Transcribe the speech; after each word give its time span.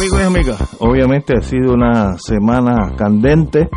Amigos 0.00 0.18
y 0.18 0.24
amigas, 0.24 0.76
obviamente 0.78 1.34
ha 1.36 1.42
sido 1.42 1.74
una 1.74 2.16
semana 2.16 2.96
candente. 2.96 3.68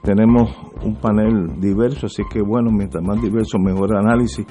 Tenemos 0.00 0.48
un 0.82 0.96
panel 0.96 1.60
diverso, 1.60 2.06
así 2.06 2.22
que 2.32 2.40
bueno, 2.40 2.70
mientras 2.72 3.04
más 3.04 3.20
diverso, 3.20 3.58
mejor 3.58 3.94
análisis. 3.94 4.46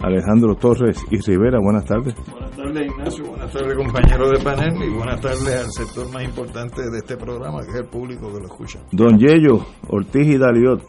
Alejandro 0.00 0.54
Torres 0.56 1.02
y 1.10 1.16
Rivera, 1.22 1.58
buenas 1.58 1.86
tardes. 1.86 2.14
Buenas 2.30 2.50
tardes, 2.50 2.86
Ignacio. 2.86 3.24
Buenas 3.28 3.50
tardes, 3.50 3.74
compañero 3.78 4.28
de 4.28 4.38
panel. 4.44 4.74
Y 4.82 4.94
buenas 4.94 5.20
tardes 5.22 5.64
al 5.64 5.70
sector 5.70 6.12
más 6.12 6.22
importante 6.22 6.82
de 6.82 6.98
este 6.98 7.16
programa, 7.16 7.60
que 7.62 7.70
es 7.70 7.76
el 7.76 7.86
público 7.86 8.30
que 8.30 8.40
lo 8.40 8.44
escucha. 8.44 8.80
Don 8.92 9.18
Yello, 9.18 9.64
Ortiz 9.88 10.26
y 10.26 10.36
Daliot. 10.36 10.82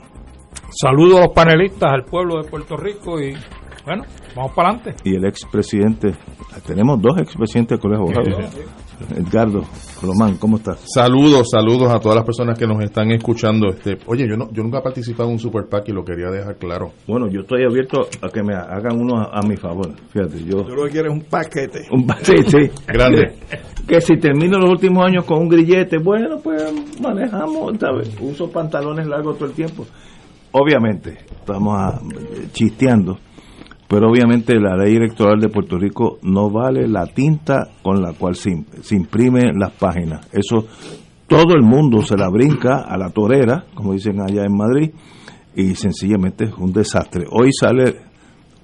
Saludos 0.71 1.19
a 1.19 1.23
los 1.27 1.33
panelistas, 1.33 1.89
al 1.89 2.03
pueblo 2.03 2.43
de 2.43 2.49
Puerto 2.49 2.75
Rico 2.75 3.17
y 3.17 3.33
bueno, 3.85 4.03
vamos 4.35 4.51
para 4.53 4.71
adelante. 4.71 4.95
Y 5.05 5.15
el 5.15 5.25
expresidente, 5.25 6.13
tenemos 6.65 7.01
dos 7.01 7.17
expresidentes 7.17 7.79
del 7.79 7.79
Colegio 7.79 8.07
de 8.07 8.21
Abogados. 8.23 8.82
Edgardo 9.15 9.63
Colomán, 9.99 10.37
¿cómo 10.37 10.57
estás? 10.57 10.79
Saludos, 10.93 11.47
saludos 11.51 11.91
a 11.93 11.99
todas 11.99 12.15
las 12.17 12.25
personas 12.25 12.57
que 12.57 12.65
nos 12.67 12.81
están 12.83 13.11
escuchando. 13.11 13.67
Este, 13.69 13.97
oye, 14.07 14.27
yo 14.27 14.35
no, 14.37 14.51
yo 14.51 14.63
nunca 14.63 14.79
he 14.79 14.81
participado 14.81 15.29
en 15.29 15.33
un 15.33 15.39
Super 15.39 15.65
PAC 15.69 15.89
y 15.89 15.91
lo 15.91 16.03
quería 16.03 16.29
dejar 16.29 16.55
claro. 16.57 16.91
Bueno, 17.07 17.27
yo 17.29 17.41
estoy 17.41 17.63
abierto 17.63 18.07
a 18.21 18.29
que 18.29 18.43
me 18.43 18.53
hagan 18.55 18.99
uno 18.99 19.17
a, 19.21 19.39
a 19.39 19.41
mi 19.41 19.55
favor. 19.57 19.91
Fíjate, 20.11 20.43
yo. 20.43 20.63
Tú 20.63 20.75
lo 20.75 20.85
que 20.85 20.91
quieres 20.91 21.11
es 21.11 21.17
un 21.19 21.25
paquete. 21.29 21.87
Un 21.91 22.05
pa- 22.07 22.17
sí, 22.21 22.35
sí. 22.47 22.69
Grande. 22.87 23.33
Que 23.87 23.99
si 23.99 24.15
termino 24.15 24.57
los 24.59 24.69
últimos 24.69 25.05
años 25.05 25.25
con 25.25 25.39
un 25.41 25.49
grillete, 25.49 25.97
bueno, 25.97 26.37
pues 26.41 26.63
manejamos, 27.01 27.73
¿sabes? 27.77 28.15
Uso 28.21 28.49
pantalones 28.49 29.05
largos 29.05 29.37
todo 29.37 29.49
el 29.49 29.53
tiempo. 29.55 29.85
Obviamente, 30.53 31.17
estamos 31.39 31.75
ah, 31.77 31.99
chisteando, 32.53 33.17
pero 33.87 34.09
obviamente 34.09 34.59
la 34.59 34.75
ley 34.75 34.95
electoral 34.95 35.39
de 35.39 35.49
Puerto 35.49 35.77
Rico 35.77 36.17
no 36.23 36.49
vale 36.49 36.87
la 36.87 37.05
tinta 37.07 37.67
con 37.81 38.01
la 38.01 38.13
cual 38.13 38.35
se, 38.35 38.51
im- 38.51 38.65
se 38.81 38.95
imprimen 38.95 39.59
las 39.59 39.71
páginas. 39.73 40.27
Eso 40.31 40.65
todo 41.27 41.55
el 41.55 41.61
mundo 41.63 42.01
se 42.01 42.17
la 42.17 42.29
brinca 42.29 42.81
a 42.87 42.97
la 42.97 43.09
torera, 43.09 43.65
como 43.73 43.93
dicen 43.93 44.19
allá 44.21 44.43
en 44.45 44.55
Madrid, 44.55 44.91
y 45.55 45.75
sencillamente 45.75 46.45
es 46.45 46.53
un 46.57 46.71
desastre. 46.73 47.25
Hoy 47.29 47.51
sale... 47.53 47.95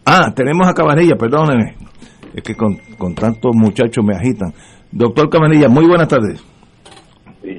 Ah, 0.05 0.31
tenemos 0.35 0.67
a 0.67 0.73
Cabanilla, 0.73 1.15
perdónenme. 1.15 1.75
Es 2.33 2.43
que 2.43 2.55
con, 2.55 2.77
con 2.97 3.13
tantos 3.15 3.51
muchachos 3.55 4.03
me 4.03 4.15
agitan. 4.15 4.53
Doctor 4.91 5.29
Cabanilla, 5.29 5.69
muy 5.69 5.85
buenas 5.87 6.07
tardes. 6.07 6.43
Sí, 7.41 7.49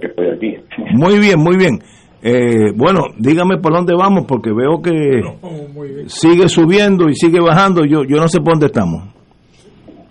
que 0.00 0.06
estoy 0.06 0.26
aquí. 0.28 0.56
Muy 0.94 1.18
bien, 1.18 1.38
muy 1.38 1.56
bien. 1.56 1.78
Eh, 2.28 2.72
bueno, 2.74 3.02
dígame 3.16 3.58
por 3.58 3.72
dónde 3.72 3.94
vamos, 3.94 4.24
porque 4.26 4.50
veo 4.52 4.82
que 4.82 5.22
sigue 6.08 6.48
subiendo 6.48 7.08
y 7.08 7.14
sigue 7.14 7.38
bajando. 7.38 7.84
Yo, 7.84 8.02
yo 8.02 8.16
no 8.16 8.26
sé 8.26 8.40
por 8.40 8.54
dónde 8.54 8.66
estamos. 8.66 9.04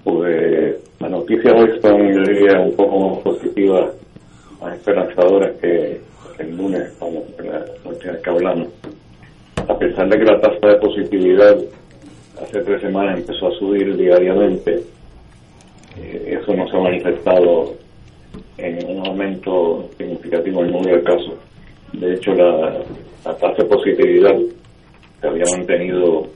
Pues 0.06 0.78
las 1.02 1.12
noticias 1.12 1.54
hoy 1.54 1.78
son, 1.82 2.14
yo 2.14 2.22
diría, 2.22 2.62
un 2.62 2.74
poco 2.78 3.10
más 3.10 3.18
positivas, 3.20 3.92
más 4.62 4.78
esperanzadoras 4.78 5.58
que, 5.60 6.00
el 6.40 6.56
lunes, 6.56 6.90
como 7.00 7.22
la 7.44 7.66
última 7.84 8.14
que 8.24 8.30
hablamos. 8.30 8.70
A 9.68 9.78
pesar 9.78 10.08
de 10.08 10.18
que 10.18 10.24
la 10.24 10.40
tasa 10.40 10.68
de 10.68 10.76
positividad 10.78 11.58
hace 12.42 12.62
tres 12.62 12.82
semanas 12.82 13.20
empezó 13.20 13.48
a 13.48 13.60
subir 13.60 13.94
diariamente, 13.98 14.84
eh, 15.98 16.40
eso 16.42 16.54
no 16.54 16.66
se 16.70 16.78
ha 16.78 16.80
manifestado 16.80 17.74
en 18.58 18.90
un 18.90 19.06
aumento 19.06 19.90
significativo 19.98 20.62
en 20.62 20.68
el 20.68 20.72
número 20.72 20.96
de 20.96 21.04
casos. 21.04 21.55
De 21.94 22.14
hecho, 22.14 22.34
la, 22.34 22.84
la 23.26 23.38
tasa 23.38 23.64
de 23.64 23.66
positividad 23.66 24.36
se 25.22 25.28
había 25.28 25.46
mantenido 25.56 26.28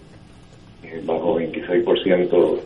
eh, 0.83 1.01
bajo 1.05 1.39
26% 1.39 2.59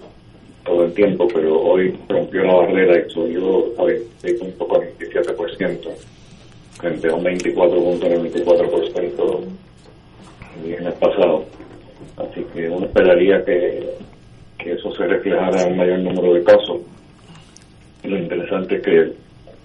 todo 0.64 0.86
el 0.86 0.94
tiempo, 0.94 1.28
pero 1.34 1.60
hoy 1.62 1.98
rompió 2.08 2.44
la 2.44 2.56
barrera 2.56 3.06
y 3.06 3.10
subió 3.10 3.66
a 3.78 3.84
26.47% 3.84 5.90
frente 6.80 7.10
a 7.10 7.16
un 7.16 7.24
24.94% 7.24 9.40
el 10.56 10.64
viernes 10.64 10.94
pasado. 10.96 11.46
Así 12.18 12.44
que 12.54 12.70
uno 12.70 12.86
esperaría 12.86 13.44
que, 13.44 13.90
que 14.58 14.74
eso 14.74 14.94
se 14.96 15.06
reflejara 15.06 15.64
en 15.64 15.72
un 15.72 15.78
mayor 15.78 16.00
número 16.00 16.34
de 16.34 16.44
casos. 16.44 16.82
Lo 18.04 18.18
interesante 18.18 18.76
es 18.76 18.82
que 18.82 19.14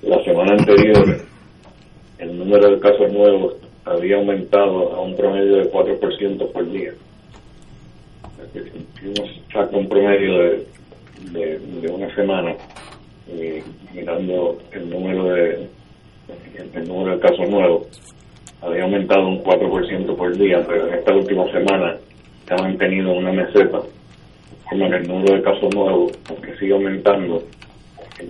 la 0.02 0.22
semana 0.24 0.52
anterior 0.52 1.20
el 2.18 2.38
número 2.38 2.70
de 2.70 2.80
casos 2.80 3.12
nuevos 3.12 3.56
había 3.84 4.16
aumentado 4.16 4.94
a 4.94 5.00
un 5.00 5.16
promedio 5.16 5.56
de 5.56 5.70
4% 5.70 6.52
por 6.52 6.70
día. 6.70 6.92
O 8.22 8.36
sea 8.36 8.52
que 8.52 8.70
Si 8.70 9.06
uno 9.06 9.32
saca 9.52 9.76
un 9.76 9.88
promedio 9.88 10.38
de, 10.38 11.58
de, 11.80 11.88
una 11.88 12.14
semana, 12.14 12.54
mirando 13.94 14.58
el 14.72 14.90
número 14.90 15.24
de 15.24 15.68
el 16.74 16.88
número 16.88 17.16
de 17.16 17.20
casos 17.20 17.48
nuevos, 17.48 17.86
había 18.60 18.82
aumentado 18.82 19.26
un 19.26 19.42
4% 19.42 20.16
por 20.16 20.36
día, 20.36 20.62
pero 20.66 20.88
en 20.88 20.94
esta 20.94 21.14
última 21.14 21.50
semana 21.50 21.96
se 22.46 22.54
ha 22.54 22.56
mantenido 22.58 23.12
una 23.12 23.32
meseta, 23.32 23.80
como 24.68 24.90
que 24.90 24.96
el 24.96 25.08
número 25.08 25.34
de 25.34 25.42
casos 25.42 25.74
nuevos, 25.74 26.12
aunque 26.28 26.56
sigue 26.58 26.72
aumentando, 26.72 27.42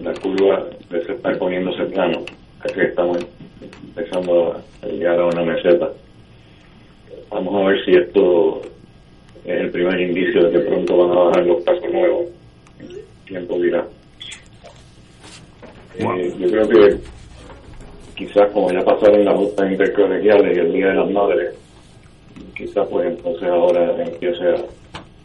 la 0.02 0.12
curva 0.14 0.66
de 0.90 1.04
se 1.04 1.12
está 1.12 1.32
poniéndose 1.38 1.84
plano, 1.86 2.24
así 2.60 2.74
que 2.74 2.82
estamos 2.82 3.18
empezando 3.60 4.60
a 4.82 4.86
llegar 4.86 5.18
a 5.20 5.26
una 5.26 5.42
meseta. 5.42 5.90
Vamos 7.30 7.54
a 7.54 7.68
ver 7.68 7.84
si 7.84 7.92
esto 7.92 8.62
es 9.44 9.60
el 9.60 9.70
primer 9.70 10.00
indicio 10.00 10.44
de 10.44 10.52
que 10.52 10.58
pronto 10.60 10.96
van 10.96 11.10
a 11.16 11.20
bajar 11.24 11.46
los 11.46 11.64
casos 11.64 11.90
nuevos. 11.92 12.26
Tiempo 13.26 13.58
dirá. 13.60 13.84
Eh, 15.98 16.32
yo 16.38 16.50
creo 16.50 16.68
que 16.68 16.96
quizás 18.16 18.50
como 18.52 18.70
ya 18.72 18.80
pasaron 18.84 19.24
las 19.24 19.36
justas 19.36 19.70
intercolegiales 19.70 20.56
y 20.56 20.60
el 20.60 20.72
Día 20.72 20.86
de 20.88 20.94
las 20.94 21.10
Madres, 21.10 21.54
quizás 22.56 22.86
pues 22.88 23.06
entonces 23.08 23.48
ahora 23.48 24.02
empiece 24.02 24.44
a, 24.44 24.54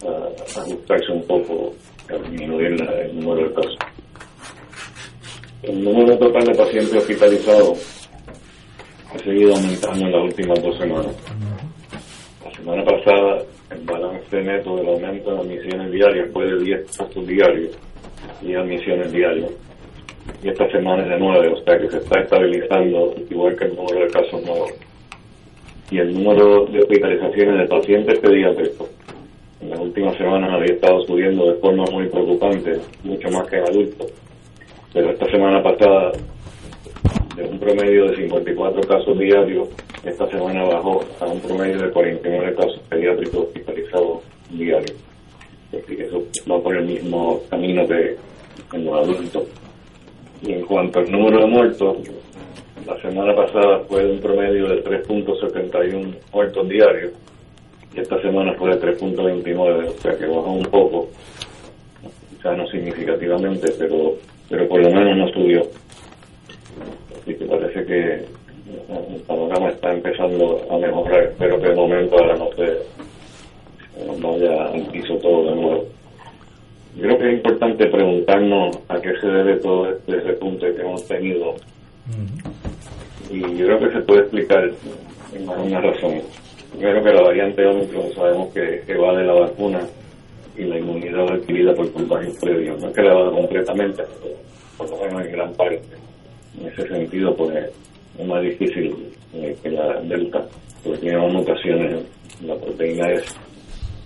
a- 0.07 0.29
a 0.57 0.61
ajustarse 0.61 1.11
un 1.11 1.23
poco, 1.25 1.73
a 2.09 2.13
disminuir 2.29 2.79
la- 2.81 3.01
el 3.01 3.19
número 3.19 3.47
de 3.49 3.53
casos. 3.55 3.77
El 5.63 5.83
número 5.83 6.17
total 6.17 6.43
de 6.45 6.55
pacientes 6.55 6.93
hospitalizados 6.95 7.92
ha 9.13 9.19
seguido 9.19 9.53
aumentando 9.53 10.05
en 10.05 10.11
las 10.11 10.23
últimas 10.23 10.63
dos 10.63 10.77
semanas. 10.77 11.15
La 12.43 12.51
semana 12.51 12.83
pasada, 12.83 13.43
el 13.71 13.81
balance 13.81 14.41
neto 14.41 14.75
del 14.77 14.87
aumento 14.87 15.33
de 15.33 15.39
admisiones 15.39 15.91
diarias 15.91 16.29
fue 16.33 16.45
de 16.45 16.63
10 16.63 16.97
casos 16.97 17.27
diarios, 17.27 17.77
10 18.41 18.57
admisiones 18.57 19.11
diarias. 19.11 19.51
Y 20.41 20.49
esta 20.49 20.69
semana 20.71 21.03
es 21.03 21.09
de 21.09 21.19
9, 21.19 21.47
o 21.49 21.63
sea 21.63 21.77
que 21.79 21.89
se 21.89 21.97
está 21.97 22.21
estabilizando 22.21 23.13
igual 23.29 23.55
que 23.55 23.65
el 23.65 23.75
número 23.75 24.05
de 24.05 24.11
casos 24.11 24.43
nuevos. 24.43 24.71
Y 25.91 25.99
el 25.99 26.13
número 26.13 26.65
de 26.65 26.79
hospitalizaciones 26.79 27.59
de 27.59 27.67
pacientes 27.67 28.19
pediátricos 28.19 28.89
en 29.61 29.69
las 29.69 29.79
últimas 29.79 30.17
semanas 30.17 30.51
había 30.51 30.73
estado 30.73 31.01
subiendo 31.01 31.51
de 31.51 31.59
forma 31.59 31.85
muy 31.91 32.07
preocupante, 32.07 32.79
mucho 33.03 33.29
más 33.29 33.47
que 33.47 33.57
en 33.57 33.63
adultos. 33.63 34.11
Pero 34.91 35.11
esta 35.11 35.25
semana 35.29 35.61
pasada 35.61 36.11
de 37.35 37.43
un 37.43 37.59
promedio 37.59 38.09
de 38.09 38.15
54 38.17 38.81
casos 38.81 39.17
diarios, 39.17 39.69
esta 40.03 40.27
semana 40.29 40.63
bajó 40.63 41.03
a 41.19 41.25
un 41.25 41.39
promedio 41.39 41.81
de 41.81 41.91
49 41.91 42.55
casos 42.55 42.79
pediátricos 42.89 43.45
hospitalizados 43.45 44.23
diarios. 44.51 44.97
Así 45.69 45.95
que 45.95 46.03
eso 46.03 46.23
va 46.49 46.61
por 46.61 46.75
el 46.75 46.85
mismo 46.85 47.41
camino 47.49 47.87
que 47.87 48.15
en 48.73 48.85
los 48.85 48.93
adultos. 48.93 49.43
Y 50.41 50.53
en 50.53 50.61
cuanto 50.65 50.99
al 50.99 51.11
número 51.11 51.39
de 51.39 51.47
muertos, 51.47 51.97
la 52.85 53.01
semana 53.01 53.33
pasada 53.35 53.79
fue 53.87 54.05
un 54.05 54.19
promedio 54.19 54.67
de 54.67 54.83
3.71 54.83 56.15
muertos 56.33 56.67
diarios 56.67 57.13
y 57.95 57.99
esta 57.99 58.21
semana 58.21 58.53
fue 58.55 58.75
de 58.75 58.81
3.29, 58.81 59.87
o 59.87 60.01
sea 60.01 60.17
que 60.17 60.25
bajó 60.25 60.51
un 60.51 60.63
poco, 60.63 61.09
quizás 62.31 62.57
no 62.57 62.67
significativamente, 62.67 63.71
pero, 63.77 64.15
pero 64.49 64.67
por 64.67 64.81
lo 64.81 64.89
menos 64.89 65.17
no 65.17 65.27
subió. 65.29 65.61
Así 67.23 67.35
que 67.35 67.45
parece 67.45 67.85
que 67.85 68.25
el 69.15 69.21
panorama 69.25 69.69
está 69.69 69.93
empezando 69.93 70.61
a 70.69 70.77
mejorar. 70.77 71.23
Espero 71.23 71.59
que 71.61 71.69
de 71.69 71.75
momento 71.75 72.17
ahora 72.19 72.35
no 72.35 72.49
se 72.51 72.79
vaya 74.21 74.65
al 74.65 74.85
piso 74.87 75.15
todo 75.19 75.49
de 75.49 75.55
nuevo. 75.55 75.85
Yo 76.97 77.03
creo 77.03 77.17
que 77.17 77.27
es 77.27 77.33
importante 77.35 77.87
preguntarnos 77.87 78.77
a 78.89 78.99
qué 78.99 79.13
se 79.21 79.27
debe 79.27 79.55
todo 79.57 79.89
este 79.89 80.19
repunte 80.19 80.75
que 80.75 80.81
hemos 80.81 81.07
tenido. 81.07 81.55
Y 83.31 83.39
yo 83.39 83.65
creo 83.65 83.79
que 83.79 83.91
se 83.91 84.01
puede 84.01 84.21
explicar 84.21 84.69
en 85.33 85.49
alguna 85.49 85.79
razón. 85.79 86.21
Primero 86.73 87.03
que 87.03 87.13
la 87.13 87.21
variante 87.21 87.65
Omicron 87.65 88.13
sabemos 88.13 88.53
que, 88.53 88.83
que 88.85 88.97
va 88.97 89.15
de 89.15 89.23
la 89.23 89.33
vacuna 89.33 89.79
y 90.57 90.63
la 90.65 90.77
inmunidad 90.77 91.31
adquirida 91.31 91.73
por 91.73 91.91
contagios 91.93 92.37
previos. 92.39 92.81
No 92.81 92.89
es 92.89 92.95
que 92.95 93.01
la 93.01 93.13
va 93.13 93.31
completamente, 93.31 94.03
pero 94.21 94.35
por 94.77 94.89
lo 94.89 94.97
menos 95.05 95.25
en 95.25 95.31
gran 95.31 95.53
parte. 95.53 96.03
En 96.59 96.67
ese 96.67 96.87
sentido, 96.87 97.35
pues 97.35 97.69
es 98.17 98.25
más 98.25 98.41
difícil 98.41 98.95
eh, 99.33 99.55
que 99.61 99.69
la 99.69 99.99
Delta, 100.01 100.45
porque 100.83 100.99
tiene 100.99 101.17
más 101.17 101.33
mutaciones 101.33 102.03
la 102.45 102.55
proteína 102.55 103.11
S. 103.11 103.35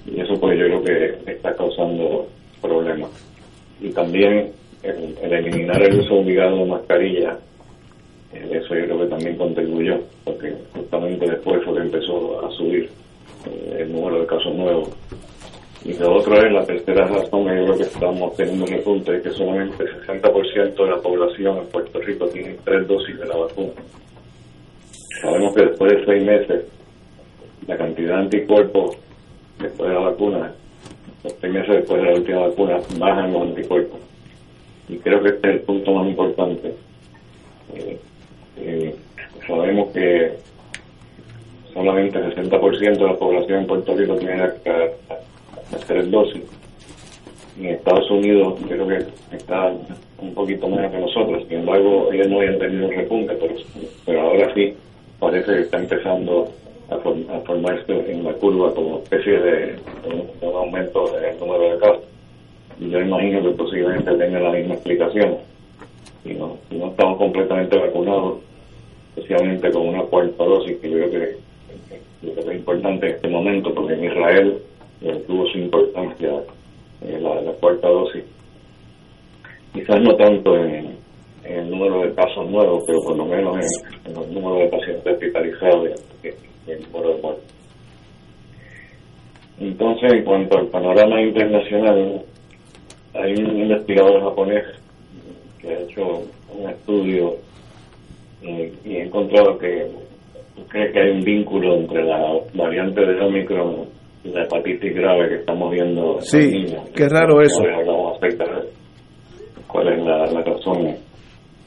Y 0.05 0.21
eso, 0.21 0.39
pues 0.39 0.57
yo 0.57 0.65
creo 0.65 0.83
que 0.83 1.31
está 1.31 1.53
causando 1.55 2.27
problemas. 2.61 3.09
Y 3.81 3.89
también 3.89 4.51
el, 4.83 5.17
el 5.21 5.33
eliminar 5.33 5.81
el 5.81 5.99
uso 5.99 6.15
obligado 6.15 6.57
de 6.59 6.65
mascarilla, 6.65 7.37
eh, 8.33 8.49
eso 8.51 8.75
yo 8.75 8.85
creo 8.85 8.99
que 8.99 9.07
también 9.07 9.37
contribuyó, 9.37 9.99
porque 10.23 10.53
justamente 10.73 11.29
después 11.29 11.63
fue 11.63 11.73
que 11.75 11.81
empezó 11.81 12.45
a 12.45 12.51
subir 12.51 12.89
eh, 13.45 13.77
el 13.79 13.91
número 13.91 14.21
de 14.21 14.27
casos 14.27 14.55
nuevos. 14.55 14.89
Y 15.85 15.93
la 15.93 16.09
otra 16.09 16.37
es 16.45 16.51
la 16.51 16.65
tercera 16.65 17.07
razón, 17.07 17.45
yo 17.45 17.65
creo 17.65 17.77
que 17.77 17.83
estamos 17.83 18.35
teniendo 18.35 18.65
un 18.65 18.71
repunte, 18.71 19.21
que 19.21 19.29
solamente 19.29 19.83
el 19.83 20.01
60% 20.05 20.75
de 20.75 20.89
la 20.89 20.97
población 20.97 21.57
en 21.57 21.67
Puerto 21.67 21.99
Rico 22.01 22.27
tiene 22.27 22.57
tres 22.63 22.87
dosis 22.87 23.17
de 23.17 23.25
la 23.25 23.37
vacuna. 23.37 23.73
Sabemos 25.21 25.55
que 25.55 25.65
después 25.65 25.91
de 25.93 26.05
seis 26.05 26.23
meses, 26.23 26.65
la 27.67 27.77
cantidad 27.77 28.15
de 28.15 28.21
anticuerpos 28.23 28.97
después 29.59 29.89
de 29.89 29.95
la 29.95 30.01
vacuna, 30.01 30.51
los 31.23 31.33
seis 31.39 31.53
meses 31.53 31.75
después 31.75 32.01
de 32.01 32.07
la 32.07 32.17
última 32.17 32.39
vacuna, 32.47 32.77
bajan 32.97 33.33
los 33.33 33.41
anticuerpos. 33.43 33.99
Y 34.89 34.97
creo 34.97 35.21
que 35.21 35.29
este 35.29 35.49
es 35.49 35.55
el 35.55 35.61
punto 35.61 35.93
más 35.93 36.07
importante. 36.07 36.73
Eh, 37.73 37.99
eh, 38.57 38.95
sabemos 39.45 39.91
que 39.91 40.33
solamente 41.73 42.17
el 42.17 42.35
60% 42.35 42.97
de 42.97 43.05
la 43.05 43.15
población 43.15 43.59
en 43.59 43.67
Puerto 43.67 43.95
Rico 43.95 44.15
tiene 44.15 44.37
las 44.37 44.53
tres 45.85 46.09
dosis. 46.11 46.43
Y 47.59 47.65
en 47.67 47.75
Estados 47.75 48.09
Unidos 48.11 48.59
creo 48.67 48.87
que 48.87 49.05
está 49.35 49.73
un 50.19 50.33
poquito 50.33 50.67
menos 50.67 50.91
que 50.91 50.99
nosotros. 50.99 51.43
Sin 51.47 51.59
embargo, 51.59 52.09
ellos 52.11 52.27
no 52.29 52.37
habían 52.39 52.59
tenido 52.59 52.87
un 52.87 52.93
repunte, 52.93 53.33
pero, 53.33 53.53
pero 54.05 54.21
ahora 54.21 54.53
sí 54.53 54.73
parece 55.19 55.51
que 55.53 55.61
está 55.61 55.77
empezando 55.79 56.49
a, 56.89 56.95
form- 56.97 57.29
a 57.29 57.39
formarse 57.41 58.11
en 58.11 58.23
la 58.23 58.33
curva 58.33 58.73
como 58.73 58.99
especie 58.99 59.39
de, 59.39 59.55
de 59.67 60.47
un 60.47 60.55
aumento 60.55 61.11
del 61.19 61.39
número 61.39 61.73
de 61.73 61.79
casos. 61.79 62.03
Y 62.79 62.89
yo 62.91 63.01
imagino 63.01 63.41
que 63.41 63.49
posiblemente 63.49 64.11
tenga 64.13 64.39
la 64.39 64.51
misma 64.51 64.75
explicación. 64.75 65.37
Si 66.23 66.33
no, 66.35 66.57
no 66.69 66.87
estamos 66.89 67.17
completamente 67.17 67.75
vacunados, 67.77 68.37
especialmente 69.15 69.71
con 69.71 69.87
una 69.87 70.03
cuarta 70.03 70.43
dosis, 70.43 70.77
que 70.77 70.89
yo 70.91 70.97
creo 70.97 71.09
que 71.11 71.37
es 72.21 72.55
importante 72.55 73.07
en 73.07 73.15
este 73.15 73.27
momento, 73.29 73.73
porque 73.73 73.93
en 73.93 74.03
Israel 74.03 74.57
eh, 75.01 75.23
tuvo 75.27 75.45
su 75.47 75.57
importancia 75.59 76.43
eh, 77.01 77.19
la, 77.21 77.51
cuarta 77.53 77.87
dosis. 77.87 78.23
Quizás 79.73 80.01
no 80.01 80.15
tanto 80.15 80.55
en, 80.57 80.97
el 81.43 81.69
número 81.69 82.01
de 82.01 82.13
casos 82.13 82.49
nuevos, 82.49 82.83
pero 82.85 82.99
por 83.01 83.15
lo 83.15 83.25
menos 83.25 83.57
en, 84.05 84.17
el 84.17 84.33
número 84.33 84.55
de 84.55 84.67
pacientes 84.67 85.13
hospitalizados 85.13 85.89
y, 86.23 86.27
el 86.71 86.81
número 86.91 87.15
de 87.15 87.21
muertos. 87.21 87.43
Entonces, 89.59 90.13
en 90.13 90.23
cuanto 90.23 90.57
al 90.57 90.67
panorama 90.67 91.21
internacional, 91.21 92.21
hay 93.13 93.33
un 93.33 93.61
investigador 93.61 94.21
japonés 94.21 94.63
que 95.59 95.69
ha 95.69 95.79
hecho 95.79 96.23
un 96.53 96.69
estudio 96.69 97.35
eh, 98.41 98.73
y 98.83 98.95
he 98.95 99.03
encontrado 99.03 99.57
que 99.57 99.87
cree 100.67 100.91
que 100.91 100.99
hay 100.99 101.09
un 101.11 101.23
vínculo 101.23 101.75
entre 101.75 102.03
la 102.03 102.39
variante 102.53 103.01
de 103.05 103.21
Omicron 103.21 103.96
la 104.33 104.43
hepatitis 104.43 104.93
grave 104.95 105.29
que 105.29 105.35
estamos 105.35 105.71
viendo 105.71 106.15
en 106.17 106.21
Sí, 106.21 106.37
los 106.37 106.51
niños. 106.51 106.89
qué 106.95 107.07
raro 107.09 107.41
eso. 107.41 107.61
Hablamos 107.63 108.17
acerca 108.17 108.43
de 108.45 108.67
cuál 109.67 109.87
es 109.93 110.03
la, 110.05 110.17
la 110.27 110.41
razón 110.41 110.95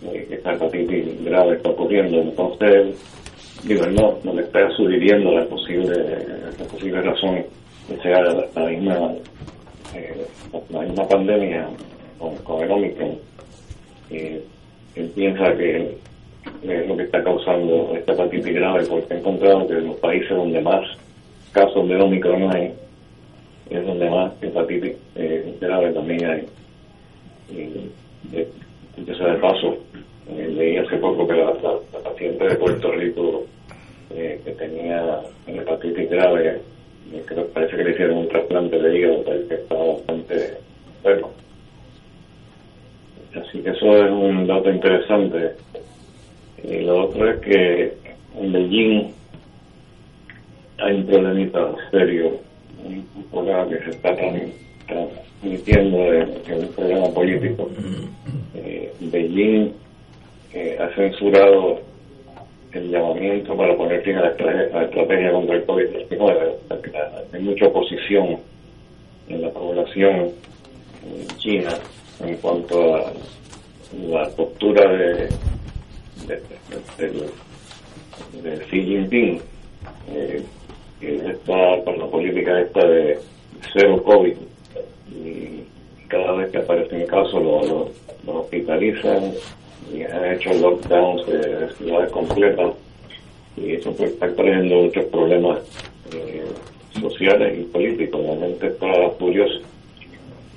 de 0.01 0.27
que 0.27 0.35
esta 0.35 0.53
hepatitis 0.53 1.25
grave 1.25 1.57
está 1.57 1.71
ocurriendo. 1.71 2.19
Entonces, 2.21 3.63
digo, 3.65 3.87
no, 3.87 4.19
no 4.25 4.35
le 4.35 4.43
está 4.43 4.61
sugiriendo 4.77 5.31
la 5.33 5.45
posible, 5.47 5.95
la 6.59 6.65
posible 6.67 7.01
razón 7.03 7.45
que 7.89 7.97
sea 8.03 8.21
la, 8.23 8.45
la 8.55 8.67
misma 8.71 9.13
eh, 9.95 10.27
la 10.71 10.81
misma 10.83 11.09
pandemia 11.09 11.67
con, 12.19 12.35
con 12.37 12.63
el 12.63 12.71
Omicron. 12.71 13.19
Eh, 14.11 14.43
él 14.97 15.11
piensa 15.15 15.45
que 15.57 15.97
es 16.63 16.89
lo 16.89 16.97
que 16.97 17.03
está 17.05 17.23
causando 17.23 17.95
esta 17.97 18.13
hepatitis 18.13 18.55
grave 18.55 18.85
porque 18.89 19.15
ha 19.15 19.19
encontrado 19.19 19.67
que 19.67 19.75
en 19.75 19.87
los 19.89 19.97
países 19.97 20.31
donde 20.31 20.61
más 20.61 20.81
casos 21.53 21.89
de 21.89 21.97
Omicron 21.97 22.55
hay 22.55 22.75
es 23.71 23.87
donde 23.87 24.11
más 24.11 24.33
hepatitis 24.43 24.97
eh, 25.15 25.57
grave 25.61 25.93
también 25.93 26.25
hay. 26.25 26.47
Y, 27.51 28.37
eh, 28.37 28.49
dicho 28.97 29.15
sea 29.15 29.29
de 29.29 29.39
paso, 29.39 29.77
eh, 30.29 30.49
leí 30.49 30.77
hace 30.77 30.97
poco 30.97 31.27
que 31.27 31.35
la, 31.35 31.53
paciente 32.03 32.45
de 32.45 32.55
Puerto 32.57 32.91
Rico 32.93 33.47
eh, 34.11 34.41
que 34.45 34.53
tenía 34.53 35.21
hepatitis 35.47 36.11
grave, 36.11 36.61
eh, 37.13 37.23
creo 37.27 37.47
parece 37.49 37.77
que 37.77 37.85
le 37.85 37.91
hicieron 37.93 38.19
un 38.19 38.29
trasplante 38.29 38.81
de 38.81 38.99
hígado, 38.99 39.25
que 39.25 39.55
estaba 39.55 39.85
bastante 39.85 40.59
enfermo. 40.97 41.31
Así 43.35 43.61
que 43.61 43.71
eso 43.71 44.05
es 44.05 44.11
un 44.11 44.47
dato 44.47 44.71
interesante. 44.71 45.53
Y 46.63 46.81
lo 46.81 47.05
otro 47.05 47.31
es 47.31 47.41
que 47.41 47.95
en 48.39 48.53
Beijing 48.53 49.13
hay 50.83 50.97
un 50.97 51.07
problemita 51.07 51.73
serio, 51.91 52.39
un 52.85 53.25
problema 53.31 53.69
que 53.69 53.79
se 53.85 53.91
está 53.91 54.17
tran- 54.17 54.53
transmitiendo 54.87 55.99
de, 55.99 56.25
de 56.47 56.55
un 56.59 56.69
problema 56.75 57.09
político. 57.11 57.71
Eh, 58.55 58.93
Beijing 59.01 59.73
eh, 60.55 60.77
ha 60.81 60.89
censurado 60.95 61.81
el 62.73 62.91
llamamiento 62.91 63.57
para 63.57 63.77
poner 63.77 64.03
fin 64.03 64.17
a 64.17 64.23
la, 64.23 64.29
estrategia 64.85 65.33
contra 65.33 65.57
el 65.57 65.67
COVID-19. 65.67 66.21
O 66.21 66.69
sea, 66.69 66.83
que 66.83 67.37
Hay 67.37 67.43
mucha 67.43 67.67
oposición 67.67 68.39
en 69.29 69.43
la 69.43 69.51
población 69.51 70.31
eh, 71.07 71.27
china 71.39 71.71
en 72.25 72.37
cuanto 72.37 72.95
a 72.97 73.13
la 74.09 74.29
postura 74.31 74.91
de- 74.93 75.29
de 78.43 78.59
Xi 78.71 78.83
Jinping, 78.83 79.41
eh, 80.13 80.43
que 81.01 81.17
está 81.17 81.83
con 81.85 81.99
la 81.99 82.07
política 82.07 82.61
esta 82.61 82.87
de 82.87 83.19
cero 83.73 84.03
COVID. 84.05 84.35
Y 85.13 85.65
cada 86.09 86.33
vez 86.33 86.51
que 86.51 86.59
aparecen 86.59 87.07
casos 87.07 87.43
lo, 87.43 87.63
lo, 87.65 87.91
lo 88.27 88.41
hospitalizan 88.41 89.33
y 89.93 90.03
han 90.03 90.33
hecho 90.33 90.53
lockdowns 90.55 91.27
de 91.27 91.69
ciudades 91.79 92.13
completas 92.13 92.73
y 93.57 93.73
eso 93.75 93.93
pues 93.93 94.13
está 94.13 94.33
trayendo 94.35 94.77
muchos 94.77 95.05
problemas 95.07 95.59
eh, 96.15 96.45
sociales 97.01 97.59
y 97.59 97.63
políticos. 97.65 98.21
La 98.25 98.47
gente 98.47 98.67
está 98.69 99.11
furiosa. 99.19 99.61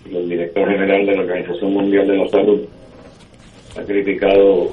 Y 0.09 0.15
el 0.15 0.29
director 0.29 0.69
general 0.69 1.05
de 1.05 1.15
la 1.15 1.21
Organización 1.21 1.73
Mundial 1.73 2.07
de 2.07 2.17
la 2.17 2.27
Salud 2.29 2.61
ha 3.77 3.81
criticado 3.83 4.71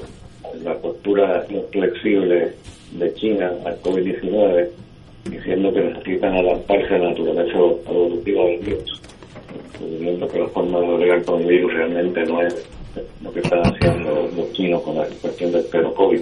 la 0.63 0.75
postura 0.75 1.45
inflexible 1.49 2.53
de 2.91 3.13
China 3.15 3.51
al 3.65 3.81
COVID-19, 3.81 4.69
diciendo 5.29 5.73
que 5.73 5.81
necesitan 5.81 6.35
adaptarse 6.35 6.95
a 6.95 6.97
la 6.99 7.09
naturaleza 7.09 7.57
evolutiva 7.57 8.43
del 8.45 8.59
virus, 8.59 9.01
diciendo 9.79 10.27
que 10.27 10.39
la 10.39 10.47
forma 10.47 10.79
de 10.79 10.87
bregar 10.97 11.23
con 11.25 11.41
el 11.41 11.47
virus 11.47 11.73
realmente 11.73 12.23
no 12.25 12.41
es 12.41 12.67
lo 13.23 13.31
que 13.31 13.39
están 13.39 13.61
haciendo 13.65 14.29
los 14.35 14.51
chinos 14.53 14.81
con 14.81 14.97
la 14.97 15.05
cuestión 15.21 15.51
del 15.51 15.63
cero 15.71 15.93
COVID. 15.95 16.21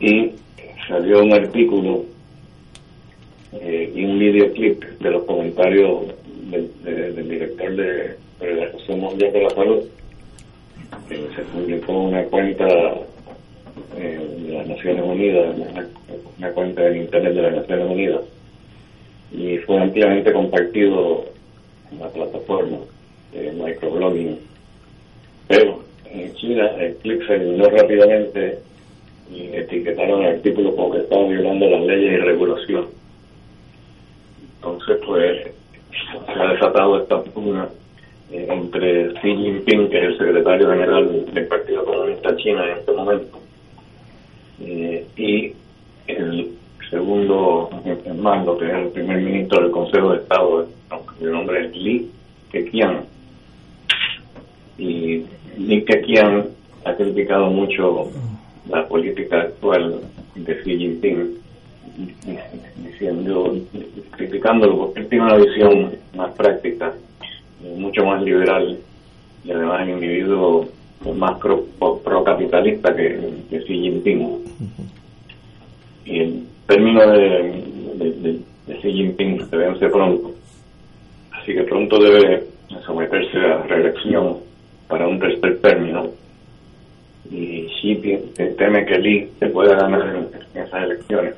Y 0.00 0.30
salió 0.88 1.22
un 1.22 1.32
artículo 1.32 2.04
eh, 3.52 3.92
y 3.94 4.04
un 4.04 4.18
videoclip 4.18 4.82
de 5.00 5.10
los 5.10 5.24
comentarios 5.24 6.06
del, 6.50 6.70
de- 6.84 7.12
del 7.12 7.28
director 7.28 7.74
de, 7.76 8.16
la 8.40 8.66
Asociación 8.66 9.00
Mundial 9.00 9.32
de 9.32 9.42
la 9.42 9.50
Salud. 9.50 9.82
Eh, 11.10 11.26
se 11.34 11.42
publicó 11.42 11.92
una 11.92 12.22
cuenta 12.24 12.66
Naciones 14.66 15.04
Unidas, 15.04 15.54
una, 15.56 15.88
una 16.38 16.50
cuenta 16.50 16.82
de 16.82 16.98
internet 16.98 17.34
de 17.34 17.42
las 17.42 17.54
Naciones 17.54 17.90
Unidas, 17.90 18.20
y 19.32 19.58
fue 19.58 19.78
ampliamente 19.78 20.32
compartido 20.32 21.24
en 21.90 21.98
la 22.00 22.08
plataforma 22.08 22.78
de 23.32 23.52
microblogging. 23.52 24.38
Pero 25.48 25.80
en 26.10 26.34
China 26.34 26.70
el 26.78 26.96
clip 26.96 27.26
se 27.26 27.34
eliminó 27.34 27.68
rápidamente 27.68 28.58
y 29.32 29.56
etiquetaron 29.56 30.22
el 30.22 30.36
artículo 30.36 30.74
como 30.74 30.92
que 30.92 30.98
estaba 30.98 31.26
violando 31.26 31.68
las 31.68 31.82
leyes 31.82 32.12
y 32.12 32.16
regulación. 32.16 32.86
Entonces, 34.56 34.98
pues, 35.04 35.50
se 36.26 36.40
ha 36.40 36.52
desatado 36.52 37.02
esta 37.02 37.22
pugna 37.22 37.68
eh, 38.30 38.46
entre 38.50 39.12
Xi 39.14 39.36
Jinping, 39.36 39.88
que 39.88 39.98
es 39.98 40.04
el 40.04 40.18
secretario 40.18 40.70
general 40.70 41.26
del 41.32 41.46
Partido 41.46 41.84
Comunista 41.84 42.36
China 42.36 42.64
en 42.64 42.78
este 42.78 42.92
momento, 42.92 43.38
eh, 44.60 45.06
y 45.16 45.52
el 46.06 46.50
segundo 46.90 47.70
en 47.84 48.20
mando, 48.20 48.56
que 48.58 48.66
es 48.66 48.74
el 48.74 48.88
primer 48.88 49.20
ministro 49.20 49.62
del 49.62 49.70
Consejo 49.70 50.12
de 50.12 50.18
Estado, 50.18 50.66
el 51.20 51.32
nombre 51.32 51.66
es 51.66 51.76
Li 51.76 52.10
Keqiang. 52.52 53.04
Y 54.78 55.24
Li 55.58 55.84
Keqiang 55.84 56.46
ha 56.84 56.94
criticado 56.94 57.50
mucho 57.50 58.10
la 58.68 58.86
política 58.86 59.40
actual 59.42 60.00
de 60.34 60.62
Xi 60.62 60.78
Jinping, 60.78 61.34
diciendo, 62.76 63.56
criticándolo 64.12 64.78
porque 64.78 65.00
él 65.00 65.08
tiene 65.08 65.24
una 65.24 65.36
visión 65.36 65.92
más 66.14 66.32
práctica, 66.32 66.92
mucho 67.76 68.04
más 68.04 68.22
liberal 68.22 68.78
y 69.44 69.50
además 69.50 69.82
un 69.82 69.90
individuo 69.90 70.68
más 71.14 71.38
pro, 71.38 71.64
pro 72.02 72.24
capitalista 72.24 72.94
que, 72.94 73.18
que 73.50 73.60
Xi 73.60 73.80
Jinping. 73.80 74.44
Y 76.04 76.20
el 76.20 76.46
término 76.66 77.10
de, 77.10 77.62
de, 77.94 78.10
de, 78.12 78.40
de 78.66 78.74
Xi 78.80 78.92
Jinping 78.92 79.48
se 79.48 79.56
vence 79.56 79.88
pronto, 79.88 80.34
así 81.32 81.54
que 81.54 81.62
pronto 81.62 81.98
debe 81.98 82.44
someterse 82.84 83.38
a 83.38 83.62
reelección 83.62 84.38
para 84.88 85.06
un 85.08 85.18
tercer 85.18 85.58
término 85.60 86.10
y 87.30 87.66
Xi 87.80 87.96
teme 88.56 88.84
que 88.86 88.98
Li 88.98 89.28
se 89.38 89.46
pueda 89.46 89.76
ganar 89.76 90.14
en, 90.14 90.28
esas 90.60 90.82
elecciones. 90.82 91.34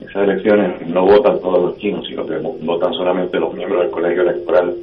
Esas 0.00 0.22
elecciones 0.24 0.86
no 0.86 1.04
votan 1.04 1.40
todos 1.40 1.62
los 1.62 1.78
chinos, 1.78 2.06
sino 2.06 2.26
que 2.26 2.36
votan 2.36 2.92
solamente 2.94 3.38
los 3.38 3.52
miembros 3.54 3.82
del 3.82 3.90
colegio 3.90 4.22
electoral. 4.22 4.74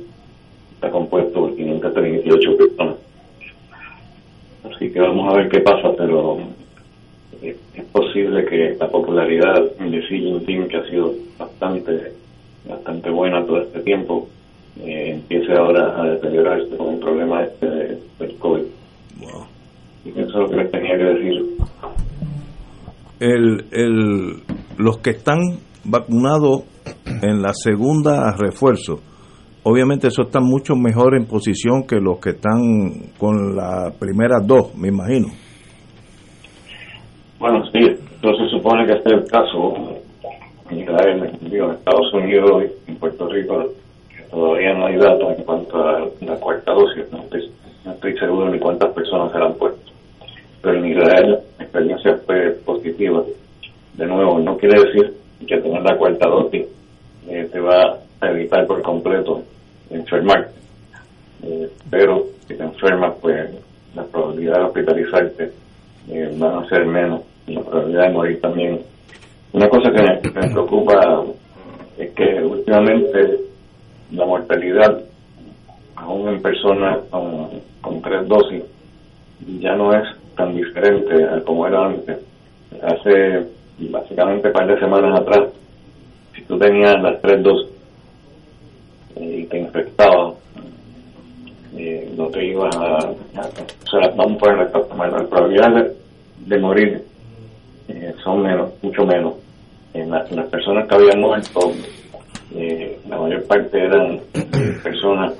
Está 0.75 0.91
compuesto 0.91 1.41
por 1.41 1.55
538 1.55 2.57
personas. 2.57 2.95
Así 4.77 4.91
que 4.91 4.99
vamos 4.99 5.33
a 5.33 5.37
ver 5.37 5.49
qué 5.49 5.59
pasa, 5.61 5.89
pero 5.97 6.37
es, 7.41 7.57
posible 7.91 8.45
que 8.45 8.75
la 8.79 8.87
popularidad 8.87 9.59
de 9.79 10.01
Xi 10.01 10.19
Jinping, 10.19 10.67
que 10.67 10.77
ha 10.77 10.87
sido 10.87 11.15
bastante 11.39 12.11
bastante 12.69 13.09
buena 13.09 13.43
todo 13.43 13.61
este 13.61 13.79
tiempo, 13.79 14.27
eh, 14.79 15.13
empiece 15.13 15.51
ahora 15.53 15.99
a 15.99 16.09
deteriorarse 16.09 16.77
con 16.77 16.93
el 16.93 16.99
problema 16.99 17.43
este 17.43 17.65
de, 17.65 17.97
del 18.19 18.35
COVID. 18.37 18.63
Wow. 19.19 19.45
Y 20.05 20.09
eso 20.09 20.21
es 20.21 20.35
lo 20.35 20.49
que 20.49 20.55
les 20.57 20.71
tenía 20.71 20.95
que 20.95 21.03
decir. 21.03 21.45
El, 23.19 23.65
el, 23.71 24.43
los 24.77 24.99
que 24.99 25.09
están 25.09 25.39
vacunados 25.85 26.65
en 27.23 27.41
la 27.41 27.53
segunda 27.53 28.31
refuerzo, 28.37 28.99
obviamente 29.63 30.07
eso 30.07 30.23
están 30.23 30.43
mucho 30.43 30.75
mejor 30.75 31.15
en 31.15 31.25
posición 31.25 31.85
que 31.87 31.97
los 31.97 32.19
que 32.19 32.31
están 32.31 33.11
con 33.17 33.55
las 33.55 33.95
primeras 33.97 34.45
dos, 34.45 34.75
me 34.75 34.89
imagino. 34.89 35.27
Bueno, 37.39 37.63
sí, 37.71 37.79
entonces 37.79 38.49
supone 38.49 38.85
que 38.85 38.93
este 38.93 39.09
es 39.09 39.21
el 39.21 39.29
caso 39.29 39.97
en 40.69 41.49
digo, 41.49 41.67
en 41.67 41.71
Estados 41.71 42.13
Unidos 42.13 42.63
en 42.87 42.95
Puerto 42.95 43.27
Rico, 43.29 43.71
todavía 44.29 44.73
no 44.73 44.87
hay 44.87 44.97
datos 44.97 45.37
en 45.37 45.43
cuanto 45.43 45.77
a 45.77 46.09
la 46.21 46.35
cuarta 46.39 46.73
dosis, 46.73 47.11
no 47.11 47.19
estoy, 47.19 47.49
no 47.85 47.91
estoy 47.91 48.17
seguro 48.17 48.49
ni 48.49 48.59
cuántas 48.59 48.93
personas 48.93 49.31
se 49.31 49.39
la 49.39 49.45
han 49.45 49.53
puesto. 49.53 49.91
Pero 50.61 50.77
en 50.79 50.85
Israel 50.85 51.39
la 51.57 51.63
experiencia 51.63 52.17
fue 52.25 52.51
positiva. 52.65 53.23
De 53.93 54.05
nuevo, 54.05 54.39
no 54.39 54.57
quiere 54.57 54.81
decir 54.81 55.13
que 55.47 55.57
tener 55.57 55.81
la 55.81 55.97
cuarta 55.97 56.27
dosis 56.27 56.65
eh, 57.29 57.47
te 57.51 57.59
va 57.59 57.97
evitar 58.21 58.65
por 58.65 58.81
completo 58.81 59.43
enfermarte. 59.89 60.51
Eh, 61.43 61.69
pero 61.89 62.25
si 62.47 62.55
te 62.55 62.63
enfermas, 62.63 63.13
pues 63.21 63.49
la 63.95 64.03
probabilidad 64.03 64.57
de 64.57 64.63
hospitalizarte 64.63 65.51
eh, 66.09 66.35
van 66.37 66.63
a 66.63 66.69
ser 66.69 66.85
menos 66.85 67.21
la 67.47 67.61
probabilidad 67.61 68.03
de 68.03 68.13
morir 68.13 68.41
también. 68.41 68.81
Una 69.53 69.69
cosa 69.69 69.91
que 69.91 70.01
me, 70.01 70.49
preocupa 70.51 71.23
es 71.97 72.11
que 72.11 72.43
últimamente 72.43 73.39
la 74.11 74.25
mortalidad, 74.25 75.01
aún 75.95 76.29
en 76.29 76.41
personas 76.41 76.99
con, 77.09 77.49
con 77.81 78.01
tres 78.01 78.27
dosis, 78.27 78.63
ya 79.59 79.75
no 79.75 79.93
es 79.93 80.03
tan 80.35 80.55
diferente 80.55 81.23
a 81.23 81.41
como 81.41 81.67
era 81.67 81.85
antes. 81.85 82.17
Hace 82.81 83.47
básicamente 83.79 84.47
un 84.47 84.53
par 84.53 84.67
de 84.67 84.79
semanas 84.79 85.21
atrás, 85.21 85.49
si 86.35 86.41
tú 86.43 86.57
tenías 86.57 87.01
las 87.01 87.21
tres 87.21 87.41
dosis 87.41 87.76
eh, 89.19 89.39
y 89.41 89.45
te 89.45 89.59
infectabas, 89.59 90.35
eh, 91.75 92.11
no 92.17 92.27
te 92.27 92.45
ibas 92.45 92.73
a, 92.73 92.99
a, 93.01 93.11
o 93.85 93.89
sea, 93.89 94.09
vamos 94.15 94.37
a 94.37 94.39
poner 94.39 94.57
la, 94.57 95.07
la 95.07 95.27
probabilidad 95.27 95.75
de, 95.75 95.91
de 96.55 96.59
morir 96.59 97.03
eh, 97.89 98.13
son 98.23 98.41
menos, 98.43 98.71
mucho 98.81 99.05
menos. 99.05 99.33
En 99.93 100.11
la- 100.11 100.25
las 100.31 100.47
personas 100.47 100.87
que 100.87 100.95
habían 100.95 101.21
muerto, 101.21 101.71
eh, 102.55 102.99
la 103.09 103.17
mayor 103.17 103.45
parte 103.45 103.79
eran 103.79 104.19
eh, 104.33 104.79
personas 104.83 105.33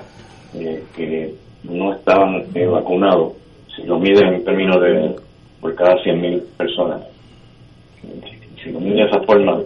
eh, 0.54 0.82
que 0.96 1.34
no 1.64 1.92
estaban 1.94 2.46
eh, 2.54 2.66
vacunados, 2.66 3.34
si 3.76 3.82
lo 3.82 3.98
miden 3.98 4.34
en 4.34 4.44
términos 4.44 4.80
de 4.80 5.16
por 5.60 5.74
cada 5.74 5.96
100.000 6.02 6.42
personas. 6.56 7.02
Si, 8.00 8.62
si 8.62 8.70
lo 8.72 8.80
miden 8.80 8.96
de 8.96 9.04
esa 9.04 9.20
forma, 9.22 9.60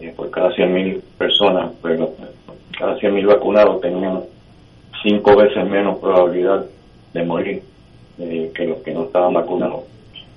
eh, 0.00 0.12
por 0.16 0.30
cada 0.30 0.50
100.000 0.54 1.00
personas, 1.18 1.70
pues 1.80 2.00
cada 2.78 2.96
100.000 2.98 3.26
vacunados 3.26 3.80
tenían 3.80 4.22
cinco 5.02 5.36
veces 5.36 5.68
menos 5.68 5.98
probabilidad 5.98 6.64
de 7.12 7.24
morir 7.24 7.62
eh, 8.18 8.50
que 8.54 8.66
los 8.66 8.78
que 8.78 8.92
no 8.92 9.04
estaban 9.04 9.34
vacunados. 9.34 9.82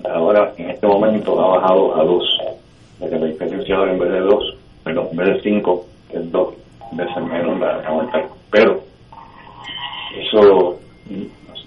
Ahora, 0.04 0.52
en 0.56 0.70
este 0.70 0.86
momento, 0.86 1.40
ha 1.40 1.58
bajado 1.58 1.96
a 1.96 2.04
dos. 2.04 2.38
La 3.00 3.08
diferencia 3.08 3.76
en 3.82 3.98
vez 3.98 4.10
de 4.10 4.20
dos, 4.20 4.56
pero 4.82 5.08
en 5.10 5.16
vez 5.16 5.28
de 5.28 5.42
cinco, 5.42 5.86
es 6.12 6.30
dos 6.32 6.54
veces 6.92 7.22
menos 7.22 7.58
la, 7.60 7.82
mortalidad. 7.90 8.30
Pero 8.50 8.80
eso 10.18 10.78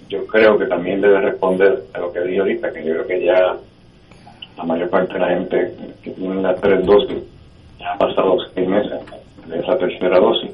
yo 0.08 0.26
creo 0.26 0.58
que 0.58 0.66
también 0.66 1.00
debe 1.00 1.20
responder 1.20 1.84
a 1.94 2.00
lo 2.00 2.12
que 2.12 2.20
dije 2.20 2.40
ahorita, 2.40 2.72
que 2.72 2.84
yo 2.84 2.94
creo 2.94 3.06
que 3.06 3.24
ya 3.24 3.56
la 4.56 4.64
mayor 4.64 4.90
parte 4.90 5.14
de 5.14 5.20
la 5.20 5.28
gente 5.28 5.74
que 6.02 6.10
tiene 6.10 6.42
las 6.42 6.60
tres 6.60 6.84
dosis 6.84 7.22
ya 7.78 7.92
ha 7.92 7.98
pasado 7.98 8.36
seis 8.54 8.68
meses 8.68 9.00
de 9.46 9.58
esa 9.58 9.78
tercera 9.78 10.18
dosis. 10.18 10.50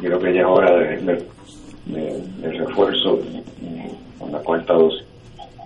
Yo 0.00 0.08
creo 0.10 0.18
que 0.18 0.34
ya 0.34 0.40
es 0.40 0.46
hora 0.46 0.76
de, 0.76 0.96
de, 0.98 1.26
de- 1.86 2.22
de 2.40 2.52
refuerzo 2.58 3.20
con 4.18 4.32
la 4.32 4.38
cuarta 4.40 4.74
dosis. 4.74 5.04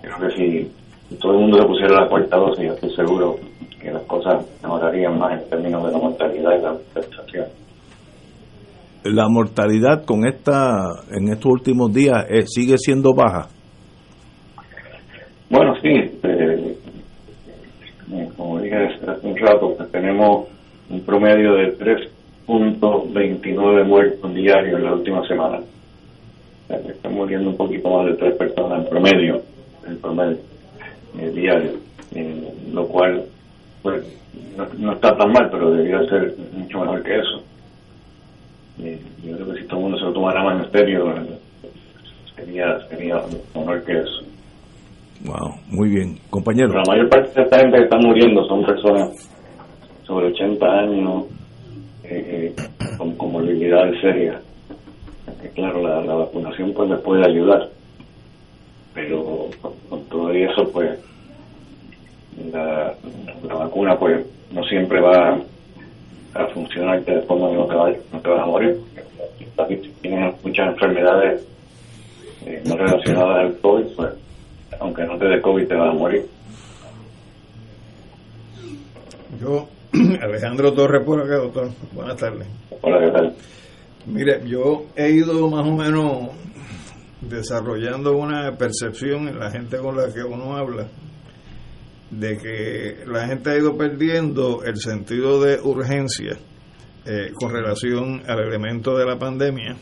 Yo 0.04 0.10
creo 0.16 0.28
que 0.28 0.36
si, 0.36 0.70
si 1.08 1.14
todo 1.16 1.32
el 1.32 1.38
mundo 1.40 1.58
se 1.60 1.66
pusiera 1.66 2.02
la 2.02 2.08
cuarta 2.08 2.36
dosis, 2.36 2.64
yo 2.66 2.72
estoy 2.74 2.94
seguro 2.94 3.36
que 3.80 3.90
las 3.90 4.02
cosas 4.02 4.44
mejorarían 4.62 5.18
más 5.18 5.40
en 5.40 5.48
términos 5.50 5.86
de 5.86 5.92
la 5.92 5.98
mortalidad 5.98 6.58
y 6.58 6.62
la 6.62 6.72
hospitalización. 6.72 7.46
La 9.04 9.28
mortalidad 9.28 10.04
con 10.04 10.26
esta 10.26 10.72
en 11.10 11.28
estos 11.32 11.52
últimos 11.52 11.92
días 11.92 12.26
eh, 12.28 12.42
sigue 12.46 12.76
siendo 12.78 13.14
baja. 13.14 13.48
Bueno, 15.50 15.74
sí, 15.80 15.88
eh, 15.88 16.76
eh, 18.12 18.28
como 18.36 18.60
dije 18.60 18.76
hace 18.76 19.26
un 19.26 19.36
rato, 19.36 19.74
pues 19.76 19.90
tenemos 19.92 20.48
un 20.90 21.00
promedio 21.02 21.54
de 21.54 21.70
3.29 22.48 23.84
muertos 23.84 24.34
diarios 24.34 24.78
en 24.78 24.84
la 24.84 24.94
última 24.94 25.26
semana. 25.28 25.58
O 25.58 26.66
sea, 26.66 26.82
que 26.82 26.92
Están 26.92 27.14
muriendo 27.14 27.50
un 27.50 27.56
poquito 27.56 27.90
más 27.90 28.06
de 28.06 28.14
tres 28.14 28.34
personas 28.36 28.84
en 28.84 28.88
promedio, 28.88 29.42
en 29.86 29.98
promedio 29.98 30.38
eh, 31.18 31.30
diario, 31.34 31.72
eh, 32.14 32.52
lo 32.72 32.86
cual 32.88 33.24
pues 33.82 34.02
no, 34.56 34.66
no 34.78 34.92
está 34.92 35.16
tan 35.16 35.30
mal, 35.32 35.48
pero 35.50 35.70
debería 35.72 36.08
ser 36.08 36.34
mucho 36.56 36.80
mejor 36.80 37.02
que 37.02 37.18
eso. 37.18 37.42
Eh, 38.80 38.98
yo 39.24 39.36
creo 39.36 39.52
que 39.52 39.60
si 39.60 39.66
todo 39.66 39.78
el 39.78 39.82
mundo 39.84 39.98
se 39.98 40.04
lo 40.04 40.12
tomara 40.12 40.42
más 40.42 40.64
en 40.64 40.72
serio, 40.72 41.14
eh, 41.16 41.38
sería, 42.34 42.88
sería 42.88 43.22
mejor 43.54 43.84
que 43.84 43.92
eso. 43.92 44.22
Wow, 45.24 45.54
muy 45.68 45.88
bien, 45.90 46.18
compañero. 46.30 46.68
Pero 46.68 46.82
la 46.82 46.92
mayor 46.92 47.08
parte 47.08 47.28
de 47.34 47.42
esta 47.42 47.58
gente 47.58 47.76
que 47.76 47.84
está 47.84 47.98
muriendo 47.98 48.44
son 48.46 48.64
personas 48.64 49.10
sobre 50.06 50.28
80 50.28 50.66
años 50.66 51.24
eh, 52.10 52.54
con 52.96 53.14
comorbilidades 53.16 54.00
serias. 54.00 54.42
Claro, 55.54 55.82
la, 55.82 56.14
vacunación 56.14 56.72
pues 56.72 56.90
les 56.90 57.00
puede 57.00 57.24
ayudar, 57.26 57.68
pero 58.94 59.50
con, 59.60 60.04
todo 60.04 60.30
eso 60.32 60.68
pues 60.70 60.98
la, 62.52 62.94
la 63.46 63.54
vacuna 63.54 63.98
pues 63.98 64.24
no 64.52 64.64
siempre 64.64 65.00
va 65.00 65.38
a 66.34 66.46
funcionar 66.46 67.04
de 67.04 67.20
forma 67.22 67.50
que 67.50 67.56
no 67.56 67.66
te, 67.66 67.74
va, 67.74 67.92
no 68.12 68.20
te 68.20 68.28
vas 68.28 68.40
a 68.40 68.46
morir. 68.46 68.80
Tienes 70.00 70.34
muchas 70.44 70.68
enfermedades 70.68 71.42
eh, 72.46 72.62
no 72.64 72.76
relacionadas 72.76 73.38
al 73.38 73.58
COVID, 73.58 73.84
pues 73.96 74.10
aunque 74.80 75.04
no 75.04 75.18
te 75.18 75.26
dé 75.26 75.40
COVID 75.40 75.66
te 75.66 75.74
vas 75.74 75.90
a 75.90 75.98
morir. 75.98 76.26
Yo, 79.40 79.68
Alejandro 80.20 80.72
Torres 80.74 81.02
por 81.04 81.20
acá, 81.20 81.36
doctor. 81.36 81.70
Buenas 81.92 82.16
tardes. 82.16 82.46
Hola, 82.82 83.00
¿qué 83.00 83.10
tal? 83.10 83.36
Mire, 84.06 84.42
yo 84.46 84.86
he 84.94 85.10
ido 85.10 85.48
más 85.48 85.66
o 85.66 85.72
menos 85.74 86.30
desarrollando 87.22 88.16
una 88.16 88.56
percepción 88.56 89.28
en 89.28 89.38
la 89.38 89.50
gente 89.50 89.78
con 89.78 89.96
la 89.96 90.12
que 90.12 90.22
uno 90.22 90.56
habla 90.56 90.88
de 92.10 92.36
que 92.38 93.04
la 93.06 93.26
gente 93.26 93.50
ha 93.50 93.58
ido 93.58 93.76
perdiendo 93.76 94.62
el 94.62 94.76
sentido 94.76 95.42
de 95.42 95.58
urgencia 95.62 96.36
eh, 97.06 97.32
con 97.34 97.50
relación 97.50 98.22
al 98.26 98.40
elemento 98.40 98.96
de 98.96 99.06
la 99.06 99.18
pandemia, 99.18 99.76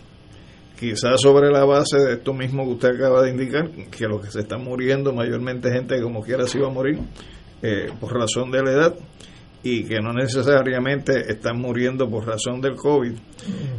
quizás 0.79 1.21
sobre 1.21 1.51
la 1.51 1.65
base 1.65 1.99
de 1.99 2.13
esto 2.15 2.33
mismo 2.33 2.65
que 2.65 2.73
usted 2.73 2.89
acaba 2.97 3.23
de 3.23 3.31
indicar, 3.31 3.71
que 3.71 4.07
lo 4.07 4.21
que 4.21 4.31
se 4.31 4.41
está 4.41 4.57
muriendo 4.57 5.13
mayormente 5.13 5.71
gente 5.71 5.97
que 5.97 6.03
como 6.03 6.23
quiera 6.23 6.47
se 6.47 6.59
iba 6.59 6.69
a 6.69 6.73
morir 6.73 6.99
eh, 7.63 7.91
por 8.01 8.13
razón 8.13 8.51
de 8.51 8.63
la 8.63 8.71
edad 8.71 8.95
y 9.69 9.83
que 9.83 10.01
no 10.01 10.13
necesariamente 10.13 11.33
están 11.33 11.59
muriendo 11.59 12.09
por 12.09 12.25
razón 12.25 12.61
del 12.61 12.77
COVID. 12.77 13.15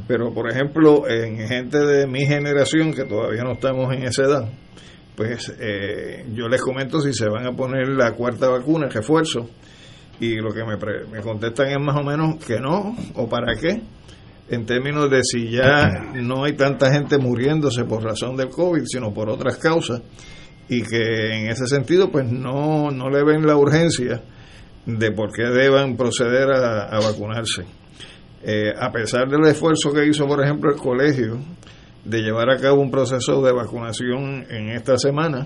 Pero, 0.05 0.33
por 0.33 0.51
ejemplo, 0.51 1.07
en 1.07 1.47
gente 1.47 1.77
de 1.77 2.05
mi 2.05 2.25
generación, 2.25 2.93
que 2.93 3.05
todavía 3.05 3.43
no 3.43 3.53
estamos 3.53 3.95
en 3.95 4.03
esa 4.03 4.23
edad, 4.23 4.49
pues 5.15 5.55
eh, 5.57 6.25
yo 6.33 6.49
les 6.49 6.61
comento 6.61 6.99
si 6.99 7.13
se 7.13 7.29
van 7.29 7.45
a 7.47 7.53
poner 7.53 7.87
la 7.87 8.11
cuarta 8.11 8.49
vacuna, 8.49 8.89
refuerzo, 8.89 9.49
y 10.19 10.35
lo 10.35 10.49
que 10.49 10.65
me, 10.65 10.75
me 11.09 11.21
contestan 11.21 11.69
es 11.69 11.79
más 11.79 11.95
o 11.95 12.03
menos 12.03 12.35
que 12.43 12.59
no, 12.59 12.93
o 13.15 13.29
para 13.29 13.55
qué, 13.55 13.81
en 14.49 14.65
términos 14.65 15.09
de 15.09 15.23
si 15.23 15.51
ya 15.51 16.11
no 16.15 16.43
hay 16.43 16.57
tanta 16.57 16.91
gente 16.91 17.17
muriéndose 17.17 17.85
por 17.85 18.03
razón 18.03 18.35
del 18.35 18.49
COVID, 18.49 18.83
sino 18.85 19.13
por 19.13 19.29
otras 19.29 19.55
causas, 19.55 20.01
y 20.67 20.81
que 20.83 21.43
en 21.43 21.49
ese 21.49 21.65
sentido 21.65 22.11
pues 22.11 22.29
no, 22.29 22.91
no 22.91 23.09
le 23.09 23.23
ven 23.23 23.47
la 23.47 23.55
urgencia 23.55 24.21
de 24.87 25.11
por 25.11 25.33
qué 25.33 25.43
deban 25.43 25.97
proceder 25.97 26.49
a, 26.49 26.97
vacunarse. 26.99 27.63
Eh, 28.41 28.73
a 28.79 28.89
pesar 28.89 29.27
del 29.27 29.45
esfuerzo 29.45 29.91
que 29.91 30.05
hizo, 30.07 30.25
por 30.25 30.41
ejemplo, 30.41 30.71
el 30.71 30.79
colegio 30.79 31.39
de 32.05 32.21
llevar 32.21 32.49
a 32.49 32.57
cabo 32.57 32.81
un 32.81 32.89
proceso 32.89 33.41
de 33.41 33.51
vacunación 33.51 34.45
en 34.49 34.69
esta 34.69 34.97
semana, 34.97 35.45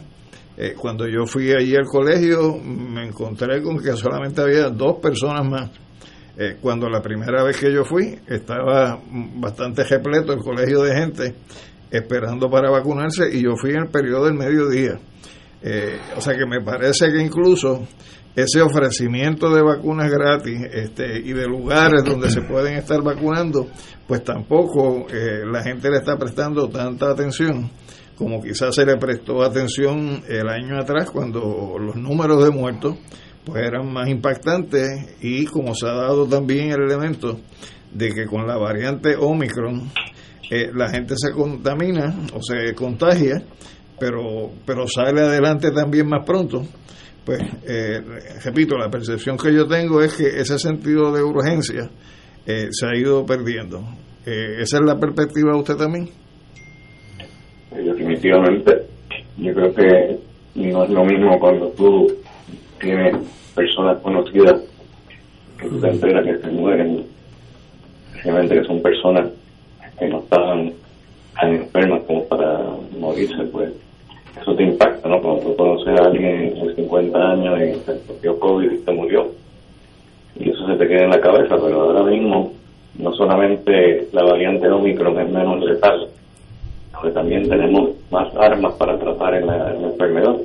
eh, 0.57 0.75
cuando 0.77 1.07
yo 1.07 1.25
fui 1.25 1.51
allí 1.51 1.75
al 1.75 1.87
colegio 1.87 2.55
me 2.59 3.03
encontré 3.07 3.63
con 3.63 3.81
que 3.81 3.93
solamente 3.93 4.41
había 4.41 4.69
dos 4.69 4.99
personas 5.01 5.43
más. 5.43 5.71
Eh, 6.37 6.57
cuando 6.61 6.87
la 6.87 7.01
primera 7.01 7.43
vez 7.43 7.57
que 7.57 7.73
yo 7.73 7.83
fui 7.83 8.17
estaba 8.27 9.01
bastante 9.35 9.83
repleto 9.83 10.33
el 10.33 10.39
colegio 10.39 10.83
de 10.83 10.95
gente 10.95 11.35
esperando 11.89 12.49
para 12.49 12.69
vacunarse 12.69 13.23
y 13.33 13.41
yo 13.41 13.55
fui 13.55 13.71
en 13.71 13.83
el 13.83 13.87
periodo 13.87 14.25
del 14.25 14.35
mediodía. 14.35 14.99
o 16.15 16.21
sea 16.21 16.37
que 16.37 16.45
me 16.45 16.61
parece 16.61 17.11
que 17.11 17.21
incluso 17.21 17.87
ese 18.35 18.61
ofrecimiento 18.61 19.53
de 19.53 19.61
vacunas 19.61 20.09
gratis 20.09 20.61
este, 20.71 21.19
y 21.19 21.33
de 21.33 21.45
lugares 21.47 22.03
donde 22.03 22.29
se 22.29 22.41
pueden 22.41 22.75
estar 22.75 23.01
vacunando, 23.01 23.67
pues 24.07 24.23
tampoco 24.23 25.07
eh, 25.09 25.43
la 25.45 25.63
gente 25.63 25.89
le 25.89 25.97
está 25.97 26.17
prestando 26.17 26.69
tanta 26.69 27.11
atención 27.11 27.69
como 28.21 28.39
quizás 28.39 28.75
se 28.75 28.85
le 28.85 28.97
prestó 28.97 29.41
atención 29.41 30.21
el 30.29 30.47
año 30.47 30.77
atrás 30.79 31.09
cuando 31.09 31.75
los 31.79 31.95
números 31.95 32.43
de 32.43 32.51
muertos 32.51 32.95
pues 33.43 33.65
eran 33.65 33.91
más 33.91 34.07
impactantes 34.09 35.15
y 35.21 35.45
como 35.45 35.73
se 35.73 35.87
ha 35.87 35.93
dado 35.93 36.27
también 36.27 36.69
el 36.69 36.83
elemento 36.83 37.39
de 37.91 38.11
que 38.13 38.27
con 38.27 38.45
la 38.45 38.57
variante 38.57 39.15
Omicron 39.15 39.91
eh, 40.51 40.69
la 40.71 40.89
gente 40.89 41.15
se 41.17 41.31
contamina 41.31 42.15
o 42.35 42.39
se 42.43 42.75
contagia 42.75 43.41
pero 43.99 44.51
pero 44.67 44.85
sale 44.87 45.21
adelante 45.21 45.71
también 45.71 46.07
más 46.07 46.23
pronto 46.23 46.61
pues, 47.25 47.39
eh, 47.67 48.01
repito, 48.43 48.77
la 48.77 48.89
percepción 48.89 49.37
que 49.37 49.53
yo 49.53 49.67
tengo 49.67 50.01
es 50.01 50.15
que 50.15 50.27
ese 50.27 50.57
sentido 50.57 51.11
de 51.11 51.21
urgencia 51.21 51.89
eh, 52.45 52.67
se 52.71 52.85
ha 52.87 52.97
ido 52.97 53.25
perdiendo. 53.25 53.79
Eh, 54.25 54.61
¿Esa 54.61 54.77
es 54.77 54.85
la 54.85 54.99
perspectiva 54.99 55.51
de 55.53 55.59
usted 55.59 55.75
también? 55.75 56.09
Definitivamente. 57.71 58.87
Yo 59.37 59.53
creo 59.53 59.73
que 59.73 60.19
no 60.55 60.83
es 60.83 60.89
lo 60.89 61.05
mismo 61.05 61.39
cuando 61.39 61.69
tú 61.69 62.07
tienes 62.79 63.15
personas 63.55 64.01
conocidas 64.01 64.61
que 65.59 65.69
tú 65.69 65.79
te 65.79 65.89
enteras 65.89 66.25
que 66.25 66.37
se 66.39 66.51
mueren, 66.51 67.05
realmente 68.23 68.55
que 68.55 68.63
son 68.63 68.81
personas 68.81 69.31
que 69.99 70.07
no 70.07 70.19
estaban 70.19 70.73
tan 71.39 71.55
enfermas 71.55 72.03
como 72.05 72.27
para 72.27 72.63
morirse, 72.97 73.43
pues 73.51 73.71
eso 74.39 74.55
te 74.55 74.63
impacta, 74.63 75.09
¿no? 75.09 75.21
Cuando 75.21 75.43
tú 75.43 75.55
conoces 75.55 75.99
a 75.99 76.05
alguien 76.05 76.53
de 76.55 76.75
50 76.75 77.31
años 77.31 77.59
y 77.59 77.73
se 77.85 77.99
dio 78.21 78.39
COVID 78.39 78.71
y 78.71 78.77
se 78.77 78.91
murió, 78.91 79.27
y 80.39 80.49
eso 80.49 80.65
se 80.67 80.75
te 80.75 80.87
queda 80.87 81.03
en 81.03 81.09
la 81.09 81.21
cabeza, 81.21 81.57
pero 81.61 81.81
ahora 81.81 82.03
mismo 82.03 82.53
no 82.97 83.13
solamente 83.13 84.07
la 84.11 84.23
variante 84.23 84.69
Omicron 84.69 85.19
es 85.19 85.29
menos 85.29 85.63
letal, 85.63 86.07
sino 86.89 87.13
también 87.13 87.49
tenemos 87.49 87.91
más 88.09 88.33
armas 88.35 88.73
para 88.75 88.97
tratar 88.97 89.35
en 89.35 89.47
la, 89.47 89.73
enfermedad. 89.73 90.35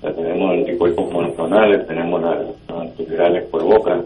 tenemos 0.00 0.52
anticuerpos 0.52 1.12
monoclonales, 1.12 1.86
tenemos 1.86 2.20
los 2.22 2.80
antivirales 2.80 3.44
por 3.44 3.62
boca. 3.64 4.00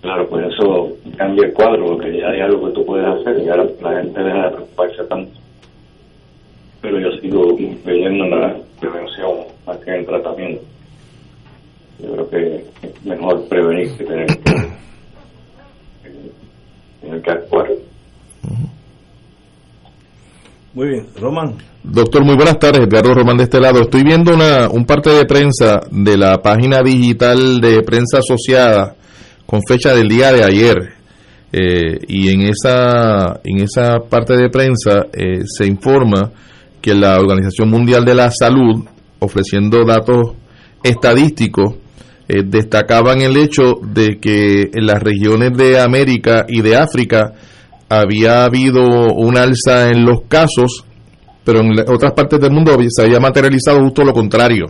Claro, 0.00 0.28
pues 0.28 0.46
eso 0.46 0.92
cambia 1.16 1.46
el 1.46 1.52
cuadro, 1.52 1.86
porque 1.86 2.16
ya 2.18 2.28
hay 2.28 2.40
algo 2.40 2.66
que 2.66 2.74
tú 2.74 2.84
puedes 2.84 3.06
hacer 3.06 3.42
y 3.42 3.48
ahora 3.48 3.66
la 3.82 4.00
gente 4.00 4.22
deja 4.22 4.42
de 4.44 4.50
preocuparse 4.50 5.04
tanto 5.04 5.38
pero 6.80 7.00
yo 7.00 7.10
sigo 7.20 7.56
creyendo 7.84 8.24
en 8.24 8.30
la 8.30 8.56
prevención 8.80 9.46
más 9.66 9.78
que 9.78 9.90
en 9.90 9.96
el 9.96 10.06
tratamiento. 10.06 10.62
Yo 12.00 12.12
creo 12.12 12.30
que 12.30 12.64
es 12.86 13.04
mejor 13.04 13.48
prevenir 13.48 13.96
que 13.96 14.04
tener 14.04 14.26
que, 14.26 14.54
tener 17.00 17.22
que 17.22 17.30
actuar. 17.30 17.66
Muy 20.74 20.88
bien, 20.88 21.06
Román. 21.20 21.56
Doctor, 21.82 22.24
muy 22.24 22.36
buenas 22.36 22.58
tardes, 22.58 22.86
Edgardo 22.86 23.14
Román 23.14 23.36
de 23.36 23.44
este 23.44 23.58
lado. 23.58 23.80
Estoy 23.80 24.04
viendo 24.04 24.32
una, 24.32 24.68
un 24.68 24.84
parte 24.84 25.10
de 25.10 25.24
prensa 25.24 25.80
de 25.90 26.16
la 26.16 26.38
página 26.38 26.82
digital 26.82 27.60
de 27.60 27.82
prensa 27.82 28.18
asociada 28.18 28.94
con 29.46 29.60
fecha 29.66 29.94
del 29.94 30.08
día 30.08 30.30
de 30.30 30.44
ayer. 30.44 30.92
Eh, 31.50 31.98
y 32.06 32.28
en 32.28 32.42
esa, 32.42 33.40
en 33.42 33.60
esa 33.60 34.00
parte 34.08 34.36
de 34.36 34.50
prensa 34.50 35.06
eh, 35.12 35.40
se 35.46 35.66
informa 35.66 36.30
que 36.80 36.94
la 36.94 37.18
Organización 37.18 37.70
Mundial 37.70 38.04
de 38.04 38.14
la 38.14 38.30
Salud, 38.30 38.84
ofreciendo 39.18 39.84
datos 39.84 40.34
estadísticos, 40.82 41.74
eh, 42.28 42.42
destacaban 42.44 43.22
el 43.22 43.36
hecho 43.36 43.74
de 43.82 44.18
que 44.18 44.70
en 44.72 44.86
las 44.86 45.02
regiones 45.02 45.56
de 45.56 45.80
América 45.80 46.44
y 46.46 46.60
de 46.60 46.76
África 46.76 47.32
había 47.88 48.44
habido 48.44 48.82
un 49.14 49.38
alza 49.38 49.88
en 49.88 50.04
los 50.04 50.22
casos, 50.28 50.84
pero 51.42 51.60
en 51.60 51.72
otras 51.88 52.12
partes 52.12 52.38
del 52.38 52.52
mundo 52.52 52.76
se 52.88 53.02
había 53.02 53.18
materializado 53.18 53.80
justo 53.80 54.04
lo 54.04 54.12
contrario, 54.12 54.66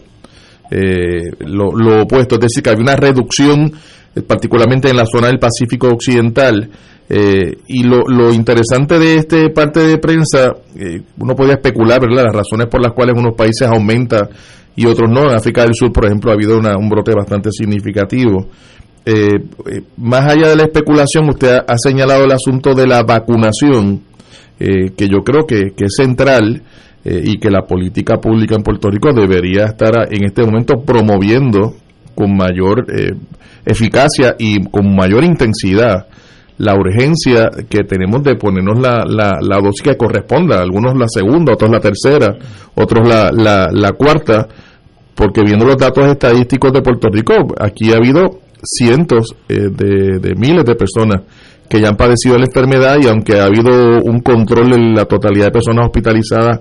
eh, 0.71 1.33
lo, 1.41 2.03
opuesto, 2.03 2.37
es 2.37 2.43
decir, 2.43 2.63
que 2.63 2.71
había 2.71 2.83
una 2.83 2.97
reducción, 2.97 3.73
eh, 4.15 4.23
particularmente 4.23 4.89
en 4.89 4.97
la 4.97 5.07
zona 5.07 5.27
del 5.27 5.41
Pacífico 5.41 5.89
Occidental, 5.89 6.71
eh, 7.11 7.57
y 7.69 7.85
lo, 7.85 8.33
interesante 8.33 8.99
de 8.99 9.17
este 9.17 9.49
parte 9.49 9.81
de 9.81 9.97
prensa, 9.97 10.53
eh, 10.77 11.01
uno 11.19 11.35
podía 11.35 11.55
especular, 11.55 12.03
las 12.03 12.35
razones 12.35 12.67
por 12.71 12.83
las 12.83 12.93
cuales 12.93 13.15
unos 13.17 13.35
países 13.35 13.67
aumentan 13.67 14.29
y 14.77 14.85
otros 14.85 15.11
no. 15.11 15.31
En 15.31 15.37
África 15.37 15.63
del 15.63 15.75
Sur, 15.75 15.91
por 15.91 16.05
ejemplo, 16.05 16.31
ha 16.31 16.35
habido 16.35 16.59
un 16.59 16.89
brote 16.89 17.13
bastante 17.15 17.51
significativo. 17.51 18.49
Eh, 19.07 19.39
más 19.97 20.27
allá 20.31 20.49
de 20.49 20.57
la 20.57 20.65
especulación, 20.65 21.31
usted 21.31 21.61
ha, 21.67 21.79
señalado 21.79 22.25
el 22.25 22.33
asunto 22.33 22.75
de 22.75 22.87
la 22.87 23.03
vacunación, 23.03 24.03
que 24.59 25.09
yo 25.09 25.19
creo 25.25 25.47
que, 25.47 25.71
que 25.77 25.85
es 25.85 25.95
central 25.97 26.63
y 27.05 27.39
que 27.39 27.49
la 27.49 27.63
política 27.63 28.17
pública 28.17 28.57
en 28.57 28.65
Puerto 28.65 28.91
Rico 28.91 29.13
debería 29.13 29.67
estar 29.67 29.93
en 30.11 30.25
este 30.25 30.43
momento 30.43 30.83
promoviendo 30.85 31.77
con 32.17 32.37
mayor 32.37 32.85
eficacia 33.65 34.35
y 34.37 34.65
con 34.65 34.97
mayor 34.97 35.23
intensidad 35.23 36.09
la 36.59 36.75
urgencia 36.75 37.51
que 37.69 37.85
tenemos 37.85 38.23
de 38.23 38.35
ponernos 38.35 38.81
la, 38.81 39.05
la, 39.07 39.61
dosis 39.61 39.83
que 39.83 39.97
corresponda, 39.97 40.61
algunos 40.61 40.97
la 40.97 41.07
segunda, 41.09 41.53
otros 41.53 41.71
la 41.71 41.81
tercera, 41.81 42.37
otros 42.75 43.09
la, 43.09 43.31
la, 43.33 43.69
la 43.73 43.93
cuarta, 43.93 44.47
porque 45.15 45.43
viendo 45.43 45.65
los 45.65 45.77
datos 45.77 46.07
estadísticos 46.09 46.73
de 46.73 46.83
Puerto 46.83 47.09
Rico, 47.11 47.35
aquí 47.61 47.93
ha 47.93 47.97
habido 47.97 48.41
cientos 48.63 49.37
eh, 49.49 49.69
de, 49.71 50.19
de, 50.19 50.35
miles 50.35 50.65
de 50.65 50.75
personas 50.75 51.23
que 51.69 51.81
ya 51.81 51.89
han 51.89 51.97
padecido 51.97 52.37
la 52.37 52.47
enfermedad 52.47 52.97
y 53.01 53.07
aunque 53.07 53.39
ha 53.39 53.45
habido 53.45 54.03
un 54.03 54.21
control 54.21 54.73
en 54.75 54.95
la 54.95 55.05
totalidad 55.05 55.47
de 55.47 55.53
personas 55.53 55.87
hospitalizadas 55.87 56.61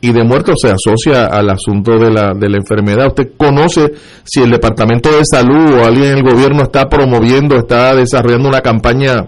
y 0.00 0.12
de 0.12 0.22
muertos 0.22 0.56
se 0.62 0.68
asocia 0.68 1.26
al 1.26 1.50
asunto 1.50 1.98
de 1.98 2.10
la, 2.10 2.32
de 2.34 2.48
la 2.48 2.58
enfermedad. 2.58 3.08
¿Usted 3.08 3.32
conoce 3.36 3.92
si 4.24 4.42
el 4.42 4.50
Departamento 4.50 5.10
de 5.10 5.24
Salud 5.24 5.78
o 5.78 5.84
alguien 5.84 6.12
en 6.12 6.18
el 6.18 6.22
gobierno 6.22 6.62
está 6.62 6.88
promoviendo, 6.88 7.56
está 7.56 7.94
desarrollando 7.94 8.48
una 8.48 8.60
campaña, 8.60 9.26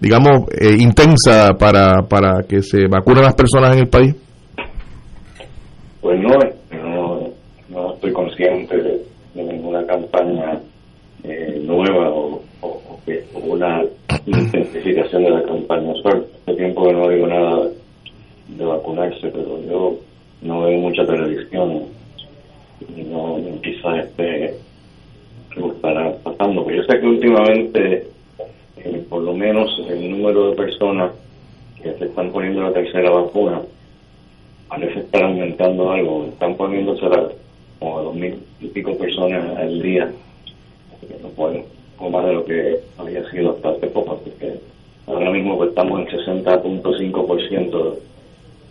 digamos, 0.00 0.48
eh, 0.60 0.76
intensa 0.78 1.54
para, 1.58 2.02
para 2.08 2.44
que 2.48 2.62
se 2.62 2.86
vacunen 2.86 3.24
las 3.24 3.34
personas 3.34 3.72
en 3.72 3.78
el 3.80 3.88
país? 3.88 4.14
Pues 6.00 6.20
no, 6.20 6.38
no, 6.78 7.28
no 7.68 7.94
estoy 7.94 8.12
consciente 8.12 8.76
de, 8.76 9.02
ninguna 9.34 9.84
campaña 9.86 10.60
eh, 11.24 11.60
nueva 11.64 12.08
o, 12.10 12.42
una 13.34 13.82
intensificación 14.24 15.24
de 15.24 15.30
la 15.30 15.42
campaña. 15.42 15.92
Hace 15.92 16.56
tiempo 16.56 16.84
que 16.84 16.92
no 16.92 17.08
digo 17.08 17.26
nada 17.26 17.68
de 18.48 18.64
vacunarse, 18.64 19.28
pero 19.28 19.60
yo 19.62 19.98
no 20.42 20.62
veo 20.62 20.78
mucha 20.78 21.06
televisión 21.06 21.84
y 22.96 23.02
no 23.02 23.38
quizás 23.62 24.04
esté 24.04 24.54
lo 25.56 25.72
estará 25.72 26.14
pasando. 26.22 26.64
Pero 26.64 26.82
yo 26.82 26.88
sé 26.88 27.00
que 27.00 27.06
últimamente, 27.06 28.06
eh, 28.76 29.06
por 29.08 29.22
lo 29.22 29.32
menos 29.34 29.70
el 29.88 30.10
número 30.10 30.50
de 30.50 30.56
personas 30.56 31.12
que 31.82 31.92
se 31.94 32.04
están 32.06 32.30
poniendo 32.30 32.62
la 32.62 32.72
tercera 32.72 33.10
vacuna 33.10 33.62
parece 34.68 35.00
estar 35.00 35.24
aumentando 35.24 35.90
algo. 35.90 36.26
Están 36.26 36.54
poniéndose 36.56 37.06
como 37.78 38.02
dos 38.02 38.14
mil 38.14 38.38
y 38.60 38.66
pico 38.68 38.96
personas 38.96 39.56
al 39.58 39.82
día, 39.82 40.10
no 41.22 41.28
pueden, 41.30 41.64
o 41.98 42.10
más 42.10 42.24
de 42.26 42.32
lo 42.32 42.44
que 42.44 42.80
había 42.98 43.28
sido 43.30 43.52
hasta 43.52 43.70
hace 43.70 43.86
poco. 43.88 44.20
Así 44.20 44.30
que 44.38 44.54
ahora 45.06 45.30
mismo 45.30 45.56
pues, 45.56 45.70
estamos 45.70 46.00
en 46.00 46.06
60.5% 46.18 47.94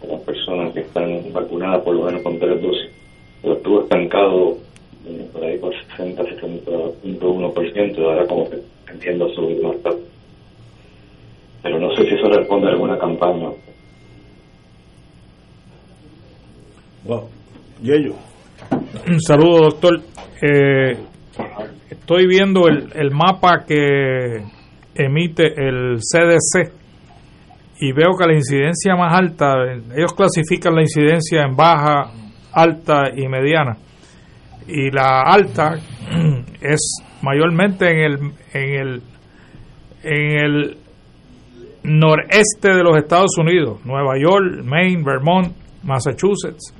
las 0.07 0.21
personas 0.21 0.73
que 0.73 0.81
están 0.81 1.33
vacunadas 1.33 1.83
por 1.83 1.95
lo 1.95 2.05
menos 2.05 2.21
con 2.21 2.39
tres 2.39 2.61
dosis, 2.61 2.89
pero 3.41 3.55
estuvo 3.55 3.81
estancado 3.81 4.57
eh, 5.07 5.27
por 5.31 5.43
ahí 5.43 5.57
por 5.57 5.73
60, 5.91 6.23
60.1%, 6.23 7.97
ahora 7.99 8.27
como 8.27 8.49
que 8.49 8.57
entiendo 8.91 9.29
subir 9.29 9.61
más 9.63 9.77
tarde. 9.81 10.01
Pero 11.61 11.79
no 11.79 11.95
sé 11.95 12.03
si 12.03 12.15
eso 12.15 12.29
responde 12.29 12.67
a 12.67 12.71
alguna 12.71 12.97
campaña. 12.97 13.49
Wow. 17.05 17.29
Yello. 17.81 18.15
Un 19.07 19.21
saludo, 19.21 19.69
doctor. 19.69 19.99
Eh, 20.41 20.97
estoy 21.89 22.27
viendo 22.27 22.67
el, 22.67 22.91
el 22.95 23.11
mapa 23.11 23.63
que 23.67 24.43
emite 24.95 25.53
el 25.57 25.99
CDC 25.99 26.84
y 27.79 27.91
veo 27.91 28.15
que 28.17 28.25
la 28.25 28.33
incidencia 28.33 28.95
más 28.95 29.13
alta, 29.13 29.53
ellos 29.95 30.13
clasifican 30.13 30.75
la 30.75 30.81
incidencia 30.81 31.43
en 31.43 31.55
baja, 31.55 32.11
alta 32.53 33.09
y 33.15 33.27
mediana. 33.27 33.77
Y 34.67 34.89
la 34.91 35.21
alta 35.21 35.75
es 36.61 37.03
mayormente 37.21 37.87
en 37.89 37.99
el, 37.99 38.13
en 38.53 38.73
el, 38.79 39.01
en 40.03 40.37
el 40.37 40.77
noreste 41.83 42.73
de 42.73 42.83
los 42.83 42.97
Estados 42.97 43.37
Unidos, 43.37 43.85
Nueva 43.85 44.17
York, 44.17 44.63
Maine, 44.63 45.03
Vermont, 45.03 45.53
Massachusetts, 45.83 46.73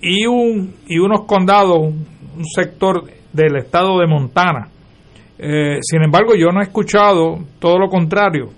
y, 0.00 0.26
un, 0.26 0.74
y 0.86 0.98
unos 0.98 1.24
condados, 1.24 1.78
un 1.78 2.44
sector 2.54 3.04
del 3.32 3.56
estado 3.56 3.98
de 3.98 4.06
Montana. 4.06 4.68
Eh, 5.38 5.78
sin 5.80 6.02
embargo, 6.02 6.34
yo 6.36 6.50
no 6.52 6.60
he 6.60 6.64
escuchado 6.64 7.38
todo 7.58 7.78
lo 7.78 7.88
contrario 7.88 8.50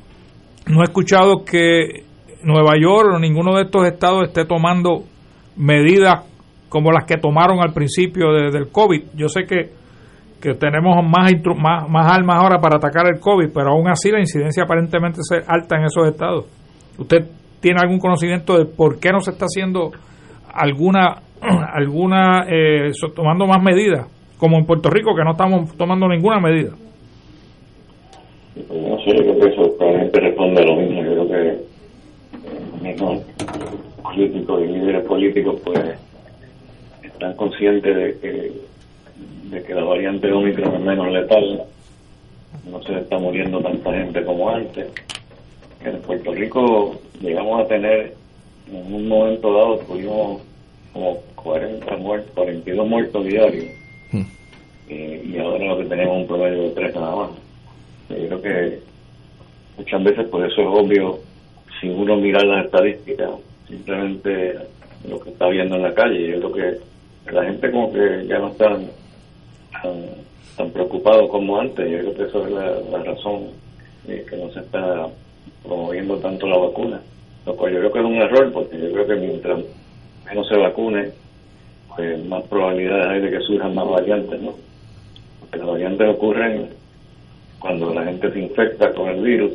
no 0.68 0.80
he 0.80 0.84
escuchado 0.84 1.44
que 1.44 2.04
Nueva 2.42 2.74
York 2.80 3.14
o 3.14 3.18
ninguno 3.18 3.56
de 3.56 3.62
estos 3.62 3.86
estados 3.86 4.28
esté 4.28 4.44
tomando 4.44 5.04
medidas 5.56 6.24
como 6.68 6.92
las 6.92 7.04
que 7.04 7.16
tomaron 7.16 7.60
al 7.60 7.72
principio 7.72 8.32
del 8.32 8.68
COVID. 8.70 9.02
Yo 9.14 9.28
sé 9.28 9.44
que, 9.44 9.70
que 10.40 10.54
tenemos 10.54 10.96
más, 11.02 11.32
más, 11.56 11.88
más 11.88 12.12
armas 12.12 12.42
ahora 12.42 12.58
para 12.60 12.76
atacar 12.76 13.06
el 13.08 13.18
COVID, 13.18 13.48
pero 13.52 13.70
aún 13.70 13.88
así 13.88 14.10
la 14.10 14.20
incidencia 14.20 14.64
aparentemente 14.64 15.20
es 15.20 15.48
alta 15.48 15.76
en 15.76 15.84
esos 15.84 16.06
estados. 16.06 16.44
¿Usted 16.98 17.26
tiene 17.60 17.80
algún 17.82 17.98
conocimiento 17.98 18.58
de 18.58 18.66
por 18.66 19.00
qué 19.00 19.10
no 19.10 19.20
se 19.20 19.30
está 19.30 19.46
haciendo 19.46 19.92
alguna, 20.52 21.22
alguna 21.72 22.44
eh, 22.46 22.92
tomando 23.16 23.46
más 23.46 23.62
medidas, 23.62 24.06
como 24.36 24.58
en 24.58 24.66
Puerto 24.66 24.90
Rico, 24.90 25.14
que 25.16 25.24
no 25.24 25.32
estamos 25.32 25.74
tomando 25.76 26.06
ninguna 26.08 26.40
medida? 26.40 26.72
No 28.68 28.98
sé, 29.00 29.16
yo 29.16 29.22
creo 29.22 29.40
que 29.40 29.46
eso 29.48 29.76
probablemente 29.76 30.20
responde 30.20 30.62
a 30.62 30.64
lo 30.64 30.76
mismo. 30.76 31.02
Yo 31.02 31.12
creo 31.12 31.28
que 31.28 31.58
los 32.72 32.82
mismos 32.82 33.22
políticos 34.02 34.62
y 34.62 34.66
líderes 34.66 35.04
políticos 35.04 35.60
pues 35.64 35.80
están 37.02 37.34
conscientes 37.34 37.96
de 37.96 38.18
que, 38.20 38.52
de 39.50 39.62
que 39.62 39.74
la 39.74 39.84
variante 39.84 40.32
Omicron 40.32 40.74
es 40.74 40.80
menos 40.80 41.10
letal, 41.10 41.64
no 42.70 42.82
se 42.82 42.98
está 42.98 43.18
muriendo 43.18 43.60
tanta 43.60 43.92
gente 43.92 44.24
como 44.24 44.50
antes. 44.50 44.86
En 45.84 46.00
Puerto 46.02 46.32
Rico 46.32 47.00
llegamos 47.20 47.60
a 47.60 47.68
tener, 47.68 48.14
en 48.70 48.94
un 48.94 49.08
momento 49.08 49.52
dado, 49.52 49.78
tuvimos 49.78 50.42
como 50.92 51.18
40 51.36 51.96
muertos, 51.96 52.30
42 52.34 52.88
muertos 52.88 53.24
diarios. 53.24 53.66
Hmm. 54.10 54.22
y 54.88 55.38
ahora 55.38 55.64
lo 55.66 55.78
que 55.78 55.84
tenemos 55.84 56.16
es 56.16 56.22
un 56.22 56.26
promedio 56.26 56.62
de 56.62 56.70
3 56.70 56.94
nada 56.94 57.16
más. 57.16 57.47
Yo 58.08 58.16
creo 58.16 58.42
que 58.42 58.80
muchas 59.76 60.02
veces 60.02 60.26
por 60.28 60.44
eso 60.44 60.60
es 60.62 60.66
obvio, 60.68 61.18
sin 61.80 61.92
uno 61.92 62.16
mirar 62.16 62.44
las 62.44 62.64
estadísticas, 62.66 63.30
simplemente 63.66 64.54
lo 65.08 65.20
que 65.20 65.30
está 65.30 65.48
viendo 65.48 65.76
en 65.76 65.82
la 65.82 65.94
calle. 65.94 66.28
Yo 66.28 66.50
creo 66.50 66.52
que 67.26 67.32
la 67.32 67.44
gente 67.44 67.70
como 67.70 67.92
que 67.92 68.26
ya 68.26 68.38
no 68.38 68.48
está 68.48 68.78
tan, 69.82 70.04
tan 70.56 70.70
preocupado 70.70 71.28
como 71.28 71.60
antes. 71.60 71.90
Yo 71.90 71.98
creo 71.98 72.14
que 72.14 72.22
eso 72.24 72.46
es 72.46 72.52
la, 72.52 73.02
razón 73.02 73.48
de 74.06 74.24
que 74.24 74.36
no 74.36 74.50
se 74.52 74.60
está 74.60 75.08
promoviendo 75.62 76.16
tanto 76.18 76.46
la 76.46 76.56
vacuna. 76.56 77.00
Lo 77.46 77.56
cual 77.56 77.72
yo 77.72 77.78
creo 77.78 77.92
que 77.92 77.98
es 78.00 78.04
un 78.04 78.16
error, 78.16 78.52
porque 78.52 78.78
yo 78.78 78.92
creo 78.92 79.06
que 79.06 79.16
mientras 79.16 79.60
menos 80.26 80.48
se 80.48 80.56
vacune, 80.56 81.10
pues 81.94 82.24
más 82.26 82.42
probabilidades 82.44 83.06
hay 83.08 83.20
de 83.20 83.30
que 83.30 83.44
surjan 83.44 83.74
más 83.74 83.88
variantes, 83.88 84.40
¿no? 84.40 84.54
Porque 85.40 85.58
las 85.58 85.66
variantes 85.66 86.08
ocurren 86.08 86.68
cuando 87.60 87.92
la 87.92 88.04
gente 88.04 88.32
se 88.32 88.40
infecta 88.40 88.92
con 88.92 89.08
el 89.08 89.22
virus, 89.22 89.52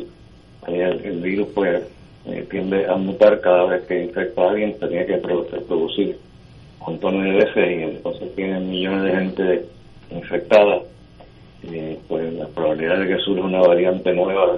el, 0.67 1.21
virus 1.21 1.47
pues 1.53 1.83
eh, 2.25 2.45
tiende 2.49 2.85
a 2.85 2.95
mutar 2.95 3.39
cada 3.41 3.65
vez 3.65 3.83
que 3.85 4.03
infecta 4.03 4.41
a 4.41 4.49
alguien, 4.51 4.77
tiene 4.79 5.05
que 5.05 5.17
producir 5.17 6.17
montones 6.79 7.23
de 7.23 7.45
veces 7.45 7.71
y 7.71 7.83
entonces 7.95 8.35
tienen 8.35 8.69
millones 8.69 9.03
de 9.03 9.11
gente 9.11 9.65
infectada 10.11 10.81
y 11.63 11.95
pues 12.07 12.33
la 12.33 12.47
probabilidad 12.47 12.99
de 12.99 13.07
que 13.07 13.17
surja 13.19 13.45
una 13.45 13.61
variante 13.61 14.13
nueva 14.13 14.57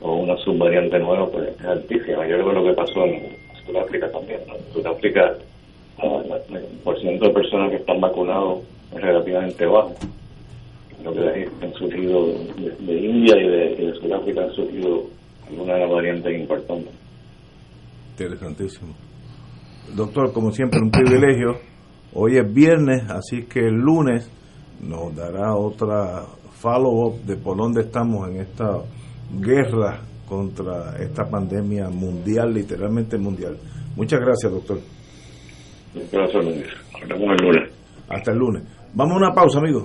o 0.00 0.16
una 0.16 0.36
subvariante 0.38 0.98
nueva 0.98 1.28
pues 1.30 1.48
es 1.48 1.64
altísima. 1.64 2.26
Yo 2.26 2.36
creo 2.36 2.48
que 2.48 2.54
lo 2.54 2.64
que 2.64 2.72
pasó 2.72 3.04
en 3.04 3.36
Sudáfrica 3.64 4.10
también. 4.10 4.40
En 4.48 4.72
Sudáfrica 4.72 5.34
el 6.02 6.62
porcentaje 6.84 7.28
de 7.28 7.34
personas 7.34 7.70
que 7.70 7.76
están 7.76 8.00
vacunados 8.00 8.60
es 8.94 9.00
relativamente 9.00 9.64
bajo 9.66 9.94
lo 11.04 11.12
que 11.12 11.48
han 11.62 11.72
surgido 11.74 12.26
de, 12.56 12.94
India 12.96 13.34
y 13.36 13.84
de, 13.84 13.94
Sudáfrica 14.00 14.42
han 14.42 14.52
surgido 14.52 15.04
algunas 15.48 15.90
variantes 15.90 16.40
importantes. 16.40 16.92
Interesantísimo. 18.12 18.94
Doctor, 19.94 20.32
como 20.32 20.50
siempre, 20.50 20.80
un 20.80 20.90
privilegio. 20.90 21.58
Hoy 22.14 22.38
es 22.38 22.52
viernes, 22.52 23.08
así 23.10 23.44
que 23.44 23.60
el 23.60 23.74
lunes 23.74 24.30
nos 24.80 25.14
dará 25.14 25.54
otra 25.54 26.24
follow-up 26.60 27.22
de 27.24 27.36
por 27.36 27.56
dónde 27.56 27.82
estamos 27.82 28.28
en 28.28 28.40
esta 28.40 28.78
guerra 29.38 30.00
contra 30.26 30.96
esta 30.98 31.24
pandemia 31.28 31.88
mundial, 31.88 32.52
literalmente 32.52 33.16
mundial. 33.18 33.56
Muchas 33.96 34.20
gracias, 34.20 34.52
doctor. 34.52 34.78
Gracias, 36.12 36.34
el 36.34 36.46
lunes. 37.40 37.70
Hasta 38.08 38.32
el 38.32 38.38
lunes. 38.38 38.62
Vamos 38.94 39.14
a 39.14 39.16
una 39.16 39.34
pausa, 39.34 39.58
amigos. 39.58 39.84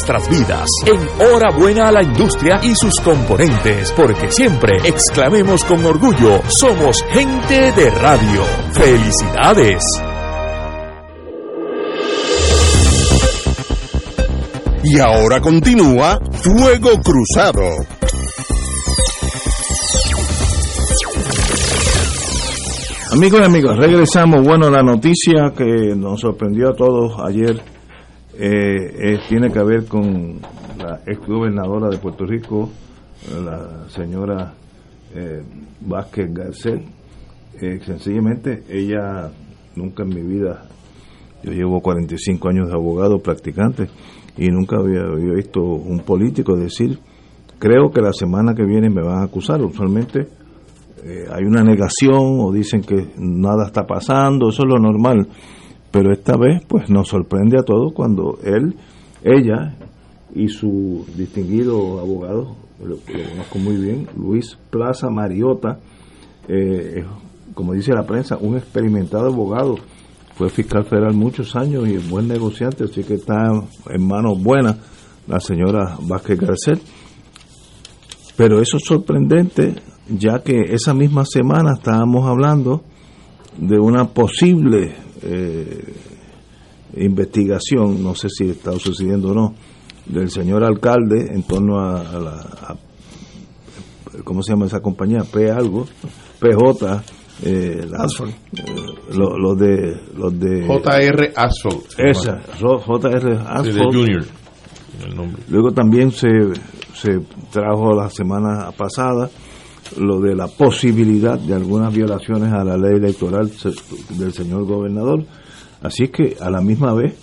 nuestras 0.00 0.30
vidas. 0.30 0.70
En 0.86 0.98
hora 1.26 1.50
buena 1.54 1.88
a 1.88 1.92
la 1.92 2.02
industria 2.02 2.58
y 2.62 2.74
sus 2.74 2.94
componentes, 3.00 3.92
porque 3.92 4.30
siempre 4.30 4.78
exclamemos 4.84 5.62
con 5.64 5.84
orgullo, 5.84 6.40
somos 6.48 7.02
gente 7.10 7.70
de 7.72 7.90
radio. 7.90 8.42
¡Felicidades! 8.72 9.84
Y 14.84 14.98
ahora 15.00 15.40
continúa 15.42 16.18
Fuego 16.32 16.92
Cruzado. 17.02 17.68
Amigos 23.12 23.40
y 23.40 23.44
amigas, 23.44 23.76
regresamos. 23.76 24.46
Bueno, 24.46 24.70
la 24.70 24.82
noticia 24.82 25.52
que 25.54 25.94
nos 25.94 26.20
sorprendió 26.20 26.70
a 26.70 26.74
todos 26.74 27.20
ayer 27.22 27.60
eh, 28.38 29.12
eh, 29.14 29.18
tiene 29.28 29.50
que 29.50 29.62
ver 29.62 29.86
con 29.86 30.40
la 30.78 31.00
ex 31.06 31.26
gobernadora 31.26 31.88
de 31.88 31.98
Puerto 31.98 32.24
Rico, 32.24 32.70
la 33.44 33.88
señora 33.88 34.54
eh, 35.14 35.42
Vázquez 35.80 36.32
Garcet. 36.32 36.80
Eh, 37.60 37.80
sencillamente, 37.84 38.62
ella 38.68 39.30
nunca 39.74 40.04
en 40.04 40.08
mi 40.10 40.22
vida, 40.22 40.62
yo 41.42 41.52
llevo 41.52 41.80
45 41.80 42.48
años 42.48 42.68
de 42.68 42.74
abogado 42.74 43.18
practicante 43.18 43.88
y 44.36 44.48
nunca 44.48 44.76
había, 44.76 45.02
visto 45.34 45.60
un 45.60 46.00
político 46.00 46.56
decir, 46.56 46.98
creo 47.58 47.90
que 47.90 48.00
la 48.00 48.12
semana 48.12 48.54
que 48.54 48.64
viene 48.64 48.88
me 48.88 49.02
van 49.02 49.18
a 49.18 49.24
acusar. 49.24 49.60
Usualmente 49.60 50.28
hay 51.32 51.44
una 51.44 51.62
negación 51.62 52.38
o 52.40 52.52
dicen 52.52 52.82
que 52.82 53.08
nada 53.18 53.66
está 53.66 53.86
pasando, 53.86 54.50
eso 54.50 54.62
es 54.62 54.68
lo 54.68 54.78
normal. 54.78 55.26
Pero 55.90 56.12
esta 56.12 56.36
vez, 56.36 56.62
pues 56.66 56.88
nos 56.88 57.08
sorprende 57.08 57.58
a 57.58 57.64
todos 57.64 57.92
cuando 57.92 58.38
él, 58.44 58.76
ella 59.24 59.74
y 60.34 60.48
su 60.48 61.04
distinguido 61.16 61.98
abogado, 61.98 62.56
lo, 62.80 62.94
lo 62.94 63.30
conozco 63.30 63.58
muy 63.58 63.76
bien, 63.76 64.08
Luis 64.16 64.56
Plaza 64.70 65.10
Mariota, 65.10 65.80
eh, 66.48 67.04
como 67.54 67.74
dice 67.74 67.92
la 67.92 68.06
prensa, 68.06 68.36
un 68.40 68.56
experimentado 68.56 69.26
abogado, 69.26 69.76
fue 70.36 70.48
fiscal 70.48 70.84
federal 70.84 71.12
muchos 71.12 71.54
años 71.56 71.86
y 71.86 71.98
buen 71.98 72.28
negociante, 72.28 72.84
así 72.84 73.02
que 73.04 73.14
está 73.14 73.50
en 73.90 74.06
manos 74.06 74.42
buenas 74.42 74.76
la 75.26 75.38
señora 75.38 75.96
Vázquez 76.00 76.38
Garcet. 76.40 76.80
Pero 78.36 78.60
eso 78.60 78.78
es 78.78 78.84
sorprendente, 78.86 79.74
ya 80.08 80.42
que 80.42 80.62
esa 80.72 80.94
misma 80.94 81.24
semana 81.26 81.74
estábamos 81.76 82.26
hablando 82.26 82.82
de 83.58 83.78
una 83.78 84.06
posible 84.06 84.94
eh, 85.22 85.94
investigación, 86.96 88.02
no 88.02 88.14
sé 88.14 88.28
si 88.28 88.50
está 88.50 88.72
sucediendo 88.78 89.30
o 89.30 89.34
no, 89.34 89.54
del 90.06 90.30
señor 90.30 90.64
alcalde 90.64 91.28
en 91.32 91.42
torno 91.44 91.78
a, 91.78 92.00
a 92.00 92.18
la, 92.18 92.32
a, 92.32 92.76
¿cómo 94.24 94.42
se 94.42 94.52
llama 94.52 94.66
esa 94.66 94.80
compañía? 94.80 95.20
P 95.30 95.50
algo, 95.50 95.86
PJ, 96.40 97.02
eh, 97.42 97.86
la, 97.88 98.04
eh, 98.04 99.14
lo, 99.14 99.38
lo 99.38 99.54
de, 99.54 99.98
los 100.16 100.38
de 100.38 100.66
JR 100.66 101.32
Asphalt. 101.36 101.98
esa, 101.98 102.40
JR 102.58 103.32
Asphalt. 103.46 103.94
Junior. 103.94 104.24
El 105.04 105.16
nombre. 105.16 105.42
Luego 105.48 105.72
también 105.72 106.10
se, 106.10 106.28
se 106.94 107.20
trajo 107.50 107.94
la 107.94 108.10
semana 108.10 108.70
pasada 108.76 109.30
lo 109.98 110.20
de 110.20 110.34
la 110.34 110.46
posibilidad 110.48 111.38
de 111.38 111.54
algunas 111.54 111.92
violaciones 111.94 112.52
a 112.52 112.64
la 112.64 112.76
ley 112.76 112.96
electoral 112.96 113.50
del 114.18 114.32
señor 114.32 114.64
gobernador. 114.64 115.24
Así 115.82 116.04
es 116.04 116.10
que 116.10 116.36
a 116.40 116.50
la 116.50 116.60
misma 116.60 116.92
vez 116.94 117.14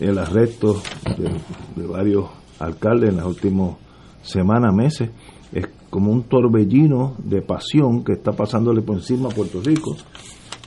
el 0.00 0.18
arresto 0.18 0.82
de, 1.18 1.80
de 1.80 1.86
varios 1.86 2.26
alcaldes 2.58 3.10
en 3.10 3.16
las 3.16 3.26
últimas 3.26 3.76
semanas, 4.22 4.74
meses, 4.74 5.10
es 5.52 5.66
como 5.90 6.10
un 6.12 6.22
torbellino 6.24 7.16
de 7.18 7.42
pasión 7.42 8.02
que 8.04 8.12
está 8.12 8.32
pasándole 8.32 8.82
por 8.82 8.96
encima 8.96 9.28
a 9.28 9.32
Puerto 9.32 9.60
Rico 9.62 9.96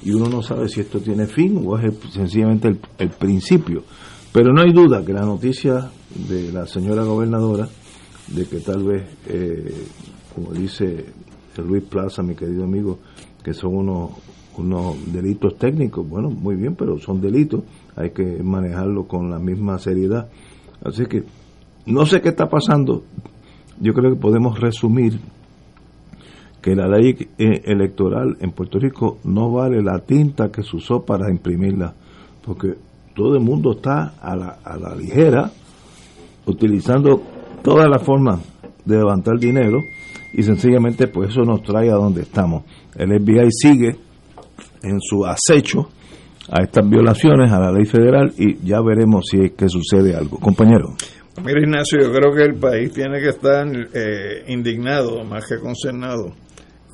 y 0.03 0.11
uno 0.11 0.27
no 0.29 0.41
sabe 0.43 0.69
si 0.69 0.81
esto 0.81 0.99
tiene 0.99 1.25
fin 1.25 1.61
o 1.65 1.77
es 1.77 1.85
el- 1.85 2.11
sencillamente 2.11 2.67
el, 2.67 2.79
el 2.99 3.09
principio. 3.09 3.83
Pero 4.31 4.51
no 4.53 4.61
hay 4.61 4.71
duda 4.73 5.03
que 5.03 5.13
la 5.13 5.21
noticia 5.25 5.89
de 6.27 6.51
la 6.51 6.67
señora 6.67 7.03
gobernadora 7.03 7.67
de 8.27 8.45
que 8.45 8.59
tal 8.59 8.83
vez, 8.83 9.03
eh, 9.27 9.73
como 10.35 10.51
dice 10.51 11.05
Luis 11.61 11.83
Plaza, 11.83 12.23
mi 12.23 12.35
querido 12.35 12.63
amigo, 12.63 12.99
que 13.43 13.53
son 13.53 13.75
unos, 13.75 14.11
unos 14.57 14.95
delitos 15.11 15.57
técnicos, 15.57 16.07
bueno, 16.07 16.29
muy 16.29 16.55
bien, 16.55 16.75
pero 16.75 16.97
son 16.99 17.21
delitos, 17.21 17.61
hay 17.95 18.11
que 18.11 18.41
manejarlo 18.43 19.07
con 19.07 19.29
la 19.29 19.39
misma 19.39 19.77
seriedad. 19.77 20.27
Así 20.83 21.05
que 21.05 21.23
no 21.85 22.05
sé 22.05 22.21
qué 22.21 22.29
está 22.29 22.47
pasando, 22.47 23.03
yo 23.79 23.93
creo 23.93 24.13
que 24.13 24.19
podemos 24.19 24.59
resumir 24.59 25.19
que 26.61 26.75
la 26.75 26.87
ley 26.87 27.15
eh, 27.37 27.61
electoral 27.65 28.37
en 28.39 28.51
Puerto 28.51 28.79
Rico 28.79 29.19
no 29.23 29.51
vale 29.51 29.83
la 29.83 29.99
tinta 29.99 30.51
que 30.51 30.63
se 30.63 30.75
usó 30.75 31.05
para 31.05 31.29
imprimirla, 31.29 31.93
porque 32.43 32.73
todo 33.13 33.35
el 33.35 33.43
mundo 33.43 33.73
está 33.73 34.15
a 34.19 34.35
la, 34.35 34.57
a 34.63 34.77
la 34.77 34.95
ligera 34.95 35.51
utilizando 36.47 37.21
todas 37.61 37.87
las 37.89 38.03
formas 38.03 38.39
de 38.83 38.97
levantar 38.97 39.37
dinero 39.39 39.83
y 40.37 40.43
sencillamente 40.43 41.07
pues 41.07 41.29
eso 41.29 41.41
nos 41.41 41.61
trae 41.63 41.89
a 41.89 41.95
donde 41.95 42.21
estamos. 42.21 42.63
El 42.95 43.09
FBI 43.09 43.49
sigue 43.51 43.95
en 44.83 44.99
su 44.99 45.25
acecho 45.25 45.89
a 46.49 46.63
estas 46.63 46.87
violaciones 46.87 47.51
a 47.51 47.59
la 47.59 47.71
ley 47.71 47.85
federal 47.85 48.33
y 48.37 48.57
ya 48.65 48.81
veremos 48.81 49.25
si 49.29 49.39
es 49.39 49.51
que 49.53 49.67
sucede 49.69 50.15
algo. 50.15 50.39
Compañero. 50.39 50.95
Mira 51.43 51.59
Ignacio, 51.59 51.99
yo 52.01 52.11
creo 52.11 52.33
que 52.33 52.43
el 52.43 52.55
país 52.55 52.93
tiene 52.93 53.19
que 53.19 53.29
estar 53.29 53.67
eh, 53.93 54.43
indignado, 54.47 55.23
más 55.23 55.45
que 55.47 55.57
concernado, 55.59 56.33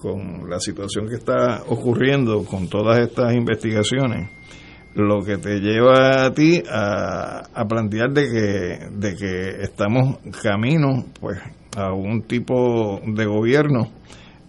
con 0.02 0.50
la 0.50 0.60
situación 0.60 1.08
que 1.08 1.16
está 1.16 1.64
ocurriendo 1.68 2.44
con 2.44 2.68
todas 2.68 3.00
estas 3.00 3.34
investigaciones 3.34 4.30
lo 4.96 5.24
que 5.24 5.38
te 5.38 5.60
lleva 5.60 6.26
a 6.26 6.34
ti 6.34 6.62
a, 6.70 7.44
a 7.54 7.66
plantear 7.66 8.12
de 8.12 8.24
que, 8.24 8.90
de 8.92 9.16
que 9.16 9.62
estamos 9.62 10.18
camino 10.42 11.06
pues 11.20 11.40
a 11.76 11.94
un 11.94 12.24
tipo 12.24 13.00
de 13.06 13.26
gobierno 13.26 13.90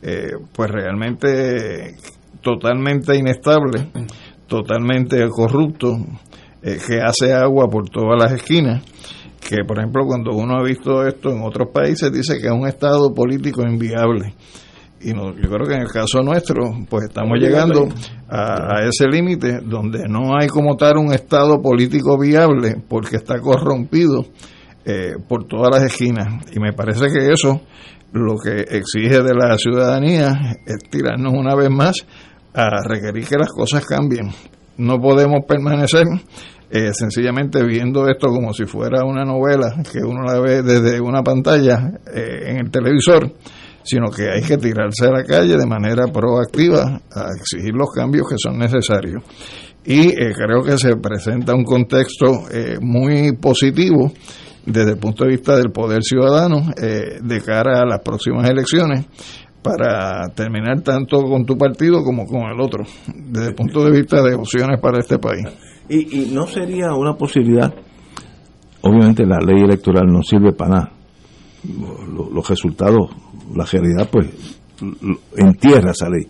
eh, 0.03 0.33
pues 0.53 0.69
realmente 0.69 1.95
totalmente 2.41 3.17
inestable, 3.17 3.87
totalmente 4.49 5.29
corrupto, 5.29 5.97
eh, 6.61 6.77
que 6.85 7.01
hace 7.01 7.33
agua 7.33 7.69
por 7.69 7.89
todas 7.89 8.21
las 8.21 8.33
esquinas, 8.33 8.83
que 9.49 9.65
por 9.65 9.79
ejemplo 9.79 10.05
cuando 10.05 10.35
uno 10.35 10.57
ha 10.57 10.65
visto 10.65 11.07
esto 11.07 11.31
en 11.31 11.43
otros 11.43 11.69
países 11.73 12.13
dice 12.13 12.39
que 12.41 12.49
es 12.49 12.53
un 12.53 12.67
estado 12.67 13.15
político 13.15 13.63
inviable. 13.63 14.35
Y 15.05 15.13
no, 15.13 15.35
yo 15.35 15.49
creo 15.49 15.67
que 15.67 15.75
en 15.75 15.83
el 15.83 15.89
caso 15.89 16.21
nuestro, 16.23 16.63
pues 16.89 17.05
estamos 17.09 17.39
llegando 17.39 17.89
a, 18.29 18.85
ese 18.85 19.09
límite 19.09 19.61
donde 19.61 20.09
no 20.09 20.37
hay 20.37 20.49
como 20.49 20.77
tal 20.77 20.99
un 20.99 21.13
Estado 21.13 21.61
político 21.61 22.17
viable 22.19 22.77
porque 22.89 23.17
está 23.17 23.41
corrompido 23.41 24.25
eh, 24.85 25.15
por 25.29 25.47
todas 25.47 25.71
las 25.71 25.85
esquinas. 25.85 26.45
Y 26.53 26.61
me 26.61 26.73
parece 26.73 27.07
que 27.07 27.33
eso 27.33 27.61
lo 28.13 28.37
que 28.37 28.61
exige 28.77 29.23
de 29.23 29.35
la 29.35 29.57
ciudadanía 29.57 30.59
es 30.67 30.91
tirarnos 30.91 31.33
una 31.33 31.55
vez 31.55 31.71
más 31.71 31.97
a 32.55 32.69
requerir 32.87 33.27
que 33.27 33.39
las 33.39 33.51
cosas 33.51 33.85
cambien. 33.87 34.31
No 34.77 35.01
podemos 35.01 35.45
permanecer 35.47 36.07
eh, 36.71 36.93
sencillamente 36.93 37.63
viendo 37.65 38.09
esto 38.09 38.29
como 38.29 38.53
si 38.53 38.65
fuera 38.65 39.05
una 39.05 39.25
novela 39.25 39.83
que 39.91 39.99
uno 39.99 40.23
la 40.23 40.41
ve 40.41 40.63
desde 40.63 41.01
una 41.01 41.23
pantalla 41.23 41.93
eh, 42.13 42.51
en 42.51 42.59
el 42.59 42.71
televisor 42.71 43.33
sino 43.85 44.11
que 44.11 44.31
hay 44.31 44.43
que 44.43 44.59
tirarse 44.59 45.07
a 45.07 45.11
la 45.11 45.25
calle 45.25 45.57
de 45.57 45.67
manera 45.67 46.07
proactiva 46.07 47.01
a 47.11 47.27
exigir 47.37 47.75
los 47.75 47.91
cambios 47.91 48.29
que 48.29 48.37
son 48.39 48.59
necesarios. 48.59 49.23
Y 49.85 50.11
eh, 50.11 50.33
creo 50.35 50.63
que 50.63 50.79
se 50.79 50.97
presenta 50.97 51.55
un 51.55 51.65
contexto 51.65 52.49
eh, 52.51 52.79
muy 52.81 53.33
positivo 53.33 54.13
desde 54.67 54.93
el 54.93 54.99
punto 54.99 55.25
de 55.25 55.31
vista 55.31 55.57
del 55.57 55.71
poder 55.71 56.03
ciudadano 56.03 56.73
eh, 56.81 57.19
de 57.23 57.41
cara 57.41 57.81
a 57.81 57.87
las 57.87 58.01
próximas 58.01 58.49
elecciones 58.49 59.07
para 59.63 60.29
terminar 60.35 60.81
tanto 60.83 61.23
con 61.23 61.45
tu 61.45 61.57
partido 61.57 62.03
como 62.03 62.27
con 62.27 62.43
el 62.43 62.61
otro, 62.61 62.85
desde 63.15 63.49
el 63.49 63.55
punto 63.55 63.85
de 63.85 63.93
vista 63.93 64.23
de 64.23 64.35
opciones 64.35 64.81
para 64.81 64.99
este 64.99 65.19
país. 65.19 65.47
Y, 65.89 66.23
y 66.23 66.35
no 66.35 66.47
sería 66.47 66.95
una 66.95 67.15
posibilidad, 67.15 67.73
obviamente 68.81 69.25
la 69.25 69.39
ley 69.39 69.63
electoral 69.63 70.07
no 70.07 70.23
sirve 70.23 70.53
para 70.53 70.71
nada, 70.71 70.93
los 72.33 72.49
resultados 72.49 73.11
la 73.55 73.65
realidad 73.65 74.09
pues 74.11 74.29
entierra 75.37 75.93
esa 75.93 76.09
ley. 76.09 76.27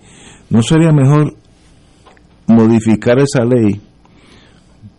¿No 0.50 0.62
sería 0.62 0.92
mejor 0.92 1.34
modificar 2.46 3.18
esa 3.18 3.44
ley 3.44 3.80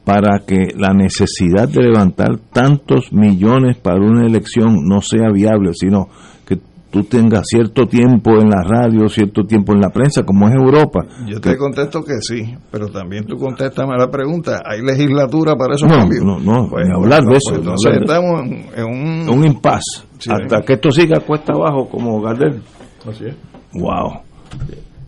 para 0.05 0.39
que 0.45 0.67
la 0.75 0.93
necesidad 0.93 1.69
de 1.69 1.83
levantar 1.83 2.37
tantos 2.51 3.13
millones 3.13 3.77
para 3.77 3.99
una 3.99 4.25
elección 4.25 4.85
no 4.85 5.01
sea 5.01 5.29
viable, 5.31 5.71
sino 5.73 6.09
que 6.45 6.57
tú 6.91 7.03
tengas 7.03 7.43
cierto 7.47 7.85
tiempo 7.85 8.31
en 8.31 8.49
la 8.49 8.63
radio, 8.63 9.07
cierto 9.07 9.43
tiempo 9.43 9.73
en 9.73 9.79
la 9.79 9.89
prensa, 9.89 10.23
como 10.23 10.49
es 10.49 10.55
Europa? 10.55 11.05
Yo 11.25 11.39
te 11.39 11.55
contesto 11.57 12.03
que 12.03 12.15
sí, 12.19 12.53
pero 12.69 12.87
también 12.87 13.25
tú 13.25 13.37
contéstame 13.37 13.97
la 13.97 14.11
pregunta, 14.11 14.61
¿hay 14.65 14.81
legislatura 14.81 15.55
para 15.55 15.75
esos 15.75 15.89
cambios? 15.89 16.23
No, 16.23 16.39
no, 16.39 16.69
pues, 16.69 16.85
hablar 16.89 17.23
de 17.23 17.37
eso. 17.37 17.55
entonces 17.55 17.93
estamos 18.01 18.41
en, 18.75 18.85
un... 18.85 19.29
un 19.29 19.45
impasse 19.45 20.03
hasta 20.29 20.61
que 20.61 20.73
esto 20.73 20.91
siga 20.91 21.21
cuesta 21.21 21.53
abajo 21.53 21.87
como 21.87 22.21
Gardel. 22.21 22.61
Así 23.07 23.25
es. 23.25 23.35
Wow. 23.73 24.21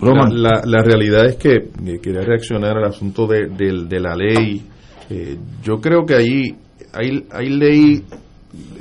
La, 0.01 0.61
la, 0.65 0.83
realidad 0.83 1.25
es 1.25 1.35
que 1.37 1.69
quería 2.01 2.21
reaccionar 2.21 2.77
al 2.77 2.85
asunto 2.85 3.27
de, 3.27 3.47
de, 3.47 3.99
la 3.99 4.15
ley. 4.15 4.61
Eh, 5.09 5.37
yo 5.63 5.79
creo 5.79 6.05
que 6.05 6.15
ahí 6.15 6.55
hay, 6.93 7.49
ley 7.49 8.03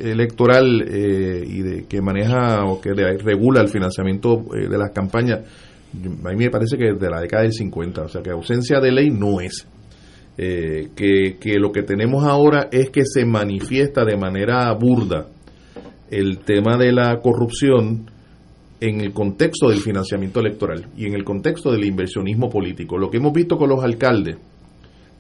electoral 0.01 0.85
eh, 0.89 1.45
y 1.47 1.63
de 1.63 1.85
que 1.87 2.01
maneja 2.01 2.65
o 2.65 2.81
que 2.81 2.93
regula 2.95 3.61
el 3.61 3.69
financiamiento 3.69 4.45
eh, 4.55 4.69
de 4.69 4.79
las 4.79 4.93
campañas. 4.93 5.41
A 6.25 6.31
mí 6.31 6.37
me 6.37 6.51
parece 6.51 6.77
que 6.77 6.95
de 6.95 7.11
la 7.11 7.21
década 7.21 7.43
del 7.43 7.53
50, 7.53 8.03
o 8.03 8.09
sea 8.09 8.23
que 8.23 8.31
ausencia 8.31 8.81
de 8.81 8.91
ley 8.91 9.11
no 9.11 9.41
es. 9.41 9.67
que, 10.37 11.37
que 11.39 11.59
lo 11.61 11.71
que 11.71 11.83
tenemos 11.83 12.25
ahora 12.25 12.69
es 12.73 12.91
que 12.91 13.05
se 13.05 13.25
manifiesta 13.25 14.05
de 14.05 14.17
manera 14.17 14.73
burda 14.73 15.29
el 16.11 16.39
tema 16.39 16.77
de 16.77 16.91
la 16.93 17.21
corrupción 17.21 18.11
en 18.81 19.01
el 19.01 19.13
contexto 19.13 19.69
del 19.69 19.81
financiamiento 19.81 20.41
electoral 20.41 20.89
y 20.97 21.07
en 21.07 21.15
el 21.15 21.25
contexto 21.25 21.71
del 21.71 21.85
inversionismo 21.85 22.51
político. 22.51 22.99
Lo 22.99 23.11
que 23.11 23.19
hemos 23.19 23.33
visto 23.33 23.57
con 23.57 23.69
los 23.69 23.83
alcaldes, 23.83 24.37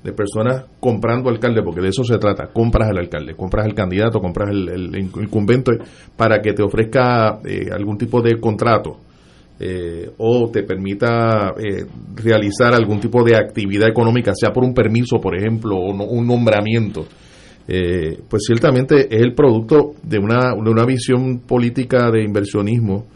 de 0.04 0.12
personas 0.12 0.66
comprando 0.78 1.30
alcalde, 1.30 1.62
porque 1.62 1.80
de 1.80 1.88
eso 1.88 2.04
se 2.04 2.18
trata, 2.18 2.48
compras 2.52 2.90
al 2.90 2.98
alcalde, 2.98 3.34
compras 3.34 3.64
al 3.64 3.74
candidato, 3.74 4.20
compras 4.20 4.50
el, 4.50 4.68
el, 4.68 4.98
incumbente 4.98 5.72
para 6.14 6.40
que 6.40 6.52
te 6.52 6.62
ofrezca 6.62 7.40
eh, 7.44 7.70
algún 7.72 7.96
tipo 7.96 8.20
de 8.20 8.38
contrato 8.38 8.98
eh, 9.58 10.10
o 10.18 10.50
te 10.50 10.62
permita 10.62 11.54
eh, 11.56 11.86
realizar 12.16 12.74
algún 12.74 13.00
tipo 13.00 13.24
de 13.24 13.34
actividad 13.36 13.88
económica, 13.88 14.32
sea 14.34 14.52
por 14.52 14.62
un 14.62 14.74
permiso, 14.74 15.18
por 15.20 15.36
ejemplo, 15.36 15.76
o 15.76 15.90
un 15.90 16.26
nombramiento. 16.26 17.06
Eh, 17.66 18.18
pues 18.28 18.42
ciertamente 18.46 19.06
es 19.14 19.22
el 19.22 19.34
producto 19.34 19.94
de 20.02 20.18
una, 20.18 20.54
de 20.54 20.70
una 20.70 20.84
visión 20.84 21.40
política 21.46 22.10
de 22.10 22.22
inversionismo 22.22 23.06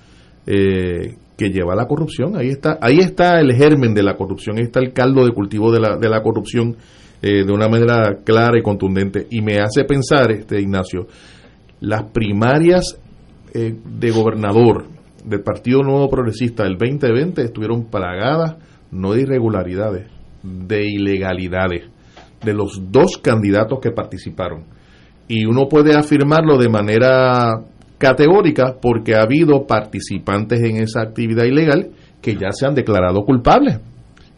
eh, 0.46 1.16
que 1.38 1.48
lleva 1.48 1.74
la 1.74 1.86
corrupción. 1.86 2.36
Ahí 2.36 2.48
está, 2.48 2.78
ahí 2.82 2.98
está 2.98 3.40
el 3.40 3.54
germen 3.54 3.94
de 3.94 4.02
la 4.02 4.16
corrupción, 4.16 4.58
ahí 4.58 4.64
está 4.64 4.80
el 4.80 4.92
caldo 4.92 5.24
de 5.24 5.32
cultivo 5.32 5.72
de 5.72 5.80
la, 5.80 5.96
de 5.96 6.08
la 6.10 6.20
corrupción 6.20 6.76
eh, 7.22 7.44
de 7.46 7.52
una 7.52 7.68
manera 7.68 8.18
clara 8.22 8.58
y 8.58 8.62
contundente. 8.62 9.26
Y 9.30 9.40
me 9.40 9.58
hace 9.58 9.84
pensar, 9.84 10.30
este 10.32 10.60
Ignacio, 10.60 11.06
las 11.80 12.10
primarias 12.10 13.00
de 13.54 14.10
gobernador 14.10 14.84
del 15.24 15.40
Partido 15.40 15.82
Nuevo 15.82 16.08
Progresista 16.08 16.64
del 16.64 16.76
2020 16.76 17.42
estuvieron 17.42 17.86
plagadas 17.86 18.56
no 18.90 19.12
de 19.12 19.22
irregularidades, 19.22 20.06
de 20.42 20.86
ilegalidades 20.86 21.84
de 22.44 22.54
los 22.54 22.80
dos 22.90 23.18
candidatos 23.18 23.80
que 23.80 23.90
participaron. 23.90 24.64
Y 25.26 25.44
uno 25.44 25.68
puede 25.68 25.96
afirmarlo 25.96 26.56
de 26.56 26.68
manera 26.68 27.64
categórica 27.98 28.76
porque 28.80 29.14
ha 29.14 29.22
habido 29.22 29.66
participantes 29.66 30.60
en 30.60 30.76
esa 30.76 31.02
actividad 31.02 31.44
ilegal 31.44 31.90
que 32.22 32.34
ya 32.34 32.50
se 32.52 32.66
han 32.66 32.74
declarado 32.74 33.22
culpables, 33.22 33.80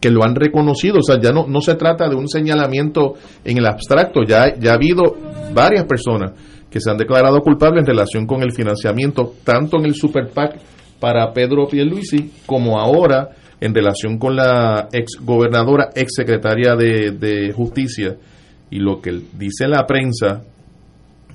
que 0.00 0.10
lo 0.10 0.24
han 0.24 0.34
reconocido. 0.34 0.98
O 0.98 1.02
sea, 1.02 1.20
ya 1.20 1.32
no, 1.32 1.46
no 1.46 1.60
se 1.60 1.74
trata 1.74 2.08
de 2.08 2.16
un 2.16 2.28
señalamiento 2.28 3.14
en 3.44 3.58
el 3.58 3.66
abstracto, 3.66 4.22
ya, 4.26 4.54
ya 4.58 4.72
ha 4.72 4.74
habido 4.74 5.16
varias 5.54 5.84
personas 5.84 6.32
que 6.70 6.80
se 6.80 6.90
han 6.90 6.96
declarado 6.96 7.40
culpables 7.40 7.82
en 7.82 7.86
relación 7.86 8.26
con 8.26 8.42
el 8.42 8.52
financiamiento, 8.52 9.34
tanto 9.44 9.78
en 9.78 9.86
el 9.86 9.94
Super 9.94 10.28
PAC 10.28 10.60
para 11.00 11.32
Pedro 11.32 11.66
Pierluisi 11.66 12.30
como 12.46 12.78
ahora 12.78 13.30
en 13.60 13.74
relación 13.74 14.18
con 14.18 14.36
la 14.36 14.88
ex 14.92 15.18
gobernadora, 15.20 15.90
ex 15.94 16.12
secretaria 16.14 16.76
de, 16.76 17.52
Justicia, 17.54 18.16
y 18.70 18.78
lo 18.78 19.00
que 19.00 19.20
dice 19.36 19.66
la 19.66 19.84
prensa 19.84 20.42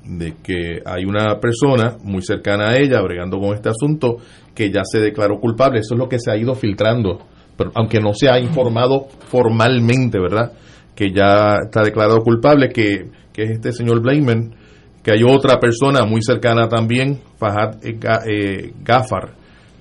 de 0.05 0.35
que 0.43 0.81
hay 0.85 1.03
una 1.05 1.39
persona 1.39 1.97
muy 2.03 2.21
cercana 2.21 2.69
a 2.69 2.77
ella 2.77 3.01
bregando 3.01 3.39
con 3.39 3.55
este 3.55 3.69
asunto 3.69 4.17
que 4.53 4.71
ya 4.71 4.81
se 4.83 4.99
declaró 4.99 5.39
culpable. 5.39 5.79
Eso 5.79 5.95
es 5.95 5.99
lo 5.99 6.07
que 6.07 6.19
se 6.19 6.31
ha 6.31 6.37
ido 6.37 6.53
filtrando, 6.53 7.19
pero 7.57 7.71
aunque 7.75 7.99
no 7.99 8.13
se 8.13 8.29
ha 8.29 8.39
informado 8.39 9.07
formalmente, 9.27 10.19
¿verdad? 10.19 10.51
Que 10.95 11.11
ya 11.11 11.57
está 11.65 11.81
declarado 11.81 12.19
culpable, 12.21 12.69
que, 12.69 13.09
que 13.33 13.43
es 13.43 13.51
este 13.51 13.71
señor 13.71 14.01
Blayman, 14.01 14.55
que 15.03 15.11
hay 15.11 15.23
otra 15.23 15.59
persona 15.59 16.05
muy 16.05 16.21
cercana 16.21 16.67
también, 16.67 17.19
Fahad 17.37 17.77
eh, 17.83 18.73
Gafar, 18.83 19.33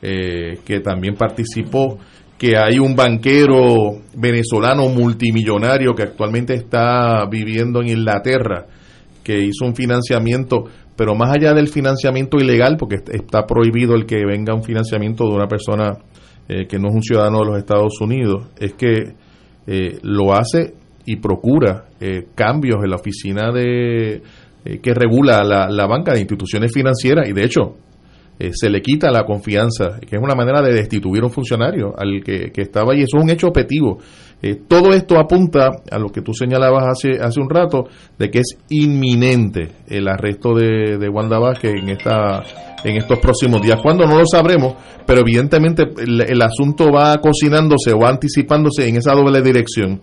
eh, 0.03 0.59
que 0.67 0.81
también 0.81 1.15
participó 1.15 1.99
que 2.37 2.59
hay 2.59 2.79
un 2.79 2.95
banquero 2.95 4.03
venezolano 4.15 4.89
multimillonario 4.89 5.95
que 5.95 6.03
actualmente 6.03 6.53
está 6.53 7.25
viviendo 7.31 7.81
en 7.81 7.89
Inglaterra, 7.89 8.67
que 9.25 9.41
hizo 9.41 9.65
un 9.65 9.75
financiamiento, 9.75 10.65
pero 10.95 11.15
más 11.15 11.35
allá 11.35 11.53
del 11.55 11.69
financiamiento 11.69 12.37
ilegal, 12.37 12.77
porque 12.79 12.97
está 13.13 13.47
prohibido 13.47 13.95
el 13.95 14.07
que 14.07 14.25
venga 14.25 14.55
un 14.55 14.63
financiamiento 14.63 15.25
de 15.25 15.35
una 15.35 15.49
persona 15.49 15.99
eh, 16.47 16.67
que 16.69 16.79
no 16.79 16.89
es 16.89 16.95
un 16.95 17.03
ciudadano 17.03 17.41
de 17.41 17.47
los 17.47 17.59
Estados 17.59 18.01
Unidos, 18.01 18.49
es 18.59 18.75
que 18.75 19.15
eh, 19.67 19.99
lo 20.03 20.35
hace 20.35 20.75
y 21.07 21.17
procura 21.17 21.87
eh, 22.01 22.27
cambios 22.35 22.85
en 22.85 22.91
la 22.91 22.97
oficina 22.97 23.51
de 23.51 24.23
que 24.83 24.95
regula 24.95 25.45
la, 25.45 25.69
la 25.69 25.87
banca 25.87 26.15
de 26.15 26.21
instituciones 26.21 26.73
financieras 26.73 27.29
y 27.29 27.35
de 27.35 27.45
hecho 27.45 27.77
eh, 28.39 28.51
se 28.53 28.69
le 28.69 28.81
quita 28.81 29.11
la 29.11 29.25
confianza, 29.25 30.01
que 30.01 30.17
es 30.17 30.23
una 30.23 30.35
manera 30.35 30.61
de 30.61 30.73
destituir 30.73 31.23
a 31.23 31.27
un 31.27 31.33
funcionario 31.33 31.95
al 31.97 32.23
que, 32.25 32.51
que 32.53 32.63
estaba 32.63 32.93
ahí. 32.93 33.03
Eso 33.03 33.19
es 33.19 33.23
un 33.23 33.31
hecho 33.31 33.49
objetivo. 33.49 33.99
Eh, 34.43 34.57
todo 34.69 34.93
esto 34.93 35.19
apunta 35.19 35.71
a 35.91 35.99
lo 35.99 36.09
que 36.09 36.21
tú 36.21 36.35
señalabas 36.35 36.85
hace, 36.87 37.13
hace 37.21 37.41
un 37.41 37.49
rato, 37.49 37.85
de 38.19 38.31
que 38.31 38.41
es 38.41 38.59
inminente 38.69 39.69
el 39.89 40.09
arresto 40.09 40.55
de, 40.55 40.99
de 40.99 41.09
Wanda 41.09 41.39
Vázquez 41.39 41.73
en, 41.81 41.89
esta, 41.89 42.43
en 42.85 42.97
estos 42.97 43.21
próximos 43.21 43.63
días. 43.63 43.79
¿Cuándo? 43.83 44.05
No 44.07 44.19
lo 44.19 44.27
sabremos, 44.27 44.75
pero 45.07 45.21
evidentemente 45.21 45.85
el, 45.97 46.21
el 46.21 46.43
asunto 46.43 46.91
va 46.93 47.17
cocinándose 47.19 47.93
o 47.93 48.05
anticipándose 48.05 48.89
en 48.89 48.97
esa 48.97 49.15
doble 49.15 49.41
dirección, 49.41 50.03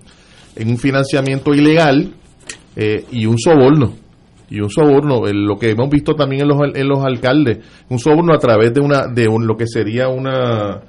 en 0.55 0.69
un 0.69 0.77
financiamiento 0.77 1.53
ilegal 1.53 2.13
eh, 2.75 3.05
y 3.11 3.25
un 3.25 3.37
soborno 3.37 3.93
y 4.51 4.59
un 4.59 4.69
soborno, 4.69 5.21
lo 5.25 5.57
que 5.57 5.71
hemos 5.71 5.89
visto 5.89 6.13
también 6.13 6.41
en 6.41 6.49
los, 6.49 6.57
en 6.75 6.87
los 6.87 7.03
alcaldes, 7.03 7.59
un 7.89 7.97
soborno 7.97 8.33
a 8.33 8.37
través 8.37 8.73
de 8.73 8.81
una 8.81 9.07
de 9.07 9.27
un, 9.27 9.47
lo 9.47 9.55
que 9.55 9.65
sería 9.65 10.09
una 10.09 10.81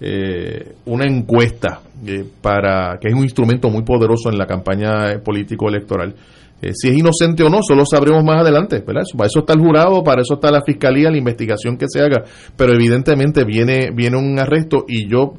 eh, 0.00 0.76
una 0.86 1.04
encuesta 1.04 1.82
eh, 2.06 2.24
para 2.40 2.98
que 2.98 3.08
es 3.08 3.14
un 3.14 3.22
instrumento 3.22 3.68
muy 3.68 3.82
poderoso 3.82 4.30
en 4.30 4.38
la 4.38 4.46
campaña 4.46 5.20
político 5.22 5.68
electoral. 5.68 6.14
Eh, 6.62 6.72
si 6.72 6.88
es 6.88 6.96
inocente 6.96 7.42
o 7.42 7.50
no, 7.50 7.58
solo 7.62 7.84
sabremos 7.84 8.24
más 8.24 8.40
adelante, 8.40 8.82
¿verdad? 8.86 9.02
Para 9.14 9.26
eso 9.26 9.40
está 9.40 9.52
el 9.52 9.60
jurado, 9.60 10.02
para 10.02 10.22
eso 10.22 10.34
está 10.34 10.50
la 10.50 10.62
fiscalía, 10.62 11.10
la 11.10 11.18
investigación 11.18 11.76
que 11.76 11.86
se 11.88 12.00
haga, 12.00 12.24
pero 12.56 12.72
evidentemente 12.72 13.44
viene 13.44 13.90
viene 13.94 14.16
un 14.16 14.38
arresto 14.38 14.86
y 14.88 15.06
yo 15.06 15.34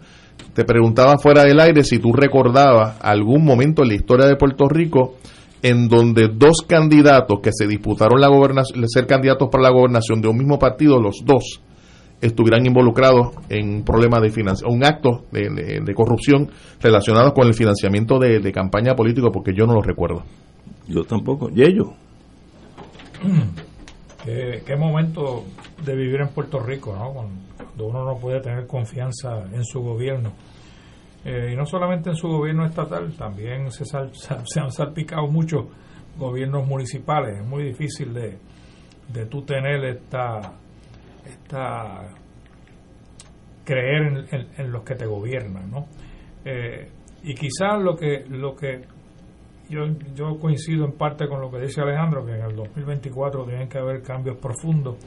te 0.53 0.63
preguntaba 0.63 1.17
fuera 1.17 1.43
del 1.43 1.59
aire 1.59 1.83
si 1.83 1.97
tú 1.97 2.13
recordabas 2.13 2.97
algún 3.01 3.43
momento 3.43 3.81
en 3.81 3.89
la 3.89 3.95
historia 3.95 4.27
de 4.27 4.35
Puerto 4.35 4.67
Rico 4.67 5.15
en 5.63 5.87
donde 5.87 6.27
dos 6.33 6.63
candidatos 6.67 7.39
que 7.41 7.51
se 7.53 7.67
disputaron 7.67 8.19
la 8.19 8.27
gobernación, 8.29 8.83
ser 8.87 9.05
candidatos 9.07 9.49
para 9.51 9.63
la 9.63 9.69
gobernación 9.71 10.21
de 10.21 10.27
un 10.27 10.37
mismo 10.37 10.57
partido, 10.59 10.99
los 10.99 11.17
dos 11.23 11.61
estuvieran 12.19 12.65
involucrados 12.65 13.29
en 13.49 13.75
un 13.77 13.83
problema 13.83 14.19
de 14.19 14.29
financiación, 14.29 14.75
un 14.77 14.83
acto 14.85 15.25
de, 15.31 15.49
de- 15.49 15.79
de 15.81 15.93
corrupción 15.95 16.49
relacionado 16.79 17.33
con 17.33 17.47
el 17.47 17.53
financiamiento 17.53 18.19
de, 18.19 18.39
de 18.39 18.51
campaña 18.51 18.95
política, 18.95 19.29
porque 19.31 19.53
yo 19.55 19.65
no 19.65 19.73
lo 19.73 19.81
recuerdo. 19.81 20.23
Yo 20.87 21.03
tampoco. 21.03 21.49
Y 21.53 21.63
ellos. 21.63 21.87
¿Qué, 24.23 24.61
qué 24.65 24.75
momento 24.75 25.43
de 25.83 25.95
vivir 25.95 26.21
en 26.21 26.27
Puerto 26.29 26.59
Rico, 26.59 26.95
¿no? 26.95 27.11
Cuando 27.11 27.85
uno 27.87 28.05
no 28.05 28.19
puede 28.19 28.39
tener 28.41 28.67
confianza 28.67 29.43
en 29.51 29.63
su 29.65 29.81
gobierno. 29.81 30.31
Eh, 31.23 31.51
y 31.53 31.55
no 31.55 31.65
solamente 31.65 32.09
en 32.09 32.15
su 32.15 32.27
gobierno 32.27 32.65
estatal, 32.65 33.13
también 33.15 33.71
se, 33.71 33.85
sal- 33.85 34.09
sa- 34.15 34.43
se 34.45 34.59
han 34.59 34.71
salpicado 34.71 35.27
muchos 35.27 35.65
gobiernos 36.17 36.67
municipales. 36.67 37.37
Es 37.39 37.45
muy 37.45 37.63
difícil 37.63 38.13
de, 38.13 38.37
de 39.13 39.25
tú 39.27 39.43
tener 39.43 39.83
esta, 39.85 40.53
esta 41.25 42.09
creer 43.63 44.25
en 44.57 44.71
los 44.71 44.83
que 44.83 44.95
te 44.95 45.05
gobiernan, 45.05 45.69
¿no? 45.69 45.85
Eh, 46.43 46.89
y 47.23 47.35
quizás 47.35 47.79
lo 47.81 47.95
que 47.95 48.25
lo 48.27 48.55
que 48.55 48.81
yo, 49.69 49.85
yo 50.15 50.37
coincido 50.39 50.85
en 50.85 50.93
parte 50.93 51.27
con 51.27 51.39
lo 51.39 51.51
que 51.51 51.59
dice 51.59 51.81
Alejandro, 51.81 52.25
que 52.25 52.33
en 52.33 52.41
el 52.43 52.55
2024 52.55 53.45
tienen 53.45 53.69
que 53.69 53.77
haber 53.77 54.01
cambios 54.01 54.37
profundos, 54.37 54.97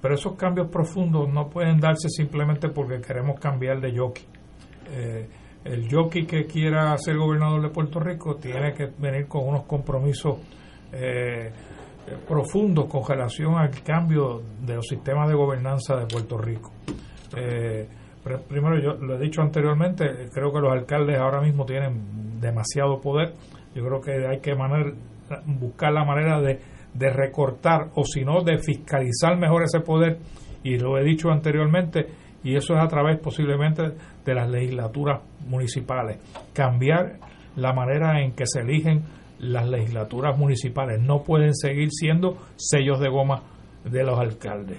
pero 0.00 0.14
esos 0.14 0.34
cambios 0.36 0.68
profundos 0.68 1.28
no 1.32 1.48
pueden 1.50 1.78
darse 1.78 2.08
simplemente 2.08 2.68
porque 2.70 3.00
queremos 3.00 3.38
cambiar 3.38 3.80
de 3.80 3.96
jockey. 3.96 4.24
Eh, 4.90 5.28
el 5.64 5.88
jockey 5.90 6.26
que 6.26 6.44
quiera 6.44 6.96
ser 6.98 7.16
gobernador 7.16 7.62
de 7.62 7.70
Puerto 7.70 7.98
Rico 7.98 8.36
tiene 8.36 8.74
que 8.74 8.90
venir 8.98 9.26
con 9.26 9.48
unos 9.48 9.64
compromisos 9.64 10.38
eh, 10.92 11.50
eh, 12.06 12.16
profundos 12.28 12.84
con 12.86 13.02
relación 13.08 13.54
al 13.56 13.70
cambio 13.82 14.42
de 14.60 14.74
los 14.76 14.86
sistemas 14.86 15.26
de 15.28 15.34
gobernanza 15.34 15.96
de 15.96 16.06
Puerto 16.06 16.36
Rico. 16.36 16.70
Eh, 17.36 17.88
pr- 18.22 18.42
primero, 18.46 18.78
yo 18.78 18.92
lo 19.02 19.16
he 19.16 19.18
dicho 19.18 19.40
anteriormente, 19.40 20.04
creo 20.32 20.52
que 20.52 20.60
los 20.60 20.70
alcaldes 20.70 21.18
ahora 21.18 21.40
mismo 21.40 21.64
tienen 21.64 22.38
demasiado 22.40 23.00
poder. 23.00 23.32
Yo 23.74 23.82
creo 23.86 24.00
que 24.02 24.26
hay 24.26 24.40
que 24.40 24.54
maner- 24.54 24.94
buscar 25.46 25.92
la 25.94 26.04
manera 26.04 26.42
de, 26.42 26.60
de 26.92 27.10
recortar 27.10 27.88
o 27.94 28.04
si 28.04 28.22
no 28.22 28.42
de 28.42 28.58
fiscalizar 28.58 29.38
mejor 29.38 29.62
ese 29.62 29.80
poder 29.80 30.18
y 30.62 30.76
lo 30.78 30.98
he 30.98 31.04
dicho 31.04 31.30
anteriormente 31.30 32.06
y 32.44 32.54
eso 32.56 32.74
es 32.74 32.80
a 32.84 32.88
través 32.88 33.18
posiblemente 33.18 33.82
de 34.24 34.34
las 34.34 34.48
legislaturas 34.50 35.20
municipales. 35.46 36.18
Cambiar 36.52 37.18
la 37.56 37.72
manera 37.72 38.20
en 38.22 38.32
que 38.32 38.44
se 38.46 38.60
eligen 38.60 39.02
las 39.38 39.68
legislaturas 39.68 40.38
municipales. 40.38 41.00
No 41.00 41.22
pueden 41.22 41.54
seguir 41.54 41.88
siendo 41.90 42.36
sellos 42.56 43.00
de 43.00 43.08
goma 43.08 43.42
de 43.84 44.02
los 44.04 44.18
alcaldes. 44.18 44.78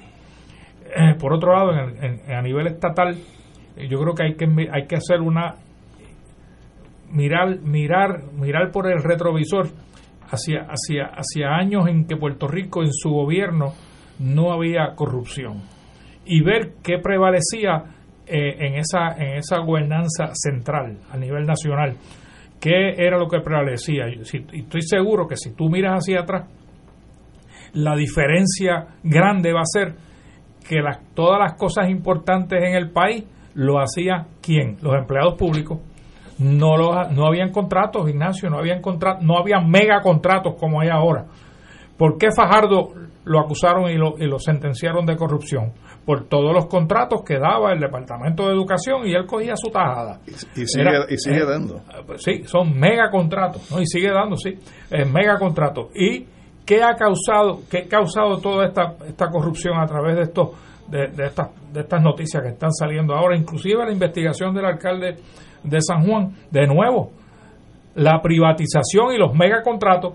Eh, 0.96 1.16
por 1.20 1.34
otro 1.34 1.54
lado 1.54 1.72
en 1.74 2.04
en- 2.04 2.32
a 2.36 2.42
nivel 2.42 2.68
estatal 2.68 3.16
yo 3.90 4.00
creo 4.00 4.14
que 4.14 4.24
hay 4.24 4.36
que 4.36 4.46
hay 4.72 4.88
que 4.88 4.96
hacer 4.96 5.20
una 5.22 5.56
mirar 7.12 7.60
mirar 7.62 8.24
mirar 8.34 8.72
por 8.72 8.92
el 8.92 9.02
retrovisor. 9.04 9.68
Hacia 10.28 10.66
hacia 10.68 11.06
hacia 11.14 11.56
años 11.56 11.88
en 11.88 12.08
que 12.08 12.18
Puerto 12.18 12.48
Rico 12.48 12.82
en 12.82 12.92
su 12.92 13.10
gobierno 13.12 13.74
no 14.20 14.52
había 14.52 14.96
corrupción. 14.96 15.62
Y 16.26 16.42
ver 16.42 16.74
qué 16.84 16.98
prevalecía 16.98 17.95
eh, 18.28 18.56
en 18.68 18.76
esa 18.76 19.10
en 19.18 19.38
esa 19.38 19.60
gobernanza 19.60 20.32
central 20.34 20.98
a 21.12 21.18
nivel 21.18 21.46
nacional 21.46 21.96
qué 22.60 22.94
era 22.98 23.18
lo 23.18 23.28
que 23.28 23.40
prevalecía 23.42 24.06
Yo- 24.16 24.24
si- 24.26 24.46
y 24.54 24.62
estoy 24.62 24.82
seguro 24.82 25.28
que 25.28 25.36
si 25.38 25.54
tú 25.56 25.70
miras 25.70 25.94
hacia 26.04 26.22
atrás 26.22 26.48
la 27.74 27.96
diferencia 27.96 28.88
grande 29.04 29.52
va 29.54 29.62
a 29.62 29.66
ser 29.66 29.96
que 30.68 30.82
las, 30.82 31.00
todas 31.14 31.40
las 31.40 31.54
cosas 31.56 31.90
importantes 31.90 32.60
en 32.64 32.76
el 32.76 32.90
país 32.92 33.26
lo 33.54 33.80
hacía 33.80 34.26
quién 34.42 34.78
los 34.82 34.96
empleados 34.96 35.36
públicos. 35.36 35.80
No 36.40 36.76
los, 36.78 37.12
no 37.12 37.28
habían 37.28 37.52
contratos 37.52 38.10
Ignacio 38.10 38.50
no 38.50 38.58
habían 38.58 38.82
contratos 38.82 39.24
no 39.24 39.38
había 39.38 39.60
mega 39.62 40.02
contratos 40.02 40.56
como 40.60 40.82
hay 40.82 40.90
ahora. 40.90 41.26
¿Por 41.98 42.18
qué 42.18 42.28
Fajardo 42.36 42.90
lo 43.24 43.40
acusaron 43.40 43.90
y 43.90 43.96
lo, 43.96 44.16
y 44.18 44.28
lo 44.28 44.38
sentenciaron 44.40 45.06
de 45.06 45.16
corrupción? 45.16 45.72
Por 46.06 46.28
todos 46.28 46.54
los 46.54 46.68
contratos 46.68 47.24
que 47.26 47.40
daba 47.40 47.74
el 47.74 47.80
Departamento 47.80 48.46
de 48.46 48.54
Educación 48.54 49.08
y 49.08 49.14
él 49.14 49.26
cogía 49.26 49.56
su 49.56 49.72
tajada. 49.72 50.20
Y 50.56 50.66
sigue, 50.68 50.82
Era- 50.84 51.06
y 51.10 51.18
sigue 51.18 51.38
eh, 51.42 51.46
dando. 51.46 51.82
pues 52.06 52.22
sí, 52.24 52.44
son 52.46 52.78
mega 52.80 53.10
contratos, 53.10 53.72
¿no? 53.72 53.82
Y 53.82 53.88
sigue 53.88 54.12
dando, 54.12 54.36
sí, 54.38 54.52
eh, 54.92 55.04
mega 55.06 55.40
contratos. 55.40 55.88
¿Y 55.96 56.26
qué 56.64 56.84
ha 56.84 56.94
causado, 56.96 57.62
qué 57.72 57.80
ha 57.80 57.88
causado 57.88 58.38
toda 58.38 58.66
esta, 58.68 58.94
esta 59.08 59.30
corrupción 59.32 59.80
a 59.80 59.86
través 59.88 60.16
de 60.16 60.22
estos, 60.24 60.50
de, 60.90 61.08
de 61.08 61.26
estas, 61.26 61.50
de 61.74 61.80
estas 61.82 62.02
noticias 62.04 62.44
que 62.44 62.50
están 62.50 62.72
saliendo 62.72 63.16
ahora, 63.16 63.36
inclusive 63.36 63.84
la 63.84 63.92
investigación 63.92 64.54
del 64.54 64.66
alcalde 64.66 65.16
de 65.64 65.82
San 65.82 66.06
Juan, 66.06 66.36
de 66.52 66.68
nuevo, 66.68 67.12
la 67.96 68.22
privatización 68.22 69.14
y 69.14 69.18
los 69.18 69.34
megacontratos. 69.34 70.14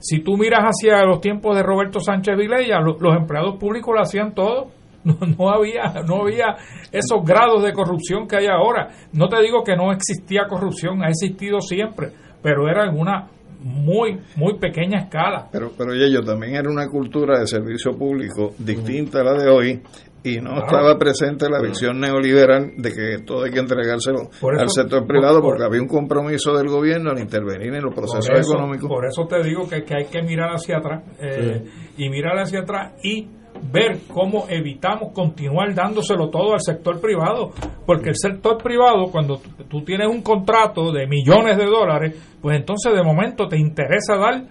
Si 0.00 0.20
tú 0.20 0.36
miras 0.36 0.60
hacia 0.64 1.04
los 1.04 1.20
tiempos 1.20 1.54
de 1.56 1.62
Roberto 1.62 2.00
Sánchez 2.00 2.36
Vilella, 2.36 2.80
lo- 2.80 2.96
los 2.98 3.16
empleados 3.16 3.56
públicos 3.58 3.94
lo 3.94 4.00
hacían 4.00 4.34
todo. 4.34 4.68
No, 5.20 5.26
no 5.38 5.50
había 5.50 6.02
no 6.06 6.22
había 6.22 6.56
esos 6.90 7.24
grados 7.24 7.62
de 7.62 7.72
corrupción 7.72 8.26
que 8.26 8.36
hay 8.38 8.46
ahora. 8.46 8.88
No 9.12 9.28
te 9.28 9.40
digo 9.40 9.62
que 9.62 9.76
no 9.76 9.92
existía 9.92 10.46
corrupción, 10.48 11.02
ha 11.04 11.08
existido 11.08 11.60
siempre, 11.60 12.10
pero 12.42 12.68
era 12.68 12.88
en 12.88 12.98
una 12.98 13.28
muy 13.62 14.18
muy 14.36 14.58
pequeña 14.58 15.00
escala. 15.02 15.46
Pero, 15.52 15.70
pero 15.78 15.92
yo 15.94 16.22
también 16.24 16.56
era 16.56 16.68
una 16.68 16.88
cultura 16.88 17.38
de 17.38 17.46
servicio 17.46 17.92
público 17.96 18.52
distinta 18.58 19.20
a 19.20 19.24
la 19.24 19.32
de 19.34 19.48
hoy 19.48 19.82
y 20.24 20.38
no 20.40 20.50
Claro. 20.50 20.66
estaba 20.66 20.98
presente 20.98 21.48
la 21.48 21.60
visión 21.60 22.00
neoliberal 22.00 22.72
de 22.76 22.92
que 22.92 23.18
todo 23.24 23.44
hay 23.44 23.52
que 23.52 23.60
entregárselo 23.60 24.22
eso- 24.32 24.48
al 24.60 24.68
sector 24.70 25.06
privado 25.06 25.40
por- 25.40 25.50
porque 25.52 25.64
había 25.64 25.80
un 25.80 25.86
compromiso 25.88 26.52
del 26.56 26.66
gobierno 26.68 27.10
al 27.12 27.18
intervenir 27.20 27.72
en 27.74 27.82
los 27.84 27.94
procesos 27.94 28.26
por 28.28 28.36
eso, 28.38 28.52
económicos. 28.54 28.88
Por 28.88 29.06
eso 29.06 29.24
te 29.26 29.40
digo 29.48 29.68
que, 29.68 29.84
que 29.84 29.94
hay 29.98 30.04
que 30.06 30.22
mirar 30.22 30.50
hacia 30.50 30.78
atrás 30.78 31.04
eh, 31.20 31.64
y 31.96 32.08
mirar 32.10 32.38
hacia 32.40 32.60
atrás 32.60 32.94
y 33.04 33.28
ver 33.72 34.00
cómo 34.12 34.44
evitamos 34.48 35.12
continuar 35.12 35.74
dándoselo 35.74 36.28
todo 36.30 36.52
al 36.54 36.60
sector 36.60 37.00
privado, 37.00 37.52
porque 37.84 38.10
el 38.10 38.16
sector 38.16 38.56
privado, 38.62 39.06
cuando 39.10 39.40
tú- 39.68 39.82
tienes 39.82 40.08
un 40.08 40.22
contrato 40.22 40.92
de 40.92 41.06
millones 41.06 41.56
de 41.56 41.66
dólares, 41.66 42.36
pues 42.40 42.56
entonces 42.58 42.92
de 42.94 43.02
momento 43.02 43.46
te 43.48 43.58
interesa 43.58 44.16
dar 44.16 44.42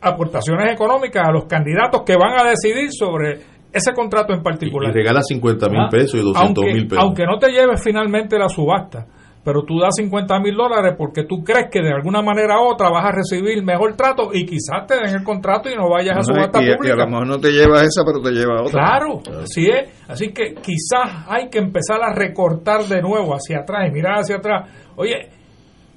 aportaciones 0.00 0.72
económicas 0.72 1.26
a 1.26 1.32
los 1.32 1.44
candidatos 1.46 2.02
que 2.02 2.14
van 2.16 2.38
a 2.38 2.50
decidir 2.50 2.90
sobre 2.92 3.40
ese 3.72 3.92
contrato 3.92 4.32
en 4.32 4.40
Y 4.40 4.42
particular. 4.42 4.92
regala 4.92 5.20
50 5.22 5.68
mil 5.68 5.88
pesos 5.90 6.14
y 6.14 6.22
200 6.22 6.42
aunque, 6.64 6.74
mil 6.74 6.86
pesos. 6.86 7.02
Aunque 7.04 7.24
no 7.24 7.38
te 7.38 7.50
lleves 7.50 7.82
finalmente 7.82 8.38
la 8.38 8.48
subasta, 8.48 9.06
pero 9.44 9.62
tú 9.62 9.78
das 9.78 9.90
50 9.96 10.40
mil 10.40 10.54
dólares 10.56 10.94
porque 10.96 11.24
tú 11.24 11.44
crees 11.44 11.66
que 11.70 11.80
de 11.82 11.92
alguna 11.92 12.22
manera 12.22 12.58
u 12.60 12.64
otra 12.72 12.88
vas 12.88 13.04
a 13.04 13.12
recibir 13.12 13.62
mejor 13.62 13.94
trato 13.94 14.30
y 14.32 14.46
quizás 14.46 14.86
te 14.86 14.94
den 14.96 15.14
el 15.14 15.22
contrato 15.22 15.68
y 15.70 15.76
no 15.76 15.90
vayas 15.90 16.16
a 16.16 16.22
subasta 16.22 16.62
y, 16.62 16.66
y 16.66 16.70
a 16.72 16.76
pública. 16.76 16.96
lo 16.96 17.06
mejor 17.08 17.26
no 17.26 17.38
te 17.38 17.50
llevas 17.52 17.82
esa, 17.82 18.02
pero 18.06 18.22
te 18.22 18.30
lleva 18.32 18.62
otra. 18.62 18.70
Claro, 18.72 19.20
así 19.42 19.66
es. 19.68 19.88
Así 20.08 20.32
que 20.32 20.54
quizás 20.54 21.26
hay 21.28 21.48
que 21.50 21.58
empezar 21.58 22.00
a 22.02 22.14
recortar 22.14 22.82
de 22.84 23.02
nuevo 23.02 23.34
hacia 23.34 23.58
atrás 23.60 23.88
y 23.88 23.92
mirar 23.92 24.20
hacia 24.20 24.36
atrás. 24.36 24.70
Oye, 24.96 25.28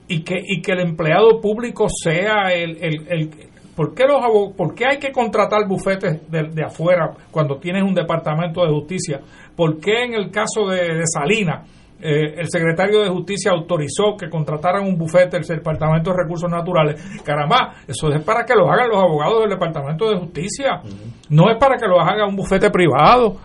y 0.09 0.23
que, 0.23 0.35
y 0.41 0.61
que 0.61 0.71
el 0.73 0.79
empleado 0.81 1.39
público 1.41 1.87
sea 1.89 2.53
el, 2.53 2.77
el, 2.83 3.07
el- 3.09 3.29
¿Por 3.75 3.93
qué, 3.93 4.05
los 4.07 4.17
abog- 4.17 4.55
por 4.55 4.73
qué 4.73 4.85
hay 4.89 4.97
que 4.97 5.11
contratar 5.11 5.67
bufetes 5.67 6.31
de, 6.31 6.43
de 6.51 6.63
afuera 6.63 7.11
cuando 7.29 7.57
tienes 7.59 7.83
un 7.83 7.93
departamento 7.93 8.63
de 8.65 8.71
justicia? 8.71 9.19
¿Por 9.55 9.79
qué 9.79 10.03
en 10.03 10.15
el 10.15 10.31
caso 10.31 10.67
de, 10.67 10.95
de 10.95 11.03
Salinas 11.05 11.69
eh, 11.99 12.35
el 12.37 12.47
secretario 12.49 13.01
de 13.01 13.09
Justicia 13.09 13.51
autorizó 13.51 14.15
que 14.19 14.29
contrataran 14.29 14.83
un 14.83 14.97
bufete 14.97 15.39
del 15.39 15.45
Departamento 15.47 16.11
de 16.11 16.17
Recursos 16.23 16.49
Naturales? 16.49 17.21
Caramba, 17.23 17.73
eso 17.87 18.09
es 18.13 18.23
para 18.23 18.45
que 18.45 18.53
lo 18.55 18.71
hagan 18.71 18.89
los 18.89 18.97
abogados 19.03 19.41
del 19.41 19.49
Departamento 19.51 20.09
de 20.09 20.17
Justicia, 20.19 20.81
no 21.29 21.49
es 21.49 21.57
para 21.57 21.75
que 21.77 21.87
lo 21.87 21.99
haga 21.99 22.25
un 22.27 22.35
bufete 22.35 22.69
privado. 22.69 23.37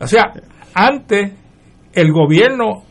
O 0.00 0.06
sea, 0.06 0.32
antes 0.74 1.32
el 1.92 2.12
gobierno 2.12 2.82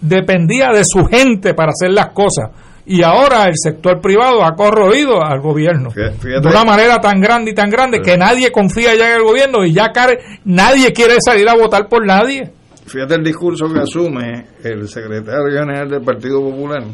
dependía 0.00 0.70
de 0.72 0.84
su 0.84 1.04
gente 1.06 1.54
para 1.54 1.70
hacer 1.70 1.90
las 1.90 2.08
cosas. 2.10 2.50
Y 2.84 3.02
ahora 3.04 3.44
el 3.44 3.54
sector 3.54 4.00
privado 4.00 4.42
ha 4.44 4.56
corroído 4.56 5.22
al 5.24 5.40
gobierno 5.40 5.90
Fíjate- 5.92 6.40
de 6.40 6.48
una 6.48 6.64
manera 6.64 7.00
tan 7.00 7.20
grande 7.20 7.52
y 7.52 7.54
tan 7.54 7.70
grande 7.70 8.00
que 8.00 8.16
nadie 8.16 8.50
confía 8.50 8.94
ya 8.96 9.10
en 9.10 9.18
el 9.18 9.22
gobierno 9.22 9.64
y 9.64 9.72
ya 9.72 9.92
care- 9.92 10.18
nadie 10.44 10.92
quiere 10.92 11.14
salir 11.24 11.48
a 11.48 11.54
votar 11.54 11.86
por 11.88 12.04
nadie. 12.04 12.50
Fíjate 12.86 13.14
el 13.14 13.24
discurso 13.24 13.72
que 13.72 13.80
asume 13.80 14.46
el 14.62 14.88
secretario 14.88 15.58
general 15.58 15.88
del 15.88 16.02
Partido 16.02 16.40
Popular, 16.40 16.84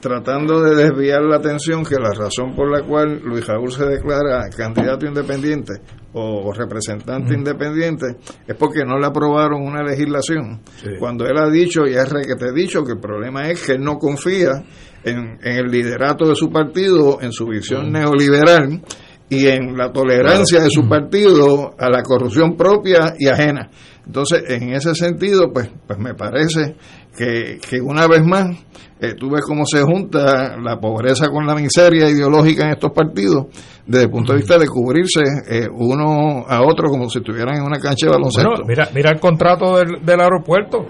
tratando 0.00 0.62
de 0.62 0.74
desviar 0.74 1.22
la 1.22 1.36
atención 1.36 1.84
que 1.84 1.96
la 1.96 2.12
razón 2.12 2.54
por 2.54 2.70
la 2.70 2.82
cual 2.86 3.20
Luis 3.22 3.46
Raúl 3.46 3.70
se 3.72 3.84
declara 3.84 4.48
candidato 4.56 5.06
independiente 5.06 5.74
o 6.14 6.50
representante 6.52 7.34
independiente 7.34 8.06
es 8.46 8.56
porque 8.56 8.84
no 8.84 8.98
le 8.98 9.06
aprobaron 9.06 9.62
una 9.62 9.82
legislación. 9.82 10.60
Cuando 10.98 11.26
él 11.26 11.36
ha 11.38 11.50
dicho, 11.50 11.86
y 11.86 11.94
es 11.94 12.12
que 12.12 12.36
te 12.36 12.46
he 12.46 12.52
dicho, 12.52 12.82
que 12.82 12.92
el 12.92 13.00
problema 13.00 13.48
es 13.50 13.62
que 13.64 13.72
él 13.72 13.82
no 13.82 13.98
confía 13.98 14.64
en, 15.04 15.38
en 15.42 15.58
el 15.58 15.66
liderato 15.66 16.26
de 16.26 16.34
su 16.34 16.50
partido, 16.50 17.20
en 17.20 17.32
su 17.32 17.46
visión 17.46 17.92
neoliberal 17.92 18.82
y 19.28 19.46
en 19.48 19.76
la 19.76 19.92
tolerancia 19.92 20.60
de 20.60 20.70
su 20.70 20.88
partido 20.88 21.74
a 21.78 21.90
la 21.90 22.02
corrupción 22.02 22.56
propia 22.56 23.14
y 23.18 23.28
ajena. 23.28 23.70
Entonces, 24.06 24.44
en 24.48 24.72
ese 24.72 24.94
sentido, 24.94 25.52
pues, 25.52 25.68
pues 25.86 25.98
me 25.98 26.14
parece 26.14 26.76
que, 27.16 27.58
que 27.68 27.80
una 27.80 28.06
vez 28.06 28.24
más, 28.24 28.56
eh, 29.00 29.14
tú 29.18 29.30
ves 29.30 29.42
cómo 29.44 29.64
se 29.66 29.82
junta 29.82 30.56
la 30.56 30.78
pobreza 30.78 31.28
con 31.28 31.44
la 31.44 31.56
miseria 31.56 32.08
ideológica 32.08 32.66
en 32.66 32.70
estos 32.72 32.92
partidos, 32.92 33.46
desde 33.84 34.04
el 34.04 34.10
punto 34.10 34.32
de 34.32 34.38
vista 34.38 34.58
de 34.58 34.68
cubrirse 34.68 35.22
eh, 35.48 35.66
uno 35.72 36.44
a 36.46 36.62
otro 36.62 36.88
como 36.88 37.08
si 37.10 37.18
estuvieran 37.18 37.56
en 37.56 37.62
una 37.62 37.80
cancha 37.80 38.06
de 38.06 38.12
baloncesto. 38.12 38.48
Bueno, 38.48 38.64
mira, 38.66 38.88
mira 38.94 39.10
el 39.10 39.18
contrato 39.18 39.76
del, 39.76 40.04
del 40.04 40.20
aeropuerto. 40.20 40.86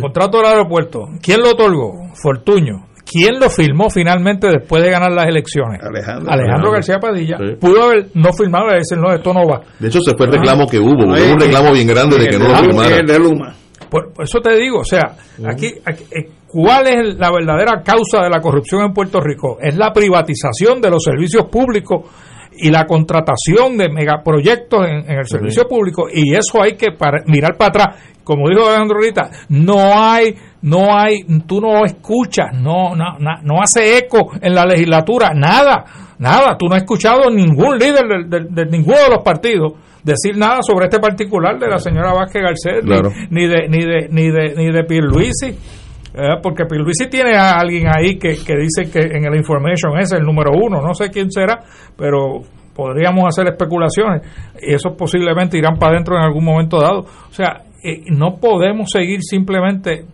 Contrato 0.00 0.38
del 0.38 0.46
aeropuerto. 0.46 1.00
¿Quién 1.22 1.40
lo 1.40 1.50
otorgó? 1.50 1.92
Fortuño. 2.20 2.89
¿Quién 3.10 3.40
lo 3.40 3.50
firmó 3.50 3.90
finalmente 3.90 4.46
después 4.46 4.82
de 4.84 4.90
ganar 4.90 5.10
las 5.10 5.26
elecciones? 5.26 5.80
Alejandro. 5.82 6.32
Alejandro 6.32 6.70
García 6.70 6.98
Padilla. 7.00 7.36
Sí. 7.38 7.56
Pudo 7.60 7.82
haber 7.82 8.06
no 8.14 8.32
firmado 8.32 8.70
y 8.70 8.78
decir, 8.78 8.98
no, 8.98 9.12
esto 9.12 9.34
no 9.34 9.46
va. 9.46 9.62
De 9.78 9.88
hecho, 9.88 10.00
se 10.00 10.16
fue 10.16 10.26
el 10.26 10.32
reclamo 10.32 10.66
que 10.68 10.78
hubo, 10.78 10.92
hubo 10.92 11.32
un 11.32 11.40
reclamo 11.40 11.72
bien 11.72 11.88
grande 11.88 12.18
de 12.18 12.28
que 12.28 12.38
no 12.38 12.48
lo 12.48 12.56
firmara. 12.56 12.96
el 12.96 13.06
de 13.06 13.18
Luma. 13.18 13.54
Por, 13.90 14.12
por 14.12 14.24
eso 14.24 14.38
te 14.40 14.54
digo, 14.56 14.78
o 14.78 14.84
sea, 14.84 15.16
aquí, 15.44 15.72
aquí, 15.84 16.04
eh, 16.12 16.30
¿cuál 16.46 16.86
es 16.86 17.16
la 17.18 17.32
verdadera 17.32 17.82
causa 17.82 18.22
de 18.22 18.30
la 18.30 18.40
corrupción 18.40 18.82
en 18.82 18.92
Puerto 18.92 19.20
Rico? 19.20 19.58
Es 19.60 19.76
la 19.76 19.92
privatización 19.92 20.80
de 20.80 20.90
los 20.90 21.02
servicios 21.02 21.46
públicos 21.46 22.04
y 22.62 22.70
la 22.70 22.86
contratación 22.86 23.76
de 23.76 23.88
megaproyectos 23.88 24.86
en, 24.86 25.10
en 25.10 25.18
el 25.18 25.26
servicio 25.26 25.66
público 25.68 26.06
y 26.12 26.34
eso 26.34 26.62
hay 26.62 26.74
que 26.74 26.92
para- 26.92 27.22
mirar 27.26 27.56
para 27.56 27.68
atrás. 27.68 28.02
Como 28.24 28.48
dijo 28.48 28.66
Alejandro 28.68 28.98
ahorita, 28.98 29.30
no 29.48 29.78
hay, 30.00 30.34
no 30.62 30.96
hay, 30.96 31.24
tú 31.46 31.60
no 31.60 31.84
escuchas, 31.84 32.48
no, 32.54 32.94
no, 32.94 33.16
no 33.18 33.62
hace 33.62 33.98
eco 33.98 34.30
en 34.40 34.54
la 34.54 34.64
legislatura, 34.66 35.32
nada, 35.34 35.84
nada. 36.18 36.56
Tú 36.56 36.66
no 36.68 36.74
has 36.76 36.82
escuchado 36.82 37.28
ningún 37.30 37.78
líder 37.78 38.06
de, 38.28 38.38
de- 38.40 38.46
de 38.50 38.66
ninguno 38.70 38.98
de 38.98 39.08
los 39.10 39.24
partidos 39.24 39.72
decir 40.04 40.36
nada 40.36 40.60
sobre 40.62 40.84
este 40.86 40.98
particular 41.00 41.58
de 41.58 41.68
la 41.68 41.78
señora 41.78 42.12
Vázquez 42.12 42.42
Garcés, 42.42 42.84
ni- 42.84 42.90
Claro. 42.90 43.10
ni, 43.30 43.46
de 43.48 43.68
ni 43.68 43.84
de 43.84 44.08
ni 44.10 44.30
de 44.30 44.54
ni 44.56 44.70
de 44.72 44.84
Pierluisi, 44.84 45.58
eh, 46.14 46.36
porque 46.42 46.64
Pierluisi 46.66 47.08
tiene 47.08 47.36
a 47.36 47.52
alguien 47.58 47.86
ahí 47.88 48.18
que, 48.18 48.30
que 48.44 48.56
dice 48.56 48.90
que 48.90 48.98
en 49.16 49.24
el 49.24 49.36
information 49.36 49.98
es 49.98 50.12
el 50.12 50.22
número 50.22 50.50
uno, 50.52 50.80
no 50.82 50.94
sé 50.94 51.10
quién 51.10 51.30
será, 51.30 51.60
pero 51.96 52.40
podríamos 52.74 53.24
hacer 53.26 53.46
especulaciones 53.48 54.22
y 54.62 54.72
esos 54.74 54.94
posiblemente 54.96 55.58
irán 55.58 55.76
para 55.78 55.92
adentro 55.94 56.16
en 56.16 56.22
algún 56.22 56.44
momento 56.44 56.80
dado. 56.80 57.00
O 57.00 57.32
sea, 57.32 57.62
eh, 57.84 58.02
no 58.10 58.36
podemos 58.36 58.90
seguir 58.90 59.20
simplemente 59.22 60.04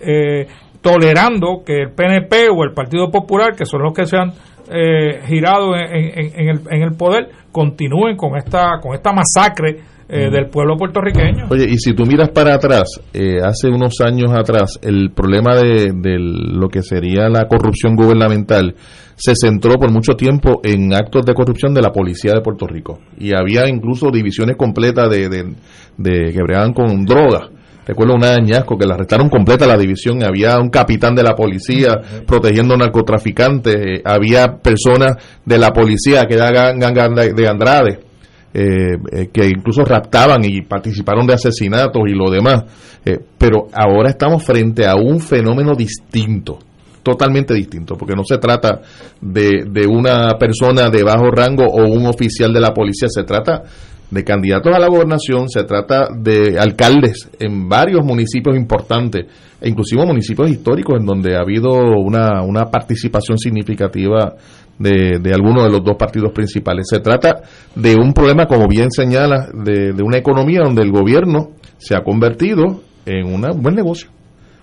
eh, 0.00 0.46
tolerando 0.82 1.62
que 1.64 1.82
el 1.82 1.92
PNP 1.92 2.48
o 2.50 2.64
el 2.64 2.72
Partido 2.72 3.10
Popular, 3.10 3.54
que 3.56 3.66
son 3.66 3.82
los 3.82 3.92
que 3.92 4.06
se 4.06 4.16
han 4.16 4.30
eh, 4.72 5.20
girado 5.26 5.74
en, 5.76 6.18
en- 6.18 6.40
en 6.40 6.48
el, 6.48 6.60
en 6.70 6.82
el 6.82 6.96
poder, 6.96 7.28
continúen 7.52 8.16
con 8.16 8.36
esta 8.36 8.78
con 8.80 8.94
esta 8.94 9.12
masacre 9.12 9.80
eh, 10.10 10.30
del 10.30 10.48
pueblo 10.48 10.76
puertorriqueño. 10.76 11.46
Oye, 11.50 11.66
y 11.70 11.78
si 11.78 11.94
tú 11.94 12.04
miras 12.04 12.30
para 12.30 12.54
atrás, 12.54 13.00
eh, 13.14 13.38
hace 13.42 13.68
unos 13.68 13.94
años 14.04 14.32
atrás, 14.32 14.78
el 14.82 15.10
problema 15.12 15.56
de, 15.56 15.92
de 15.94 16.18
lo 16.18 16.68
que 16.68 16.82
sería 16.82 17.28
la 17.28 17.46
corrupción 17.46 17.94
gubernamental 17.94 18.74
se 19.14 19.34
centró 19.36 19.74
por 19.74 19.92
mucho 19.92 20.14
tiempo 20.14 20.60
en 20.64 20.94
actos 20.94 21.24
de 21.26 21.34
corrupción 21.34 21.74
de 21.74 21.82
la 21.82 21.92
policía 21.92 22.32
de 22.32 22.40
Puerto 22.40 22.66
Rico. 22.66 22.98
Y 23.18 23.34
había 23.34 23.68
incluso 23.68 24.10
divisiones 24.10 24.56
completas 24.56 25.10
de, 25.10 25.28
de, 25.28 25.54
de 25.98 26.32
que 26.32 26.42
bregaban 26.42 26.72
con 26.72 27.04
drogas. 27.04 27.50
Recuerdo 27.86 28.16
de 28.18 28.28
añasco 28.28 28.78
que 28.78 28.86
la 28.86 28.94
arrestaron 28.94 29.28
completa 29.28 29.66
la 29.66 29.76
división. 29.76 30.22
Había 30.22 30.58
un 30.58 30.70
capitán 30.70 31.14
de 31.14 31.22
la 31.22 31.34
policía 31.34 32.00
protegiendo 32.26 32.76
narcotraficantes. 32.76 33.74
eh, 33.74 34.02
había 34.04 34.58
personas 34.58 35.16
de 35.44 35.58
la 35.58 35.70
policía 35.72 36.24
que 36.26 36.34
era 36.34 36.50
gang, 36.50 36.78
gang 36.78 37.14
de 37.14 37.32
de 37.32 37.48
Andrade 37.48 38.09
eh, 38.52 38.96
eh, 39.12 39.28
que 39.32 39.46
incluso 39.46 39.84
raptaban 39.84 40.44
y 40.44 40.62
participaron 40.62 41.26
de 41.26 41.34
asesinatos 41.34 42.02
y 42.08 42.14
lo 42.14 42.30
demás. 42.30 42.64
Eh, 43.04 43.18
pero 43.38 43.68
ahora 43.72 44.10
estamos 44.10 44.44
frente 44.44 44.86
a 44.86 44.96
un 44.96 45.20
fenómeno 45.20 45.74
distinto, 45.74 46.58
totalmente 47.02 47.54
distinto, 47.54 47.94
porque 47.96 48.16
no 48.16 48.24
se 48.24 48.38
trata 48.38 48.80
de, 49.20 49.64
de 49.70 49.86
una 49.86 50.36
persona 50.38 50.90
de 50.90 51.02
bajo 51.02 51.30
rango 51.30 51.64
o 51.64 51.88
un 51.88 52.06
oficial 52.06 52.52
de 52.52 52.60
la 52.60 52.74
policía, 52.74 53.08
se 53.08 53.22
trata 53.22 53.62
de 54.10 54.24
candidatos 54.24 54.74
a 54.74 54.78
la 54.78 54.88
gobernación, 54.88 55.48
se 55.48 55.62
trata 55.62 56.08
de 56.12 56.58
alcaldes 56.58 57.30
en 57.38 57.68
varios 57.68 58.04
municipios 58.04 58.56
importantes, 58.56 59.26
e 59.60 59.68
inclusive 59.68 60.04
municipios 60.04 60.50
históricos 60.50 60.96
en 60.98 61.06
donde 61.06 61.36
ha 61.36 61.40
habido 61.40 61.70
una, 61.70 62.42
una 62.42 62.64
participación 62.64 63.38
significativa 63.38 64.34
de, 64.80 65.18
de 65.20 65.32
algunos 65.32 65.62
de 65.64 65.70
los 65.70 65.84
dos 65.84 65.96
partidos 65.96 66.32
principales. 66.32 66.86
Se 66.90 66.98
trata 66.98 67.42
de 67.76 67.94
un 67.94 68.12
problema, 68.12 68.46
como 68.46 68.66
bien 68.66 68.90
señala, 68.90 69.48
de, 69.54 69.92
de 69.92 70.02
una 70.02 70.16
economía 70.16 70.62
donde 70.64 70.82
el 70.82 70.90
gobierno 70.90 71.50
se 71.78 71.94
ha 71.94 72.02
convertido 72.02 72.82
en 73.06 73.26
una- 73.32 73.52
un 73.52 73.62
buen 73.62 73.74
negocio. 73.76 74.10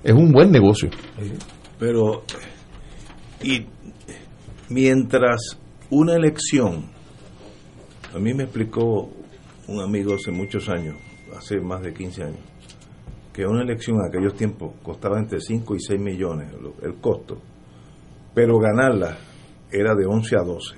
Es 0.04 0.14
un 0.14 0.32
buen 0.32 0.52
negocio. 0.52 0.90
Pero, 1.80 2.24
y 3.44 3.66
mientras 4.70 5.58
una 5.90 6.16
elección, 6.16 6.86
a 8.16 8.20
mí 8.20 8.34
me 8.34 8.44
explicó 8.44 9.10
un 9.68 9.82
amigo 9.82 10.16
hace 10.16 10.32
muchos 10.32 10.68
años, 10.70 10.96
hace 11.38 11.60
más 11.60 11.82
de 11.82 11.94
15 11.94 12.24
años, 12.24 12.40
que 13.34 13.46
una 13.46 13.62
elección 13.62 13.98
en 13.98 14.08
aquellos 14.10 14.36
tiempos 14.36 14.74
costaba 14.82 15.20
entre 15.20 15.40
5 15.40 15.76
y 15.76 15.80
6 15.80 16.00
millones 16.02 16.52
lo- 16.62 16.74
el 16.82 16.96
costo, 16.96 17.38
pero 18.34 18.58
ganarla 18.60 19.18
era 19.72 19.96
de 19.96 20.06
11 20.06 20.36
a 20.36 20.44
12 20.44 20.76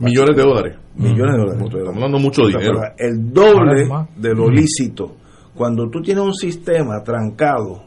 Millones 0.00 0.36
de 0.36 0.42
dólares. 0.42 0.76
millones 0.94 1.34
de 1.34 1.38
dólares. 1.38 1.62
Estamos 1.64 1.94
hablando 1.96 2.18
mucho 2.18 2.46
dinero. 2.46 2.80
El 2.98 3.32
doble 3.32 3.88
de 4.16 4.34
lo 4.34 4.48
lícito. 4.48 5.16
Cuando 5.54 5.88
tú 5.88 6.00
tienes 6.02 6.22
un 6.22 6.34
sistema 6.34 7.02
trancado 7.02 7.82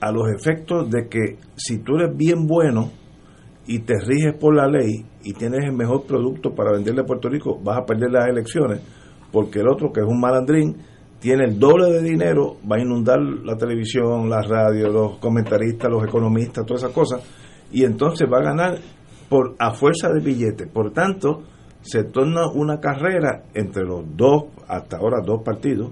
a 0.00 0.12
los 0.12 0.28
efectos 0.28 0.90
de 0.90 1.08
que 1.08 1.38
si 1.56 1.78
tú 1.78 1.94
eres 1.96 2.14
bien 2.16 2.46
bueno 2.46 2.90
y 3.66 3.78
te 3.78 3.94
riges 4.00 4.34
por 4.38 4.54
la 4.54 4.66
ley 4.66 5.06
y 5.22 5.32
tienes 5.32 5.64
el 5.64 5.72
mejor 5.72 6.04
producto 6.04 6.54
para 6.54 6.72
venderle 6.72 7.02
a 7.02 7.04
Puerto 7.04 7.28
Rico, 7.28 7.58
vas 7.62 7.78
a 7.78 7.86
perder 7.86 8.10
las 8.10 8.28
elecciones 8.28 8.82
porque 9.32 9.60
el 9.60 9.68
otro, 9.68 9.90
que 9.90 10.00
es 10.00 10.06
un 10.06 10.20
malandrín, 10.20 10.76
tiene 11.18 11.44
el 11.44 11.58
doble 11.58 11.90
de 11.90 12.02
dinero, 12.02 12.58
va 12.70 12.76
a 12.76 12.80
inundar 12.80 13.18
la 13.20 13.56
televisión, 13.56 14.28
la 14.28 14.42
radio, 14.42 14.88
los 14.88 15.18
comentaristas, 15.18 15.90
los 15.90 16.04
economistas, 16.04 16.66
todas 16.66 16.82
esas 16.82 16.94
cosas, 16.94 17.22
y 17.72 17.84
entonces 17.84 18.28
va 18.32 18.38
a 18.38 18.42
ganar 18.44 18.78
por 19.28 19.54
a 19.58 19.72
fuerza 19.72 20.08
de 20.10 20.20
billetes. 20.20 20.68
Por 20.68 20.92
tanto, 20.92 21.42
se 21.80 22.04
torna 22.04 22.46
una 22.52 22.78
carrera 22.80 23.44
entre 23.54 23.84
los 23.84 24.04
dos, 24.16 24.44
hasta 24.68 24.98
ahora 24.98 25.18
dos 25.24 25.42
partidos, 25.44 25.90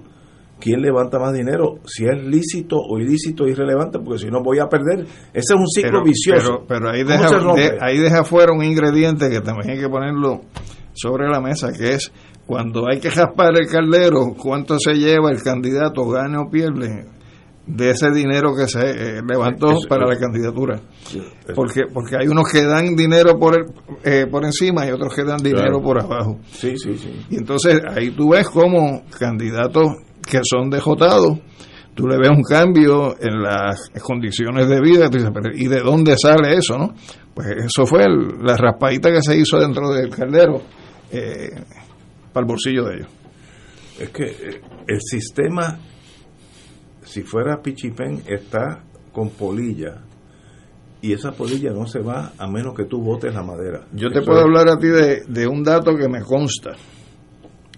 quién 0.59 0.81
levanta 0.81 1.17
más 1.19 1.33
dinero, 1.33 1.79
si 1.85 2.05
es 2.05 2.23
lícito 2.23 2.77
o 2.77 2.99
ilícito, 2.99 3.47
irrelevante, 3.47 3.97
porque 3.99 4.19
si 4.19 4.27
no 4.29 4.41
voy 4.43 4.59
a 4.59 4.67
perder. 4.69 5.01
Ese 5.33 5.53
es 5.53 5.59
un 5.59 5.67
ciclo 5.67 5.91
pero, 5.91 6.03
vicioso. 6.03 6.65
Pero, 6.67 6.79
pero 6.85 6.89
ahí, 6.91 7.03
¿Cómo 7.03 7.55
deja, 7.55 7.71
de- 7.73 7.77
ahí 7.81 7.97
deja 7.97 8.23
fuera 8.23 8.53
un 8.53 8.63
ingrediente 8.63 9.29
que 9.29 9.41
también 9.41 9.71
hay 9.71 9.79
que 9.79 9.89
ponerlo 9.89 10.41
sobre 10.93 11.27
la 11.29 11.41
mesa, 11.41 11.71
que 11.71 11.93
es 11.95 12.11
cuando 12.45 12.87
hay 12.87 12.99
que 12.99 13.09
raspar 13.09 13.53
el 13.57 13.67
caldero, 13.67 14.33
cuánto 14.37 14.77
se 14.77 14.93
lleva 14.93 15.31
el 15.31 15.41
candidato, 15.41 16.05
gane 16.07 16.37
o 16.37 16.49
pierde. 16.49 17.05
De 17.67 17.91
ese 17.91 18.09
dinero 18.11 18.51
que 18.55 18.67
se 18.67 18.79
eh, 18.79 19.21
levantó 19.27 19.75
para 19.87 20.07
la 20.07 20.17
candidatura. 20.17 20.81
Porque 21.55 21.81
porque 21.93 22.17
hay 22.19 22.27
unos 22.27 22.45
que 22.51 22.63
dan 22.65 22.95
dinero 22.95 23.37
por 23.39 23.55
el- 23.57 23.65
eh, 24.03 24.25
por 24.29 24.43
encima 24.45 24.85
y 24.87 24.91
otros 24.91 25.13
que 25.15 25.23
dan 25.23 25.37
dinero 25.37 25.79
Claro. 25.79 25.81
por 25.81 25.99
abajo. 26.01 26.39
Sí, 26.51 26.73
sí, 26.77 26.97
sí. 26.97 27.11
Y 27.29 27.37
entonces 27.37 27.79
ahí 27.95 28.11
tú 28.11 28.29
ves 28.31 28.49
como 28.49 29.03
candidatos 29.17 29.87
que 30.29 30.39
son 30.43 30.69
dejotados, 30.69 31.39
tú 31.93 32.07
le 32.07 32.17
ves 32.17 32.29
un 32.29 32.43
cambio 32.43 33.15
en 33.19 33.41
las 33.41 33.89
condiciones 34.01 34.67
de 34.67 34.81
vida, 34.81 35.09
tú 35.09 35.17
dices, 35.17 35.31
"Pero, 35.33 35.55
¿y 35.55 35.67
de 35.67 35.81
dónde 35.81 36.15
sale 36.17 36.55
eso? 36.55 36.77
no 36.77 36.93
Pues 37.33 37.47
eso 37.65 37.85
fue 37.85 38.03
el- 38.03 38.43
la 38.43 38.57
raspadita 38.57 39.09
que 39.11 39.21
se 39.21 39.37
hizo 39.37 39.57
dentro 39.57 39.89
del 39.93 40.09
caldero 40.09 40.61
eh, 41.11 41.49
para 42.33 42.43
el 42.43 42.47
bolsillo 42.47 42.85
de 42.85 42.95
ellos. 42.95 43.07
Es 43.99 44.09
que 44.09 44.23
eh, 44.25 44.61
el 44.87 44.99
sistema, 45.01 45.79
si 47.03 47.23
fuera 47.23 47.61
Pichipén, 47.61 48.21
está 48.27 48.83
con 49.11 49.29
polilla. 49.29 50.01
Y 51.01 51.13
esa 51.13 51.31
polilla 51.31 51.71
no 51.71 51.87
se 51.87 51.99
va 51.99 52.31
a 52.37 52.47
menos 52.47 52.75
que 52.75 52.85
tú 52.85 53.01
botes 53.01 53.33
la 53.33 53.41
madera. 53.43 53.81
Yo 53.93 54.09
te 54.09 54.19
Eso 54.19 54.25
puedo 54.27 54.39
es- 54.39 54.45
hablar 54.45 54.69
a 54.69 54.77
ti 54.77 54.87
de, 54.87 55.23
de 55.27 55.47
un 55.47 55.63
dato 55.63 55.95
que 55.95 56.07
me 56.07 56.21
consta, 56.21 56.71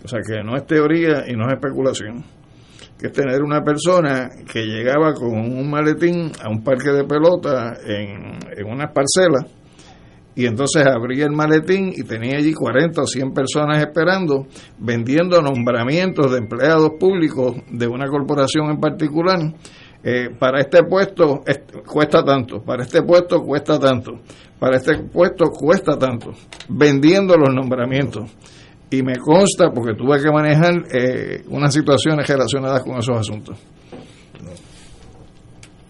o 0.04 0.08
sea 0.08 0.20
que 0.28 0.44
no 0.44 0.58
es 0.58 0.66
teoría 0.68 1.24
y 1.28 1.34
no 1.36 1.48
es 1.48 1.54
especulación, 1.54 2.24
que 3.00 3.08
es 3.08 3.14
tener 3.14 3.42
una 3.42 3.62
persona 3.64 4.30
que 4.52 4.66
llegaba 4.66 5.14
con 5.14 5.30
un 5.32 5.70
maletín 5.70 6.32
a 6.44 6.50
un 6.50 6.64
parque 6.64 6.90
de 6.92 7.06
pelota 7.06 7.76
en, 7.86 8.40
en 8.58 8.66
unas 8.70 8.92
parcelas 8.92 9.46
y 10.36 10.46
entonces 10.46 10.84
abría 10.86 11.26
el 11.26 11.32
maletín 11.32 11.94
y 11.96 12.04
tenía 12.04 12.38
allí 12.38 12.54
40 12.54 13.02
o 13.02 13.06
100 13.06 13.34
personas 13.34 13.80
esperando, 13.82 14.48
vendiendo 14.80 15.42
nombramientos 15.42 16.32
de 16.32 16.40
empleados 16.40 16.92
públicos 17.00 17.56
de 17.72 17.88
una 17.88 18.08
corporación 18.08 18.70
en 18.72 18.80
particular. 18.80 19.40
Eh, 20.04 20.30
para 20.38 20.60
este 20.60 20.84
puesto 20.84 21.44
es- 21.46 21.62
cuesta 21.88 22.24
tanto, 22.24 22.62
para 22.62 22.84
este 22.84 23.02
puesto 23.04 23.42
cuesta 23.42 23.80
tanto, 23.80 24.20
para 24.60 24.76
este 24.78 24.98
puesto 25.04 25.46
cuesta 25.46 25.98
tanto, 25.98 26.32
vendiendo 26.68 27.38
los 27.38 27.54
nombramientos. 27.54 28.30
Y 28.90 29.02
me 29.02 29.18
consta, 29.18 29.72
porque 29.72 29.96
tuve 29.96 30.22
que 30.22 30.30
manejar 30.30 30.74
eh, 30.92 31.44
unas 31.50 31.74
situaciones 31.74 32.28
relacionadas 32.28 32.84
con 32.84 32.98
esos 32.98 33.18
asuntos. 33.18 33.58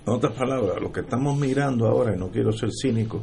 En 0.06 0.14
otras 0.14 0.34
palabras, 0.34 0.82
lo 0.82 0.92
que 0.92 1.00
estamos 1.02 1.38
mirando 1.38 1.88
ahora, 1.88 2.14
y 2.16 2.20
no 2.20 2.30
quiero 2.30 2.52
ser 2.52 2.70
cínico, 2.72 3.22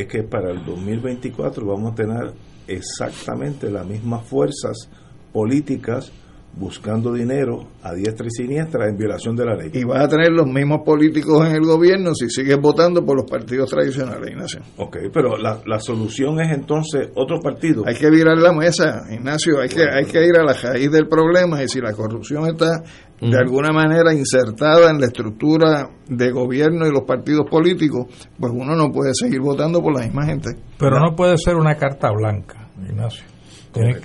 es 0.00 0.06
que 0.06 0.22
para 0.22 0.50
el 0.52 0.64
2024 0.64 1.66
vamos 1.66 1.92
a 1.92 1.94
tener 1.96 2.32
exactamente 2.68 3.68
las 3.68 3.84
mismas 3.84 4.24
fuerzas 4.24 4.88
políticas 5.32 6.12
buscando 6.58 7.12
dinero 7.12 7.68
a 7.82 7.94
diestra 7.94 8.26
y 8.26 8.30
siniestra 8.30 8.88
en 8.88 8.96
violación 8.96 9.36
de 9.36 9.44
la 9.44 9.54
ley. 9.54 9.70
Y 9.72 9.84
vas 9.84 10.04
a 10.04 10.08
tener 10.08 10.30
los 10.32 10.46
mismos 10.46 10.80
políticos 10.84 11.46
en 11.46 11.54
el 11.54 11.62
gobierno 11.62 12.14
si 12.14 12.28
sigues 12.28 12.58
votando 12.60 13.04
por 13.04 13.16
los 13.16 13.30
partidos 13.30 13.70
tradicionales, 13.70 14.30
Ignacio. 14.30 14.60
Ok, 14.76 14.96
pero 15.12 15.36
la, 15.36 15.60
la 15.66 15.78
solución 15.78 16.40
es 16.40 16.52
entonces 16.52 17.10
otro 17.14 17.40
partido. 17.40 17.84
Hay 17.86 17.94
que 17.94 18.10
virar 18.10 18.36
la 18.38 18.52
mesa, 18.52 19.04
Ignacio, 19.10 19.60
hay 19.60 19.68
que, 19.68 19.82
hay 19.82 20.04
que 20.04 20.24
ir 20.26 20.36
a 20.36 20.44
la 20.44 20.52
raíz 20.52 20.90
del 20.90 21.06
problema 21.06 21.62
y 21.62 21.68
si 21.68 21.80
la 21.80 21.92
corrupción 21.92 22.46
está 22.46 22.82
de 23.20 23.36
alguna 23.36 23.72
manera 23.72 24.14
insertada 24.14 24.90
en 24.90 25.00
la 25.00 25.06
estructura 25.06 25.90
de 26.08 26.30
gobierno 26.30 26.86
y 26.86 26.92
los 26.92 27.02
partidos 27.02 27.46
políticos, 27.50 28.06
pues 28.38 28.52
uno 28.54 28.76
no 28.76 28.90
puede 28.92 29.12
seguir 29.14 29.40
votando 29.40 29.82
por 29.82 29.94
la 29.94 30.04
misma 30.04 30.26
gente. 30.26 30.50
Pero 30.78 31.00
no 31.00 31.16
puede 31.16 31.36
ser 31.36 31.56
una 31.56 31.74
carta 31.74 32.10
blanca, 32.12 32.68
Ignacio. 32.88 33.24
Tiene- 33.72 33.96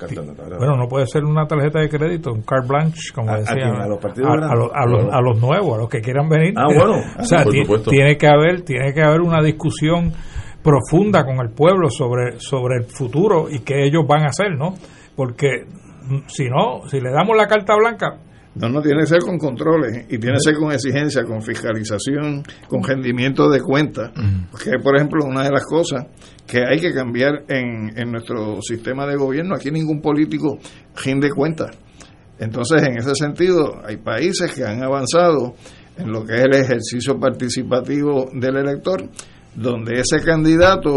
bueno, 0.57 0.75
no 0.77 0.87
puede 0.87 1.07
ser 1.07 1.23
una 1.23 1.45
tarjeta 1.47 1.79
de 1.79 1.89
crédito, 1.89 2.31
un 2.33 2.41
carte 2.41 2.67
blanche, 2.67 3.13
como 3.15 3.29
¿A- 3.31 3.35
a 3.35 3.39
decían. 3.39 3.57
quién? 3.71 3.81
¿A 3.81 3.87
los 3.87 3.99
partidos 3.99 4.29
a, 4.31 4.35
los, 4.55 4.71
a 4.73 4.85
los- 4.85 5.13
a 5.13 5.21
los 5.21 5.39
nuevos, 5.41 5.75
a 5.75 5.77
los 5.81 5.89
que 5.89 6.01
quieran 6.01 6.27
venir. 6.29 6.53
Ah, 6.57 6.65
bueno. 6.67 6.95
o 7.19 7.23
sea, 7.23 7.43
Por 7.43 7.53
ti- 7.53 7.61
supuesto. 7.63 7.89
tiene 7.89 8.17
que 8.17 8.27
haber, 8.27 8.61
tiene 8.63 8.93
que 8.93 9.01
haber 9.01 9.21
una 9.21 9.41
discusión 9.41 10.11
profunda 10.61 11.25
con 11.25 11.39
el 11.41 11.49
pueblo 11.51 11.89
sobre, 11.89 12.39
sobre 12.39 12.77
el 12.77 12.83
futuro 12.85 13.47
y 13.49 13.59
qué 13.59 13.83
ellos 13.85 14.05
van 14.07 14.23
a 14.23 14.27
hacer, 14.27 14.55
¿no? 14.57 14.75
Porque 15.15 15.65
mm, 16.07 16.19
si 16.27 16.45
no, 16.49 16.87
si 16.87 16.99
le 17.01 17.11
damos 17.11 17.35
la 17.35 17.47
carta 17.47 17.75
blanca, 17.75 18.17
No, 18.55 18.69
no 18.69 18.81
tiene 18.81 19.01
que 19.01 19.07
ser 19.07 19.19
con 19.19 19.37
controles 19.37 20.05
y 20.09 20.17
tiene 20.19 20.33
que 20.33 20.51
ser 20.51 20.55
con 20.55 20.71
exigencia, 20.71 21.23
con 21.23 21.41
fiscalización, 21.41 22.43
con 22.67 22.83
rendimiento 22.83 23.49
de 23.49 23.59
cuentas. 23.61 24.11
Porque, 24.51 24.71
por 24.83 24.95
ejemplo, 24.95 25.25
una 25.25 25.43
de 25.43 25.51
las 25.51 25.65
cosas 25.65 26.05
que 26.45 26.63
hay 26.63 26.79
que 26.79 26.93
cambiar 26.93 27.45
en, 27.47 27.97
en 27.97 28.11
nuestro 28.11 28.61
sistema 28.61 29.07
de 29.07 29.15
gobierno, 29.15 29.55
aquí 29.55 29.71
ningún 29.71 30.01
político 30.01 30.59
rinde 31.03 31.31
cuentas. 31.31 31.75
Entonces, 32.37 32.83
en 32.83 32.97
ese 32.97 33.15
sentido, 33.15 33.81
hay 33.85 33.97
países 33.97 34.53
que 34.53 34.63
han 34.63 34.83
avanzado 34.83 35.55
en 35.97 36.11
lo 36.11 36.23
que 36.25 36.35
es 36.35 36.43
el 36.43 36.55
ejercicio 36.55 37.19
participativo 37.19 38.29
del 38.33 38.57
elector, 38.57 39.09
donde 39.55 39.99
ese 39.99 40.19
candidato 40.23 40.91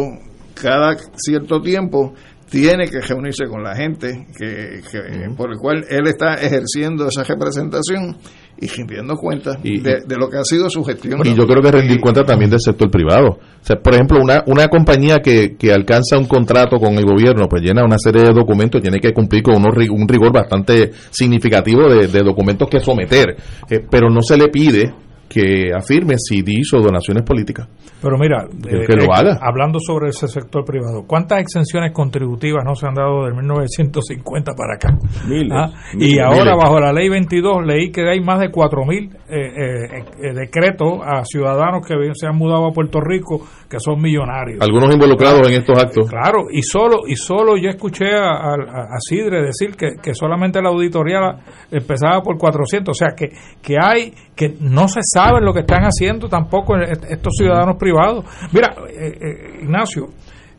cada 0.55 0.97
cierto 1.17 1.61
tiempo 1.61 2.15
tiene 2.51 2.87
que 2.89 3.01
reunirse 3.01 3.47
con 3.47 3.63
la 3.63 3.75
gente 3.75 4.27
que, 4.39 4.81
que- 4.91 5.31
por 5.37 5.51
el 5.51 5.59
cual 5.59 5.85
él 5.91 6.07
está 6.07 6.35
ejerciendo 6.35 7.09
esa 7.09 7.25
representación 7.25 8.17
y 8.59 8.69
rindiendo 8.69 9.17
cuentas 9.17 9.59
Y- 9.63 9.81
de, 9.81 10.03
de 10.07 10.17
lo 10.17 10.29
que 10.31 10.39
ha 10.39 10.45
sido 10.45 10.71
su 10.71 10.83
gestión. 10.85 11.21
Y 11.25 11.35
yo 11.35 11.47
creo 11.47 11.63
que 11.63 11.73
rendir 11.73 12.01
cuenta 12.01 12.25
también 12.25 12.51
del 12.51 12.61
sector 12.61 12.91
privado. 12.91 13.29
O 13.39 13.39
sea, 13.65 13.77
por 13.77 13.95
ejemplo, 13.95 14.19
una, 14.23 14.43
una 14.47 14.69
compañía 14.69 15.19
que, 15.19 15.57
que 15.57 15.73
alcanza 15.73 16.17
un 16.17 16.27
contrato 16.27 16.77
con 16.77 16.95
el 16.95 17.05
gobierno, 17.05 17.47
pues 17.51 17.63
llena 17.63 17.85
una 17.85 17.99
serie 17.99 18.23
de 18.23 18.33
documentos, 18.33 18.81
tiene 18.81 18.99
que 19.01 19.13
cumplir 19.13 19.43
con 19.43 19.57
unos 19.57 19.75
un 19.91 20.09
rigor 20.09 20.33
bastante 20.33 20.93
significativo 21.11 21.89
de, 21.93 22.07
de 22.09 22.23
documentos 22.23 22.69
que 22.71 22.81
someter, 22.81 23.37
eh, 23.69 23.81
pero 23.91 24.09
no 24.09 24.23
se 24.23 24.37
le 24.39 24.49
pide 24.49 24.95
que 25.37 25.71
afirme 25.75 26.15
si 26.19 26.43
hizo 26.47 26.79
donaciones 26.81 27.23
políticas. 27.25 27.69
Pero 28.01 28.17
mira, 28.19 28.47
Que- 28.49 28.87
que 28.87 28.97
lo 28.97 29.13
haga. 29.13 29.39
hablando 29.43 29.79
sobre 29.81 30.09
ese 30.11 30.29
sector 30.29 30.65
privado, 30.65 31.05
¿cuántas 31.07 31.41
exenciones 31.41 31.93
contributivas 31.93 32.65
no 32.65 32.75
se 32.75 32.87
han 32.87 32.95
dado 32.95 33.25
del 33.25 33.35
1950 33.35 34.53
para 34.55 34.75
acá? 34.77 34.97
Miles, 35.29 35.53
Ah, 35.53 35.69
miles, 35.95 36.13
y 36.15 36.19
ahora, 36.19 36.53
miles. 36.53 36.57
bajo 36.63 36.81
la 36.81 36.93
ley 36.93 37.09
22, 37.09 37.67
leí 37.67 37.91
que 37.91 38.09
hay 38.09 38.21
más 38.21 38.41
de 38.41 38.51
4.000 38.51 39.11
eh, 39.29 39.37
eh, 39.37 40.05
eh, 40.23 40.35
decretos 40.35 41.01
a 41.05 41.25
ciudadanos 41.25 41.87
que 41.87 41.95
se 42.15 42.27
han 42.27 42.37
mudado 42.37 42.67
a 42.67 42.73
Puerto 42.73 43.01
Rico 43.01 43.41
que 43.69 43.79
son 43.81 44.01
millonarios. 44.01 44.61
Algunos 44.61 44.95
involucrados 44.95 45.49
en 45.49 45.55
estos 45.61 45.79
actos. 45.79 46.09
Claro, 46.09 46.45
y 46.53 46.63
solo 46.63 47.01
y 47.07 47.17
solo 47.17 47.57
yo 47.57 47.69
escuché 47.69 48.15
a, 48.15 48.31
a- 48.31 48.95
a 48.95 49.01
Sidre 49.01 49.43
decir 49.43 49.77
que, 49.77 49.97
que 50.03 50.15
solamente 50.15 50.63
la 50.63 50.69
auditoría 50.71 51.37
empezaba 51.71 52.23
por 52.23 52.39
400, 52.39 52.91
o 52.91 52.95
sea 52.99 53.15
que, 53.17 53.29
que 53.63 53.77
hay 53.81 54.13
que 54.35 54.55
no 54.61 54.87
se 54.89 55.01
sabe 55.03 55.41
lo 55.41 55.53
que 55.53 55.61
están 55.61 55.83
haciendo 55.83 56.29
tampoco 56.29 56.77
est- 56.77 57.05
estos 57.11 57.35
ciudadanos 57.37 57.77
privados. 57.77 58.25
Mira, 58.53 58.75
eh, 58.89 59.19
eh, 59.21 59.59
Ignacio, 59.63 60.09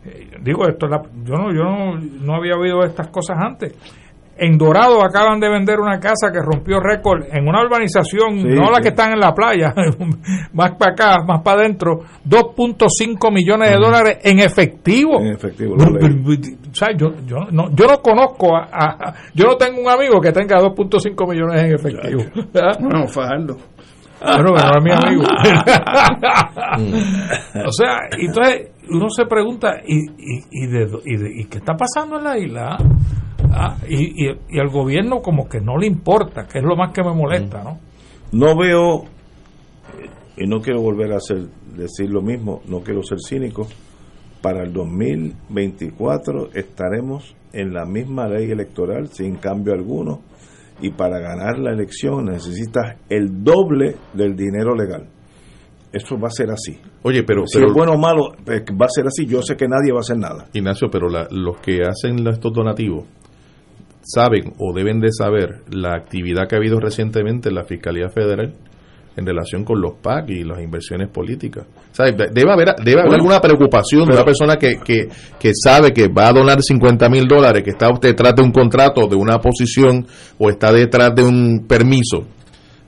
eh, 0.06 0.30
digo 0.42 0.68
esto, 0.68 0.88
la- 0.88 1.02
yo 1.24 1.34
no 1.36 1.54
yo 1.54 1.64
no, 1.64 1.96
no 2.00 2.36
había 2.36 2.56
oído 2.56 2.84
estas 2.84 3.08
cosas 3.10 3.38
antes. 3.40 3.74
En 4.40 4.56
Dorado 4.58 5.04
acaban 5.04 5.40
de 5.40 5.50
vender 5.50 5.80
una 5.80 6.00
casa 6.00 6.32
que 6.32 6.40
rompió 6.42 6.80
récord 6.80 7.24
en 7.32 7.48
una 7.48 7.62
urbanización, 7.64 8.42
Sí, 8.42 8.48
no 8.48 8.70
la 8.70 8.76
sí. 8.78 8.82
que 8.84 8.90
están 8.90 9.14
en 9.14 9.20
la 9.20 9.34
playa, 9.34 9.74
más 10.54 10.72
para 10.76 10.92
acá, 10.92 11.24
más 11.26 11.42
para 11.42 11.62
adentro, 11.62 12.02
2.5 12.28 13.34
millones 13.34 13.72
de 13.72 13.78
dólares 13.78 14.20
en 14.24 14.40
efectivo. 14.40 15.20
En 15.22 15.34
efectivo, 15.34 15.76
lo. 15.76 15.86
O 15.86 16.74
sea, 16.74 16.90
yo, 16.96 17.14
yo, 17.26 17.38
no, 17.52 17.72
yo 17.74 17.88
no 17.88 17.98
conozco, 18.02 18.56
a, 18.56 18.68
a- 18.72 19.14
yo 19.34 19.46
no 19.48 19.56
tengo 19.58 19.82
un 19.82 19.90
amigo 19.90 20.22
que 20.22 20.32
tenga 20.32 20.60
2.5 20.62 21.28
millones 21.30 21.64
en 21.64 21.74
efectivo. 21.74 22.22
Bueno, 22.80 23.08
Fajardo. 23.08 23.58
Bueno, 24.20 24.54
que 24.56 24.64
no 24.64 24.78
es 24.78 24.84
mi 24.84 24.92
amigo. 24.92 25.24
o 27.66 27.72
sea, 27.72 28.00
entonces 28.20 28.70
uno 28.90 29.10
se 29.10 29.26
pregunta, 29.26 29.76
¿y, 29.86 29.98
y, 30.00 30.44
y, 30.52 30.68
de, 30.68 30.88
y, 31.06 31.18
de- 31.18 31.42
y 31.42 31.46
qué 31.46 31.58
está 31.60 31.76
pasando 31.76 32.18
en 32.18 32.24
la 32.24 32.38
isla? 32.38 32.78
Ah, 33.52 33.78
y, 33.88 34.26
y, 34.28 34.32
y 34.50 34.60
al 34.60 34.70
gobierno 34.70 35.22
como 35.22 35.48
que 35.48 35.60
no 35.62 35.78
le 35.78 35.88
importa, 35.88 36.46
que 36.48 36.60
es 36.60 36.64
lo 36.64 36.76
más 36.76 36.92
que 36.94 37.04
me 37.04 37.14
molesta, 37.14 37.64
¿no? 37.64 37.80
No 38.32 38.58
veo, 38.58 39.06
y 40.36 40.46
no 40.48 40.60
quiero 40.62 40.82
volver 40.82 41.14
a 41.14 41.18
hacer, 41.18 41.48
decir 41.76 42.10
lo 42.10 42.22
mismo, 42.22 42.62
no 42.68 42.82
quiero 42.82 43.02
ser 43.04 43.20
cínico, 43.20 43.68
para 44.42 44.64
el 44.64 44.74
2024 44.74 46.50
estaremos 46.54 47.36
en 47.54 47.74
la 47.74 47.86
misma 47.86 48.28
ley 48.28 48.52
electoral 48.52 49.08
sin 49.10 49.36
cambio 49.38 49.74
alguno 49.74 50.22
y 50.82 50.92
para 50.92 51.20
ganar 51.20 51.58
la 51.58 51.72
elección 51.72 52.26
necesitas 52.26 52.98
el 53.10 53.44
doble 53.44 53.96
del 54.14 54.36
dinero 54.36 54.76
legal. 54.76 55.08
Eso 55.92 56.20
va 56.20 56.28
a 56.28 56.32
ser 56.32 56.52
así. 56.52 56.78
Oye, 57.04 57.24
pero, 57.24 57.48
Si 57.48 57.58
pero 57.58 57.70
es 57.70 57.74
bueno 57.74 57.94
o 57.94 57.98
malo, 57.98 58.32
va 58.48 58.86
a 58.86 58.90
ser 58.90 59.08
así. 59.08 59.26
Yo 59.26 59.42
sé 59.42 59.56
que 59.56 59.68
nadie 59.68 59.92
va 59.92 60.00
a 60.00 60.02
hacer 60.02 60.18
nada. 60.18 60.48
Ignacio, 60.54 60.90
pero 60.92 61.08
la- 61.10 61.28
los 61.32 61.58
que 61.62 61.82
hacen 61.82 62.28
estos 62.28 62.54
donativos 62.54 63.06
saben 64.08 64.54
o 64.58 64.74
deben 64.74 65.00
de 65.00 65.10
saber 65.12 65.64
la 65.70 65.94
actividad 65.96 66.48
que 66.48 66.56
ha 66.56 66.60
habido 66.60 66.80
recientemente 66.80 67.50
en 67.50 67.56
la 67.56 67.66
Fiscalía 67.66 68.10
Federal 68.10 68.54
en 69.18 69.26
relación 69.26 69.64
con 69.64 69.82
los 69.82 69.96
PAC 69.96 70.30
y 70.30 70.44
las 70.44 70.62
inversiones 70.62 71.10
políticas. 71.10 71.66
O 71.92 71.96
sea, 71.96 72.06
debe 72.12 72.52
haber, 72.52 72.76
debe 72.84 73.02
haber 73.02 73.16
alguna 73.16 73.42
preocupación 73.42 74.06
de 74.08 74.14
una 74.14 74.24
persona 74.24 74.58
que, 74.58 74.78
que, 74.80 75.10
que 75.40 75.52
sabe 75.56 75.92
que 75.92 76.08
va 76.08 76.28
a 76.28 76.34
donar 76.34 76.62
50 76.62 77.10
mil 77.10 77.28
dólares, 77.28 77.64
que 77.64 77.72
está 77.72 77.90
detrás 78.00 78.36
de 78.36 78.44
un 78.44 78.52
contrato, 78.52 79.08
de 79.08 79.16
una 79.16 79.40
posición 79.40 80.06
o 80.38 80.50
está 80.50 80.72
detrás 80.72 81.16
de 81.16 81.24
un 81.24 81.66
permiso. 81.68 82.28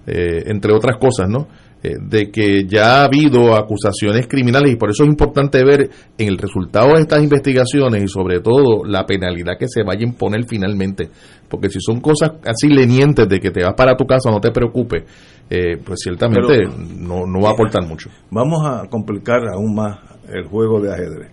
eh, 0.05 0.43
entre 0.47 0.73
otras 0.73 0.97
cosas, 0.97 1.29
¿no? 1.29 1.47
Eh, 1.81 1.95
de 1.97 2.29
que 2.29 2.65
ya 2.67 2.97
ha 2.97 3.05
habido 3.05 3.55
acusaciones 3.55 4.27
criminales 4.27 4.73
y 4.73 4.75
por 4.75 4.89
eso 4.89 5.03
es 5.03 5.09
importante 5.09 5.63
ver 5.63 5.89
en 6.17 6.27
el 6.27 6.37
resultado 6.37 6.93
de 6.93 7.03
estas 7.03 7.23
investigaciones 7.23 8.03
y 8.03 8.07
sobre 8.09 8.41
todo 8.41 8.83
la 8.83 9.05
penalidad 9.05 9.53
que 9.57 9.69
se 9.69 9.83
vaya 9.83 10.01
a 10.01 10.09
imponer 10.09 10.43
finalmente, 10.45 11.09
porque 11.47 11.69
si 11.69 11.79
son 11.79 12.01
cosas 12.01 12.31
así 12.43 12.67
lenientes 12.67 13.29
de 13.29 13.39
que 13.39 13.51
te 13.51 13.63
vas 13.63 13.75
para 13.75 13.95
tu 13.95 14.05
casa, 14.05 14.29
no 14.29 14.41
te 14.41 14.51
preocupes, 14.51 15.05
eh, 15.49 15.77
pues 15.77 16.01
ciertamente 16.03 16.65
no, 16.97 17.25
no 17.25 17.39
va 17.39 17.51
a 17.51 17.53
aportar 17.53 17.87
mucho. 17.87 18.09
Vamos 18.29 18.59
a 18.65 18.85
complicar 18.89 19.47
aún 19.47 19.73
más 19.73 19.99
el 20.27 20.47
juego 20.47 20.81
de 20.81 20.91
ajedrez. 20.91 21.31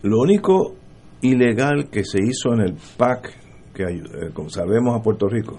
Lo 0.00 0.20
único 0.20 0.76
ilegal 1.20 1.90
que 1.90 2.04
se 2.04 2.20
hizo 2.22 2.54
en 2.54 2.60
el 2.60 2.74
PAC, 2.96 3.34
que 3.74 3.82
eh, 3.82 4.30
como 4.32 4.48
sabemos 4.48 4.98
a 4.98 5.02
Puerto 5.02 5.28
Rico, 5.28 5.58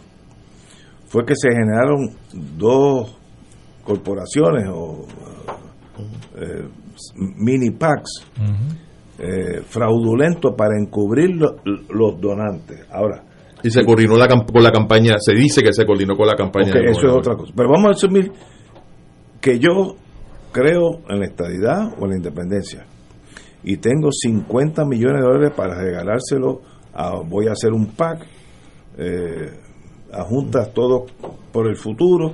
fue 1.05 1.25
que 1.25 1.35
se 1.35 1.49
generaron 1.51 2.09
dos 2.57 3.18
corporaciones 3.93 4.67
o 4.71 5.05
eh, 6.37 6.63
mini 7.37 7.71
PACs 7.71 8.25
eh, 9.17 9.61
fraudulentos 9.65 10.53
para 10.55 10.77
encubrir 10.79 11.31
lo- 11.35 11.55
los 11.89 12.21
donantes. 12.21 12.85
Ahora, 12.91 13.23
Y 13.63 13.69
se 13.71 13.83
coordinó 13.83 14.15
la, 14.15 14.27
con 14.27 14.63
la 14.63 14.71
campaña, 14.71 15.15
se 15.19 15.33
dice 15.33 15.61
que 15.63 15.73
se 15.73 15.85
coordinó 15.85 16.15
con 16.15 16.27
la 16.27 16.35
campaña. 16.35 16.67
Eso 16.91 17.07
es 17.07 17.13
otra 17.13 17.35
cosa. 17.35 17.51
Pero 17.55 17.69
vamos 17.69 17.87
a 17.87 17.91
asumir 17.91 18.31
que 19.41 19.59
yo 19.59 19.95
creo 20.51 21.01
en 21.09 21.19
la 21.19 21.25
estadidad 21.25 21.93
o 21.99 22.05
en 22.05 22.11
la 22.11 22.15
independencia 22.17 22.85
y 23.63 23.77
tengo 23.77 24.09
50 24.11 24.85
millones 24.85 25.21
de 25.21 25.27
dólares 25.27 25.51
para 25.55 25.75
regalárselo 25.75 26.61
a, 26.93 27.15
voy 27.21 27.47
a 27.47 27.51
hacer 27.51 27.71
un 27.73 27.87
PAC 27.87 28.25
eh, 28.97 29.49
a 30.13 30.23
juntas 30.23 30.73
todo 30.73 31.05
por 31.51 31.67
el 31.67 31.75
futuro 31.75 32.33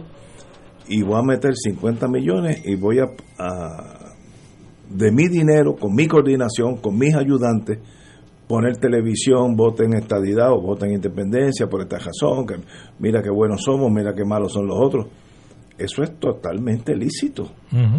y 0.87 1.01
voy 1.03 1.19
a 1.19 1.23
meter 1.23 1.53
50 1.55 2.07
millones 2.07 2.61
y 2.65 2.75
voy 2.75 2.99
a, 2.99 3.05
a- 3.39 4.11
de 4.89 5.11
mi 5.11 5.27
dinero, 5.27 5.75
con 5.75 5.93
mi 5.95 6.07
coordinación, 6.07 6.77
con 6.77 6.97
mis 6.97 7.15
ayudantes, 7.15 7.79
poner 8.47 8.77
televisión, 8.77 9.55
voten 9.55 9.93
estadidad 9.95 10.51
o 10.51 10.61
voten 10.61 10.91
independencia 10.93 11.67
por 11.67 11.81
esta 11.81 11.97
razón, 11.97 12.45
que 12.45 12.55
mira 12.99 13.21
qué 13.23 13.31
buenos 13.31 13.61
somos, 13.63 13.91
mira 13.91 14.13
qué 14.13 14.23
malos 14.23 14.53
son 14.53 14.67
los 14.67 14.77
otros. 14.79 15.07
Eso 15.77 16.03
es 16.03 16.17
totalmente 16.19 16.95
lícito. 16.95 17.51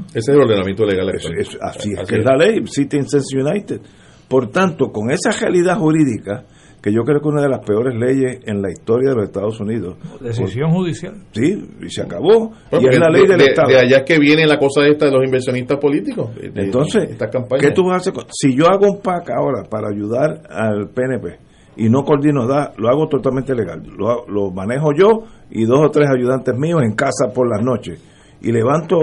Ese 0.08 0.18
es 0.18 0.28
el 0.28 0.40
ordenamiento 0.40 0.84
legal. 0.86 1.10
Eso- 1.14 1.28
así 1.60 1.90
es 1.92 1.98
Así 1.98 2.08
que 2.14 2.20
es 2.20 2.24
la 2.24 2.36
ley, 2.36 2.64
Citizens 2.66 3.26
United. 3.34 3.80
Por 4.28 4.48
tanto, 4.50 4.90
con 4.92 5.10
esa 5.10 5.30
realidad 5.32 5.76
jurídica, 5.78 6.44
que 6.82 6.92
yo 6.92 7.02
creo 7.02 7.20
que 7.20 7.28
es 7.28 7.32
una 7.32 7.42
de 7.42 7.48
las 7.48 7.60
peores 7.66 7.94
leyes 7.98 8.40
en 8.46 8.62
la 8.62 8.70
historia 8.70 9.10
de 9.10 9.16
los 9.16 9.24
Estados 9.24 9.58
Unidos. 9.60 9.96
Decisión 10.20 10.70
judicial. 10.70 11.14
Sí, 11.32 11.68
y 11.80 11.90
se 11.90 12.02
acabó. 12.02 12.52
Y 12.72 12.86
es 12.88 12.98
la 12.98 13.08
ley 13.08 13.22
de, 13.22 13.28
del 13.28 13.38
de- 13.38 13.44
Estado. 13.46 13.68
de 13.70 13.78
allá 13.78 13.96
es 13.98 14.02
que 14.04 14.18
viene 14.18 14.46
la 14.46 14.58
cosa 14.58 14.86
esta 14.86 15.06
de 15.06 15.12
los 15.12 15.24
inversionistas 15.24 15.78
políticos. 15.78 16.34
de- 16.36 16.50
de- 16.50 16.62
Entonces, 16.62 17.10
estas 17.10 17.30
campañas. 17.30 17.64
¿qué 17.66 17.72
tú 17.72 17.82
vas 17.84 17.94
a 17.94 17.96
hacer? 17.96 18.12
con- 18.12 18.24
Si 18.30 18.54
yo 18.56 18.66
hago 18.68 18.86
un 18.92 19.00
PAC 19.00 19.30
ahora 19.30 19.64
para 19.68 19.88
ayudar 19.88 20.42
al 20.48 20.88
PNP 20.90 21.38
y 21.76 21.88
no 21.88 22.04
coordino 22.04 22.46
nada, 22.46 22.72
lo 22.78 22.88
hago 22.88 23.08
totalmente 23.08 23.54
legal. 23.54 23.82
Lo, 23.98 24.26
lo 24.28 24.50
manejo 24.52 24.90
yo 24.96 25.24
y 25.50 25.64
dos 25.64 25.80
o 25.82 25.90
tres 25.90 26.06
ayudantes 26.08 26.54
míos 26.56 26.80
en 26.84 26.94
casa 26.94 27.32
por 27.34 27.48
las 27.48 27.64
noches. 27.64 28.00
Y 28.42 28.52
levanto 28.52 28.96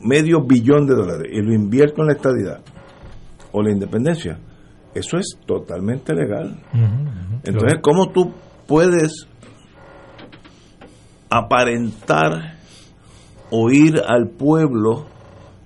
medio 0.00 0.42
billón 0.44 0.86
de 0.86 0.94
dólares 0.94 1.28
y 1.32 1.40
lo 1.40 1.54
invierto 1.54 2.02
en 2.02 2.08
la 2.08 2.12
estadidad 2.14 2.60
o 3.52 3.62
la 3.62 3.70
independencia. 3.70 4.38
Eso 4.94 5.16
es 5.16 5.38
totalmente 5.46 6.14
legal. 6.14 6.60
Entonces, 7.44 7.80
¿cómo 7.82 8.10
tú 8.10 8.32
puedes 8.66 9.26
aparentar 11.30 12.58
oír 13.50 14.00
al 14.06 14.28
pueblo 14.28 15.06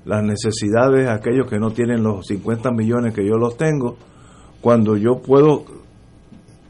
las 0.05 0.23
necesidades 0.23 1.07
de 1.07 1.11
aquellos 1.11 1.51
que 1.51 1.59
no 1.59 1.71
tienen 1.71 2.03
los 2.03 2.27
50 2.27 2.71
millones 2.71 3.13
que 3.13 3.27
yo 3.27 3.35
los 3.35 3.57
tengo, 3.57 3.97
cuando 4.61 4.97
yo 4.97 5.21
puedo 5.21 5.65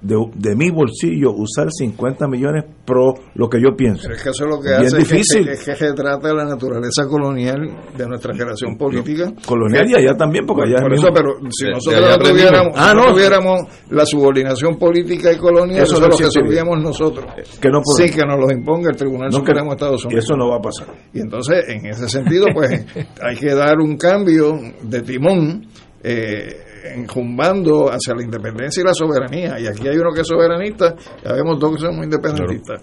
de, 0.02 0.14
de 0.34 0.54
mi 0.56 0.70
bolsillo 0.70 1.32
usar 1.32 1.68
50 1.70 2.28
millones 2.28 2.64
pro 2.84 3.14
lo 3.34 3.48
que 3.48 3.58
yo 3.60 3.74
pienso? 3.76 4.02
Pero 4.04 4.14
es 4.16 4.22
que 4.22 4.30
eso 4.30 4.44
es 4.44 4.50
lo 4.50 4.60
que 4.60 4.68
Bien 4.68 4.80
hace 4.86 4.86
es 4.86 4.92
que- 5.08 5.14
difícil. 5.14 5.48
Es, 5.48 5.64
que, 5.64 5.74
retrata 5.74 6.32
la 6.34 6.44
naturaleza 6.44 7.06
colonial 7.08 7.58
de 7.96 8.06
nuestra 8.06 8.32
creación 8.34 8.76
política. 8.76 9.32
Colonial 9.46 9.88
y 9.90 9.94
allá 9.94 10.14
también, 10.16 10.46
porque 10.46 10.64
allá 10.68 10.82
Por 10.82 10.92
es 10.94 10.98
eso, 11.00 11.10
mismo. 11.10 11.14
pero 11.40 11.50
si 11.50 11.64
De- 11.66 11.70
nosotros 11.72 12.02
de 12.02 12.08
no 12.10 12.18
tuviéramos. 12.30 12.72
Ah, 12.76 12.92
no 12.94 13.12
tuviéramos 13.12 13.60
la 13.90 14.06
subordinación 14.06 14.78
política 14.78 15.32
y 15.32 15.36
colonial, 15.38 15.82
Eso 15.82 15.96
eso, 15.96 16.06
es 16.06 16.10
lo 16.12 16.16
que 16.18 16.30
sufríamos 16.30 16.82
nosotros. 16.82 17.24
que 17.60 17.68
no 17.68 17.80
Sí, 17.96 18.10
que 18.10 18.22
nos 18.26 18.38
lo 18.38 18.52
imponga 18.52 18.90
el 18.90 18.96
Tribunal 18.96 19.28
No, 19.30 19.38
Supremo 19.38 19.62
que- 19.62 19.68
de 19.68 19.74
Estados 19.74 20.04
Unidos. 20.04 20.24
Eso 20.24 20.36
no 20.36 20.48
va 20.50 20.56
a 20.56 20.60
pasar. 20.60 20.88
Y 21.12 21.20
entonces, 21.20 21.64
en 21.68 21.86
ese 21.86 22.08
sentido, 22.08 22.46
pues 22.52 22.70
hay 23.22 23.36
que 23.36 23.54
dar 23.54 23.78
un 23.78 23.96
cambio 23.96 24.52
de 24.82 25.00
timón, 25.02 25.66
eh, 26.02 26.48
enjumbando 26.94 27.90
hacia 27.90 28.14
la 28.14 28.22
independencia 28.22 28.80
y 28.80 28.84
la 28.84 28.94
soberanía. 28.94 29.58
Y 29.60 29.66
aquí 29.66 29.88
hay 29.88 29.96
uno 29.96 30.10
que 30.14 30.20
es 30.22 30.26
soberanista, 30.26 30.94
ya 31.24 31.32
vemos 31.32 31.58
dos 31.58 31.76
que 31.76 31.80
somos 31.82 32.04
independentistas. 32.04 32.82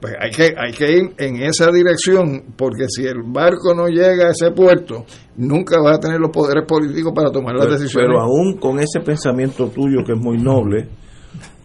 Pues 0.00 0.14
hay 0.20 0.30
que, 0.30 0.54
hay 0.56 0.72
que 0.72 0.92
ir 0.92 1.10
en 1.18 1.42
esa 1.42 1.72
dirección, 1.72 2.54
porque 2.56 2.84
si 2.88 3.04
el 3.04 3.22
barco 3.26 3.74
no 3.74 3.88
llega 3.88 4.28
a 4.28 4.30
ese 4.30 4.52
puerto, 4.52 5.04
nunca 5.36 5.80
vas 5.82 5.96
a 5.96 6.00
tener 6.00 6.20
los 6.20 6.30
poderes 6.30 6.64
políticos 6.68 7.12
para 7.14 7.30
tomar 7.32 7.54
las 7.56 7.66
Pero, 7.66 7.78
decisiones. 7.78 8.08
pero 8.08 8.20
aún 8.22 8.58
con 8.58 8.78
ese 8.78 9.00
pensamiento 9.04 9.66
tuyo 9.70 10.04
que 10.06 10.12
es 10.12 10.18
muy 10.20 10.38
noble, 10.38 10.86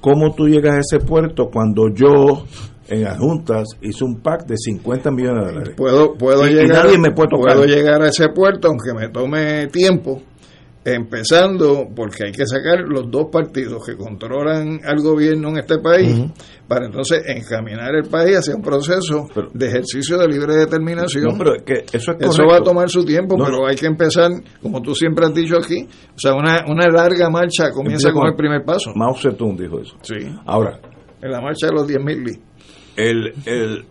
¿cómo 0.02 0.34
tú 0.34 0.48
llegas 0.48 0.76
a 0.76 0.80
ese 0.80 1.06
puerto 1.06 1.50
cuando 1.54 1.90
yo 1.94 2.46
en 2.88 3.04
las 3.04 3.18
juntas 3.20 3.68
hice 3.82 4.04
un 4.04 4.20
pack 4.22 4.46
de 4.48 4.58
50 4.58 5.12
millones 5.12 5.46
de 5.46 5.52
dólares? 5.52 5.74
puedo 5.78 6.14
puedo 6.16 6.48
Y- 6.48 6.52
y 6.52 6.54
llegar 6.56 6.86
nadie 6.86 6.98
me 6.98 7.12
puede 7.12 7.30
tocar. 7.30 7.56
puedo 7.56 7.66
llegar 7.68 8.02
a 8.02 8.08
ese 8.08 8.30
puerto 8.30 8.68
aunque 8.68 8.94
me 9.00 9.10
tome 9.10 9.68
tiempo 9.68 10.22
empezando 10.86 11.88
porque 11.96 12.26
hay 12.26 12.32
que 12.32 12.46
sacar 12.46 12.80
los 12.88 13.10
dos 13.10 13.28
partidos 13.32 13.86
que 13.86 13.96
controlan 13.96 14.80
al 14.84 15.00
gobierno 15.02 15.50
en 15.50 15.58
este 15.60 15.80
país 15.80 16.26
para 16.68 16.86
entonces 16.88 17.22
encaminar 17.26 17.96
el 17.96 18.10
país 18.10 18.38
hacia 18.38 18.56
un 18.56 18.62
proceso 18.62 19.28
Pero- 19.34 19.50
de 19.54 19.68
ejercicio 19.68 20.18
de 20.18 20.28
libre 20.28 20.56
determinación 20.56 21.24
No, 21.24 21.38
pero 21.38 21.56
es 21.56 21.64
que 21.64 21.86
eso 21.98 22.12
es 22.20 22.28
eso 22.28 22.44
va 22.50 22.58
a 22.58 22.62
tomar 22.64 22.90
su 22.90 23.06
tiempo, 23.06 23.38
No, 23.38 23.46
pero 23.46 23.66
hay 23.68 23.76
que 23.76 23.86
empezar, 23.88 24.30
como 24.62 24.82
tú 24.82 24.94
siempre 24.94 25.26
has 25.26 25.34
dicho 25.34 25.58
aquí, 25.58 25.88
o 26.16 26.20
sea, 26.20 26.34
una, 26.34 26.64
una 26.68 26.88
larga 26.88 27.30
marcha 27.30 27.72
comienza 27.72 28.12
con 28.12 28.22
con- 28.24 28.30
el 28.32 28.36
primer 28.36 28.64
paso. 28.66 28.92
Mao 28.96 29.16
Zedong 29.16 29.56
dijo 29.58 29.80
eso. 29.80 29.96
Sí, 30.02 30.16
Ahora, 30.46 30.80
en 31.22 31.32
la 31.32 31.40
marcha 31.42 31.68
de 31.68 31.74
los 31.74 31.88
10.000 31.88 32.24
li. 32.26 32.42
el, 32.98 33.34
el, 33.46 33.86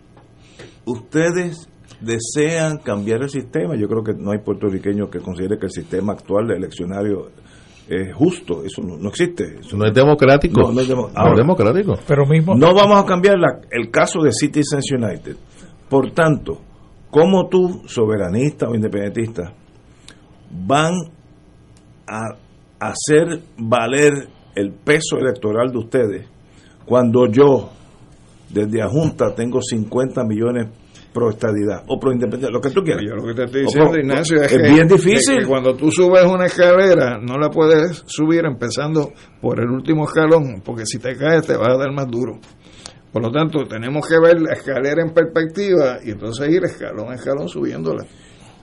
ustedes 0.85 1.69
desean 2.03 2.77
cambiar 2.79 3.21
el 3.23 3.29
sistema. 3.29 3.75
Yo 3.75 3.87
creo 3.87 4.03
que 4.03 4.13
no 4.13 4.31
hay 4.31 4.39
puertorriqueño 4.39 5.09
que 5.09 5.19
considere 5.19 5.57
que 5.57 5.67
el 5.67 5.71
sistema 5.71 6.13
actual 6.13 6.47
de 6.47 6.55
eleccionario 6.55 7.29
es 7.87 8.13
justo. 8.13 8.63
Eso 8.63 8.81
no, 8.81 8.97
no 8.97 9.09
existe. 9.09 9.59
Eso 9.59 9.77
No 9.77 9.85
es 9.85 9.93
democrático. 9.93 10.61
No, 10.61 10.71
no 10.73 10.81
es 10.81 10.87
demo- 10.87 11.03
No 11.03 11.09
es 11.09 11.17
Ahora, 11.17 11.35
democrático. 11.37 11.93
Pero 12.07 12.25
mismo. 12.25 12.55
No 12.55 12.73
vamos 12.73 13.01
a 13.01 13.05
cambiar 13.05 13.37
la- 13.39 13.61
el 13.71 13.89
caso 13.91 14.21
de 14.21 14.31
Citizens 14.31 14.91
United. 14.91 15.35
Por 15.89 16.11
tanto, 16.11 16.59
¿cómo 17.09 17.47
tú, 17.47 17.83
soberanista 17.87 18.67
o 18.67 18.75
independentista, 18.75 19.53
van 20.51 20.93
a 22.07 22.35
hacer 22.79 23.39
valer 23.57 24.27
el 24.55 24.71
peso 24.71 25.17
electoral 25.17 25.71
de 25.71 25.77
ustedes 25.77 26.27
cuando 26.85 27.27
yo, 27.31 27.69
desde 28.49 28.81
a 28.81 28.87
Junta, 28.89 29.33
tengo 29.33 29.61
50 29.61 30.23
millones 30.25 30.67
pro 31.13 31.29
estadidad 31.29 31.83
o 31.87 31.99
pro 31.99 32.11
independencia, 32.11 32.49
lo 32.51 32.59
que 32.59 32.69
tú 32.71 32.81
quieras? 32.83 33.03
Yo 33.07 33.15
lo 33.15 33.23
que 33.25 33.33
te 33.33 33.43
estoy 33.43 33.61
diciendo, 33.61 33.91
pro- 33.91 33.99
Ignacio, 33.99 34.37
es, 34.41 34.51
es 34.51 34.61
que, 34.61 34.69
bien 34.73 34.87
difícil. 34.87 35.39
que 35.39 35.45
cuando 35.45 35.75
tú 35.75 35.91
subes 35.91 36.25
una 36.25 36.45
escalera, 36.47 37.19
no 37.21 37.37
la 37.37 37.49
puedes 37.49 38.03
subir 38.07 38.45
empezando 38.45 39.11
por 39.41 39.59
el 39.59 39.69
último 39.69 40.05
escalón, 40.05 40.61
porque 40.65 40.85
si 40.85 40.97
te 40.99 41.15
caes 41.15 41.45
te 41.45 41.55
vas 41.55 41.69
a 41.69 41.77
dar 41.77 41.91
más 41.91 42.07
duro. 42.09 42.39
Por 43.11 43.21
lo 43.21 43.31
tanto, 43.31 43.63
tenemos 43.65 44.07
que 44.07 44.15
ver 44.19 44.41
la 44.41 44.53
escalera 44.53 45.03
en 45.03 45.13
perspectiva 45.13 45.99
y 46.03 46.11
entonces 46.11 46.49
ir 46.49 46.63
escalón 46.63 47.11
a 47.11 47.15
escalón 47.15 47.47
subiéndola. 47.47 48.03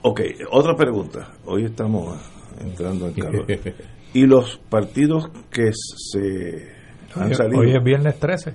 Ok, 0.01 0.19
otra 0.51 0.75
pregunta. 0.75 1.31
Hoy 1.45 1.63
estamos 1.65 2.19
entrando 2.59 3.07
en 3.07 3.13
calor. 3.13 3.45
¿Y 4.13 4.25
los 4.25 4.57
partidos 4.69 5.29
que 5.49 5.71
se 5.73 6.67
han 7.15 7.33
salido? 7.33 7.61
hoy 7.61 7.71
es 7.77 7.81
viernes 7.83 8.19
13. 8.19 8.53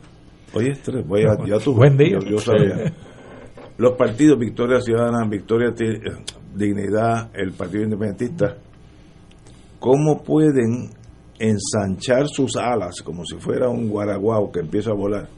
Hoy 0.52 0.68
es 0.68 0.82
tres, 0.82 1.06
voy 1.06 1.22
a, 1.22 1.36
ya 1.46 1.58
tú. 1.58 1.74
Buen 1.74 1.96
día. 1.96 2.18
Yo, 2.20 2.28
yo 2.28 2.38
sabía. 2.38 2.92
Los 3.78 3.96
partidos 3.96 4.38
Victoria 4.38 4.80
Ciudadana, 4.80 5.26
Victoria 5.28 5.74
eh, 5.78 6.00
Dignidad, 6.54 7.30
el 7.34 7.52
Partido 7.52 7.84
Independentista, 7.84 8.56
¿cómo 9.78 10.22
pueden 10.22 10.90
ensanchar 11.38 12.26
sus 12.28 12.56
alas 12.56 13.02
como 13.02 13.24
si 13.26 13.36
fuera 13.36 13.68
un 13.68 13.88
guaraguao 13.88 14.50
que 14.50 14.60
empieza 14.60 14.90
a 14.90 14.94
volar? 14.94 15.28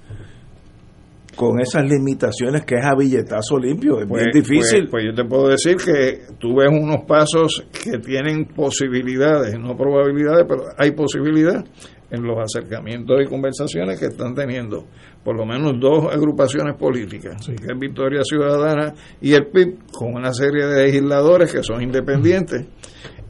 Con 1.34 1.60
esas 1.60 1.84
limitaciones 1.88 2.64
que 2.64 2.76
es 2.76 2.84
a 2.84 2.96
billetazo 2.96 3.58
limpio, 3.58 4.00
es 4.00 4.08
Pues, 4.08 4.24
bien 4.24 4.44
difícil. 4.44 4.88
Pues, 4.88 4.90
pues 4.90 5.04
yo 5.06 5.14
te 5.14 5.28
puedo 5.28 5.48
decir 5.48 5.76
que 5.76 6.22
tú 6.38 6.56
ves 6.56 6.68
unos 6.68 7.04
pasos 7.06 7.64
que 7.72 7.98
tienen 7.98 8.44
posibilidades, 8.46 9.58
no 9.58 9.76
probabilidades, 9.76 10.46
pero 10.48 10.64
hay 10.76 10.92
posibilidad 10.92 11.64
en 12.10 12.22
los 12.22 12.38
acercamientos 12.38 13.20
y 13.22 13.26
conversaciones 13.26 14.00
que 14.00 14.06
están 14.06 14.34
teniendo. 14.34 14.86
Por 15.28 15.36
lo 15.36 15.44
menos 15.44 15.78
dos 15.78 16.06
agrupaciones 16.10 16.74
políticas, 16.78 17.46
que 17.46 17.52
es 17.52 17.78
Victoria 17.78 18.22
Ciudadana 18.24 18.94
y 19.20 19.34
el 19.34 19.48
PIB, 19.48 19.76
con 19.92 20.14
una 20.14 20.32
serie 20.32 20.64
de 20.64 20.86
legisladores 20.86 21.52
que 21.52 21.62
son 21.62 21.82
independientes. 21.82 22.64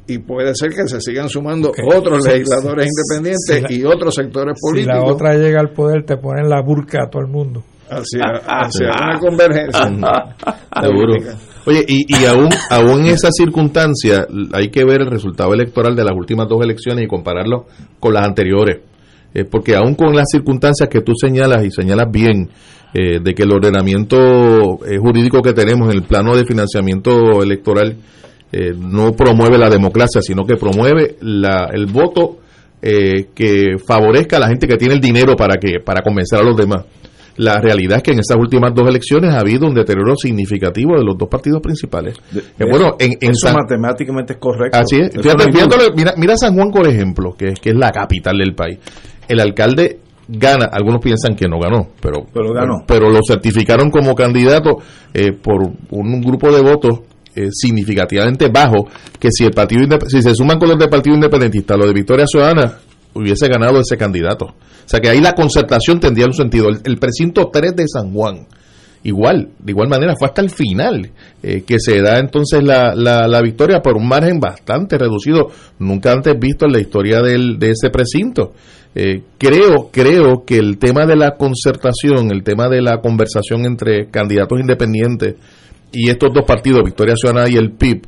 Y 0.07 0.19
puede 0.19 0.55
ser 0.55 0.71
que 0.71 0.87
se 0.87 1.01
sigan 1.01 1.29
sumando 1.29 1.73
otros 1.93 2.25
legisladores 2.25 2.87
independientes 2.87 3.77
y 3.77 3.85
otros 3.85 4.15
sectores 4.15 4.57
políticos. 4.61 4.97
Si 4.97 5.07
la 5.07 5.13
otra 5.13 5.35
llega 5.35 5.59
al 5.59 5.71
poder, 5.71 6.05
te 6.05 6.17
ponen 6.19 6.49
la 6.49 6.63
burka 6.63 7.03
a 7.03 7.11
todo 7.11 7.23
el 7.23 7.33
mundo. 7.33 7.65
Hacia, 7.91 8.43
hacia 8.47 8.91
una 8.91 9.19
convergencia. 9.19 9.83
Seguro. 10.81 11.15
Oye, 11.67 11.85
y, 11.89 12.05
y 12.17 12.25
aún, 12.27 12.49
aún 12.71 13.01
en 13.01 13.07
esa 13.07 13.31
circunstancia 13.33 14.25
hay 14.53 14.69
que 14.69 14.85
ver 14.85 15.01
el 15.01 15.11
resultado 15.11 15.53
electoral 15.53 15.97
de 15.97 16.05
las 16.05 16.15
últimas 16.15 16.47
dos 16.49 16.63
elecciones 16.63 17.05
y 17.05 17.09
compararlo 17.09 17.67
con 17.99 18.15
las 18.15 18.25
anteriores. 18.25 18.83
Eh, 19.35 19.45
porque 19.45 19.77
aún 19.77 19.95
con 19.95 20.15
las 20.15 20.27
circunstancias 20.31 20.89
que 20.89 21.01
tú 21.01 21.13
señalas 21.15 21.65
y 21.65 21.71
señalas 21.71 22.11
bien, 22.11 22.49
eh, 22.95 23.21
de 23.23 23.35
que 23.35 23.43
el 23.43 23.53
ordenamiento 23.53 24.79
eh, 24.87 24.97
jurídico 24.99 25.43
que 25.43 25.53
tenemos 25.53 25.91
en 25.91 25.99
el 25.99 26.03
plano 26.03 26.35
de 26.35 26.45
financiamiento 26.45 27.43
electoral 27.43 27.97
no 28.79 29.13
promueve 29.13 29.59
la 29.59 29.69
democracia, 29.69 30.23
sino 30.23 30.47
que 30.47 30.57
promueve 30.57 31.17
la, 31.21 31.69
el 31.71 31.85
voto 31.85 32.39
que 32.81 33.77
favorezca 33.87 34.39
a 34.39 34.41
la 34.41 34.49
gente 34.49 34.67
que 34.67 34.79
tiene 34.79 34.95
el 34.95 35.03
dinero 35.03 35.37
para, 35.37 35.57
que, 35.57 35.81
para 35.85 36.01
convencer 36.01 36.39
a 36.39 36.43
los 36.43 36.57
demás. 36.57 36.87
La 37.39 37.61
realidad 37.61 37.99
es 37.99 38.03
que 38.03 38.11
en 38.11 38.19
estas 38.19 38.37
últimas 38.37 38.75
dos 38.75 38.89
elecciones 38.89 39.33
ha 39.33 39.39
habido 39.39 39.69
un 39.69 39.75
deterioro 39.75 40.17
significativo 40.17 40.99
de 40.99 41.05
los 41.05 41.17
dos 41.17 41.29
partidos 41.29 41.63
principales. 41.63 42.17
Eh, 42.35 42.65
bueno, 42.69 42.97
en, 42.99 43.13
eso 43.21 43.53
matemáticamente 43.53 44.33
es 44.33 44.39
correcto. 44.41 44.77
Así 44.77 44.97
es. 44.97 45.13
mira, 45.95 46.15
mira, 46.17 46.37
San 46.37 46.55
Juan, 46.55 46.73
por 46.73 46.89
ejemplo, 46.89 47.35
que, 47.39 47.55
que 47.55 47.71
es 47.71 47.77
la 47.77 47.93
capital 47.93 48.39
del 48.39 48.55
país. 48.57 48.79
El 49.29 49.41
alcalde 49.41 50.01
gana, 50.29 50.67
algunos 50.71 51.01
piensan 51.01 51.35
que 51.35 51.49
no 51.49 51.59
ganó, 51.59 51.89
pero, 52.01 52.27
pero, 52.33 52.53
ganó. 52.53 52.85
pero 52.87 53.11
lo 53.11 53.21
certificaron 53.27 53.91
como 53.91 54.15
candidato 54.15 54.79
eh, 55.15 55.33
por 55.33 55.63
un, 55.91 56.21
grupo 56.21 56.53
de 56.53 56.61
votos 56.61 57.01
eh, 57.35 57.49
significativamente 57.51 58.49
bajo, 58.49 58.89
que 59.19 59.31
si 59.31 59.45
el 59.45 59.53
partido 59.53 59.99
si 60.07 60.23
se 60.23 60.35
suman 60.35 60.59
con 60.59 60.69
los 60.69 60.79
del 60.79 60.89
Partido 60.89 61.15
Independentista, 61.15 61.77
los 61.77 61.87
de 61.87 61.95
Victoria 61.95 62.27
Ciudadana, 62.27 62.79
hubiese 63.15 63.49
ganado 63.49 63.81
ese 63.81 63.97
candidato. 63.97 64.47
O 64.47 64.91
sea 64.91 65.01
que 65.01 65.09
ahí 65.09 65.21
la 65.21 65.35
concertación 65.35 66.01
tendría 66.01 66.27
un 66.27 66.33
sentido. 66.33 66.69
El, 66.69 66.99
precinto 66.99 67.51
3 67.53 67.77
de 67.77 67.85
San 67.89 68.13
Juan, 68.13 68.47
igual, 69.03 69.51
de 69.59 69.73
igual 69.73 69.89
manera, 69.89 70.15
fue 70.19 70.29
hasta 70.29 70.43
el 70.43 70.51
final 70.51 71.11
eh, 71.43 71.63
que 71.67 71.79
se 71.79 72.01
da 72.01 72.19
entonces 72.19 72.63
la, 72.63 72.95
la, 72.95 73.41
victoria 73.43 73.81
por 73.81 73.97
un 73.97 74.09
margen 74.09 74.41
bastante 74.41 74.99
reducido, 74.99 75.51
nunca 75.79 76.13
antes 76.13 76.39
visto 76.39 76.67
en 76.67 76.73
la 76.73 76.81
historia 76.81 77.21
del, 77.21 77.59
de 77.59 77.71
ese 77.71 77.91
precinto. 77.91 78.53
Eh, 78.95 79.23
creo, 79.39 79.91
creo 79.93 80.45
que 80.45 80.59
el 80.59 80.79
tema 80.79 81.07
de 81.07 81.17
la 81.17 81.37
concertación, 81.37 82.31
el 82.31 82.43
tema 82.43 82.69
de 82.69 82.83
la 82.83 83.01
conversación 83.01 83.65
entre 83.65 84.09
candidatos 84.11 84.59
independientes 84.59 85.37
y 85.93 86.11
estos 86.11 86.33
dos 86.35 86.45
partidos, 86.45 86.83
Victoria 86.85 87.15
Ciudadana 87.17 87.49
y 87.49 87.57
el 87.57 87.73
PIB, 87.73 88.03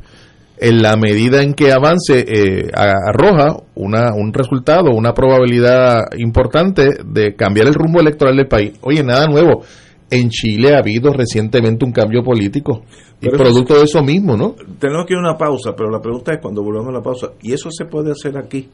en 0.60 0.82
la 0.82 0.96
medida 0.96 1.42
en 1.42 1.54
que 1.54 1.72
avance 1.72 2.24
eh, 2.28 2.70
arroja 2.74 3.56
una, 3.74 4.12
un 4.14 4.32
resultado, 4.32 4.90
una 4.90 5.14
probabilidad 5.14 6.04
importante 6.18 6.90
de 7.04 7.34
cambiar 7.34 7.66
el 7.66 7.74
rumbo 7.74 8.00
electoral 8.00 8.36
del 8.36 8.46
país. 8.46 8.72
Oye, 8.82 9.02
nada 9.02 9.26
nuevo. 9.26 9.62
En 10.10 10.28
Chile 10.28 10.74
ha 10.74 10.78
habido 10.78 11.12
recientemente 11.12 11.84
un 11.84 11.92
cambio 11.92 12.22
político 12.22 12.82
y 13.20 13.28
producto 13.28 13.74
de 13.78 13.84
eso 13.84 14.02
mismo, 14.02 14.36
¿no? 14.36 14.56
Tenemos 14.78 15.06
que 15.06 15.14
ir 15.14 15.18
a 15.18 15.20
una 15.20 15.38
pausa, 15.38 15.72
pero 15.76 15.90
la 15.90 16.00
pregunta 16.00 16.32
es 16.32 16.40
cuando 16.40 16.62
volvamos 16.62 16.88
a 16.88 16.98
la 16.98 17.02
pausa, 17.02 17.28
¿y 17.42 17.52
eso 17.52 17.70
se 17.70 17.84
puede 17.84 18.10
hacer 18.10 18.36
aquí? 18.36 18.68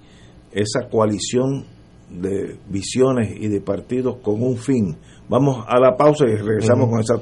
Esa 0.51 0.89
coalición 0.89 1.65
de 2.09 2.57
visiones 2.69 3.37
y 3.39 3.49
de 3.49 3.61
partidos 3.61 4.17
con 4.23 4.43
un 4.43 4.57
fin. 4.57 4.97
Vamos 5.29 5.65
a 5.69 5.79
la 5.79 5.97
pausa 5.97 6.25
y 6.25 6.37
regresamos 6.37 6.89
con 6.89 7.01
esa... 7.01 7.21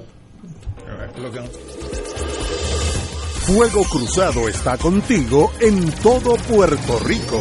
Fuego 3.46 3.82
Cruzado 3.90 4.48
está 4.48 4.78
contigo 4.78 5.50
en 5.60 5.90
todo 6.02 6.36
Puerto 6.48 6.98
Rico. 7.04 7.40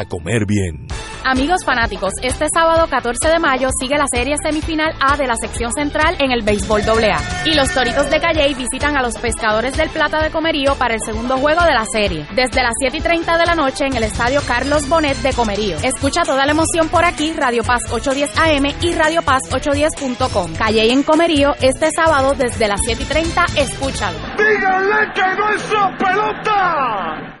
comer 0.05 0.45
bien. 0.45 0.87
Amigos 1.23 1.63
fanáticos, 1.63 2.13
este 2.23 2.47
sábado 2.51 2.87
14 2.89 3.29
de 3.29 3.37
mayo 3.37 3.69
sigue 3.79 3.95
la 3.95 4.07
serie 4.11 4.35
semifinal 4.43 4.95
A 4.99 5.17
de 5.17 5.27
la 5.27 5.35
sección 5.35 5.71
central 5.71 6.15
en 6.19 6.31
el 6.31 6.41
béisbol 6.41 6.81
AA. 6.81 7.19
Y 7.45 7.53
los 7.53 7.71
Toritos 7.73 8.09
de 8.09 8.19
Calley 8.19 8.55
visitan 8.55 8.97
a 8.97 9.03
los 9.03 9.17
Pescadores 9.19 9.77
del 9.77 9.89
Plata 9.89 10.21
de 10.21 10.31
Comerío 10.31 10.75
para 10.75 10.95
el 10.95 11.01
segundo 11.05 11.37
juego 11.37 11.63
de 11.63 11.73
la 11.73 11.85
serie. 11.85 12.25
Desde 12.35 12.63
las 12.63 12.73
7 12.79 12.97
y 12.97 13.01
30 13.01 13.37
de 13.37 13.45
la 13.45 13.53
noche 13.55 13.85
en 13.85 13.95
el 13.95 14.03
estadio 14.03 14.41
Carlos 14.47 14.89
Bonet 14.89 15.17
de 15.17 15.33
Comerío. 15.33 15.77
Escucha 15.83 16.23
toda 16.23 16.45
la 16.45 16.53
emoción 16.53 16.89
por 16.89 17.05
aquí, 17.05 17.33
Radio 17.33 17.63
Paz 17.63 17.83
810 17.91 18.37
AM 18.37 18.73
y 18.81 18.95
Radio 18.95 19.21
Paz 19.21 19.43
810.com. 19.51 20.55
Calley 20.55 20.89
en 20.89 21.03
Comerío 21.03 21.53
este 21.61 21.91
sábado 21.91 22.33
desde 22.35 22.67
las 22.67 22.81
7 22.83 23.03
y 23.03 23.05
30. 23.05 23.45
Escúchalo. 23.57 24.17
¡Díganle 24.37 25.13
que 25.13 25.35
no 25.37 25.49
es 25.53 25.63
pelota! 25.99 27.40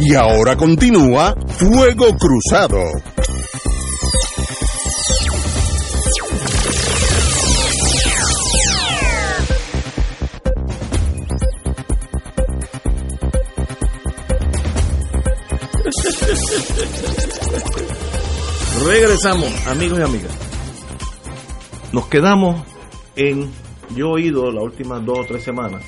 Y 0.00 0.14
ahora 0.14 0.56
continúa 0.56 1.34
Fuego 1.58 2.16
Cruzado. 2.16 2.78
Regresamos, 18.86 19.66
amigos 19.66 19.98
y 19.98 20.02
amigas. 20.02 20.32
Nos 21.92 22.06
quedamos 22.06 22.62
en. 23.16 23.50
Yo 23.96 24.10
he 24.10 24.12
oído 24.12 24.52
las 24.52 24.62
últimas 24.62 25.04
dos 25.04 25.18
o 25.18 25.24
tres 25.24 25.42
semanas 25.42 25.82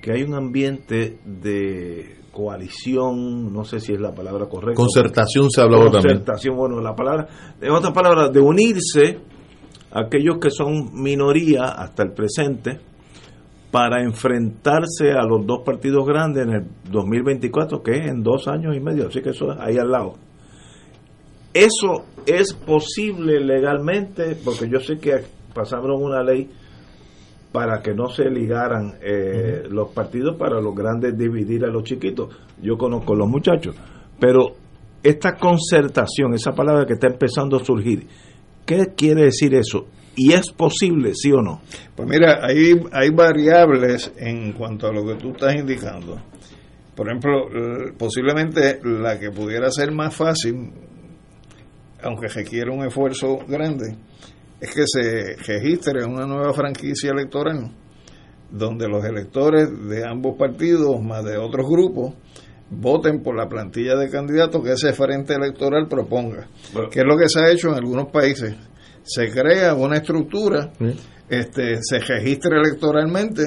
que 0.00 0.12
hay 0.12 0.22
un 0.22 0.34
ambiente 0.34 1.18
de 1.24 2.17
coalición, 2.38 3.52
no 3.52 3.64
sé 3.64 3.80
si 3.80 3.94
es 3.94 4.00
la 4.00 4.14
palabra 4.14 4.46
correcta. 4.46 4.80
Concertación 4.80 5.50
se 5.50 5.60
hablaba 5.60 5.90
también. 5.90 6.18
Concertación, 6.18 6.56
bueno, 6.56 6.80
la 6.80 6.94
palabra, 6.94 7.26
en 7.60 7.72
otras 7.72 7.92
palabras, 7.92 8.32
de 8.32 8.38
unirse 8.38 9.18
aquellos 9.90 10.38
que 10.40 10.48
son 10.48 10.90
minoría 10.92 11.64
hasta 11.64 12.04
el 12.04 12.12
presente 12.12 12.78
para 13.72 14.04
enfrentarse 14.04 15.10
a 15.10 15.24
los 15.24 15.44
dos 15.44 15.62
partidos 15.64 16.06
grandes 16.06 16.44
en 16.44 16.52
el 16.52 16.66
2024, 16.92 17.82
que 17.82 17.96
es 17.96 18.06
en 18.06 18.22
dos 18.22 18.46
años 18.46 18.76
y 18.76 18.78
medio, 18.78 19.08
así 19.08 19.20
que 19.20 19.30
eso 19.30 19.50
es 19.50 19.58
ahí 19.58 19.76
al 19.76 19.90
lado. 19.90 20.14
Eso 21.52 22.04
es 22.24 22.54
posible 22.54 23.40
legalmente, 23.40 24.36
porque 24.44 24.68
yo 24.70 24.78
sé 24.78 24.98
que 24.98 25.24
pasaron 25.52 26.00
una 26.00 26.22
ley 26.22 26.48
para 27.52 27.80
que 27.80 27.94
no 27.94 28.08
se 28.08 28.28
ligaran 28.30 28.98
eh, 29.00 29.62
los 29.70 29.90
partidos 29.92 30.36
para 30.36 30.60
los 30.60 30.74
grandes 30.74 31.16
dividir 31.16 31.64
a 31.64 31.68
los 31.68 31.82
chiquitos. 31.84 32.34
Yo 32.60 32.76
conozco 32.76 33.14
a 33.14 33.16
los 33.16 33.28
muchachos, 33.28 33.74
pero 34.20 34.54
esta 35.02 35.36
concertación, 35.36 36.34
esa 36.34 36.52
palabra 36.52 36.84
que 36.86 36.94
está 36.94 37.06
empezando 37.06 37.56
a 37.56 37.64
surgir, 37.64 38.06
¿qué 38.66 38.92
quiere 38.96 39.24
decir 39.24 39.54
eso? 39.54 39.86
¿Y 40.16 40.32
es 40.32 40.50
posible, 40.50 41.12
sí 41.14 41.30
o 41.32 41.40
no? 41.40 41.60
Pues 41.94 42.08
mira, 42.08 42.40
hay, 42.42 42.80
hay 42.92 43.10
variables 43.10 44.12
en 44.16 44.52
cuanto 44.52 44.88
a 44.88 44.92
lo 44.92 45.06
que 45.06 45.14
tú 45.14 45.30
estás 45.30 45.54
indicando. 45.54 46.20
Por 46.96 47.08
ejemplo, 47.08 47.46
posiblemente 47.96 48.80
la 48.82 49.20
que 49.20 49.30
pudiera 49.30 49.70
ser 49.70 49.92
más 49.92 50.16
fácil, 50.16 50.72
aunque 52.02 52.26
requiere 52.26 52.72
un 52.72 52.84
esfuerzo 52.84 53.38
grande, 53.46 53.96
es 54.60 54.74
que 54.74 54.84
se 54.86 55.36
registre 55.36 56.04
una 56.04 56.26
nueva 56.26 56.52
franquicia 56.52 57.10
electoral 57.10 57.70
donde 58.50 58.88
los 58.88 59.04
electores 59.04 59.68
de 59.88 60.06
ambos 60.06 60.36
partidos, 60.38 61.00
más 61.02 61.24
de 61.24 61.36
otros 61.36 61.66
grupos, 61.68 62.14
voten 62.70 63.22
por 63.22 63.36
la 63.36 63.48
plantilla 63.48 63.96
de 63.96 64.10
candidatos 64.10 64.62
que 64.62 64.72
ese 64.72 64.92
frente 64.92 65.34
electoral 65.34 65.86
proponga. 65.88 66.48
que 66.90 67.00
es 67.00 67.06
lo 67.06 67.16
que 67.16 67.28
se 67.28 67.40
ha 67.40 67.50
hecho 67.50 67.68
en 67.68 67.74
algunos 67.74 68.10
países. 68.10 68.54
Se 69.02 69.30
crea 69.30 69.74
una 69.74 69.96
estructura, 69.96 70.70
este, 71.28 71.78
se 71.80 71.98
registra 71.98 72.58
electoralmente, 72.58 73.42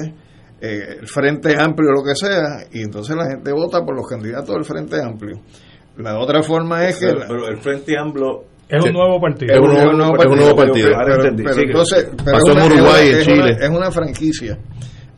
eh, 0.60 0.98
el 1.00 1.08
Frente 1.08 1.56
Amplio, 1.58 1.90
lo 1.90 2.02
que 2.04 2.14
sea, 2.14 2.64
y 2.72 2.82
entonces 2.82 3.16
la 3.16 3.28
gente 3.28 3.52
vota 3.52 3.84
por 3.84 3.96
los 3.96 4.08
candidatos 4.08 4.54
del 4.54 4.64
Frente 4.64 5.00
Amplio. 5.00 5.40
La 5.96 6.18
otra 6.18 6.42
forma 6.42 6.86
es 6.86 6.98
que... 6.98 7.06
Pero, 7.06 7.24
pero 7.28 7.48
el 7.48 7.58
Frente 7.58 7.98
Amplio 7.98 8.44
Es 8.78 8.84
un 8.84 8.92
nuevo 8.92 9.20
partido. 9.20 9.52
Es 9.54 9.60
un 9.60 9.66
nuevo, 9.68 9.92
nuevo 9.92 10.12
partido. 10.12 10.32
un 10.32 10.38
nuevo 10.40 10.56
partido. 10.56 10.88
Pero, 10.88 11.04
pero- 11.04 11.14
entendí. 11.22 11.42
pero 11.44 11.60
entonces, 11.60 12.08
pero 12.24 12.32
Pasó 12.38 12.46
es 12.46 12.52
una- 12.56 12.64
en 12.66 12.72
Uruguay, 12.72 13.08
es 13.08 13.28
en 13.28 13.34
una- 13.34 13.46
Chile. 13.48 13.56
es 13.64 13.70
una 13.70 13.90
franquicia 13.90 14.58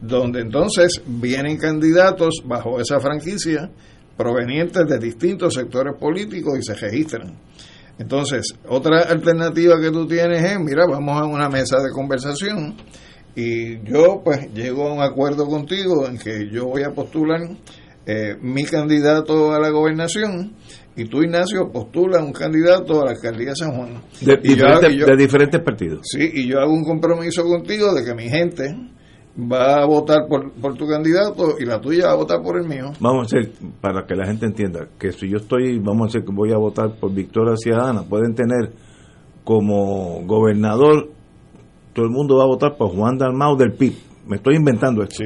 donde 0.00 0.40
entonces 0.40 1.02
vienen 1.06 1.56
candidatos 1.56 2.42
bajo 2.44 2.80
esa 2.80 3.00
franquicia 3.00 3.70
provenientes 4.16 4.86
de 4.86 4.98
distintos 4.98 5.54
sectores 5.54 5.94
políticos 5.98 6.58
y 6.58 6.62
se 6.62 6.74
registran. 6.74 7.34
Entonces, 7.98 8.54
otra 8.68 9.02
alternativa 9.02 9.80
que 9.80 9.90
tú 9.90 10.06
tienes 10.06 10.42
es, 10.42 10.58
mira, 10.60 10.84
vamos 10.86 11.20
a 11.20 11.24
una 11.24 11.48
mesa 11.48 11.78
de 11.80 11.90
conversación 11.92 12.74
y 13.36 13.82
yo 13.84 14.20
pues 14.24 14.52
llego 14.52 14.88
a 14.88 14.92
un 14.94 15.02
acuerdo 15.02 15.46
contigo 15.46 16.06
en 16.06 16.18
que 16.18 16.48
yo 16.50 16.66
voy 16.66 16.82
a 16.82 16.90
postular 16.90 17.40
eh, 18.06 18.36
mi 18.40 18.64
candidato 18.64 19.52
a 19.52 19.58
la 19.60 19.70
gobernación 19.70 20.52
y 20.96 21.04
tú, 21.06 21.22
Ignacio, 21.22 21.70
postulas 21.72 22.22
un 22.22 22.32
candidato 22.32 23.02
a 23.02 23.06
la 23.06 23.10
alcaldía 23.12 23.50
de 23.50 23.56
San 23.56 23.72
Juan. 23.72 23.94
de, 24.20 24.32
Y 24.42 24.48
yo- 24.48 24.54
diferentes, 24.54 24.92
y 24.92 24.98
yo- 24.98 25.06
de 25.06 25.16
diferentes 25.16 25.60
partidos. 25.62 26.00
Sí, 26.04 26.30
y 26.34 26.48
yo 26.48 26.60
hago 26.60 26.72
un 26.72 26.84
compromiso 26.84 27.42
contigo 27.44 27.92
de 27.94 28.04
que 28.04 28.14
mi 28.14 28.28
gente 28.28 28.76
va 29.36 29.82
a 29.82 29.86
votar 29.86 30.28
por, 30.28 30.52
por 30.52 30.74
tu 30.76 30.86
candidato 30.86 31.56
y 31.58 31.64
la 31.64 31.80
tuya 31.80 32.06
va 32.06 32.12
a 32.12 32.16
votar 32.16 32.40
por 32.42 32.56
el 32.60 32.68
mío. 32.68 32.92
Vamos 33.00 33.32
a 33.32 33.38
hacer, 33.38 33.50
para 33.80 34.06
que 34.06 34.14
la 34.14 34.26
gente 34.26 34.46
entienda, 34.46 34.86
que 34.98 35.10
si 35.10 35.28
yo 35.28 35.38
estoy, 35.38 35.80
vamos 35.80 36.02
a 36.02 36.06
hacer 36.10 36.24
que 36.24 36.32
voy 36.32 36.52
a 36.52 36.56
votar 36.56 36.92
por 37.00 37.12
Victoria 37.12 37.56
Ciudadana, 37.56 38.04
pueden 38.04 38.34
tener 38.36 38.70
como 39.42 40.22
gobernador, 40.24 41.10
todo 41.92 42.04
el 42.06 42.10
mundo 42.12 42.36
va 42.36 42.44
a 42.44 42.46
votar 42.46 42.76
por 42.76 42.90
Juan 42.94 43.18
Dalmau 43.18 43.56
del 43.56 43.72
PIB. 43.72 43.94
Me 44.26 44.36
estoy 44.36 44.56
inventando 44.56 45.02
esto. 45.02 45.22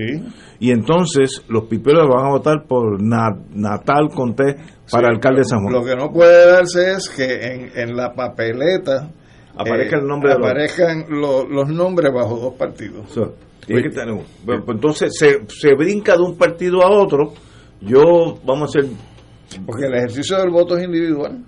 Y 0.58 0.70
entonces 0.72 1.44
los 1.48 1.64
piperos 1.64 2.08
van 2.08 2.26
a 2.26 2.30
votar 2.30 2.64
por 2.66 3.00
Na- 3.02 3.38
Natal 3.54 4.08
Conté 4.14 4.56
para 4.90 5.08
Sí, 5.08 5.14
alcalde 5.14 5.40
de 5.40 5.44
San 5.44 5.60
Juan. 5.62 5.72
Lo 5.72 5.84
que 5.84 5.94
no 5.94 6.10
puede 6.12 6.46
darse 6.52 6.92
es 6.92 7.08
que 7.08 7.24
en, 7.46 7.70
en 7.76 7.96
la 7.96 8.12
papeleta 8.12 9.04
eh, 9.08 9.54
Aparezca 9.56 9.98
el 9.98 10.06
nombre 10.06 10.32
de 10.32 10.38
los- 10.38 10.48
aparezcan 10.48 11.04
lo- 11.10 11.46
los 11.48 11.68
nombres 11.68 12.12
bajo 12.12 12.36
dos 12.38 12.54
partidos. 12.54 13.10
So, 13.12 13.34
tiene 13.66 13.82
que 13.82 13.90
tener. 13.90 14.14
Bueno, 14.44 14.64
pues 14.64 14.76
entonces 14.76 15.12
se, 15.18 15.40
se 15.48 15.74
brinca 15.74 16.16
de 16.16 16.22
un 16.22 16.36
partido 16.36 16.82
a 16.82 16.90
otro. 16.90 17.34
Yo, 17.80 18.38
vamos 18.44 18.74
a 18.74 18.78
hacer. 18.80 18.90
Porque 19.64 19.86
el 19.86 19.94
ejercicio 19.94 20.38
del 20.38 20.50
voto 20.50 20.76
es 20.76 20.84
individual. 20.84 21.44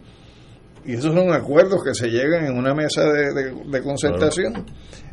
Y 0.84 0.94
esos 0.94 1.12
son 1.14 1.32
acuerdos 1.32 1.82
que 1.84 1.94
se 1.94 2.08
llegan 2.08 2.46
en 2.46 2.56
una 2.56 2.74
mesa 2.74 3.02
de, 3.04 3.34
de- 3.34 3.64
de 3.70 3.82
concertación, 3.82 4.64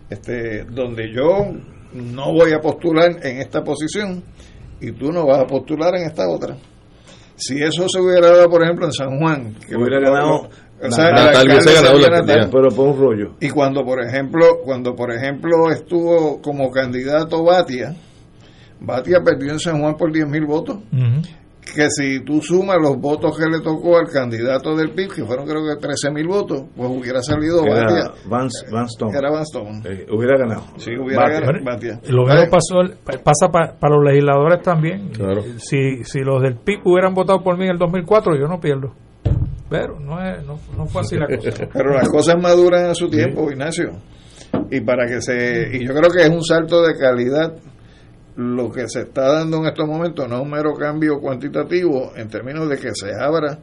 este, 0.10 0.64
donde 0.66 1.12
yo 1.14 1.46
no 1.98 2.34
voy 2.34 2.54
a 2.54 2.60
postular 2.60 3.26
en 3.26 3.42
esta 3.42 3.64
posición 3.64 4.24
y 4.80 4.92
tú 4.92 5.12
no 5.12 5.26
vas 5.26 5.40
a 5.40 5.48
postular 5.48 5.96
en 5.96 6.04
esta 6.04 6.28
otra. 6.30 6.56
Si 7.36 7.62
eso 7.62 7.88
se 7.88 8.00
hubiera 8.00 8.32
dado, 8.32 8.50
por 8.50 8.64
ejemplo, 8.64 8.86
en 8.86 8.92
San 8.92 9.20
Juan, 9.20 9.56
que 9.68 9.76
Hubiera 9.76 10.00
ganado 10.00 10.50
o 10.80 10.92
sea, 10.92 11.10
el 11.10 11.16
Natal 11.16 11.28
alcalde 11.28 11.54
hubiese 11.54 11.74
ganado 11.74 11.94
sería 12.00 12.10
la 12.10 12.22
Natal. 12.22 12.50
Pero 12.52 12.70
por 12.70 12.88
un 12.88 12.98
rollo. 12.98 13.32
Y 13.40 13.50
cuando, 13.50 13.84
por 13.84 14.04
ejemplo, 14.04 14.46
cuando 14.64 14.96
por 14.96 15.12
ejemplo 15.12 15.72
estuvo 15.72 16.42
como 16.42 16.70
candidato 16.70 17.44
Batia, 17.44 17.96
Batia 18.80 19.22
perdió 19.24 19.54
en 19.54 19.60
San 19.60 19.82
Juan 19.82 19.96
por 19.96 20.12
10 20.12 20.28
mil 20.28 20.46
votos. 20.46 20.78
Que 21.76 21.90
si 21.90 22.22
tú 22.24 22.42
sumas 22.42 22.78
los 22.82 22.98
votos 22.98 23.38
que 23.38 23.46
le 23.46 23.60
tocó 23.62 23.98
al 23.98 24.08
candidato 24.08 24.76
del 24.76 24.92
PIB, 24.92 25.14
que 25.14 25.24
fueron 25.26 25.46
creo 25.46 25.62
que 25.66 25.80
13 25.80 26.12
mil 26.12 26.28
votos, 26.28 26.64
pues 26.76 26.90
hubiera 26.90 27.22
salido 27.22 27.62
Que 27.64 27.70
era 27.72 27.82
Batia. 27.84 28.12
Vance, 28.30 28.66
Vance 28.72 28.92
Stone. 28.98 29.18
Era 29.18 29.32
Van 29.32 29.42
Stone. 29.44 29.82
Eh, 29.86 30.06
hubiera 30.12 30.38
ganado. 30.38 30.64
Sí, 30.78 30.92
hubiera 30.98 31.24
Batia. 31.24 31.40
ganado 31.42 31.64
Batia. 31.66 32.00
Lo 32.10 32.26
mismo 32.26 32.50
pasó, 32.52 32.82
pasa 33.24 33.48
pa- 33.52 33.74
para 33.80 33.96
los 33.96 34.04
legisladores 34.06 34.62
también. 34.62 35.10
Claro. 35.10 35.42
Si, 35.58 36.04
si 36.04 36.20
los 36.20 36.42
del 36.42 36.56
PIB 36.56 36.80
hubieran 36.86 37.14
votado 37.14 37.44
por 37.44 37.58
mí 37.58 37.66
en 37.66 37.72
el 37.72 37.78
2004, 37.78 38.36
yo 38.38 38.48
no 38.48 38.60
pierdo. 38.60 38.94
Pero 39.70 40.00
no, 40.00 40.24
es, 40.26 40.46
no, 40.46 40.58
no 40.78 40.86
fue 40.86 41.02
así 41.02 41.18
la 41.18 41.28
cosa. 41.36 41.68
Pero 41.74 41.94
las 41.94 42.10
cosas 42.10 42.36
maduran 42.42 42.86
a 42.86 42.94
su 42.94 43.10
tiempo, 43.10 43.52
Ignacio. 43.52 43.92
Y 44.72 44.80
para 44.82 45.06
que 45.06 45.22
se 45.22 45.70
y 45.78 45.86
yo 45.86 45.94
creo 45.94 46.10
que 46.10 46.22
es 46.24 46.30
un 46.30 46.42
salto 46.44 46.82
de 46.86 46.98
calidad 46.98 47.54
lo 48.38 48.72
que 48.72 48.88
se 48.88 49.02
está 49.02 49.34
dando 49.34 49.58
en 49.58 49.66
estos 49.66 49.88
momentos, 49.88 50.28
no 50.30 50.36
es 50.38 50.42
un 50.42 50.50
mero 50.52 50.74
cambio 50.74 51.20
cuantitativo 51.20 52.12
en 52.16 52.30
términos 52.30 52.70
de 52.70 52.78
que 52.78 52.90
se 52.94 53.12
abra 53.20 53.60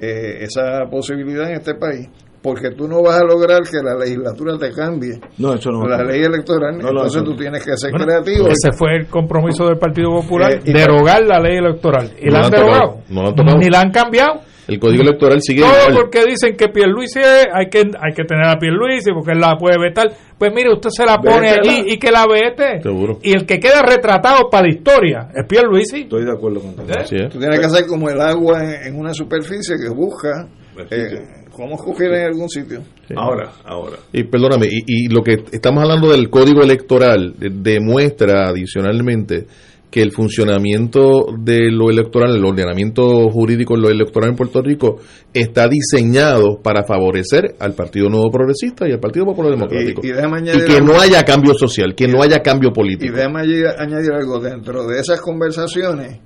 eh, 0.00 0.38
esa 0.42 0.84
posibilidad 0.90 1.48
en 1.50 1.56
este 1.56 1.74
país. 1.74 2.08
porque 2.42 2.72
tú 2.72 2.86
no 2.88 3.00
vas 3.02 3.18
a 3.20 3.24
lograr 3.24 3.62
que 3.62 3.78
la 3.82 3.94
legislatura 3.94 4.58
te 4.58 4.70
cambie 4.72 5.18
No, 5.38 5.54
eso 5.54 5.70
no. 5.70 5.86
la 5.86 6.02
ley 6.04 6.22
electoral, 6.22 6.76
No, 6.78 6.88
entonces 6.90 7.22
tú 7.24 7.30
no. 7.30 7.36
tienes 7.36 7.64
que 7.64 7.74
ser 7.76 7.90
Bueno, 7.90 8.04
creativo. 8.06 8.48
Ese 8.48 8.70
fue 8.76 8.96
el 8.96 9.06
compromiso 9.06 9.64
del 9.66 9.78
Partido 9.78 10.10
Popular, 10.10 10.52
Eh, 10.52 10.60
derogar 10.64 11.22
la 11.24 11.38
ley 11.40 11.56
electoral. 11.56 12.12
¿Y 12.20 12.26
No 12.26 12.32
la 12.32 12.40
han 12.44 12.50
derogado? 12.50 12.96
no 13.08 13.22
la 13.22 13.28
han 13.30 13.34
tocado. 13.34 13.58
Ni 13.58 13.70
la 13.70 13.80
han 13.80 13.90
cambiado. 13.90 14.40
El 14.66 14.78
código 14.78 15.02
electoral 15.02 15.40
sigue 15.42 15.60
Todo 15.62 15.72
igual. 15.72 15.94
porque 15.94 16.24
dicen 16.24 16.56
que 16.56 16.68
Pierluisi 16.68 17.18
es- 17.20 17.46
hay 17.52 17.68
que 17.70 17.78
hay 17.80 18.12
que 18.14 18.24
tener 18.24 18.46
a 18.46 18.58
Pierluisi 18.58 19.12
porque 19.12 19.32
él 19.32 19.40
la 19.40 19.56
puede 19.58 19.78
vetar. 19.78 20.10
Pues 20.38 20.52
mire, 20.54 20.72
usted 20.72 20.90
se 20.90 21.04
la 21.06 21.18
pone 21.18 21.52
Vétela. 21.52 21.72
allí 21.72 21.84
y 21.92 21.98
que 21.98 22.10
la 22.10 22.26
vete. 22.26 22.82
Seguro. 22.82 23.18
Y 23.22 23.32
el 23.32 23.46
que 23.46 23.60
queda 23.60 23.82
retratado 23.82 24.48
para 24.50 24.66
la 24.66 24.74
historia 24.74 25.28
es 25.34 25.46
Pierluisi. 25.46 26.02
Estoy 26.02 26.24
de 26.24 26.32
acuerdo 26.32 26.60
con 26.60 26.70
¿Eh? 26.88 26.92
Así 26.98 27.16
es. 27.16 27.28
Tú 27.30 27.38
tienes 27.38 27.60
que 27.60 27.66
hacer 27.66 27.86
como 27.86 28.08
el 28.08 28.20
agua 28.20 28.62
en, 28.64 28.88
en 28.94 28.98
una 28.98 29.12
superficie 29.14 29.76
que 29.76 29.88
busca 29.94 30.48
eh, 30.90 31.44
cómo 31.52 31.76
escoger 31.76 32.12
en 32.14 32.24
algún 32.26 32.48
sitio. 32.48 32.80
Ahora, 33.14 33.52
ahora. 33.64 33.96
Y 34.12 34.24
perdóname, 34.24 34.66
y, 34.68 34.82
y 34.86 35.08
lo 35.08 35.22
que 35.22 35.44
estamos 35.52 35.82
hablando 35.84 36.10
del 36.10 36.28
código 36.30 36.62
electoral 36.62 37.34
eh, 37.40 37.48
demuestra 37.52 38.48
adicionalmente 38.48 39.46
que 39.94 40.02
el 40.02 40.10
funcionamiento 40.10 41.26
de 41.38 41.70
lo 41.70 41.88
electoral, 41.88 42.34
el 42.34 42.44
ordenamiento 42.44 43.30
jurídico 43.30 43.76
de 43.76 43.80
lo 43.82 43.88
electoral 43.90 44.30
en 44.30 44.34
Puerto 44.36 44.60
Rico 44.60 44.96
está 45.32 45.68
diseñado 45.68 46.60
para 46.60 46.82
favorecer 46.82 47.54
al 47.60 47.74
Partido 47.74 48.08
Nuevo 48.08 48.28
Progresista 48.28 48.88
y 48.88 48.92
al 48.92 48.98
Partido 48.98 49.24
Popular 49.24 49.52
Democrático. 49.52 50.00
Y- 50.02 50.08
y 50.08 50.12
déjame 50.12 50.40
Y 50.40 50.66
que 50.66 50.72
algo. 50.78 50.86
no 50.94 51.00
haya 51.00 51.22
cambio 51.22 51.54
social, 51.54 51.94
que 51.94 52.08
no 52.08 52.20
haya 52.24 52.40
cambio 52.40 52.70
Y 52.70 52.74
político. 52.74 53.14
déjame 53.14 53.42
añadir, 53.42 53.66
añadir 53.78 54.12
algo, 54.14 54.40
dentro 54.40 54.84
de 54.88 54.98
esas 54.98 55.20
conversaciones 55.20 56.18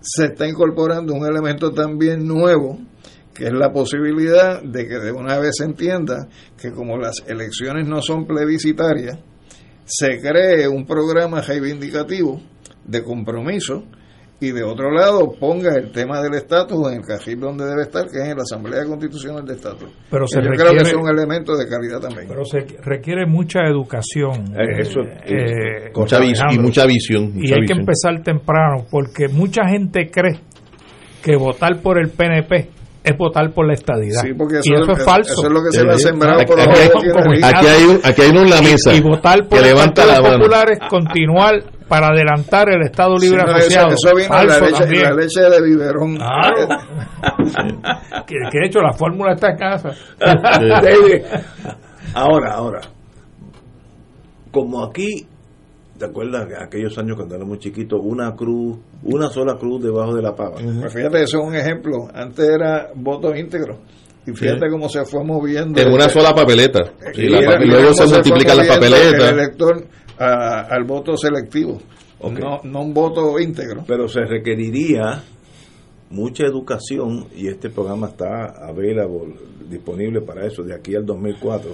se 0.00 0.26
está 0.26 0.46
incorporando 0.48 1.12
un 1.12 1.26
elemento 1.26 1.72
también 1.72 2.24
nuevo, 2.28 2.78
que 3.34 3.46
es 3.46 3.52
la 3.52 3.72
posibilidad 3.72 4.62
de 4.62 4.86
que 4.86 4.98
de 5.00 5.10
una 5.10 5.36
vez 5.40 5.56
se 5.56 5.64
entienda 5.64 6.28
que 6.56 6.70
como 6.70 6.96
las 6.96 7.16
elecciones 7.26 7.88
no 7.88 8.00
son 8.02 8.24
plebiscitarias, 8.24 9.18
se 9.84 10.20
cree 10.20 10.68
un 10.68 10.86
programa 10.86 11.40
reivindicativo 11.40 12.40
de 12.84 13.02
compromiso 13.02 13.84
y 14.42 14.52
de 14.52 14.62
otro 14.64 14.90
lado 14.90 15.32
ponga 15.38 15.74
el 15.76 15.92
tema 15.92 16.22
del 16.22 16.32
estatus 16.34 16.90
en 16.90 17.00
el 17.00 17.04
cajil 17.06 17.38
donde 17.40 17.66
debe 17.66 17.82
estar, 17.82 18.06
que 18.10 18.18
es 18.20 18.24
en 18.28 18.36
la 18.38 18.42
Asamblea 18.42 18.84
Constitucional 18.86 19.44
de 19.44 19.52
Estatus. 19.52 19.90
Pero 20.10 20.26
se 20.26 20.36
yo 20.40 20.48
creo 20.48 20.56
que 20.56 20.64
requiere- 20.78 20.88
es 20.88 20.94
un 20.94 21.08
elemento 21.10 21.56
de 21.58 21.68
calidad 21.68 22.00
también. 22.00 22.26
Pero 22.26 22.44
se 22.46 22.60
requiere 22.82 23.26
mucha 23.26 23.60
educación. 23.66 24.54
Eh, 24.58 24.80
eso- 24.80 25.00
eh, 25.00 25.90
Mucha 25.94 26.18
y 26.54 26.58
mucha 26.58 26.86
visión. 26.86 27.32
Y 27.36 27.52
hay 27.52 27.66
que 27.66 27.74
empezar 27.74 28.22
temprano, 28.22 28.86
porque 28.90 29.28
mucha 29.28 29.68
gente 29.68 30.10
cree 30.10 30.40
que 31.22 31.36
votar 31.36 31.82
por 31.82 31.98
el 31.98 32.08
PNP 32.08 32.70
es 33.04 33.18
votar 33.18 33.52
por 33.52 33.66
la 33.66 33.74
estadidad. 33.74 34.22
Sí, 34.22 34.32
porque 34.32 34.56
y 34.64 34.72
eso- 34.72 34.84
es 34.84 34.88
eso- 34.98 35.04
falso. 35.04 35.32
eso 35.34 35.46
es 35.48 35.52
lo 35.52 35.62
que 35.62 35.70
se 35.70 35.84
le 35.84 35.90
ha 35.90 35.94
Sí, 35.98 36.02
sembrado 36.04 36.40
aquí- 36.40 36.46
por 36.46 36.56
los 36.56 36.66
aquí. 36.66 37.42
Aquí 37.44 37.66
hay, 37.66 37.84
un- 37.84 38.00
aquí 38.02 38.22
hay 38.22 38.30
uno 38.30 38.40
en 38.42 38.50
la 38.50 38.62
mesa 38.62 38.94
y, 38.94 38.96
y 38.96 39.00
votar 39.02 39.40
por 39.46 39.58
que 39.58 39.68
el 39.68 39.74
levanta 39.74 40.06
la 40.06 40.22
mano. 40.22 40.36
Popular 40.38 40.70
es 40.72 40.78
continuar 40.88 41.62
para 41.90 42.06
adelantar 42.08 42.70
el 42.70 42.82
Estado 42.86 43.18
Sí, 43.18 43.26
Libre 43.26 43.42
no, 43.42 43.48
eso, 43.50 43.58
Asociado. 43.58 43.88
eso 43.92 44.14
vino 44.16 44.40
en 44.40 44.46
la 44.48 44.54
Falso 44.54 44.64
leche, 44.64 44.78
también. 44.78 45.02
la 45.02 45.14
leche 45.14 45.40
de 45.42 45.62
biberón. 45.62 46.16
Claro. 46.16 46.68
que, 48.26 48.34
que 48.50 48.58
de 48.60 48.66
hecho 48.66 48.80
la 48.80 48.92
fórmula 48.94 49.32
está 49.34 49.50
en 49.50 49.56
casa. 49.58 49.90
Ahora, 52.14 52.54
ahora. 52.54 52.80
Como 54.50 54.82
aquí, 54.84 55.26
¿te 55.98 56.04
acuerdas 56.06 56.48
de 56.48 56.56
aquellos 56.60 56.96
años 56.98 57.16
cuando 57.16 57.36
éramos 57.36 57.58
chiquitos? 57.58 58.00
Una 58.02 58.34
cruz, 58.34 58.78
una 59.04 59.28
sola 59.28 59.56
cruz 59.56 59.82
debajo 59.82 60.14
de 60.14 60.22
la 60.22 60.34
pava. 60.34 60.56
Pues 60.56 60.92
fíjate, 60.92 61.22
eso 61.22 61.38
es 61.38 61.44
un 61.46 61.54
ejemplo. 61.54 62.08
Antes 62.12 62.48
era 62.48 62.88
voto 62.94 63.34
íntegro. 63.36 63.78
Y 64.26 64.32
fíjate 64.32 64.66
Sí. 64.66 64.70
cómo 64.70 64.88
se 64.88 65.04
fue 65.04 65.24
moviendo. 65.24 65.80
En 65.80 65.92
una 65.92 66.08
sola 66.08 66.34
papeleta. 66.34 66.80
Sí, 67.14 67.22
y 67.22 67.28
la 67.28 67.58
luego 67.60 67.94
se 67.94 68.04
fue 68.04 68.14
multiplican 68.14 68.56
las 68.58 68.66
moviendo 68.66 68.96
El 68.96 69.02
papeletas. 69.12 69.32
elector 69.32 69.86
a- 70.20 70.60
al 70.70 70.84
voto 70.84 71.16
selectivo. 71.16 71.78
No, 72.22 72.60
no 72.64 72.82
un 72.82 72.92
voto 72.94 73.38
íntegro. 73.40 73.82
Pero 73.86 74.06
se 74.06 74.20
requeriría 74.26 75.22
mucha 76.10 76.44
educación 76.44 77.26
y 77.34 77.48
este 77.48 77.70
programa 77.70 78.08
está 78.08 78.52
available, 78.68 79.34
disponible 79.68 80.20
para 80.20 80.44
eso 80.46 80.62
de 80.62 80.74
aquí 80.74 80.94
al 80.94 81.06
2004. 81.06 81.70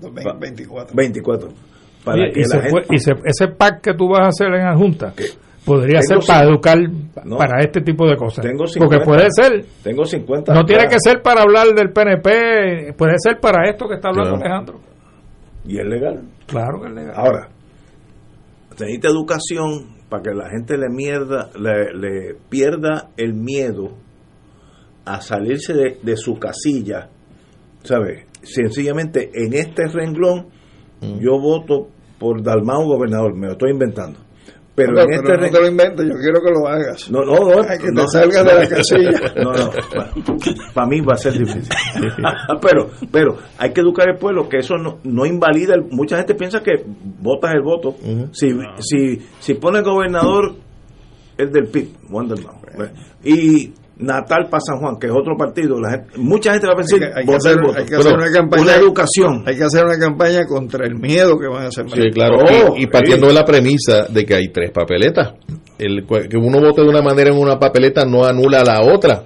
2024. 0.00 0.94
24. 0.96 1.48
Para 2.04 2.22
Oye, 2.22 2.32
que 2.32 2.40
y 2.40 2.42
la 2.42 2.48
se 2.48 2.60
gente- 2.60 2.70
fue- 2.70 2.96
y 2.96 2.98
se- 2.98 3.12
ese 3.24 3.48
pack 3.48 3.80
que 3.80 3.94
tú 3.94 4.08
vas 4.08 4.20
a 4.24 4.28
hacer 4.28 4.46
en 4.54 4.64
la 4.64 4.76
Junta 4.76 5.12
podría 5.64 6.00
Tengo 6.00 6.20
ser 6.22 6.26
para 6.34 6.44
educar 6.48 6.78
No. 7.24 7.36
para 7.38 7.60
este 7.60 7.80
tipo 7.80 8.06
de 8.06 8.16
cosas. 8.16 8.44
Tengo 8.44 8.64
Porque 8.78 8.98
50. 8.98 9.04
puede 9.04 9.26
ser, 9.30 9.64
Tengo 9.82 10.04
50. 10.04 10.52
no 10.54 10.64
tiene 10.64 10.86
que 10.88 10.96
ser 10.98 11.22
para 11.22 11.42
hablar 11.42 11.68
del 11.68 11.90
PNP, 11.90 12.92
puede 12.96 13.14
ser 13.18 13.38
para 13.40 13.68
esto 13.70 13.86
que 13.88 13.94
está 13.94 14.08
hablando 14.08 14.36
Claro. 14.36 14.44
Alejandro. 14.44 14.80
Y 15.66 15.78
es 15.78 15.86
legal. 15.86 16.22
Claro 16.46 16.80
que 16.82 16.88
es 16.88 16.94
legal. 16.94 17.14
Ahora, 17.16 17.48
se 18.76 18.84
necesita 18.84 19.08
educación 19.08 19.96
para 20.08 20.22
que 20.22 20.34
la 20.34 20.50
gente 20.50 20.76
le, 20.76 20.88
mierda, 20.88 21.50
le, 21.58 21.94
le 21.94 22.34
pierda 22.48 23.10
el 23.16 23.34
miedo 23.34 23.96
a 25.04 25.20
salirse 25.20 25.74
de, 25.74 25.98
de 26.02 26.16
su 26.16 26.34
casilla, 26.38 27.10
¿sabes? 27.82 28.26
Sencillamente 28.42 29.30
en 29.34 29.54
este 29.54 29.86
renglón 29.86 30.48
yo 31.20 31.38
voto 31.38 31.88
por 32.18 32.42
Dalmau 32.42 32.86
gobernador, 32.86 33.36
me 33.36 33.46
lo 33.46 33.52
estoy 33.52 33.72
inventando. 33.72 34.23
Pero 34.76 34.92
No, 34.92 35.00
en 35.02 35.06
pero 35.08 35.34
este 35.34 35.46
no 35.46 35.52
te 35.52 35.60
lo 35.60 35.68
inventes, 35.68 36.06
yo 36.06 36.14
quiero 36.14 36.40
que 36.42 36.50
lo 36.50 36.66
hagas. 36.68 37.08
No, 37.10 37.20
no, 37.24 37.34
no. 37.36 37.62
Ay, 37.68 37.78
que 37.78 37.92
no, 37.92 38.02
te 38.02 38.08
salgas 38.08 38.44
de 38.44 38.54
la 38.54 38.68
casilla. 38.68 39.32
No, 39.44 39.52
no. 39.52 39.70
Para 40.74 40.86
mí 40.88 41.00
va 41.00 41.14
a 41.14 41.16
ser 41.16 41.32
difícil. 41.34 41.68
pero, 42.60 42.90
pero 43.12 43.36
hay 43.58 43.72
que 43.72 43.80
educar 43.82 44.08
al 44.08 44.18
pueblo 44.18 44.48
que 44.48 44.58
eso 44.58 44.76
no, 44.76 44.98
no 45.04 45.26
invalida. 45.26 45.74
el- 45.74 45.84
mucha 45.90 46.16
gente 46.16 46.34
piensa 46.34 46.60
que 46.60 46.84
votas 47.20 47.54
el 47.54 47.62
voto. 47.62 47.94
Si, 48.32 48.48
si, 48.80 49.18
si 49.38 49.54
pone 49.54 49.80
gobernador 49.82 50.54
el 51.38 51.50
del 51.52 51.66
PIB, 51.68 51.88
Mao, 52.10 52.24
y 53.22 53.72
Natal 53.96 54.48
para 54.50 54.60
San 54.60 54.78
Juan, 54.80 54.96
que 55.00 55.06
es 55.06 55.12
otro 55.12 55.36
partido, 55.36 55.80
la 55.80 55.90
gente- 55.92 56.18
mucha 56.18 56.52
gente 56.52 56.66
va 56.66 56.72
a 56.72 56.76
pensar 56.76 56.94
Hay 56.94 57.00
que, 57.00 57.06
hay 57.06 57.24
que 57.24 57.32
votar 57.32 57.36
hacer, 57.36 57.52
el 57.52 57.60
voto. 57.62 57.78
hay 57.78 57.84
que 57.84 57.90
Pero 57.90 58.00
hacer 58.00 58.14
una 58.18 58.30
campaña. 58.32 58.62
una 58.62 58.74
educación. 58.76 59.42
Hay 59.46 59.56
que 59.56 59.64
hacer 59.64 59.84
una 59.84 59.98
campaña 59.98 60.46
contra 60.46 60.86
el 60.86 60.94
miedo 60.96 61.38
que 61.38 61.46
van 61.46 61.64
a 61.64 61.68
hacer. 61.68 61.88
Sí, 61.90 62.10
claro. 62.12 62.38
Oh, 62.38 62.76
y, 62.76 62.82
y 62.82 62.86
partiendo 62.88 63.28
de 63.28 63.34
la 63.34 63.44
premisa 63.44 64.06
de 64.08 64.24
que 64.26 64.34
hay 64.34 64.48
tres 64.48 64.70
papeletas. 64.72 65.34
El, 65.78 66.06
que 66.06 66.36
uno 66.36 66.60
vote 66.60 66.82
de 66.82 66.88
una 66.88 67.02
manera 67.02 67.30
en 67.30 67.38
una 67.38 67.58
papeleta 67.58 68.04
no 68.04 68.24
anula 68.24 68.62
la 68.64 68.82
otra. 68.82 69.24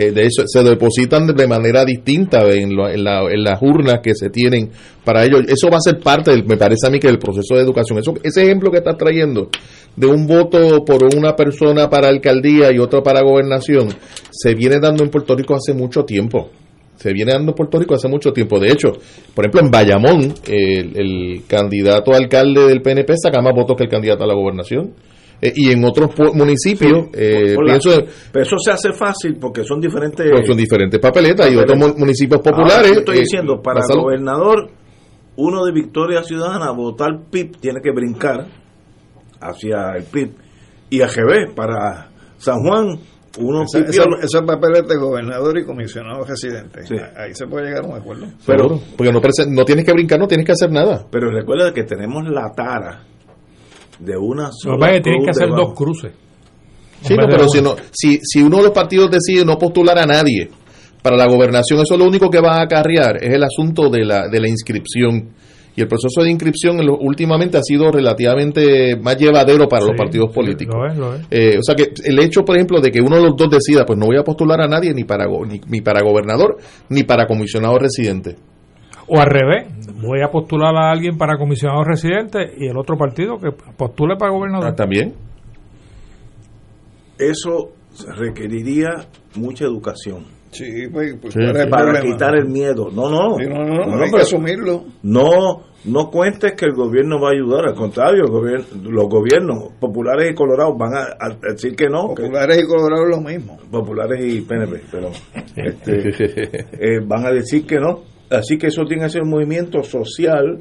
Eh, 0.00 0.12
de 0.12 0.22
hecho, 0.26 0.44
se 0.46 0.62
depositan 0.62 1.26
de 1.26 1.46
manera 1.48 1.84
distinta 1.84 2.48
en, 2.52 2.76
lo- 2.76 2.88
en, 2.88 3.02
la- 3.02 3.22
en 3.30 3.42
las 3.42 3.60
urnas 3.60 3.98
que 4.00 4.14
se 4.14 4.30
tienen 4.30 4.70
para 5.04 5.24
ello. 5.24 5.38
Eso 5.40 5.68
va 5.70 5.78
a 5.78 5.80
ser 5.80 5.98
parte, 5.98 6.30
del, 6.30 6.44
me 6.44 6.56
parece 6.56 6.86
a 6.86 6.90
mí, 6.90 7.00
que 7.00 7.08
del 7.08 7.18
proceso 7.18 7.56
de 7.56 7.62
educación. 7.62 7.98
Eso, 7.98 8.14
ese 8.22 8.44
ejemplo 8.44 8.70
que 8.70 8.78
estás 8.78 8.96
trayendo 8.96 9.48
de 9.96 10.06
un 10.06 10.26
voto 10.28 10.84
por 10.84 11.02
una 11.16 11.34
persona 11.34 11.90
para 11.90 12.08
alcaldía 12.08 12.70
y 12.72 12.78
otro 12.78 13.02
para 13.02 13.22
gobernación, 13.22 13.88
se 14.30 14.54
viene 14.54 14.78
dando 14.80 15.02
en 15.02 15.10
Puerto 15.10 15.34
Rico 15.34 15.54
hace 15.56 15.74
mucho 15.74 16.04
tiempo 16.04 16.50
se 16.96 17.12
viene 17.12 17.30
dando 17.30 17.52
en 17.52 17.54
Puerto 17.56 17.78
Rico 17.78 17.94
hace 17.94 18.08
mucho 18.08 18.32
tiempo. 18.32 18.58
De 18.58 18.72
hecho, 18.72 18.88
por 19.32 19.44
ejemplo, 19.44 19.60
en 19.60 19.70
Bayamón, 19.70 20.34
el, 20.48 20.96
el 20.96 21.42
candidato 21.46 22.12
a 22.12 22.16
alcalde 22.16 22.66
del 22.66 22.82
PNP 22.82 23.14
saca 23.16 23.40
más 23.40 23.52
votos 23.54 23.76
que 23.76 23.84
el 23.84 23.88
candidato 23.88 24.24
a 24.24 24.26
la 24.26 24.34
gobernación. 24.34 24.94
Eh, 25.40 25.52
y 25.54 25.70
en 25.70 25.84
otros 25.84 26.10
municipios, 26.34 27.08
eh, 27.12 27.56
pienso, 27.64 27.90
pero 28.32 28.44
eso 28.44 28.56
se 28.58 28.72
hace 28.72 28.92
fácil 28.92 29.36
porque 29.40 29.62
son 29.64 29.80
diferentes. 29.80 30.26
son 30.46 30.56
diferentes 30.56 30.98
papeletas 31.00 31.50
y 31.52 31.56
otros 31.56 31.78
mu- 31.78 31.94
municipios 31.96 32.40
populares. 32.40 32.90
yo 32.92 32.98
estoy 33.00 33.18
eh, 33.18 33.20
diciendo, 33.20 33.60
para 33.62 33.80
gobernador, 34.02 34.68
uno 35.36 35.64
de 35.64 35.72
Victoria 35.72 36.22
Ciudadana, 36.24 36.72
votar 36.72 37.10
PIB, 37.30 37.56
tiene 37.60 37.80
que 37.80 37.92
brincar 37.92 38.46
hacia 39.40 39.92
el 39.96 40.04
PIB. 40.04 40.30
Y 40.90 41.00
revés, 41.02 41.52
para 41.54 42.08
San 42.38 42.56
Juan, 42.60 42.98
uno 43.38 43.62
Esa- 43.62 43.78
esa- 43.80 44.04
esos 44.22 44.42
papeles 44.42 44.88
de 44.88 44.96
gobernador 44.96 45.56
y 45.58 45.64
comisionado 45.64 46.24
residente. 46.24 46.84
Sí. 46.86 46.96
Ahí 47.16 47.34
se 47.34 47.46
puede 47.46 47.66
llegar 47.66 47.84
a 47.84 47.88
un 47.88 47.96
acuerdo. 47.96 48.26
pero, 48.44 48.58
Seguro, 48.64 48.80
porque 48.96 49.12
no, 49.12 49.20
no 49.50 49.64
tienes 49.64 49.84
que 49.84 49.92
brincar, 49.92 50.18
no 50.18 50.26
tienes 50.26 50.44
que 50.46 50.52
hacer 50.52 50.72
nada. 50.72 51.06
pero 51.10 51.30
recuerda 51.30 51.72
que 51.72 51.84
tenemos 51.84 52.24
la 52.28 52.50
tara 52.56 53.04
de 53.98 54.16
una 54.16 54.44
Lo 54.44 54.52
sola. 54.52 54.74
que 54.76 54.80
pasa 54.80 54.92
es 54.92 54.96
que 54.98 55.02
tienen 55.02 55.24
que 55.24 55.30
hacer 55.30 55.46
debajo. 55.46 55.64
dos 55.66 55.74
cruces. 55.74 56.12
Sí, 57.02 57.14
no, 57.14 57.26
pero 57.28 57.48
si, 57.48 57.62
no, 57.62 57.76
si, 57.92 58.18
si 58.22 58.42
uno 58.42 58.56
de 58.58 58.62
los 58.64 58.72
partidos 58.72 59.10
decide 59.10 59.44
no 59.44 59.56
postular 59.56 59.98
a 59.98 60.06
nadie 60.06 60.50
para 61.02 61.16
la 61.16 61.26
gobernación, 61.28 61.80
eso 61.80 61.96
lo 61.96 62.04
único 62.06 62.28
que 62.28 62.40
va 62.40 62.56
a 62.56 62.62
acarrear 62.62 63.22
es 63.22 63.32
el 63.32 63.44
asunto 63.44 63.88
de 63.88 64.04
la, 64.04 64.28
de 64.28 64.40
la 64.40 64.48
inscripción. 64.48 65.30
Y 65.76 65.80
el 65.80 65.86
proceso 65.86 66.22
de 66.24 66.30
inscripción 66.32 66.80
en 66.80 66.86
lo- 66.86 66.98
últimamente 66.98 67.56
ha 67.56 67.62
sido 67.62 67.92
relativamente 67.92 68.96
más 68.96 69.16
llevadero 69.16 69.68
para 69.68 69.84
los 69.86 69.94
partidos 69.96 70.30
sí, 70.30 70.34
políticos. 70.34 70.74
lo 70.74 70.86
es, 70.90 70.96
lo 70.98 71.14
es. 71.14 71.20
Eh, 71.30 71.56
o 71.58 71.62
sea 71.62 71.76
que 71.76 71.92
el 72.04 72.18
hecho, 72.18 72.44
por 72.44 72.56
ejemplo, 72.56 72.80
de 72.80 72.90
que 72.90 73.00
uno 73.00 73.14
de 73.14 73.22
los 73.22 73.36
dos 73.36 73.48
decida, 73.48 73.86
pues 73.86 73.96
no 73.96 74.06
voy 74.06 74.16
a 74.18 74.24
postular 74.24 74.60
a 74.60 74.66
nadie 74.66 74.92
ni 74.92 75.04
para, 75.04 75.26
go- 75.28 75.46
ni, 75.46 75.60
ni 75.68 75.80
para 75.80 76.02
gobernador 76.02 76.56
ni 76.88 77.04
para 77.04 77.28
comisionado 77.28 77.78
residente. 77.78 78.34
O 79.08 79.18
al 79.18 79.26
revés, 79.26 79.66
voy 80.02 80.20
a 80.22 80.30
postular 80.30 80.74
a 80.76 80.90
alguien 80.90 81.16
para 81.16 81.36
comisionado 81.38 81.82
residente 81.84 82.38
y 82.58 82.66
el 82.68 82.76
otro 82.76 82.96
partido 82.96 83.38
que 83.38 83.50
postule 83.76 84.16
para 84.16 84.30
gobernador. 84.32 84.68
Ah, 84.68 84.74
También. 84.74 85.14
Eso 87.18 87.72
requeriría 88.16 88.90
mucha 89.36 89.64
educación. 89.64 90.24
Sí, 90.50 90.88
pues, 90.92 91.14
pues 91.20 91.34
Sí. 91.34 91.40
¿cuál 91.40 91.56
es 91.56 91.62
el 91.64 91.68
para 91.68 91.84
problema? 91.90 92.12
quitar 92.12 92.34
el 92.36 92.48
miedo. 92.48 92.90
No, 92.90 93.10
no. 93.10 93.36
Sí, 93.38 93.44
no, 93.46 93.64
no, 93.64 94.02
hay 94.02 94.10
que 94.10 94.16
asumirlo. 94.20 94.84
No, 95.02 95.62
no 95.84 96.10
cuentes 96.10 96.52
que 96.52 96.64
el 96.66 96.72
gobierno 96.74 97.20
va 97.20 97.30
a 97.30 97.32
ayudar, 97.32 97.66
al 97.68 97.74
contrario, 97.74 98.24
el 98.24 98.30
gobierno, 98.30 98.66
los 98.90 99.08
gobiernos 99.08 99.72
populares 99.78 100.30
y 100.30 100.34
colorados 100.34 100.74
van 100.78 100.94
a, 100.94 101.02
a 101.20 101.50
decir 101.52 101.74
que 101.76 101.88
no. 101.88 102.14
que- 102.14 102.22
Populares 102.22 102.62
y 102.62 102.66
colorados 102.66 103.08
lo 103.10 103.20
mismo. 103.20 103.58
populares 103.70 104.24
y 104.24 104.40
PNP, 104.42 104.80
pero 104.90 105.10
este, 105.56 106.66
eh, 106.96 107.00
van 107.04 107.26
a 107.26 107.30
decir 107.30 107.66
que 107.66 107.76
no. 107.78 108.00
Así 108.30 108.58
que 108.58 108.66
eso 108.66 108.84
tiene 108.84 109.04
que 109.04 109.10
ser 109.10 109.22
un 109.22 109.30
movimiento 109.30 109.82
social 109.82 110.60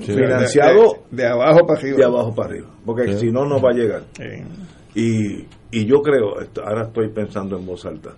financiado 0.00 0.82
De, 1.10 1.16
de- 1.16 1.22
de 1.22 1.26
abajo 1.28 1.66
para 1.66 1.78
arriba. 1.80 1.96
de 1.96 2.04
abajo 2.04 2.34
para 2.34 2.48
arriba, 2.50 2.68
porque 2.84 3.12
Sí. 3.14 3.18
si 3.26 3.32
no, 3.32 3.46
no 3.46 3.60
va 3.60 3.70
a 3.70 3.74
llegar. 3.74 4.02
Sí. 4.14 4.24
Y, 4.94 5.46
y 5.80 5.86
yo 5.86 6.00
creo, 6.02 6.40
esto- 6.40 6.62
ahora 6.66 6.86
estoy 6.88 7.08
pensando 7.10 7.58
en 7.58 7.64
voz 7.66 7.86
alta, 7.86 8.10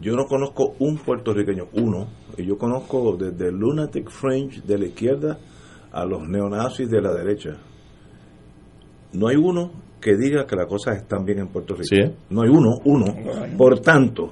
yo 0.00 0.14
no 0.14 0.24
conozco 0.26 0.74
un 0.78 0.96
puertorriqueño, 0.98 1.66
uno, 1.74 2.06
y 2.36 2.46
yo 2.46 2.56
conozco 2.56 3.16
desde 3.16 3.48
el 3.48 3.56
lunatic 3.56 4.08
fringe 4.10 4.60
de 4.62 4.78
la 4.78 4.86
izquierda 4.86 5.38
a 5.92 6.04
los 6.04 6.26
neonazis 6.28 6.88
de 6.88 7.02
la 7.02 7.12
derecha. 7.12 7.56
No 9.12 9.26
hay 9.28 9.36
uno 9.36 9.72
que 10.00 10.16
diga 10.16 10.46
que 10.46 10.56
las 10.56 10.66
cosas 10.66 10.96
están 10.98 11.24
bien 11.24 11.40
en 11.40 11.48
Puerto 11.48 11.74
Rico. 11.74 11.84
Sí. 11.90 12.00
No 12.30 12.42
hay 12.42 12.48
uno, 12.48 12.76
uno. 12.84 13.06
Por 13.58 13.80
tanto, 13.80 14.30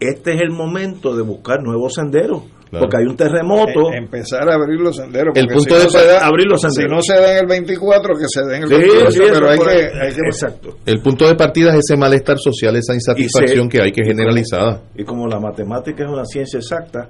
este 0.00 0.34
es 0.34 0.40
el 0.40 0.50
momento 0.50 1.16
de 1.16 1.22
buscar 1.22 1.62
nuevos 1.62 1.94
senderos, 1.94 2.42
Claro. 2.70 2.84
porque 2.84 2.96
hay 2.98 3.04
un 3.06 3.16
terremoto. 3.16 3.90
Eh, 3.92 3.96
empezar 3.98 4.48
a 4.50 4.54
abrir 4.54 4.78
los 4.80 4.96
senderos. 4.96 5.34
El 5.36 5.46
punto 5.46 5.74
si 5.74 5.78
de 5.78 5.84
no 5.84 5.90
se 5.90 6.06
da- 6.06 6.26
abrir 6.26 6.46
los 6.46 6.60
Si 6.60 6.68
senderos. 6.70 6.96
no 6.96 7.02
se 7.02 7.14
da 7.20 7.32
en 7.32 7.38
el 7.38 7.46
24, 7.46 8.14
que 8.14 8.24
se 8.28 8.40
den 8.42 8.56
en 8.56 8.62
el 8.64 8.68
Sí, 8.68 8.74
28, 8.74 9.10
sí, 9.10 9.18
eso 9.22 9.32
pero 9.32 9.50
hay 9.50 9.58
que, 9.58 9.70
hay 9.98 10.12
que- 10.12 10.20
Exacto. 10.26 10.76
El 10.84 11.00
punto 11.02 11.26
de 11.26 11.34
partida 11.34 11.70
es 11.70 11.76
ese 11.78 11.96
malestar 11.96 12.36
social, 12.38 12.76
esa 12.76 12.92
insatisfacción 12.94 13.68
que 13.68 13.80
hay 13.82 13.90
que 13.92 14.04
generalizada. 14.04 14.82
Y 14.94 15.04
como 15.04 15.26
la 15.26 15.40
matemática 15.40 16.04
es 16.04 16.10
una 16.10 16.24
ciencia 16.26 16.58
exacta, 16.58 17.08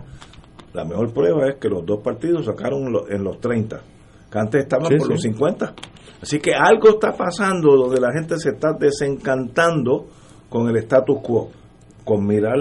la 0.74 0.84
mejor 0.84 1.12
prueba 1.12 1.48
es 1.48 1.56
que 1.56 1.68
los 1.68 1.84
dos 1.84 2.00
partidos 2.04 2.44
sacaron 2.46 2.92
lo- 2.92 3.10
en 3.10 3.24
los 3.24 3.40
30, 3.40 3.80
que 4.30 4.38
antes 4.38 4.62
estaban 4.62 4.86
Sí, 4.86 4.94
por 4.96 5.06
sí. 5.08 5.12
los 5.14 5.22
50. 5.22 5.74
Así 6.22 6.38
que 6.40 6.52
algo 6.54 6.90
está 6.90 7.12
pasando 7.16 7.76
donde 7.76 8.00
la 8.00 8.12
gente 8.12 8.36
se 8.38 8.50
está 8.50 8.72
desencantando 8.78 10.06
con 10.48 10.68
el 10.68 10.76
status 10.78 11.18
quo, 11.22 11.50
con 12.08 12.26
mirar 12.26 12.56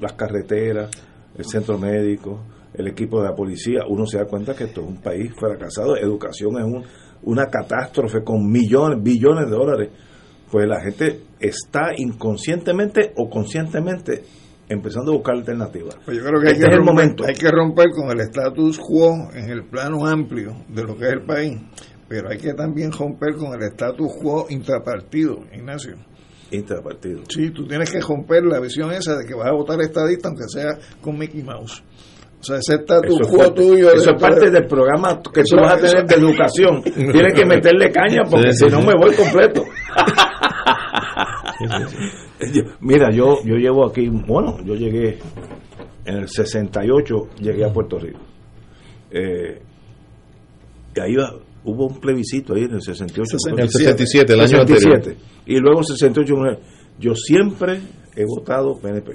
las 0.00 0.12
carreteras, 0.12 0.90
el 1.36 1.44
centro 1.44 1.76
médico, 1.76 2.40
el 2.72 2.86
equipo 2.86 3.20
de 3.20 3.28
la 3.28 3.34
policía. 3.34 3.80
Uno 3.88 4.06
se 4.06 4.18
da 4.18 4.26
cuenta 4.26 4.54
que 4.54 4.64
esto 4.64 4.80
es 4.82 4.86
un 4.86 4.98
país 5.02 5.32
fracasado, 5.36 5.96
educación 5.96 6.56
es 6.58 6.64
un- 6.64 6.84
una 7.24 7.46
catástrofe 7.46 8.22
con 8.22 8.48
millones, 8.48 9.02
billones 9.02 9.46
de 9.50 9.56
dólares. 9.56 9.88
Pues 10.52 10.68
la 10.68 10.80
gente 10.80 11.20
está 11.40 11.90
inconscientemente 11.96 13.12
o 13.16 13.28
conscientemente 13.28 14.22
empezando 14.68 15.10
a 15.12 15.14
buscar 15.16 15.34
alternativas. 15.34 15.96
Pues 16.04 16.16
yo 16.18 16.24
creo 16.24 16.40
que 16.40 16.46
hay 16.48 16.52
este 16.54 16.64
que, 16.66 16.70
es 16.70 16.76
el 16.78 16.86
romper, 16.86 16.94
momento. 16.94 17.24
hay 17.26 17.34
que 17.34 17.50
romper 17.50 17.86
con 17.90 18.10
el 18.12 18.20
status 18.20 18.78
quo 18.78 19.30
en 19.34 19.50
el 19.50 19.64
plano 19.64 20.06
amplio 20.06 20.54
de 20.68 20.84
lo 20.84 20.96
que 20.96 21.06
es 21.08 21.12
el 21.14 21.22
país, 21.22 21.60
pero 22.08 22.30
hay 22.30 22.38
que 22.38 22.54
también 22.54 22.92
romper 22.92 23.34
con 23.34 23.52
el 23.52 23.62
status 23.72 24.12
quo 24.22 24.46
intrapartido, 24.48 25.40
Ignacio. 25.52 25.96
Intrapartido. 26.52 27.20
Sí, 27.28 27.50
tú 27.50 27.66
tienes 27.66 27.90
que 27.90 28.00
romper 28.00 28.42
la 28.44 28.58
visión 28.60 28.90
esa 28.92 29.16
de 29.18 29.24
que 29.26 29.34
vas 29.34 29.48
a 29.48 29.52
votar 29.52 29.80
estadista 29.80 30.28
aunque 30.28 30.44
sea 30.48 30.78
con 31.00 31.16
Mickey 31.18 31.42
Mouse. 31.42 31.82
O 32.40 32.42
sea, 32.42 32.56
ese 32.56 32.76
status 32.76 33.10
Eso 33.10 33.20
es 33.22 33.28
quo 33.28 33.38
parte- 33.38 33.60
tuyo... 33.62 33.92
eso 33.92 34.10
es 34.12 34.20
parte 34.22 34.46
de- 34.46 34.50
del 34.50 34.66
programa 34.66 35.20
que 35.32 35.42
Eso- 35.42 35.56
tú 35.56 35.62
vas 35.62 35.74
a 35.74 35.76
tener 35.76 36.04
eso- 36.04 36.06
de 36.06 36.14
educación. 36.26 36.82
Tienes 37.12 37.34
que 37.34 37.44
meterle 37.46 37.90
caña 37.92 38.22
porque 38.30 38.52
Sí, 38.52 38.58
si 38.60 38.64
sí, 38.64 38.70
no 38.74 38.80
sí. 38.80 38.86
me 38.86 38.94
voy 38.94 39.14
completo. 39.14 39.62
Yo- 42.40 42.62
Mira, 42.80 43.10
yo, 43.12 43.36
yo 43.44 43.56
llevo 43.56 43.86
aquí, 43.86 44.08
bueno, 44.08 44.56
yo 44.64 44.74
llegué 44.74 45.18
en 46.06 46.16
el 46.16 46.28
68, 46.28 47.28
llegué 47.40 47.64
a 47.64 47.72
Puerto 47.72 47.98
Rico. 47.98 48.18
Eh, 49.10 49.60
y 50.96 51.00
ahí 51.00 51.14
va- 51.16 51.34
hubo 51.64 51.86
un 51.88 52.00
plebiscito 52.00 52.54
ahí 52.54 52.64
en 52.64 52.74
el 52.74 52.82
68. 52.82 53.36
En 53.52 53.58
el 53.60 53.68
67, 53.70 54.32
el 54.32 54.40
año 54.40 54.60
anterior. 54.60 55.02
Y 55.46 55.58
luego 55.58 55.82
68. 55.82 56.34
Yo 56.98 57.14
siempre 57.14 57.80
he 58.16 58.24
votado 58.24 58.78
PNP, 58.78 59.12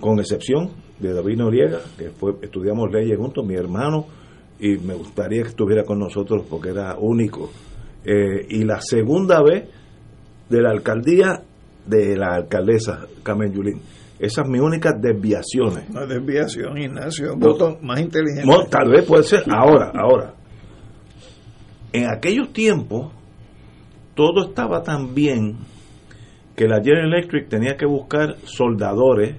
con 0.00 0.18
excepción 0.20 0.70
de 0.98 1.12
David 1.12 1.38
Noriega, 1.38 1.80
que 1.98 2.10
fue, 2.10 2.34
estudiamos 2.42 2.90
leyes 2.92 3.16
juntos, 3.18 3.44
mi 3.46 3.54
hermano, 3.54 4.06
y 4.58 4.76
me 4.78 4.94
gustaría 4.94 5.42
que 5.42 5.48
estuviera 5.48 5.84
con 5.84 5.98
nosotros 5.98 6.44
porque 6.48 6.70
era 6.70 6.96
único. 6.98 7.50
Eh, 8.04 8.46
y 8.50 8.64
la 8.64 8.80
segunda 8.80 9.42
vez 9.42 9.64
de 10.48 10.62
la 10.62 10.70
alcaldía 10.70 11.42
de 11.86 12.16
la 12.16 12.34
alcaldesa 12.34 13.06
Carmen 13.22 13.52
Yulín. 13.52 13.80
Esas 14.18 14.44
son 14.46 14.50
mis 14.52 14.62
únicas 14.62 14.94
desviaciones. 15.00 15.90
Una 15.90 16.06
desviación, 16.06 16.78
Ignacio, 16.78 17.34
un 17.34 17.40
No. 17.40 17.46
voto 17.48 17.78
más 17.82 18.00
inteligente. 18.00 18.46
No, 18.46 18.64
tal 18.64 18.90
vez 18.90 19.04
puede 19.04 19.24
ser 19.24 19.42
ahora, 19.50 19.92
ahora. 19.94 20.34
En 21.96 22.10
aquellos 22.10 22.52
tiempos, 22.52 23.12
todo 24.14 24.48
estaba 24.48 24.82
tan 24.82 25.14
bien 25.14 25.56
que 26.54 26.66
la 26.66 26.82
General 26.82 27.12
Electric 27.12 27.48
tenía 27.48 27.76
que 27.76 27.86
buscar 27.86 28.36
soldadores, 28.44 29.36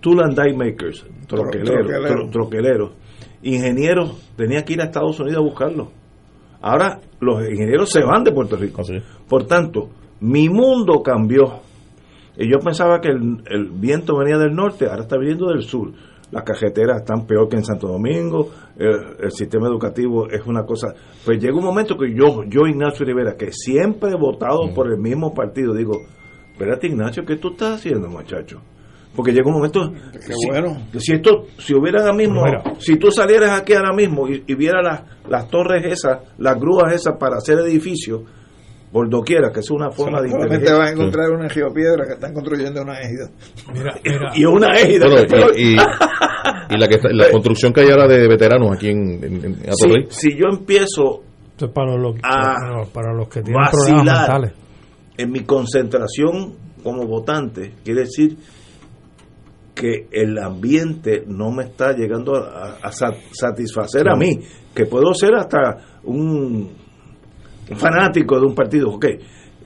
tool 0.00 0.20
and 0.22 0.38
die 0.40 0.54
makers, 0.56 1.04
troqueleros, 1.26 1.86
troqueleros. 1.86 2.10
tro- 2.10 2.30
troqueleros, 2.30 2.90
ingenieros, 3.42 4.30
tenía 4.36 4.64
que 4.64 4.74
ir 4.74 4.80
a 4.80 4.84
Estados 4.84 5.18
Unidos 5.20 5.38
a 5.38 5.42
buscarlos. 5.42 5.88
Ahora 6.60 7.00
los 7.20 7.40
ingenieros 7.48 7.90
se 7.90 8.02
van 8.02 8.24
de 8.24 8.32
Puerto 8.32 8.56
Rico. 8.56 8.82
Por 9.28 9.46
tanto, 9.46 9.88
mi 10.20 10.48
mundo 10.48 11.02
cambió. 11.02 11.60
Y 12.36 12.50
yo 12.50 12.58
pensaba 12.58 13.00
que 13.00 13.08
el, 13.08 13.42
el 13.50 13.70
viento 13.70 14.16
venía 14.16 14.38
del 14.38 14.54
norte, 14.54 14.86
ahora 14.86 15.02
está 15.02 15.16
viniendo 15.18 15.48
del 15.48 15.62
sur. 15.62 15.92
Las 16.30 16.44
cajeteras 16.44 16.98
están 16.98 17.26
peor 17.26 17.48
que 17.48 17.56
en 17.56 17.64
Santo 17.64 17.88
Domingo, 17.88 18.50
el, 18.76 19.16
el 19.24 19.30
sistema 19.32 19.66
educativo 19.66 20.28
es 20.28 20.44
una 20.46 20.64
cosa. 20.64 20.94
Pues 21.24 21.38
llega 21.38 21.56
un 21.56 21.64
momento 21.64 21.96
que 21.96 22.12
yo, 22.14 22.44
yo 22.46 22.66
Ignacio 22.66 23.06
Rivera, 23.06 23.34
que 23.36 23.50
siempre 23.50 24.10
he 24.10 24.16
votado 24.16 24.72
por 24.74 24.92
el 24.92 24.98
mismo 24.98 25.32
partido, 25.32 25.74
digo, 25.74 26.02
espérate 26.52 26.88
Ignacio, 26.88 27.24
¿qué 27.24 27.36
tú 27.36 27.52
estás 27.52 27.76
haciendo, 27.76 28.08
muchacho? 28.08 28.60
Porque 29.16 29.32
llega 29.32 29.48
un 29.48 29.54
momento, 29.54 29.90
Qué 30.12 30.32
si, 30.32 30.48
bueno. 30.48 30.76
si 30.98 31.14
esto, 31.14 31.46
si 31.58 31.74
hubiera 31.74 32.02
ahora 32.02 32.14
mismo, 32.14 32.42
si 32.78 32.96
tú 32.96 33.10
salieras 33.10 33.58
aquí 33.58 33.72
ahora 33.72 33.94
mismo 33.94 34.28
y, 34.28 34.44
y 34.46 34.54
vieras 34.54 34.84
las, 34.84 35.02
las 35.28 35.48
torres 35.48 35.84
esas, 35.86 36.20
las 36.36 36.60
grúas 36.60 36.92
esas 36.92 37.16
para 37.18 37.36
hacer 37.38 37.58
edificios, 37.58 38.22
por 38.92 39.08
doquiera, 39.10 39.50
que 39.52 39.60
es 39.60 39.70
una 39.70 39.90
forma 39.90 40.20
de 40.22 40.30
Solamente 40.30 40.54
inteligencia. 40.56 40.78
vas 40.78 40.88
a 40.88 40.92
encontrar 40.92 41.30
una 41.30 41.48
geopiedra 41.50 42.06
que 42.06 42.12
están 42.14 42.32
construyendo 42.32 42.82
una 42.82 42.98
égida. 43.00 43.30
Mira, 43.72 43.94
mira. 44.04 44.30
y 44.34 44.44
una 44.44 44.72
égida. 44.74 45.06
Y, 45.56 45.74
y- 45.74 45.76
y 46.70 46.76
la, 46.78 46.88
que 46.88 46.94
está- 46.94 47.08
la 47.12 47.30
construcción 47.32 47.72
que 47.72 47.80
hay 47.82 47.90
ahora 47.90 48.06
de 48.06 48.26
veteranos 48.28 48.72
aquí 48.76 48.88
en, 48.88 49.22
en, 49.22 49.44
en 49.44 49.54
si, 49.74 49.84
Atorrey. 49.84 50.06
si 50.10 50.30
yo 50.36 50.46
empiezo 50.50 51.22
Esto 51.50 51.66
es 51.66 51.72
para 51.72 51.96
los, 51.96 52.14
a 52.22 52.54
para, 52.92 53.12
los 53.12 53.28
que 53.28 53.42
tienen 53.42 53.62
problemas 53.70 54.04
mentales. 54.18 54.52
en 55.16 55.30
mi 55.32 55.40
concentración 55.40 56.54
como 56.82 57.06
votante, 57.06 57.72
quiere 57.84 58.02
decir 58.02 58.36
que 59.74 60.08
el 60.10 60.38
ambiente 60.38 61.22
no 61.26 61.50
me 61.52 61.64
está 61.64 61.92
llegando 61.92 62.34
a, 62.36 62.78
a 62.82 62.90
sa- 62.92 63.12
satisfacer 63.32 64.08
a 64.08 64.16
mí, 64.16 64.38
que 64.74 64.86
puedo 64.86 65.12
ser 65.14 65.34
hasta 65.34 65.76
un 66.04 66.70
fanático 67.76 68.38
de 68.40 68.46
un 68.46 68.54
partido. 68.54 68.90
Ok, 68.90 69.06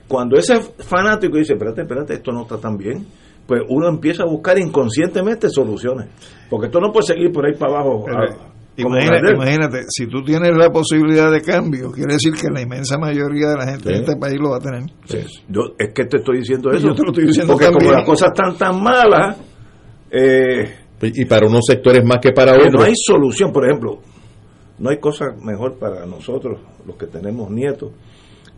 cuando 0.07 0.37
ese 0.37 0.59
fanático 0.79 1.37
dice, 1.37 1.53
espérate, 1.53 1.81
espérate, 1.81 2.13
esto 2.15 2.31
no 2.31 2.43
está 2.43 2.57
tan 2.57 2.77
bien, 2.77 3.05
pues 3.47 3.61
uno 3.69 3.87
empieza 3.89 4.23
a 4.23 4.25
buscar 4.25 4.57
inconscientemente 4.59 5.49
soluciones, 5.49 6.07
porque 6.49 6.67
esto 6.67 6.79
no 6.79 6.91
puede 6.91 7.07
seguir 7.07 7.31
por 7.31 7.45
ahí 7.45 7.53
para 7.57 7.73
abajo. 7.73 8.03
Pero, 8.05 8.17
a- 8.19 8.53
como 8.81 8.95
Imagínate, 8.97 9.33
imagínate, 9.35 9.81
si 9.87 10.07
tú 10.07 10.23
tienes 10.23 10.49
la 10.57 10.71
posibilidad 10.71 11.31
de 11.31 11.41
cambio, 11.43 11.91
quiere 11.91 12.13
decir 12.13 12.33
que 12.33 12.47
la 12.51 12.59
inmensa 12.61 12.97
mayoría 12.97 13.49
de 13.49 13.55
la 13.55 13.65
gente 13.67 13.83
Sí. 13.83 13.89
en 13.93 14.01
este 14.01 14.15
país 14.15 14.39
lo 14.39 14.49
va 14.49 14.57
a 14.57 14.59
tener. 14.61 14.81
Yo, 15.47 15.61
es 15.77 15.93
que 15.93 16.05
te 16.05 16.17
estoy 16.17 16.39
diciendo 16.39 16.71
eso. 16.71 16.87
Yo 16.87 16.95
te 16.95 17.03
lo 17.03 17.09
estoy 17.11 17.25
diciendo 17.27 17.53
Porque 17.53 17.65
también. 17.65 17.85
como 17.85 17.97
las 17.99 18.03
cosas 18.07 18.29
están 18.33 18.57
tan 18.57 18.81
malas, 18.81 19.37
eh, 20.09 20.73
Y 21.01 21.25
para 21.25 21.45
unos 21.47 21.61
sectores 21.67 22.03
más 22.03 22.17
que 22.19 22.31
para 22.31 22.53
otros. 22.55 22.71
no 22.73 22.81
hay 22.81 22.93
solución. 22.95 23.51
Por 23.51 23.65
ejemplo, 23.67 23.99
no 24.79 24.89
hay 24.89 24.99
cosa 24.99 25.35
mejor 25.41 25.77
para 25.77 26.05
nosotros, 26.05 26.59
los 26.85 26.95
que 26.97 27.07
tenemos 27.07 27.49
nietos, 27.49 27.91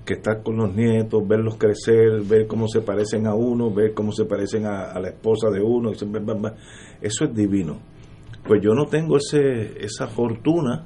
que 0.05 0.13
estar 0.13 0.43
con 0.43 0.57
los 0.57 0.73
nietos, 0.73 1.27
verlos 1.27 1.57
crecer, 1.57 2.21
ver 2.21 2.47
cómo 2.47 2.67
se 2.67 2.81
parecen 2.81 3.27
a 3.27 3.33
uno, 3.33 3.71
ver 3.73 3.93
cómo 3.93 4.11
se 4.11 4.25
parecen 4.25 4.65
a, 4.65 4.91
a 4.91 4.99
la 4.99 5.09
esposa 5.09 5.49
de 5.49 5.61
uno. 5.61 5.91
Eso 5.91 7.25
es 7.25 7.33
divino. 7.33 7.79
Pues 8.47 8.61
yo 8.61 8.73
no 8.75 8.85
tengo 8.85 9.17
ese 9.17 9.83
esa 9.83 10.07
fortuna 10.07 10.85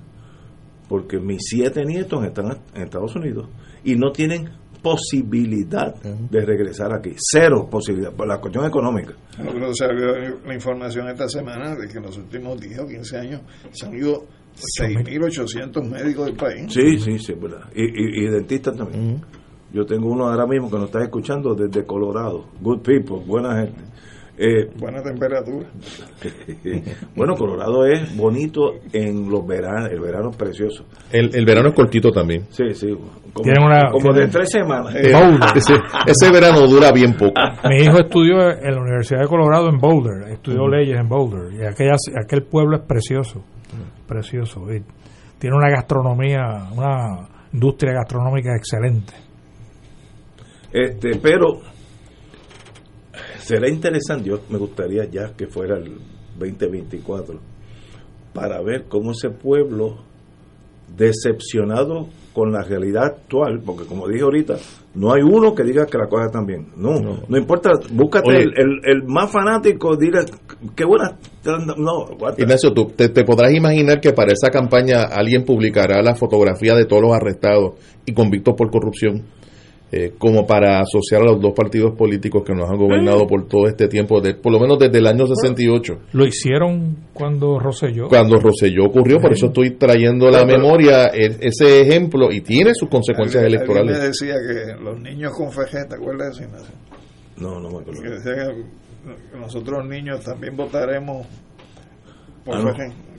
porque 0.87 1.19
mis 1.19 1.41
siete 1.41 1.85
nietos 1.85 2.23
están 2.25 2.57
en 2.73 2.81
Estados 2.83 3.15
Unidos 3.15 3.47
y 3.83 3.95
no 3.95 4.11
tienen 4.11 4.49
posibilidad 4.81 5.93
de 5.95 6.45
regresar 6.45 6.93
aquí. 6.93 7.13
Cero 7.17 7.67
posibilidad, 7.69 8.13
por 8.13 8.27
la 8.27 8.39
cuestión 8.39 8.65
económica. 8.65 9.13
Bueno, 9.37 9.51
pero 9.53 9.73
salió 9.73 10.15
la 10.45 10.53
información 10.53 11.09
esta 11.09 11.27
semana 11.27 11.75
de 11.75 11.87
que 11.87 11.97
en 11.97 12.03
los 12.03 12.17
últimos 12.17 12.59
10 12.59 12.79
o 12.79 12.87
15 12.87 13.17
años 13.17 13.41
se 13.71 13.85
han 13.85 13.93
ido 13.93 14.25
6.800 14.59 15.89
médicos 15.89 16.25
del 16.27 16.35
país. 16.35 16.65
Sí, 16.73 16.97
sí, 16.99 17.17
sí, 17.19 17.33
verdad. 17.33 17.63
Y, 17.75 17.83
y, 17.83 18.25
y 18.25 18.29
dentistas 18.29 18.75
también. 18.75 19.21
Yo 19.71 19.85
tengo 19.85 20.09
uno 20.09 20.27
ahora 20.27 20.47
mismo 20.47 20.69
que 20.69 20.77
nos 20.77 20.85
está 20.85 21.03
escuchando 21.03 21.53
desde 21.53 21.85
Colorado. 21.85 22.45
Good 22.61 22.81
people, 22.81 23.17
buena 23.25 23.55
gente. 23.61 23.81
Eh, 24.41 24.69
Buena 24.77 25.01
temperatura. 25.03 25.67
bueno, 27.15 27.35
Colorado 27.35 27.85
es 27.85 28.15
bonito 28.15 28.71
en 28.93 29.29
los 29.29 29.45
veranos, 29.45 29.89
el 29.91 29.99
verano 29.99 30.29
es 30.31 30.37
precioso. 30.37 30.85
El, 31.11 31.35
el 31.35 31.45
verano 31.45 31.69
es 31.69 31.75
cortito 31.75 32.09
también. 32.09 32.43
Sí, 32.49 32.63
sí. 32.73 32.87
Como, 33.33 33.43
Tienen 33.43 33.63
una- 33.63 33.91
como 33.91 34.13
de 34.13 34.27
tres 34.29 34.49
semanas. 34.49 34.95
Eh, 34.95 35.11
Boulder. 35.11 35.49
ese, 35.57 35.73
ese 36.07 36.31
verano 36.31 36.65
dura 36.67 36.91
bien 36.93 37.13
poco. 37.17 37.33
Mi 37.69 37.79
hijo 37.83 37.99
estudió 37.99 38.49
en 38.51 38.75
la 38.75 38.81
Universidad 38.81 39.19
de 39.23 39.27
Colorado 39.27 39.67
en 39.69 39.77
Boulder, 39.77 40.31
estudió 40.31 40.69
leyes 40.69 40.97
en 40.97 41.09
Boulder, 41.09 41.53
y 41.53 41.65
aquella, 41.65 41.95
aquel 42.23 42.43
pueblo 42.43 42.77
es 42.77 42.83
precioso, 42.83 43.43
precioso. 44.09 44.65
tiene 45.37 45.55
una 45.55 45.69
gastronomía, 45.69 46.69
una 46.75 47.29
industria 47.53 47.93
gastronómica 47.93 48.55
excelente. 48.55 49.13
Este, 50.71 51.17
pero 51.21 51.61
será 53.37 53.69
interesante, 53.69 54.29
yo 54.29 54.41
me 54.49 54.57
gustaría 54.57 55.05
ya 55.05 55.33
que 55.35 55.47
fuera 55.47 55.77
el 55.77 55.97
2024, 56.37 57.39
para 58.33 58.61
ver 58.61 58.85
cómo 58.87 59.11
ese 59.11 59.29
pueblo, 59.29 60.03
decepcionado 60.95 62.09
con 62.33 62.51
la 62.51 62.61
realidad 62.63 63.03
actual, 63.05 63.59
porque 63.65 63.85
como 63.85 64.07
dije 64.07 64.21
ahorita, 64.23 64.55
no 64.95 65.13
hay 65.13 65.21
uno 65.23 65.53
que 65.55 65.63
diga 65.63 65.85
que 65.85 65.97
la 65.97 66.07
cosa 66.07 66.25
está 66.27 66.41
bien. 66.43 66.67
No, 66.77 66.99
no, 67.27 67.37
importa, 67.37 67.71
búscate 67.91 68.29
Oye. 68.29 68.43
el, 68.43 68.53
el- 68.55 68.81
el 68.83 69.03
más 69.07 69.31
fanático, 69.31 69.95
dile, 69.97 70.19
qué 70.75 70.85
buena. 70.85 71.17
No. 71.77 72.07
Ignacio, 72.37 72.73
tú 72.73 72.91
te, 72.95 73.09
te 73.09 73.23
podrás 73.23 73.53
imaginar 73.53 73.99
que 73.99 74.13
para 74.13 74.31
esa 74.33 74.49
campaña 74.51 75.03
alguien 75.03 75.43
publicará 75.45 76.01
la 76.01 76.15
fotografía 76.15 76.75
de 76.75 76.85
todos 76.85 77.01
los 77.01 77.13
arrestados 77.13 77.73
y 78.05 78.13
convictos 78.13 78.55
por 78.57 78.69
corrupción, 78.71 79.23
eh, 79.91 80.13
como 80.17 80.45
para 80.45 80.79
asociar 80.81 81.21
a 81.21 81.25
los 81.25 81.41
dos 81.41 81.53
partidos 81.55 81.95
políticos 81.97 82.43
que 82.45 82.53
nos 82.53 82.69
han 82.69 82.77
gobernado 82.77 83.25
por 83.25 83.47
todo 83.47 83.67
este 83.67 83.87
tiempo, 83.87 84.21
de- 84.21 84.35
por 84.35 84.51
lo 84.51 84.59
menos 84.59 84.77
desde 84.77 84.99
el 84.99 85.07
año 85.07 85.25
68, 85.25 85.99
Lo 86.13 86.25
hicieron 86.25 86.95
cuando 87.13 87.57
Rosselló. 87.59 88.07
cuando 88.07 88.37
Rosselló 88.39 88.85
ocurrió, 88.85 89.19
por 89.19 89.33
eso 89.33 89.47
estoy 89.47 89.71
trayendo 89.71 90.27
a 90.27 90.31
la 90.31 90.45
memoria 90.45 91.05
ese 91.07 91.81
ejemplo 91.81 92.31
y 92.31 92.41
tiene 92.41 92.73
sus 92.75 92.87
consecuencias 92.89 93.43
Alguien- 93.43 93.61
alguien 93.61 93.85
me 93.85 93.91
electorales. 93.93 94.19
decía 94.19 94.35
que 94.35 94.83
los 94.83 94.99
niños 95.01 95.31
con 95.35 95.51
fejeta, 95.51 95.87
¿te 95.89 95.95
acuerdas 95.95 96.37
de 96.37 96.43
eso, 96.45 96.51
Ignacio? 96.51 96.75
No, 97.37 97.59
no 97.59 97.69
me 97.69 97.79
acuerdo. 97.79 98.01
Que 98.01 98.09
decía 98.09 98.33
que 98.35 99.37
nosotros 99.39 99.87
niños 99.87 100.23
también 100.23 100.55
votaremos 100.57 101.25
Ah, 102.57 102.61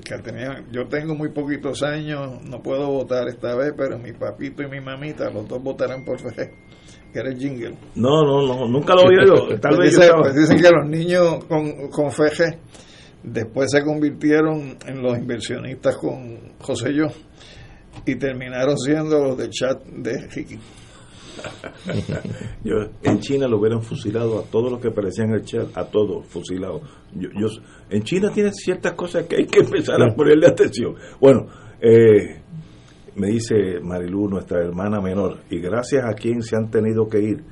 que 0.05 0.19
tenía- 0.19 0.65
yo 0.73 0.87
tengo 0.89 1.15
muy 1.15 1.31
poquitos 1.31 1.83
años, 1.83 2.43
no 2.45 2.61
puedo 2.63 2.89
votar 2.89 3.29
esta 3.29 3.55
vez, 3.55 3.73
pero 3.77 3.99
mi 3.99 4.13
papito 4.13 4.63
y 4.63 4.69
mi 4.69 4.81
mamita, 4.81 5.31
los 5.31 5.47
dos 5.47 5.63
votarán 5.63 6.05
por 6.05 6.19
Fején, 6.19 6.51
que 7.13 7.19
era 7.21 7.29
el 7.31 7.39
jingle. 7.39 7.77
No, 7.95 8.23
no, 8.25 8.47
no, 8.47 8.67
nunca 8.69 8.95
lo 8.95 9.03
oído. 9.03 9.49
Tal 9.61 9.77
vez 9.79 9.93
yo 9.93 9.99
dice- 9.99 10.03
estaba- 10.07 10.23
pues 10.23 10.35
dicen 10.35 10.57
que 10.57 10.71
los 10.71 10.89
niños 10.89 11.45
con, 11.45 11.89
con 11.91 12.11
Fején 12.11 12.59
después 13.23 13.71
se 13.71 13.85
convirtieron 13.85 14.77
en 14.87 15.03
los 15.03 15.17
inversionistas 15.19 15.97
con 15.97 16.55
José 16.61 16.95
Yo 16.95 17.07
y 18.07 18.15
terminaron 18.17 18.77
siendo 18.79 19.23
los 19.23 19.37
de 19.37 19.51
chat 19.51 19.83
de 19.85 20.27
Ricky. 20.29 20.59
Yo, 22.65 22.77
en 23.03 23.21
China 23.21 23.49
lo 23.49 23.59
hubieran 23.59 23.83
fusilado 23.83 24.39
a 24.39 24.45
todos 24.45 24.71
los 24.71 24.81
que 24.81 24.89
aparecían 24.89 25.31
en 25.31 25.35
el 25.37 25.45
chat, 25.45 25.77
a 25.77 25.85
todos 25.85 26.27
fusilados. 26.27 26.83
Yo, 27.15 27.29
yo, 27.39 27.49
en 27.89 28.03
China 28.03 28.31
tiene 28.33 28.53
ciertas 28.53 28.93
cosas 28.95 29.27
que 29.27 29.37
hay 29.37 29.47
que 29.47 29.61
empezar 29.61 30.01
a 30.03 30.15
ponerle 30.15 30.47
atención. 30.47 30.95
Bueno, 31.21 31.47
eh, 31.81 32.43
me 33.17 33.29
dice 33.29 33.81
Marilú, 33.83 34.29
nuestra 34.29 34.61
hermana 34.61 35.01
menor, 35.01 35.41
y 35.51 35.59
gracias 35.59 36.05
a 36.05 36.15
quien 36.15 36.43
se 36.43 36.57
han 36.57 36.71
tenido 36.71 37.09
que 37.09 37.21
ir, 37.21 37.45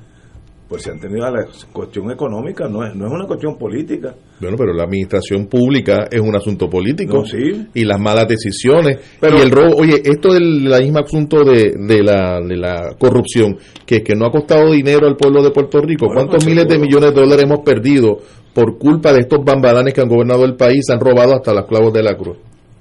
pues 0.69 0.83
se 0.83 0.91
han 0.91 0.99
tenido 0.99 1.25
a 1.25 1.31
la 1.31 1.45
cuestión 1.73 2.11
económica, 2.11 2.67
no 2.69 2.85
es, 2.85 2.95
no 2.95 3.07
es 3.07 3.11
una 3.11 3.25
cuestión 3.25 3.57
política. 3.57 4.13
Bueno, 4.39 4.55
pero 4.55 4.71
la 4.71 4.83
administración 4.83 5.47
pública 5.47 6.07
es 6.11 6.21
un 6.21 6.35
asunto 6.35 6.69
político 6.69 7.17
No, 7.17 7.25
sí. 7.25 7.65
y 7.73 7.83
las 7.85 7.99
malas 7.99 8.27
decisiones 8.27 8.99
Pero- 9.19 9.39
y 9.39 9.41
el 9.41 9.49
robo. 9.51 9.75
Oye, 9.77 9.99
esto 10.05 10.31
del 10.31 10.69
mismo 10.81 10.99
asunto 10.99 11.43
de, 11.43 11.73
de, 11.75 12.03
la, 12.03 12.39
de 12.39 12.55
la 12.55 12.95
corrupción, 12.99 13.57
que, 13.85 14.03
que 14.03 14.13
no 14.15 14.27
ha 14.27 14.31
costado 14.31 14.71
dinero 14.71 15.07
al 15.07 15.17
pueblo 15.17 15.41
de 15.41 15.49
Puerto 15.49 15.81
Rico. 15.81 16.05
Bueno, 16.05 16.27
¿Cuántos 16.27 16.45
miles 16.45 16.67
de 16.67 16.77
millones 16.77 17.15
de 17.15 17.19
dólares 17.19 17.45
hemos 17.45 17.59
perdido 17.65 18.19
por 18.53 18.77
culpa 18.77 19.11
de 19.11 19.21
estos 19.21 19.43
bambalanes 19.43 19.93
que 19.93 20.01
han 20.01 20.07
gobernado 20.07 20.45
el 20.45 20.55
país? 20.55 20.85
Han 20.91 20.99
robado 20.99 21.33
hasta 21.33 21.51
las 21.51 21.65
clavos 21.65 21.91
de 21.91 22.03
la 22.03 22.15
cruz. 22.15 22.37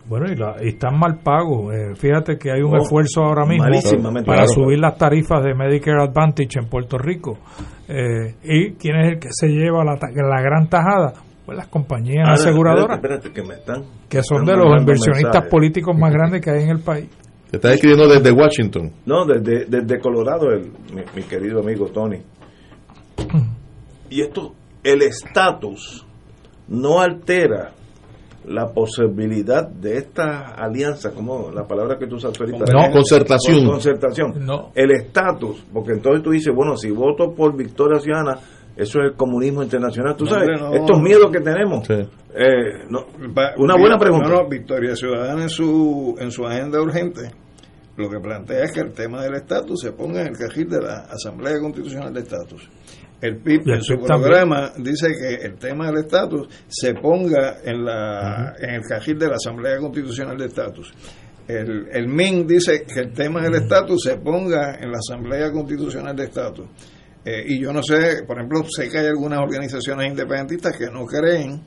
Bueno, 0.08 0.26
y, 0.32 0.36
la- 0.36 0.56
y 0.62 0.68
están 0.68 0.98
mal 0.98 1.18
pagos. 1.22 1.74
Eh, 1.74 1.94
fíjate 1.96 2.38
que 2.38 2.50
hay 2.50 2.62
un 2.62 2.74
Oh, 2.74 2.82
esfuerzo 2.82 3.22
ahora 3.24 3.44
mismo 3.44 3.64
malísimamente. 3.64 4.26
para 4.26 4.44
Claro. 4.44 4.52
subir 4.62 4.78
las 4.78 4.96
tarifas 4.96 5.44
de 5.44 5.54
Medicare 5.54 6.02
Advantage 6.02 6.58
en 6.60 6.66
Puerto 6.68 6.96
Rico. 6.98 7.38
Eh, 7.88 8.34
¿Y 8.42 8.72
quién 8.72 8.96
es 8.96 9.12
el 9.12 9.18
que 9.18 9.28
se 9.30 9.48
lleva 9.48 9.84
la, 9.84 9.96
ta- 9.96 10.08
la 10.14 10.40
gran 10.40 10.68
tajada? 10.68 11.12
Pues 11.44 11.56
las 11.58 11.68
compañías 11.68 12.28
aseguradoras, 12.28 12.96
Espérate, 12.96 13.28
espérate, 13.28 13.32
que 13.42 13.46
me 13.48 13.54
están. 13.54 13.82
que 14.08 14.22
son 14.22 14.42
están 14.42 14.46
de 14.58 14.64
los 14.64 14.80
inversionistas 14.80 15.24
mensajes. 15.32 15.50
políticos 15.50 15.96
más 15.98 16.12
grandes 16.12 16.40
que 16.42 16.50
hay 16.50 16.62
en 16.64 16.70
el 16.70 16.80
país. 16.80 17.08
Te 17.50 17.56
estás 17.56 17.72
escribiendo 17.74 18.06
desde 18.06 18.30
Washington. 18.32 18.92
No, 19.06 19.24
desde, 19.24 19.64
desde 19.64 19.98
Colorado, 19.98 20.50
el, 20.52 20.64
mi, 20.94 21.02
mi 21.16 21.22
querido 21.22 21.60
amigo 21.60 21.86
Tony. 21.86 22.18
Y 24.10 24.20
esto, 24.22 24.54
el 24.84 25.02
estatus 25.02 26.06
no 26.68 27.00
altera 27.00 27.70
la 28.48 28.72
posibilidad 28.72 29.68
de 29.68 29.98
esta 29.98 30.54
alianza, 30.54 31.10
como 31.12 31.50
la 31.50 31.64
palabra 31.66 31.98
que 31.98 32.06
tú 32.06 32.16
usaste 32.16 32.42
ahorita. 32.44 32.64
No, 32.72 32.90
concertación. 32.90 33.58
Con- 33.60 33.70
concertación. 33.72 34.46
No. 34.46 34.70
El 34.74 34.90
estatus, 34.92 35.64
porque 35.72 35.92
entonces 35.92 36.22
tú 36.22 36.30
dices, 36.30 36.52
bueno, 36.54 36.76
si 36.76 36.90
voto 36.90 37.32
por 37.34 37.56
Victoria 37.56 37.98
Ciudadana, 38.00 38.38
eso 38.76 39.00
es 39.00 39.10
el 39.10 39.14
comunismo 39.16 39.62
internacional. 39.62 40.16
Tú 40.16 40.24
No, 40.24 40.30
sabes, 40.30 40.48
hombre, 40.60 40.78
no. 40.78 40.84
estos 40.84 41.00
miedos 41.00 41.30
que 41.32 41.40
tenemos. 41.40 41.86
Sí. 41.86 41.94
Eh, 41.94 42.84
no, 42.88 43.06
una 43.58 43.76
buena 43.76 43.98
pregunta. 43.98 44.28
No, 44.28 44.42
no, 44.42 44.48
Victoria 44.48 44.94
Ciudadana 44.94 45.42
en 45.42 45.48
su, 45.50 46.16
en 46.20 46.30
su 46.30 46.46
agenda 46.46 46.80
urgente 46.80 47.30
lo 47.96 48.08
que 48.08 48.20
plantea 48.20 48.62
es 48.62 48.70
que 48.72 48.78
el 48.80 48.92
tema 48.92 49.22
del 49.24 49.34
estatus 49.34 49.80
se 49.80 49.90
ponga 49.90 50.20
en 50.20 50.28
el 50.28 50.38
cajil 50.38 50.68
de 50.68 50.80
la 50.80 50.98
Asamblea 51.10 51.58
Constitucional 51.60 52.14
de 52.14 52.20
Estatus. 52.20 52.68
El 53.20 53.38
PIB 53.38 53.68
en 53.68 53.82
su 53.82 53.94
PIB 53.94 54.06
también. 54.06 54.30
programa 54.30 54.72
dice 54.78 55.08
que 55.08 55.46
el 55.46 55.56
tema 55.56 55.86
del 55.86 56.04
estatus 56.04 56.48
se 56.68 56.94
ponga 56.94 57.58
en, 57.64 57.84
la, 57.84 58.54
en 58.58 58.70
el 58.76 58.82
cajil 58.82 59.18
de 59.18 59.28
la 59.28 59.34
Asamblea 59.36 59.78
Constitucional 59.78 60.36
de 60.36 60.46
Estatus. 60.46 60.92
El, 61.48 61.88
el 61.90 62.08
MIN 62.08 62.46
dice 62.46 62.84
que 62.84 63.00
el 63.00 63.12
tema 63.12 63.42
del 63.42 63.54
estatus 63.54 64.02
se 64.02 64.18
ponga 64.18 64.76
en 64.80 64.92
la 64.92 64.98
Asamblea 64.98 65.50
Constitucional 65.50 66.14
de 66.14 66.24
Estatus. 66.24 66.66
Eh, 67.24 67.44
y 67.46 67.60
yo 67.60 67.72
no 67.72 67.82
sé, 67.82 68.22
por 68.26 68.36
ejemplo, 68.38 68.64
sé 68.68 68.88
que 68.88 68.98
hay 68.98 69.06
algunas 69.06 69.40
organizaciones 69.40 70.08
independentistas 70.08 70.76
que 70.76 70.86
no 70.86 71.04
creen 71.04 71.62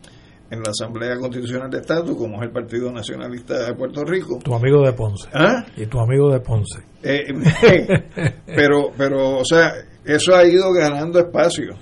en 0.52 0.60
la 0.62 0.70
Asamblea 0.72 1.18
Constitucional 1.18 1.70
de 1.72 1.78
Estatus, 1.80 2.16
como 2.18 2.36
es 2.38 2.44
el 2.44 2.52
Partido 2.52 2.92
Nacionalista 2.92 3.66
de 3.68 3.74
Puerto 3.74 4.04
Rico. 4.04 4.38
Tu 4.44 4.54
amigo 4.54 4.86
de 4.86 4.92
Ponce. 4.94 5.30
¿Ah? 5.34 5.66
Y 5.78 5.86
tu 5.88 5.98
amigo 6.00 6.30
de 6.32 6.40
Ponce. 6.42 6.82
Eh, 7.02 7.24
pero, 8.48 8.92
pero, 8.98 9.38
o 9.40 9.46
sea, 9.46 9.72
eso 10.06 10.36
ha 10.36 10.46
ido 10.46 10.72
ganando 10.74 11.20
espacio 11.20 11.74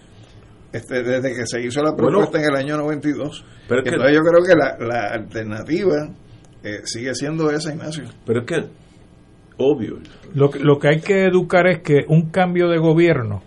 este, 0.71 1.01
desde 1.03 1.35
que 1.35 1.45
se 1.47 1.61
hizo 1.61 1.81
la 1.81 1.95
propuesta 1.95 2.37
en 2.37 2.45
el 2.45 2.55
año 2.55 2.77
92. 2.77 3.43
Pero 3.67 3.81
es 3.81 3.83
que- 3.83 3.89
Entonces 3.95 4.15
yo 4.15 4.21
creo 4.21 4.43
que 4.45 4.55
la, 4.55 4.77
la 4.87 5.13
alternativa 5.13 6.09
eh, 6.63 6.81
sigue 6.83 7.15
siendo 7.15 7.49
esa, 7.49 7.73
Ignacio. 7.73 8.03
Pero 8.25 8.41
es 8.41 8.45
que, 8.45 8.65
obvio, 9.57 9.97
Lo, 10.35 10.49
que- 10.51 10.59
lo 10.59 10.77
que 10.77 10.87
hay 10.89 11.01
que 11.01 11.25
educar 11.25 11.65
es 11.67 11.79
que 11.81 12.05
un 12.07 12.29
cambio 12.29 12.67
de 12.69 12.77
gobierno 12.77 13.41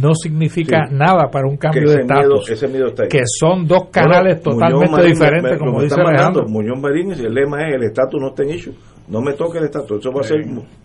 no 0.00 0.14
significa 0.14 0.86
Sí. 0.88 0.94
nada 0.94 1.28
para 1.30 1.48
un 1.48 1.56
cambio 1.56 1.90
de 1.90 2.00
estatus. 2.02 2.50
ese 2.50 2.68
miedo 2.68 2.86
está 2.88 3.04
ahí. 3.04 3.08
Que 3.08 3.22
son 3.38 3.66
dos 3.66 3.88
canales 3.90 4.42
Bueno, 4.44 4.58
totalmente 4.58 4.90
Marín 4.92 5.10
diferentes, 5.12 5.52
me- 5.52 5.58
como 5.58 5.82
dice. 5.82 6.00
Alejandro. 6.00 6.44
Muñoz 6.48 6.80
Marín, 6.80 7.12
el 7.12 7.34
lema 7.34 7.68
es: 7.68 7.74
el 7.74 7.82
estatus 7.84 8.20
no 8.20 8.28
está 8.28 8.42
en 8.42 8.50
issue. 8.50 8.74
No 9.08 9.20
me 9.20 9.32
toque 9.34 9.58
el 9.58 9.64
estatus. 9.64 9.98
Eso 10.00 10.10
va 10.12 10.20
a 10.20 10.24
ser 10.24 10.38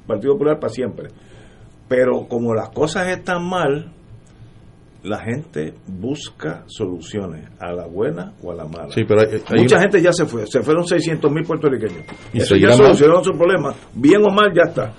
Partido 0.08 0.34
Popular 0.34 0.60
para 0.60 0.72
siempre. 0.74 1.10
Pero 1.88 2.28
como 2.28 2.54
las 2.54 2.70
cosas 2.70 3.08
están 3.08 3.44
mal, 3.48 3.92
la 5.04 5.20
gente 5.20 5.74
busca 5.88 6.64
soluciones, 6.68 7.48
a 7.60 7.72
la 7.72 7.88
buena 7.88 8.34
o 8.44 8.52
a 8.52 8.56
la 8.56 8.66
mala. 8.66 8.90
Sí, 8.90 9.04
pero 9.08 9.22
hay- 9.22 9.28
hay 9.48 9.62
Mucha 9.62 9.76
una- 9.78 9.84
gente 9.84 10.02
ya 10.02 10.12
se 10.12 10.26
fue, 10.26 10.46
se 10.46 10.62
fueron 10.62 10.86
600 10.86 11.32
mil 11.32 11.44
puertorriqueños. 11.46 12.04
Y 12.34 12.40
Eso 12.40 12.56
ya 12.58 12.72
solucionaron 12.74 13.24
su 13.24 13.32
problema, 13.32 13.74
bien 13.96 14.22
o 14.22 14.34
mal 14.34 14.52
ya 14.54 14.64
está. 14.70 14.94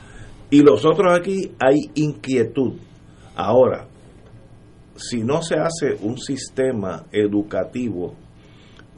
Y 0.50 0.62
los 0.62 0.84
otros 0.86 1.12
aquí 1.16 1.52
hay 1.60 1.76
inquietud. 1.94 2.72
Ahora, 3.36 3.86
si 5.00 5.24
no 5.24 5.40
se 5.42 5.56
hace 5.56 5.96
un 6.02 6.18
sistema 6.18 7.04
educativo 7.12 8.14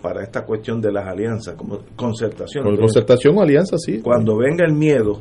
para 0.02 0.22
esta 0.24 0.44
cuestión 0.44 0.80
de 0.80 0.90
las 0.92 1.06
alianzas, 1.06 1.54
como 1.54 1.78
concertación, 1.96 2.64
entonces, 2.66 2.80
concertación 2.80 3.38
o 3.38 3.42
alianza, 3.42 3.76
sí. 3.78 4.00
cuando 4.02 4.36
venga 4.36 4.64
el 4.66 4.72
miedo 4.74 5.20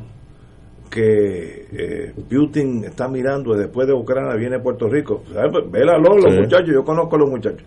que 0.90 1.66
eh, 1.72 2.12
Putin 2.28 2.84
está 2.84 3.08
mirando 3.08 3.54
después 3.54 3.86
de 3.86 3.94
Ucrania 3.94 4.34
viene 4.34 4.58
Puerto 4.58 4.88
Rico, 4.88 5.22
¿sabes? 5.32 5.52
Vélalo, 5.70 6.16
los 6.18 6.34
Sí. 6.34 6.40
muchachos, 6.40 6.70
yo 6.74 6.84
conozco 6.84 7.16
a 7.16 7.18
los 7.20 7.30
muchachos. 7.30 7.62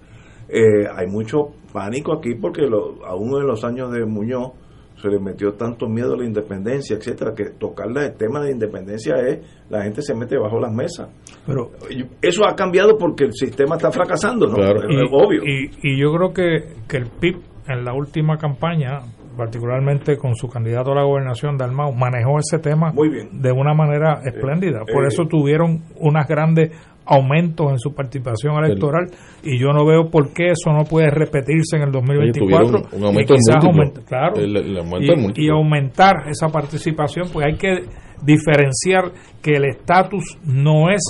Eh, 0.47 0.85
hay 0.95 1.07
mucho 1.07 1.47
pánico 1.73 2.13
aquí 2.13 2.35
porque 2.35 2.63
lo- 2.67 3.03
aún 3.05 3.29
en 3.41 3.47
los 3.47 3.63
años 3.63 3.91
de 3.91 4.05
Muñoz 4.05 4.51
se 5.01 5.07
le 5.09 5.19
metió 5.19 5.53
tanto 5.53 5.87
miedo 5.87 6.13
a 6.13 6.17
la 6.17 6.25
independencia, 6.25 6.95
etcétera, 6.97 7.33
que 7.35 7.45
tocarle 7.57 8.05
el 8.07 8.13
tema 8.15 8.41
de 8.41 8.51
independencia 8.51 9.15
es 9.27 9.39
la 9.69 9.83
gente 9.83 10.01
se 10.01 10.13
mete 10.15 10.37
bajo 10.37 10.59
las 10.59 10.71
mesas. 10.73 11.09
Pero 11.45 11.71
eso 12.21 12.47
ha 12.47 12.55
cambiado 12.55 12.97
porque 12.97 13.25
el 13.25 13.33
sistema 13.33 13.75
está 13.75 13.91
fracasando, 13.91 14.47
¿no? 14.47 14.55
Claro. 14.55 14.79
Es 14.87 14.89
Y, 14.89 15.09
obvio. 15.11 15.41
y- 15.45 15.69
y 15.83 15.99
yo 16.01 16.11
creo 16.13 16.33
que, 16.33 16.73
que 16.87 16.97
el 16.97 17.07
PIB 17.19 17.37
en 17.67 17.83
la 17.83 17.93
última 17.93 18.37
campaña, 18.37 18.99
particularmente 19.35 20.17
con 20.17 20.35
su 20.35 20.47
candidato 20.47 20.91
a 20.91 20.95
la 20.95 21.03
gobernación, 21.03 21.57
Dalmau, 21.57 21.93
manejó 21.93 22.39
ese 22.39 22.59
tema 22.59 22.91
de 23.31 23.51
una 23.51 23.73
manera 23.73 24.21
espléndida. 24.23 24.79
Por 24.91 25.03
eh, 25.03 25.07
eso 25.07 25.25
tuvieron 25.27 25.81
unas 25.99 26.27
grandes 26.27 26.71
aumentos 27.05 27.71
en 27.71 27.79
su 27.79 27.93
participación 27.93 28.63
electoral 28.63 29.07
y 29.43 29.59
yo 29.59 29.67
no 29.73 29.85
veo 29.85 30.09
por 30.09 30.33
qué 30.33 30.51
eso 30.51 30.71
no 30.71 30.83
puede 30.85 31.09
repetirse 31.11 31.77
en 31.77 31.83
el 31.83 31.91
2024 31.91 32.67
tuvieron 32.81 32.87
un 32.93 33.03
aumento 33.07 33.33
y 33.33 33.37
quizás 33.37 33.63
múltiplo. 33.63 33.69
aumentar- 33.69 34.03
claro, 34.05 34.35
El- 34.37 34.57
el 34.57 34.77
aumento 34.77 35.41
y, 35.41 35.49
aumentar 35.49 36.15
esa 36.29 36.47
participación 36.49 37.27
pues 37.31 37.45
hay 37.45 37.57
que 37.57 37.83
diferenciar 38.23 39.11
que 39.41 39.51
el 39.57 39.65
estatus 39.65 40.37
no 40.45 40.89
es 40.89 41.01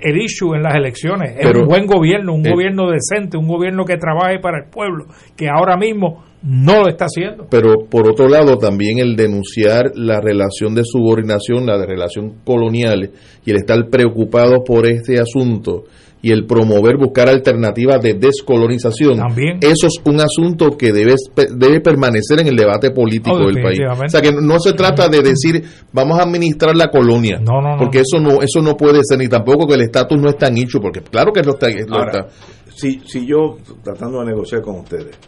el 0.00 0.16
issue 0.20 0.54
en 0.54 0.62
las 0.62 0.74
elecciones. 0.74 1.34
es 1.38 1.46
un 1.56 1.66
buen 1.66 1.86
gobierno, 1.86 2.34
un 2.34 2.46
Eh. 2.46 2.50
gobierno 2.52 2.90
decente, 2.90 3.38
un 3.38 3.48
gobierno 3.48 3.84
que 3.84 3.96
trabaje 3.96 4.38
para 4.38 4.58
el 4.64 4.70
pueblo, 4.70 5.06
que 5.36 5.48
ahora 5.48 5.76
mismo 5.76 6.22
no 6.46 6.82
lo 6.82 6.88
está 6.88 7.06
haciendo. 7.06 7.46
Pero 7.50 7.86
por 7.88 8.06
otro 8.08 8.28
lado, 8.28 8.58
también 8.58 8.98
el 8.98 9.16
denunciar 9.16 9.92
la 9.94 10.20
relación 10.20 10.74
de 10.74 10.82
subordinación, 10.84 11.66
la 11.66 11.78
de 11.78 11.86
relación 11.86 12.34
colonial 12.44 13.10
y 13.44 13.50
el 13.50 13.56
estar 13.56 13.88
preocupado 13.90 14.62
por 14.64 14.86
este 14.86 15.18
asunto 15.18 15.84
y 16.20 16.32
el 16.32 16.46
promover, 16.46 16.96
buscar 16.96 17.28
alternativas 17.28 18.00
de 18.00 18.14
descolonización, 18.14 19.18
También. 19.18 19.58
eso 19.60 19.86
es 19.88 20.00
un 20.06 20.20
asunto 20.20 20.76
que 20.76 20.90
debe, 20.92 21.14
debe 21.54 21.80
permanecer 21.80 22.40
en 22.40 22.46
el 22.48 22.56
debate 22.56 22.90
político 22.92 23.36
Oh, 23.36 23.46
del 23.46 23.62
país. 23.62 23.78
O 24.06 24.08
sea, 24.08 24.22
que 24.22 24.32
no 24.32 24.58
se 24.58 24.72
trata 24.72 25.08
de 25.08 25.20
decir 25.20 25.62
vamos 25.92 26.18
a 26.18 26.22
administrar 26.22 26.74
la 26.76 26.88
colonia, 26.88 27.38
No, 27.40 27.60
no, 27.60 27.72
no. 27.72 27.78
porque 27.78 27.98
eso 28.00 28.18
no 28.20 28.40
eso 28.40 28.60
no 28.62 28.74
puede 28.76 29.00
ser, 29.02 29.18
ni 29.18 29.28
tampoco 29.28 29.66
que 29.66 29.74
el 29.74 29.82
estatus 29.82 30.18
no 30.18 30.30
es 30.30 30.38
tan 30.38 30.56
hecho, 30.56 30.78
porque 30.80 31.00
claro 31.02 31.30
que 31.32 31.42
lo 31.42 31.52
está. 31.52 31.68
lo 31.68 31.94
Ahora, 31.96 32.26
está. 32.28 32.72
si, 32.74 33.00
si 33.06 33.26
yo, 33.26 33.58
tratando 33.82 34.20
de 34.20 34.26
negociar 34.26 34.62
con 34.62 34.76
ustedes, 34.80 35.18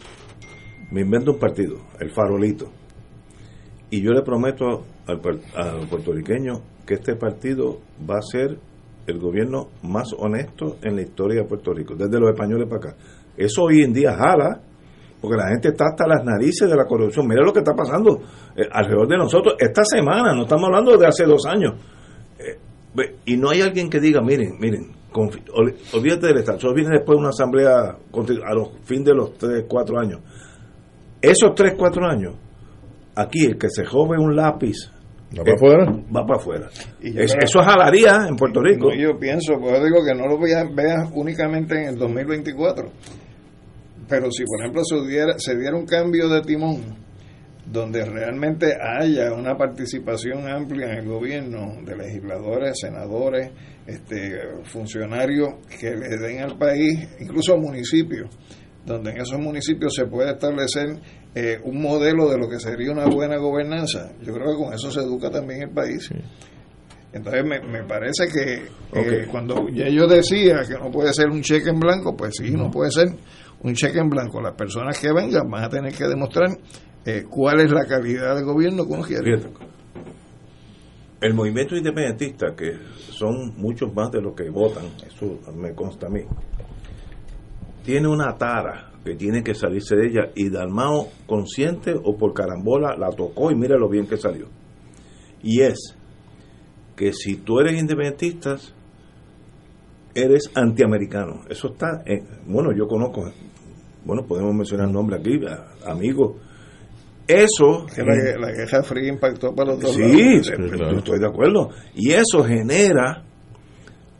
me 0.91 1.01
invento 1.01 1.31
un 1.31 1.39
partido, 1.39 1.77
el 1.99 2.11
Farolito, 2.11 2.67
y 3.89 4.01
yo 4.01 4.11
le 4.11 4.21
prometo 4.21 4.83
al, 5.07 5.21
al 5.55 5.87
puertorriqueño 5.87 6.61
que 6.85 6.95
este 6.95 7.15
partido 7.15 7.79
va 8.09 8.17
a 8.17 8.21
ser 8.21 8.57
el 9.07 9.19
gobierno 9.19 9.69
más 9.83 10.13
honesto 10.17 10.77
en 10.83 10.95
la 10.95 11.01
historia 11.01 11.41
de 11.41 11.47
Puerto 11.47 11.73
Rico, 11.73 11.95
desde 11.95 12.19
los 12.19 12.29
españoles 12.29 12.67
para 12.67 12.91
acá. 12.91 12.97
Eso 13.37 13.63
hoy 13.63 13.81
en 13.81 13.93
día 13.93 14.13
jala, 14.15 14.61
porque 15.21 15.37
la 15.37 15.49
gente 15.49 15.69
está 15.69 15.85
hasta 15.91 16.07
las 16.07 16.23
narices 16.23 16.69
de 16.69 16.75
la 16.75 16.85
corrupción. 16.85 17.27
Mira 17.27 17.43
lo 17.43 17.53
que 17.53 17.59
está 17.59 17.73
pasando 17.73 18.19
eh, 18.55 18.67
alrededor 18.71 19.07
de 19.07 19.17
nosotros 19.17 19.55
esta 19.59 19.83
semana, 19.85 20.33
no 20.33 20.43
estamos 20.43 20.65
hablando 20.65 20.97
de 20.97 21.07
hace 21.07 21.25
dos 21.25 21.45
años. 21.45 21.75
Eh, 22.39 22.59
y 23.25 23.37
no 23.37 23.49
hay 23.49 23.61
alguien 23.61 23.89
que 23.89 23.99
diga, 23.99 24.21
miren, 24.21 24.57
miren, 24.59 24.91
olvídate 25.93 26.27
del 26.27 26.37
Estado, 26.37 26.57
eso 26.57 26.73
viene 26.73 26.97
después 26.97 27.15
de 27.15 27.19
una 27.19 27.29
asamblea 27.29 27.97
a 28.45 28.53
los 28.53 28.69
fin 28.83 29.03
de 29.03 29.13
los 29.13 29.37
tres, 29.37 29.65
cuatro 29.67 29.99
años. 29.99 30.19
Esos 31.21 31.55
tres, 31.55 31.73
cuatro 31.77 32.05
años, 32.05 32.35
aquí 33.15 33.45
el 33.45 33.57
que 33.57 33.69
se 33.69 33.85
jove 33.85 34.17
un 34.19 34.35
lápiz 34.35 34.75
¿Va 35.37 35.43
para 35.43 35.55
afuera? 35.55 35.85
Va 36.15 36.25
para 36.25 36.39
afuera. 36.39 36.69
Y 37.01 37.11
yo 37.13 37.21
Es- 37.21 37.33
creo- 37.33 37.43
eso 37.45 37.59
jalaría 37.61 38.27
en 38.29 38.35
Puerto 38.37 38.61
Rico. 38.61 38.89
No, 38.89 38.95
yo 38.95 39.19
pienso, 39.19 39.59
pues 39.59 39.77
yo 39.77 39.83
digo 39.83 39.97
que 40.05 40.15
no 40.15 40.25
lo 40.27 40.39
veas, 40.39 40.73
veas 40.73 41.09
únicamente 41.13 41.75
en 41.75 41.89
el 41.89 41.95
2024. 41.97 42.89
Pero 44.07 44.31
si, 44.31 44.45
por 44.45 44.61
ejemplo, 44.61 44.83
se 44.85 45.05
diera, 45.05 45.33
se 45.37 45.57
diera 45.57 45.75
un 45.75 45.85
cambio 45.85 46.29
de 46.29 46.41
timón, 46.43 46.81
donde 47.65 48.05
realmente 48.05 48.73
haya 48.81 49.33
una 49.33 49.57
participación 49.57 50.47
amplia 50.47 50.93
en 50.93 50.99
el 50.99 51.07
gobierno 51.09 51.73
de 51.83 51.97
legisladores, 51.97 52.79
senadores, 52.79 53.51
este, 53.85 54.31
funcionarios 54.63 55.49
que 55.77 55.89
le 55.89 56.15
den 56.25 56.39
al 56.41 56.57
país, 56.57 57.05
incluso 57.19 57.57
municipios, 57.57 58.29
donde 58.87 59.11
en 59.11 59.17
esos 59.21 59.37
municipios 59.37 59.93
se 59.93 60.05
puede 60.05 60.31
establecer 60.31 60.97
eh, 61.35 61.59
un 61.63 61.81
modelo 61.81 62.29
de 62.29 62.37
lo 62.37 62.49
que 62.49 62.57
sería 62.57 62.91
una 62.91 63.05
buena 63.05 63.37
gobernanza. 63.37 64.13
Yo 64.23 64.33
creo 64.33 64.51
que 64.51 64.63
con 64.63 64.73
eso 64.73 64.89
se 64.89 65.01
educa 65.01 65.29
también 65.29 65.63
el 65.63 65.69
país. 65.71 66.09
Entonces 67.11 67.43
me, 67.43 67.59
me 67.59 67.83
parece 67.83 68.27
que 68.27 68.63
eh, 68.99 69.27
cuando 69.29 69.67
ya 69.69 69.89
yo 69.89 70.07
decía 70.07 70.61
que 70.67 70.75
no 70.75 70.89
puede 70.89 71.13
ser 71.13 71.29
un 71.29 71.41
cheque 71.41 71.69
en 71.69 71.79
blanco, 71.79 72.15
pues 72.15 72.35
sí, 72.37 72.51
no 72.51 72.71
puede 72.71 72.91
ser 72.91 73.09
un 73.61 73.73
cheque 73.73 73.99
en 73.99 74.09
blanco. 74.09 74.41
Las 74.41 74.53
personas 74.55 74.97
que 74.99 75.11
vengan 75.11 75.49
van 75.49 75.65
a 75.65 75.69
tener 75.69 75.93
que 75.93 76.05
demostrar 76.05 76.57
eh, 77.05 77.23
cuál 77.29 77.59
es 77.59 77.71
la 77.71 77.85
calidad 77.85 78.35
de 78.35 78.43
gobierno 78.43 78.85
que 78.85 78.93
uno 78.93 79.03
quiere. 79.03 79.39
El 81.19 81.33
movimiento 81.33 81.75
independentista, 81.75 82.55
que 82.55 82.73
son 83.11 83.53
muchos 83.57 83.93
más 83.93 84.11
de 84.11 84.21
los 84.21 84.33
que 84.33 84.49
votan, 84.49 84.85
eso 85.05 85.39
me 85.55 85.73
consta 85.73 86.07
a 86.07 86.09
mí, 86.09 86.21
tiene 87.87 88.09
una 88.09 88.35
tara 88.37 88.91
que 89.05 89.15
tiene 89.15 89.41
que 89.41 89.55
salirse 89.55 89.95
de 89.95 90.07
ella 90.07 90.21
y 90.35 90.49
Dalmao, 90.49 91.07
consciente 91.25 91.93
o 92.03 92.17
por 92.17 92.33
carambola, 92.33 92.97
la 92.97 93.09
tocó 93.11 93.49
y 93.49 93.55
mira 93.55 93.77
lo 93.77 93.87
bien 93.87 94.05
que 94.05 94.17
salió. 94.17 94.47
Y 95.41 95.61
es 95.61 95.95
que 96.97 97.13
si 97.13 97.37
tú 97.37 97.59
eres 97.61 97.79
independentista, 97.79 98.57
eres 100.13 100.51
antiamericano. 100.55 101.41
Eso 101.49 101.69
está, 101.69 102.01
en- 102.05 102.27
bueno, 102.47 102.71
yo 102.75 102.87
conozco, 102.87 103.31
bueno, 104.03 104.25
podemos 104.27 104.53
mencionar 104.53 104.89
nombres 104.91 105.21
aquí, 105.21 105.39
amigos. 105.85 106.35
Eso 107.27 107.85
Que 107.93 108.03
la, 108.03 108.13
la 108.39 108.51
guerra 108.53 108.83
fría 108.83 109.09
impactó 109.09 109.53
para 109.53 109.71
los 109.71 109.81
dos 109.81 109.91
Sí, 109.95 110.01
lados. 110.01 110.51
yo 110.91 110.97
estoy 110.97 111.19
de 111.19 111.27
acuerdo. 111.27 111.69
Y 111.95 112.11
eso 112.11 112.43
genera 112.43 113.23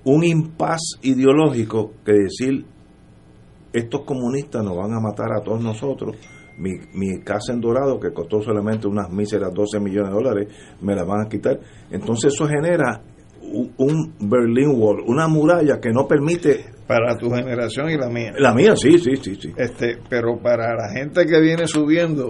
un 0.04 0.24
impas 0.24 0.80
ideológico 1.02 1.94
que 2.06 2.14
decir, 2.14 2.66
estos 3.80 4.02
comunistas 4.02 4.64
nos 4.64 4.76
van 4.76 4.94
a 4.94 5.00
matar 5.00 5.32
a 5.34 5.42
todos 5.42 5.62
nosotros. 5.64 6.16
Mi, 6.58 6.72
mi 6.94 7.20
casa 7.22 7.54
en 7.54 7.62
Dorado, 7.62 8.00
que 8.00 8.12
costó 8.12 8.42
solamente 8.42 8.88
unas 8.88 9.10
míseras 9.12 9.54
12 9.54 9.80
millones 9.80 10.10
de 10.10 10.16
dólares, 10.16 10.48
me 10.82 10.96
la 10.96 11.04
van 11.04 11.26
a 11.26 11.30
quitar. 11.30 11.60
Entonces 11.92 12.34
eso 12.34 12.48
genera 12.48 13.02
un, 13.42 13.74
un 13.78 14.14
Berlin 14.20 14.74
Wall, 14.76 15.04
una 15.06 15.28
muralla 15.28 15.80
que 15.80 15.92
no 15.92 16.08
permite... 16.08 16.78
Para 16.88 17.18
tu 17.18 17.30
generación 17.30 17.90
y 17.90 17.98
la 17.98 18.10
mía. 18.10 18.32
La 18.38 18.54
mía, 18.54 18.74
sí, 18.78 18.98
sí, 18.98 19.18
sí. 19.18 19.36
sí. 19.36 19.54
Este, 19.58 19.98
pero 20.10 20.40
para 20.42 20.74
la 20.74 20.90
gente 20.90 21.26
que 21.26 21.42
viene 21.42 21.68
subiendo, 21.68 22.30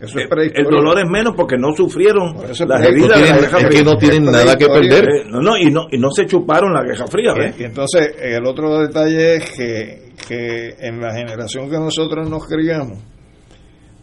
eso 0.00 0.18
es 0.18 0.28
El, 0.54 0.64
dolor 0.64 0.98
es 0.98 1.08
menos 1.08 1.34
porque 1.36 1.56
no 1.56 1.72
sufrieron 1.74 2.36
las 2.36 2.60
heridas 2.60 3.20
de 3.20 3.30
la 3.30 3.38
Guerra 3.38 3.58
Fría. 3.58 3.68
es 3.68 3.76
que 3.76 3.84
no 3.84 3.96
tienen 3.96 4.24
nada 4.24 4.56
que 4.56 4.66
perder. 4.66 5.04
Eh, 5.04 5.24
No, 5.28 5.40
no, 5.40 5.56
y 5.56 5.70
no, 5.70 5.86
y 5.90 5.98
no 5.98 6.10
se 6.10 6.26
chuparon 6.26 6.72
la 6.72 6.82
Guerra 6.82 7.06
Fría. 7.06 7.32
Y 7.58 7.64
entonces, 7.64 8.14
el 8.20 8.44
otro 8.46 8.80
detalle 8.80 9.36
es 9.36 9.50
que, 9.50 10.12
que 10.28 10.74
en 10.80 11.00
la 11.00 11.14
generación 11.14 11.70
que 11.70 11.78
nosotros 11.78 12.28
nos 12.28 12.46
criamos, 12.46 12.98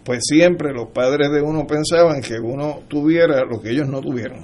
pues 0.03 0.19
siempre 0.23 0.73
los 0.73 0.89
padres 0.91 1.29
de 1.31 1.41
uno 1.41 1.65
pensaban 1.67 2.21
que 2.21 2.39
uno 2.39 2.79
tuviera 2.87 3.43
lo 3.45 3.61
que 3.61 3.71
ellos 3.71 3.87
no 3.87 4.01
tuvieron. 4.01 4.39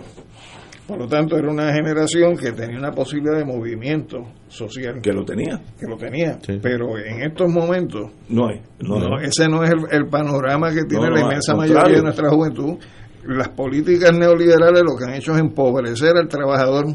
Por 0.88 1.00
lo 1.00 1.08
tanto, 1.08 1.38
era 1.38 1.52
una 1.52 1.74
generación 1.74 2.38
que 2.38 2.54
tenía 2.54 2.78
una 2.80 2.92
posibilidad 2.92 3.38
de 3.38 3.44
movimiento 3.44 4.20
social. 4.48 5.02
Que 5.02 5.12
lo 5.12 5.26
tenía. 5.26 5.60
Que 5.78 5.86
lo 5.86 5.98
tenía. 5.98 6.40
Pero 6.62 6.98
en 6.98 7.24
estos 7.24 7.52
momentos, 7.52 8.10
No 8.30 8.48
hay. 8.48 8.62
No, 8.80 8.98
no, 8.98 9.10
no. 9.10 9.20
ese 9.20 9.50
no 9.50 9.64
es 9.64 9.72
el, 9.72 9.80
el 9.92 10.08
panorama 10.08 10.70
que 10.70 10.84
tiene 10.86 11.08
No, 11.10 11.16
la 11.16 11.22
inmensa 11.22 11.56
mayoría 11.56 11.98
de 11.98 12.04
nuestra 12.04 12.30
juventud. 12.30 12.78
Las 13.26 13.50
políticas 13.50 14.18
neoliberales 14.18 14.82
lo 14.84 14.96
que 14.96 15.04
han 15.04 15.16
hecho 15.16 15.34
es 15.34 15.40
empobrecer 15.40 16.16
al 16.16 16.30
trabajador. 16.30 16.86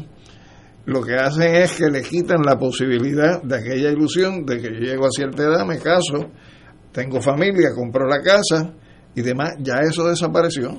Lo 0.85 1.01
que 1.01 1.13
hacen 1.13 1.55
es 1.55 1.73
que 1.77 1.85
le 1.91 2.01
quitan 2.01 2.41
la 2.43 2.57
posibilidad 2.57 3.41
de 3.43 3.55
aquella 3.55 3.91
ilusión 3.91 4.43
de 4.45 4.57
que 4.57 4.73
yo 4.73 4.79
llego 4.79 5.05
a 5.05 5.11
cierta 5.11 5.43
edad, 5.43 5.65
me 5.65 5.77
caso, 5.77 6.31
tengo 6.91 7.21
familia, 7.21 7.69
compro 7.75 8.07
la 8.07 8.21
casa 8.21 8.73
y 9.15 9.21
demás. 9.21 9.51
Ya 9.59 9.75
eso 9.87 10.07
desapareció. 10.07 10.71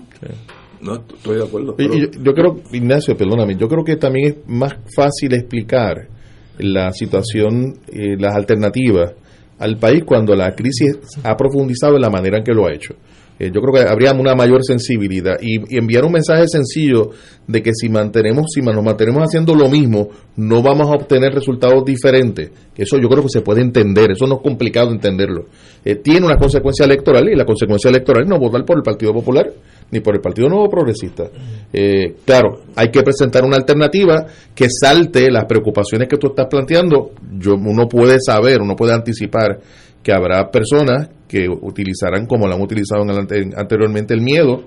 No, 0.84 0.96
estoy 0.96 1.38
de 1.38 1.44
acuerdo. 1.44 1.74
Pero- 1.76 1.94
yo, 1.94 2.06
yo 2.22 2.34
creo, 2.34 2.60
Ignacio, 2.72 3.16
perdóname, 3.16 3.56
yo 3.56 3.68
creo 3.68 3.84
que 3.84 3.96
también 3.96 4.26
es 4.28 4.36
más 4.46 4.74
fácil 4.94 5.32
explicar 5.34 6.08
la 6.58 6.92
situación, 6.92 7.78
eh, 7.88 8.16
las 8.18 8.34
alternativas 8.36 9.14
al 9.58 9.78
país 9.78 10.02
cuando 10.04 10.34
la 10.34 10.54
crisis 10.54 10.98
ha 11.22 11.36
profundizado 11.36 11.94
en 11.96 12.02
la 12.02 12.10
manera 12.10 12.38
en 12.38 12.44
que 12.44 12.52
lo 12.52 12.66
ha 12.66 12.72
hecho. 12.74 12.94
Eh, 13.38 13.50
yo 13.52 13.60
creo 13.60 13.74
que 13.74 13.90
habría 13.90 14.12
una 14.12 14.34
mayor 14.34 14.64
sensibilidad 14.64 15.36
y, 15.40 15.76
enviar 15.76 16.04
un 16.04 16.12
mensaje 16.12 16.46
sencillo 16.46 17.10
de 17.46 17.62
que 17.62 17.72
si 17.74 17.88
mantenemos, 17.88 18.46
si 18.54 18.60
nos 18.60 18.82
mantenemos 18.82 19.24
haciendo 19.24 19.54
lo 19.54 19.68
mismo, 19.68 20.08
no 20.36 20.62
vamos 20.62 20.88
a 20.88 20.92
obtener 20.92 21.32
resultados 21.32 21.84
diferentes. 21.84 22.50
Eso 22.76 22.96
yo 22.98 23.08
creo 23.08 23.22
que 23.22 23.28
se 23.28 23.40
puede 23.40 23.60
entender, 23.60 24.12
eso 24.12 24.26
no 24.26 24.36
es 24.36 24.40
complicado 24.40 24.90
entenderlo. 24.90 25.46
Eh, 25.84 25.96
tiene 25.96 26.24
una 26.24 26.36
consecuencia 26.36 26.84
electoral 26.84 27.28
y 27.28 27.34
la 27.34 27.44
consecuencia 27.44 27.90
electoral 27.90 28.22
es 28.22 28.30
no 28.30 28.38
votar 28.38 28.64
por 28.64 28.76
el 28.76 28.82
Partido 28.82 29.12
Popular 29.12 29.50
ni 29.90 30.00
por 30.00 30.14
el 30.14 30.20
Partido 30.20 30.48
Nuevo 30.48 30.68
Progresista. 30.70 31.24
Eh, 31.72 32.16
claro, 32.24 32.62
hay 32.76 32.88
que 32.88 33.02
presentar 33.02 33.44
una 33.44 33.56
alternativa 33.56 34.26
que 34.54 34.66
salte 34.70 35.30
las 35.30 35.44
preocupaciones 35.44 36.08
que 36.08 36.16
tú 36.16 36.28
estás 36.28 36.46
planteando. 36.48 37.10
Yo, 37.38 37.54
uno 37.54 37.88
puede 37.88 38.18
saber, 38.24 38.60
uno 38.60 38.76
puede 38.76 38.94
anticipar 38.94 39.58
que 40.02 40.12
habrá 40.12 40.50
personas 40.50 41.08
que 41.34 41.48
utilizarán, 41.48 42.26
como 42.26 42.46
lo 42.46 42.54
han 42.54 42.62
utilizado 42.62 43.02
en 43.02 43.10
el 43.10 43.18
ante- 43.18 43.50
anteriormente, 43.56 44.14
el 44.14 44.20
miedo 44.20 44.64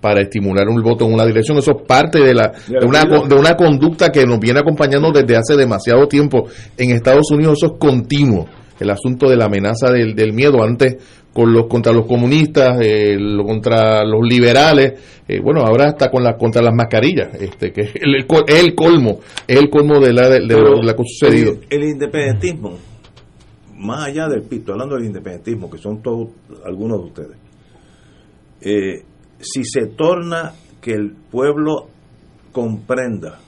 para 0.00 0.20
estimular 0.20 0.68
un 0.68 0.80
voto 0.82 1.06
en 1.06 1.14
una 1.14 1.24
dirección. 1.26 1.58
Eso 1.58 1.72
es 1.72 1.82
parte 1.86 2.20
de, 2.22 2.34
la, 2.34 2.52
de, 2.68 2.86
una, 2.86 3.02
de 3.04 3.34
una 3.34 3.56
conducta 3.56 4.10
que 4.12 4.24
nos 4.24 4.38
viene 4.38 4.60
acompañando 4.60 5.10
desde 5.10 5.36
hace 5.36 5.56
demasiado 5.56 6.06
tiempo. 6.06 6.44
En 6.76 6.90
Estados 6.90 7.30
Unidos 7.32 7.58
eso 7.58 7.72
es 7.72 7.78
continuo. 7.80 8.46
El 8.78 8.90
asunto 8.90 9.28
de 9.30 9.36
la 9.36 9.46
amenaza 9.46 9.90
del, 9.90 10.14
del 10.14 10.32
miedo 10.32 10.62
antes 10.62 10.96
con 11.32 11.52
los 11.52 11.66
contra 11.66 11.92
los 11.92 12.06
comunistas, 12.06 12.78
eh, 12.80 13.16
lo- 13.18 13.44
contra 13.44 14.04
los 14.04 14.20
liberales, 14.28 14.92
eh, 15.26 15.40
bueno, 15.42 15.62
ahora 15.62 15.86
hasta 15.88 16.10
con 16.10 16.22
la 16.22 16.36
contra 16.36 16.60
las 16.62 16.74
mascarillas, 16.74 17.28
este 17.40 17.72
que 17.72 17.80
es 17.82 17.90
el, 17.96 18.14
el 18.14 18.26
el 18.66 18.74
colmo, 18.74 19.18
es 19.48 19.56
el 19.58 19.68
colmo 19.70 19.98
de 20.00 20.12
la 20.12 20.28
de, 20.28 20.40
de 20.46 20.54
lo 20.60 20.80
que 20.80 20.90
ha 20.90 20.96
sucedido. 21.04 21.52
El, 21.70 21.82
el 21.82 21.88
independentismo, 21.90 22.76
más 23.76 24.06
allá 24.08 24.28
del 24.28 24.42
PIB, 24.42 24.60
estoy 24.60 24.72
hablando 24.72 24.96
del 24.96 25.06
independentismo, 25.06 25.70
que 25.70 25.78
son 25.78 26.02
todos 26.02 26.28
algunos 26.64 27.00
de 27.00 27.06
ustedes, 27.06 27.36
eh, 28.60 29.04
si 29.40 29.64
se 29.64 29.86
torna 29.88 30.52
que 30.80 30.92
el 30.92 31.12
pueblo 31.12 31.88
comprenda 32.52 33.38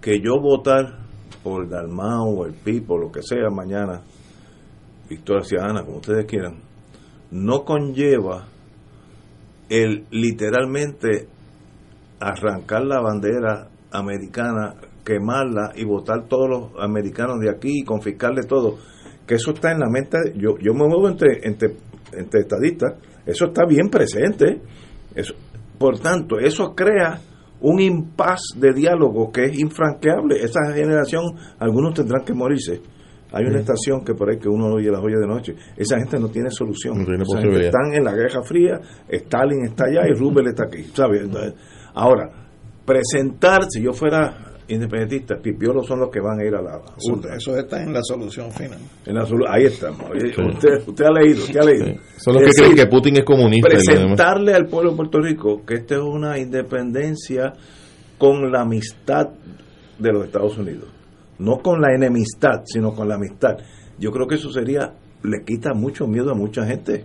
que 0.00 0.20
yo 0.20 0.40
votar 0.40 0.98
por 1.42 1.68
Dalmao 1.68 2.28
o 2.28 2.46
el 2.46 2.54
PIB 2.54 2.90
o 2.90 2.98
lo 2.98 3.12
que 3.12 3.22
sea 3.22 3.48
mañana, 3.50 4.02
Victoria 5.08 5.44
Ciudadana, 5.44 5.84
como 5.84 5.98
ustedes 5.98 6.26
quieran, 6.26 6.56
no 7.30 7.64
conlleva 7.64 8.46
el 9.68 10.06
literalmente 10.10 11.28
arrancar 12.20 12.84
la 12.84 13.00
bandera 13.00 13.68
americana, 13.90 14.74
quemarla 15.04 15.72
y 15.74 15.84
votar 15.84 16.28
todos 16.28 16.48
los 16.48 16.82
americanos 16.82 17.40
de 17.40 17.50
aquí 17.50 17.80
y 17.80 17.84
confiscarle 17.84 18.42
todo, 18.42 18.78
que 19.32 19.36
eso 19.36 19.52
está 19.52 19.72
en 19.72 19.78
la 19.80 19.88
mente, 19.88 20.18
yo, 20.36 20.58
yo 20.58 20.74
me 20.74 20.86
muevo 20.86 21.08
entre, 21.08 21.40
entre, 21.42 21.70
entre 22.12 22.40
estadistas, 22.40 22.94
eso 23.24 23.46
está 23.46 23.64
bien 23.64 23.88
presente, 23.88 24.60
eso, 25.14 25.32
por 25.78 25.98
tanto, 26.00 26.38
eso 26.38 26.74
crea 26.74 27.18
un 27.62 27.80
impas 27.80 28.42
de 28.56 28.74
diálogo 28.74 29.32
que 29.32 29.44
es 29.44 29.58
infranqueable, 29.58 30.36
esa 30.42 30.60
generación, 30.74 31.24
algunos 31.58 31.94
tendrán 31.94 32.24
que 32.26 32.34
morirse, 32.34 32.82
hay 33.32 33.44
una 33.44 33.54
Sí. 33.54 33.60
estación 33.60 34.04
que 34.04 34.12
por 34.12 34.28
ahí 34.28 34.38
que 34.38 34.50
uno 34.50 34.66
oye 34.74 34.90
las 34.90 35.00
joyas 35.00 35.20
de 35.20 35.26
noche. 35.26 35.54
Esa 35.74 35.96
gente 35.96 36.18
no 36.20 36.28
tiene 36.28 36.50
solución. 36.50 36.98
No 36.98 37.06
tiene 37.06 37.24
posibilidad. 37.24 37.64
están 37.64 37.94
en 37.94 38.04
la 38.04 38.12
Guerra 38.12 38.42
Fría, 38.42 38.78
Stalin 39.08 39.64
está 39.64 39.86
allá 39.86 40.06
y 40.06 40.12
Rubel 40.12 40.48
está 40.48 40.64
aquí. 40.64 40.82
¿sabes? 40.92 41.22
Entonces, 41.22 41.54
Ahora, 41.94 42.28
presentar, 42.84 43.62
si 43.70 43.82
yo 43.82 43.94
fuera 43.94 44.51
independentista, 44.72 45.36
pipiolos 45.36 45.86
son 45.86 46.00
los 46.00 46.10
que 46.10 46.20
van 46.20 46.40
a 46.40 46.44
ir 46.44 46.54
a 46.54 46.62
la 46.62 46.76
Eso, 46.96 47.12
urna. 47.12 47.34
eso 47.36 47.56
está 47.56 47.82
en 47.82 47.92
la 47.92 48.00
solución 48.02 48.50
final. 48.52 48.78
En 49.06 49.14
la 49.14 49.24
solu- 49.26 49.46
ahí 49.48 49.64
estamos. 49.64 50.02
Sí. 50.20 50.28
Usted, 50.40 50.88
usted 50.88 51.04
ha 51.04 51.10
leído, 51.12 51.42
usted 51.44 51.60
ha 51.60 51.64
leído. 51.64 51.86
Sí. 51.86 52.00
Son 52.16 52.34
los 52.34 52.42
que 52.42 52.48
Es 52.50 52.56
creen 52.56 52.70
decir, 52.72 52.84
que 52.84 52.90
Putin 52.90 53.16
es 53.18 53.24
comunista. 53.24 53.68
presentarle 53.68 54.54
al 54.54 54.66
pueblo 54.66 54.90
de 54.90 54.96
Puerto 54.96 55.20
Rico 55.20 55.62
que 55.66 55.74
esta 55.74 55.94
es 55.96 56.00
una 56.00 56.38
independencia 56.38 57.52
con 58.18 58.50
la 58.50 58.62
amistad 58.62 59.28
de 59.98 60.12
los 60.12 60.24
Estados 60.26 60.56
Unidos. 60.58 60.88
No 61.38 61.58
con 61.58 61.80
la 61.80 61.94
enemistad, 61.94 62.62
sino 62.64 62.92
con 62.94 63.08
la 63.08 63.16
amistad. 63.16 63.56
Yo 63.98 64.10
creo 64.12 64.26
que 64.26 64.36
eso 64.36 64.50
sería, 64.50 64.92
le 65.22 65.44
quita 65.44 65.74
mucho 65.74 66.06
miedo 66.06 66.30
a 66.30 66.34
mucha 66.34 66.64
gente. 66.64 67.04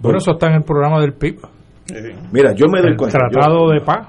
Bueno, 0.00 0.18
eso 0.18 0.32
está 0.32 0.48
en 0.48 0.54
el 0.54 0.64
programa 0.64 1.00
del 1.00 1.12
PIB. 1.14 1.38
Mira, 2.32 2.52
yo 2.54 2.66
me 2.68 2.80
doy 2.80 2.90
El 2.92 2.96
cuenta. 2.96 3.18
Tratado 3.18 3.66
yo- 3.66 3.72
de 3.72 3.80
Paz. 3.80 4.08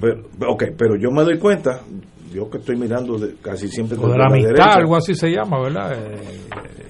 Pero, 0.00 0.22
ok, 0.52 0.64
pero 0.76 0.96
yo 0.96 1.10
me 1.10 1.22
doy 1.24 1.38
cuenta, 1.38 1.80
yo 2.32 2.48
que 2.50 2.58
estoy 2.58 2.76
mirando 2.76 3.18
de- 3.18 3.34
casi 3.42 3.68
siempre 3.68 3.96
o 3.98 4.08
de 4.08 4.18
la 4.18 4.26
amistad, 4.26 4.50
derecha, 4.50 4.78
algo 4.78 4.96
así 4.96 5.14
se 5.14 5.30
llama, 5.30 5.60
¿verdad? 5.62 5.92
Eh, 5.92 6.18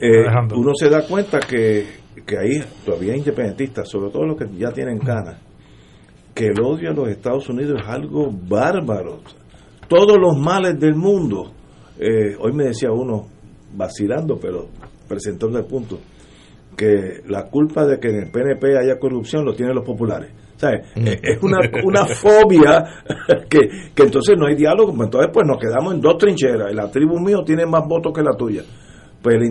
eh, 0.01 0.25
uno 0.55 0.73
se 0.75 0.89
da 0.91 1.07
cuenta 1.07 1.39
que, 1.41 1.87
que 2.27 2.39
ahí 2.39 2.61
todavía 2.85 3.13
hay 3.13 3.19
independentistas, 3.21 3.89
sobre 3.89 4.11
todo 4.11 4.25
los 4.25 4.37
que 4.37 4.47
ya 4.59 4.71
tienen 4.73 4.99
canas, 4.99 5.39
que 6.35 6.47
el 6.47 6.61
odio 6.61 6.91
a 6.91 6.95
los 6.95 7.09
Estados 7.09 7.49
Unidos 7.49 7.81
es 7.83 7.89
algo 7.89 8.31
bárbaro. 8.31 9.21
Todos 9.89 10.19
los 10.21 10.37
males 10.37 10.79
del 10.81 10.95
mundo. 10.97 11.53
eh, 11.99 12.37
hoy 12.41 12.53
me 12.53 12.65
decía 12.65 12.91
uno, 12.93 13.27
vacilando, 13.75 14.37
pero 14.39 14.67
presentando 15.09 15.59
el 15.59 15.65
punto, 15.65 15.99
que 16.77 17.23
la 17.27 17.45
culpa 17.45 17.87
de 17.87 17.99
que 17.99 18.09
en 18.09 18.17
el 18.25 18.31
PNP 18.31 18.77
haya 18.79 18.99
corrupción 18.99 19.45
lo 19.45 19.55
tienen 19.55 19.75
los 19.75 19.85
populares. 19.85 20.31
Eh, 20.95 21.19
Es 21.23 21.43
una, 21.43 21.59
una 21.85 22.07
fobia 22.07 22.85
que, 23.49 23.61
que 23.95 24.03
entonces 24.03 24.37
no 24.39 24.47
hay 24.47 24.55
diálogo, 24.55 24.93
pues 24.95 25.07
entonces 25.07 25.31
pues 25.33 25.47
nos 25.47 25.59
quedamos 25.59 25.95
en 25.95 26.01
dos 26.01 26.17
trincheras, 26.19 26.75
la 26.75 26.91
tribu 26.91 27.19
mío 27.19 27.43
tiene 27.45 27.67
más 27.67 27.83
votos 27.87 28.13
que 28.15 28.23
la 28.23 28.37
tuya. 28.37 28.63
Pues 29.23 29.37
el, 29.37 29.43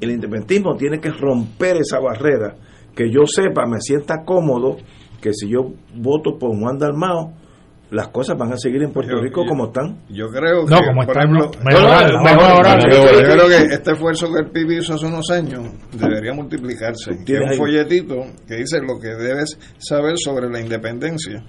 el 0.00 0.10
independentismo 0.10 0.76
tiene 0.76 1.00
que 1.00 1.10
romper 1.10 1.78
esa 1.78 1.98
barrera, 1.98 2.54
que 2.94 3.10
yo 3.10 3.22
sepa, 3.26 3.66
me 3.66 3.80
sienta 3.80 4.22
cómodo, 4.24 4.76
que 5.20 5.32
si 5.32 5.48
yo 5.48 5.72
voto 5.96 6.38
por 6.38 6.50
Juan 6.58 6.78
Dalmao, 6.78 7.32
las 7.94 8.08
cosas 8.08 8.36
van 8.36 8.52
a 8.52 8.56
seguir 8.58 8.82
en 8.82 8.92
Puerto 8.92 9.12
Yo- 9.12 9.20
Rico 9.22 9.42
yo- 9.44 9.48
como 9.48 9.66
están. 9.66 9.98
Yo 10.10 10.28
creo 10.30 10.66
No, 10.66 10.78
que, 10.78 10.84
como 10.86 11.00
por 11.06 11.16
está, 11.16 11.18
ejemplo, 11.20 11.44
no, 11.44 11.50
No, 11.50 11.60
no, 11.60 11.64
mejorar. 11.64 12.10
yo- 12.10 12.22
mejorar. 12.22 12.90
yo 12.90 13.32
creo 13.32 13.48
que 13.48 13.74
este 13.74 13.92
esfuerzo 13.92 14.32
que 14.32 14.40
el 14.40 14.50
PIB 14.50 14.70
hizo 14.80 14.94
hace 14.94 15.06
unos 15.06 15.30
años 15.30 15.60
debería 15.92 16.32
multiplicarse. 16.34 17.14
Tienes 17.24 17.44
un 17.44 17.50
ahí- 17.52 17.56
folletito 17.58 18.14
que 18.48 18.56
dice 18.56 18.80
lo 18.80 18.98
que 18.98 19.08
debes 19.08 19.58
saber 19.78 20.14
sobre 20.18 20.48
la 20.50 20.60
independencia. 20.60 21.42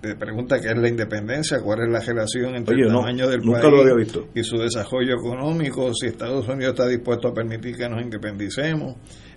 Te 0.00 0.14
pregunta 0.16 0.60
qué 0.60 0.68
es 0.68 0.76
la 0.78 0.88
independencia, 0.88 1.60
cuál 1.62 1.80
es 1.80 1.88
la 1.90 2.00
relación 2.00 2.54
entre 2.56 2.74
Oye, 2.74 2.84
el 2.84 2.92
no, 2.92 3.00
tamaño 3.00 3.26
del 3.26 3.40
nunca 3.40 3.62
país 3.62 3.72
lo 3.72 3.80
había 3.80 3.94
visto. 3.94 4.26
y 4.34 4.42
su 4.44 4.58
desarrollo 4.58 5.14
económico, 5.14 5.90
si 5.94 6.08
Estados 6.08 6.46
Unidos 6.46 6.74
está 6.74 6.86
dispuesto 6.86 7.28
a 7.28 7.32
permitir 7.32 7.74
que 7.76 7.88
nos 7.88 8.02
independicemos, 8.02 8.96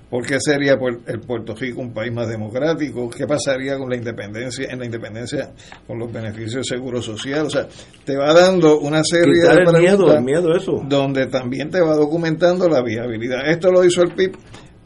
por 0.09 0.25
qué 0.25 0.37
sería 0.39 0.77
el 1.07 1.19
Puerto 1.19 1.53
Rico 1.55 1.81
un 1.81 1.93
país 1.93 2.13
más 2.13 2.27
democrático, 2.27 3.09
qué 3.09 3.27
pasaría 3.27 3.77
con 3.77 3.89
la 3.89 3.97
independencia, 3.97 4.67
en 4.69 4.79
la 4.79 4.85
independencia 4.85 5.51
con 5.85 5.99
los 5.99 6.11
beneficios 6.11 6.65
de 6.67 6.75
seguro 6.75 7.01
social, 7.01 7.45
o 7.47 7.49
sea, 7.49 7.67
te 8.05 8.15
va 8.15 8.33
dando 8.33 8.79
una 8.79 9.03
serie 9.03 9.33
de 9.33 9.47
el 9.47 9.79
miedo, 9.79 10.05
preguntas 10.05 10.15
el 10.17 10.23
miedo 10.23 10.55
eso. 10.55 10.81
donde 10.87 11.27
también 11.27 11.69
te 11.69 11.81
va 11.81 11.95
documentando 11.95 12.69
la 12.69 12.81
viabilidad. 12.81 13.49
Esto 13.49 13.71
lo 13.71 13.83
hizo 13.83 14.01
el 14.01 14.13
PIB 14.13 14.37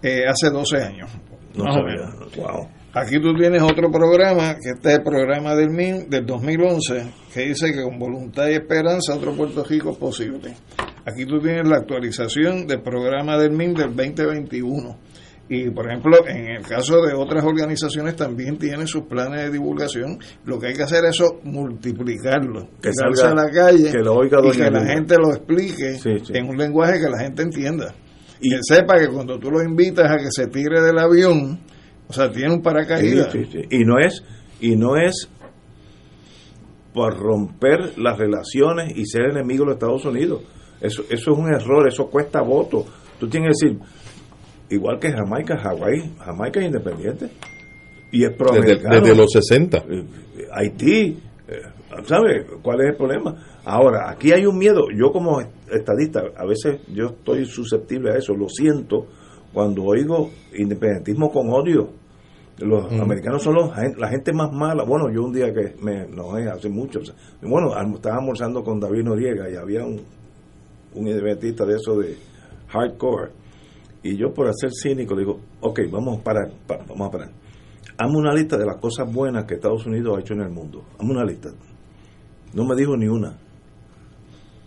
eh, 0.01 0.23
hace 0.27 0.49
12 0.49 0.77
años. 0.77 1.11
No 1.53 1.65
sabía. 1.65 2.09
Wow. 2.37 2.67
Aquí 2.93 3.21
tú 3.21 3.33
tienes 3.33 3.61
otro 3.61 3.89
programa, 3.89 4.55
que 4.55 4.71
este 4.75 4.89
es 4.89 4.95
el 4.97 5.03
programa 5.03 5.55
del 5.55 5.69
MIN 5.69 6.09
del 6.09 6.25
2011, 6.25 7.05
que 7.33 7.47
dice 7.47 7.71
que 7.71 7.83
con 7.83 7.97
voluntad 7.97 8.49
y 8.49 8.55
esperanza 8.55 9.15
otro 9.15 9.33
Puerto 9.33 9.63
Rico 9.63 9.91
es 9.91 9.97
posible. 9.97 10.53
Aquí 11.05 11.25
tú 11.25 11.39
tienes 11.39 11.67
la 11.69 11.77
actualización 11.77 12.67
del 12.67 12.81
programa 12.81 13.37
del 13.37 13.51
MIN 13.51 13.73
del 13.75 13.95
2021. 13.95 14.97
Y, 15.49 15.69
por 15.69 15.85
ejemplo, 15.89 16.25
en 16.27 16.47
el 16.47 16.61
caso 16.65 17.01
de 17.01 17.13
otras 17.13 17.43
organizaciones 17.43 18.15
también 18.15 18.57
tienen 18.57 18.87
sus 18.87 19.03
planes 19.03 19.41
de 19.43 19.49
divulgación. 19.51 20.17
Lo 20.45 20.57
que 20.57 20.67
hay 20.67 20.73
que 20.73 20.83
hacer 20.83 21.03
es 21.03 21.15
eso, 21.19 21.41
multiplicarlo. 21.43 22.69
Que 22.81 22.91
salga- 22.93 23.31
a 23.31 23.35
la 23.35 23.49
calle 23.51 23.91
que 23.91 23.97
lo 23.99 24.15
oiga 24.15 24.39
y 24.43 24.51
que 24.51 24.71
la 24.71 24.85
gente 24.85 25.15
lo 25.17 25.31
explique 25.33 25.95
Sí, 25.95 26.11
sí. 26.23 26.33
en 26.35 26.47
un 26.47 26.57
lenguaje 26.57 27.01
que 27.01 27.09
la 27.09 27.19
gente 27.19 27.41
entienda. 27.43 27.93
Y 28.39 28.49
que 28.49 28.59
sepa 28.61 28.97
que 28.97 29.09
cuando 29.09 29.37
tú 29.39 29.51
lo 29.51 29.61
invitas 29.61 30.09
a 30.09 30.15
que 30.17 30.31
se 30.31 30.47
tire 30.47 30.79
del 30.81 30.97
avión, 30.97 31.59
o 32.07 32.13
sea, 32.13 32.31
tiene 32.31 32.53
un 32.53 32.61
paracaídas. 32.61 33.31
Sí. 33.33 33.47
Y 33.71 33.79
no 33.83 33.99
es, 33.99 34.23
y 34.61 34.75
no 34.77 34.95
es 34.95 35.27
por 36.93 37.17
romper 37.17 37.97
las 37.97 38.17
relaciones 38.17 38.97
y 38.97 39.05
ser 39.05 39.29
enemigo 39.31 39.63
de 39.63 39.71
los 39.71 39.75
Estados 39.75 40.05
Unidos. 40.05 40.41
Eso, 40.81 41.03
eso 41.09 41.31
es 41.31 41.37
un 41.37 41.53
error, 41.53 41.87
eso 41.87 42.07
cuesta 42.09 42.41
votos. 42.41 42.85
Tú 43.19 43.27
tienes 43.29 43.57
que 43.59 43.67
decir, 43.67 43.79
igual 44.71 44.99
que 44.99 45.11
Jamaica, 45.11 45.57
Hawái, 45.57 46.15
Jamaica 46.19 46.59
es 46.59 46.65
independiente. 46.67 47.29
Y 48.11 48.25
es 48.25 48.31
proamericano. 48.35 48.99
desde 49.01 49.15
los 49.15 49.31
60. 49.31 49.77
Eh, 49.89 50.03
Haití, 50.51 51.17
eh, 51.47 51.61
¿sabe 52.05 52.45
cuál 52.61 52.81
es 52.81 52.89
el 52.89 52.95
problema? 52.97 53.35
Ahora, 53.63 54.09
aquí 54.09 54.31
hay 54.33 54.45
un 54.45 54.57
miedo. 54.57 54.81
Yo 54.93 55.11
como 55.13 55.39
estadista, 55.71 56.21
a 56.35 56.45
veces 56.45 56.81
yo 56.93 57.05
estoy 57.07 57.45
susceptible 57.45 58.11
a 58.11 58.17
eso, 58.17 58.33
lo 58.33 58.49
siento 58.49 59.05
cuando 59.53 59.83
oigo 59.83 60.29
independentismo 60.57 61.31
con 61.31 61.49
odio. 61.51 61.89
Los 62.57 62.91
Mm. 62.91 63.01
americanos 63.01 63.41
son 63.43 63.55
los, 63.55 63.71
la 63.97 64.09
gente 64.09 64.33
más 64.33 64.51
mala. 64.51 64.83
Bueno, 64.83 65.05
yo 65.11 65.23
un 65.23 65.31
día 65.33 65.53
que 65.53 65.75
me 65.81 66.03
enojé 66.03 66.49
hace 66.49 66.69
mucho, 66.69 66.99
bueno, 67.41 67.69
estaba 67.95 68.17
almorzando 68.17 68.61
con 68.63 68.79
David 68.79 69.03
Noriega 69.03 69.49
y 69.49 69.55
había 69.55 69.83
un, 69.85 70.01
un 70.95 71.07
independentista 71.07 71.65
de 71.65 71.75
eso 71.75 71.97
de 71.97 72.17
hardcore. 72.67 73.31
Y 74.03 74.17
yo 74.17 74.33
por 74.33 74.47
hacer 74.47 74.71
cínico 74.71 75.15
digo, 75.15 75.39
ok, 75.61 75.79
vamos 75.91 76.19
a 76.19 76.23
parar, 76.23 76.51
pa- 76.67 76.79
vamos 76.87 77.07
a 77.07 77.11
parar. 77.11 77.31
Hazme 77.97 78.17
una 78.17 78.33
lista 78.33 78.57
de 78.57 78.65
las 78.65 78.77
cosas 78.77 79.11
buenas 79.13 79.45
que 79.45 79.55
Estados 79.55 79.85
Unidos 79.85 80.17
ha 80.17 80.21
hecho 80.21 80.33
en 80.33 80.41
el 80.41 80.49
mundo. 80.49 80.83
Hazme 80.97 81.11
una 81.11 81.23
lista. 81.25 81.49
No 82.53 82.65
me 82.65 82.75
dijo 82.75 82.97
ni 82.97 83.07
una. 83.07 83.37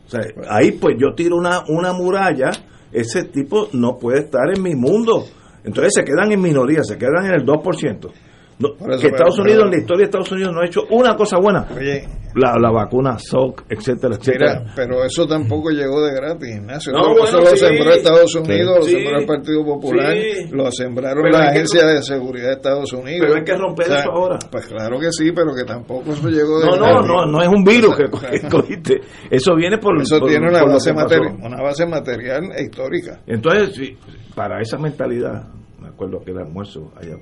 O 0.07 0.09
sea, 0.09 0.21
ahí 0.49 0.73
pues 0.73 0.97
yo 0.99 1.15
tiro 1.15 1.37
una, 1.37 1.65
una 1.69 1.93
muralla, 1.93 2.51
ese 2.93 3.25
tipo 3.25 3.69
no 3.73 3.99
puede 3.99 4.21
estar 4.21 4.43
en 4.55 4.63
mi 4.63 4.75
mundo. 4.75 5.25
Entonces 5.65 5.93
se 5.97 6.05
quedan 6.05 6.31
en 6.31 6.41
minoría, 6.41 6.83
se 6.85 6.97
quedan 6.99 7.25
en 7.27 7.33
el 7.41 7.45
2%. 7.47 8.11
No, 8.59 8.69
que 8.77 9.09
Estados 9.09 9.35
pero- 9.37 9.43
Unidos, 9.43 9.65
en 9.65 9.71
la 9.71 9.77
historia 9.79 9.99
de 9.99 10.05
Estados 10.05 10.33
Unidos, 10.33 10.53
no 10.55 10.61
ha 10.61 10.67
hecho 10.67 10.81
una 10.91 11.17
cosa 11.17 11.39
buena. 11.39 11.67
Oye, 11.77 12.05
La, 12.37 12.57
la 12.59 12.71
vacuna 12.71 13.17
Salk, 13.19 13.65
etcétera, 13.69 14.17
etcétera. 14.17 14.61
Mira, 14.61 14.73
pero 14.75 15.05
eso 15.05 15.27
tampoco 15.27 15.71
llegó 15.71 16.05
de 16.05 16.15
gratis, 16.15 16.49
Ignacio. 16.57 16.93
No, 16.93 16.99
eso, 17.01 17.09
bueno, 17.11 17.25
eso 17.25 17.39
lo 17.41 17.57
sembró 17.57 17.91
Estados 17.93 18.35
Unidos, 18.35 18.85
Sí. 18.87 18.93
lo 18.93 18.99
sembró 18.99 19.19
el 19.21 19.27
Partido 19.27 19.65
Popular, 19.65 20.13
Sí. 20.17 20.49
lo 20.51 20.71
sembraron 20.73 21.31
la 21.31 21.41
que- 21.41 21.47
Agencia 21.47 21.87
de 21.87 22.03
Seguridad 22.03 22.47
de 22.49 22.53
Estados 22.55 22.93
Unidos. 22.93 23.21
Pero 23.23 23.35
hay 23.37 23.45
que 23.45 23.57
romper 23.57 23.87
eso 23.87 24.11
ahora. 24.13 24.39
Pues 24.51 24.67
claro 24.67 24.99
que 24.99 25.13
sí, 25.13 25.31
pero 25.33 25.55
que 25.55 25.65
tampoco 25.65 26.13
eso 26.13 26.29
llegó 26.29 26.59
de 26.61 26.67
No, 26.67 26.77
no, 26.77 26.87
gratis. 26.87 27.07
no, 27.09 27.27
no 27.27 27.43
es 27.43 27.49
un 27.49 27.65
virus 27.65 27.93
O 27.93 27.97
sea, 27.97 28.31
que, 28.31 28.41
que 28.41 28.49
cogiste. 28.51 29.01
Eso 29.31 29.55
viene 29.55 29.79
por 29.79 30.01
Eso 30.01 30.19
por- 30.19 30.29
tiene 30.29 30.49
una 30.49 30.61
por 30.61 30.71
base, 30.73 30.91
que 30.91 30.95
pasó. 30.97 31.09
materi- 31.09 31.45
una 31.47 31.63
base 31.63 31.87
material 31.87 32.51
e 32.57 32.63
histórica. 32.65 33.21
Entonces, 33.27 33.75
sí, 33.77 33.97
para 34.35 34.61
esa 34.61 34.77
mentalidad, 34.79 35.45
me 35.81 35.87
acuerdo 35.89 36.21
que 36.25 36.33
el 36.33 36.39
almuerzo 36.39 36.93
allá, 36.97 37.15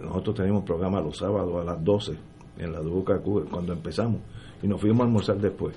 nosotros 0.00 0.36
teníamos 0.36 0.64
programa 0.64 1.00
los 1.00 1.16
sábados 1.18 1.60
a 1.60 1.64
las 1.64 1.82
12 1.84 2.12
en 2.58 2.72
la 2.72 2.80
WKQ 2.80 3.48
cuando 3.50 3.72
empezamos 3.72 4.20
y 4.62 4.66
nos 4.68 4.80
fuimos 4.80 5.00
a 5.00 5.04
almorzar 5.04 5.38
después. 5.38 5.74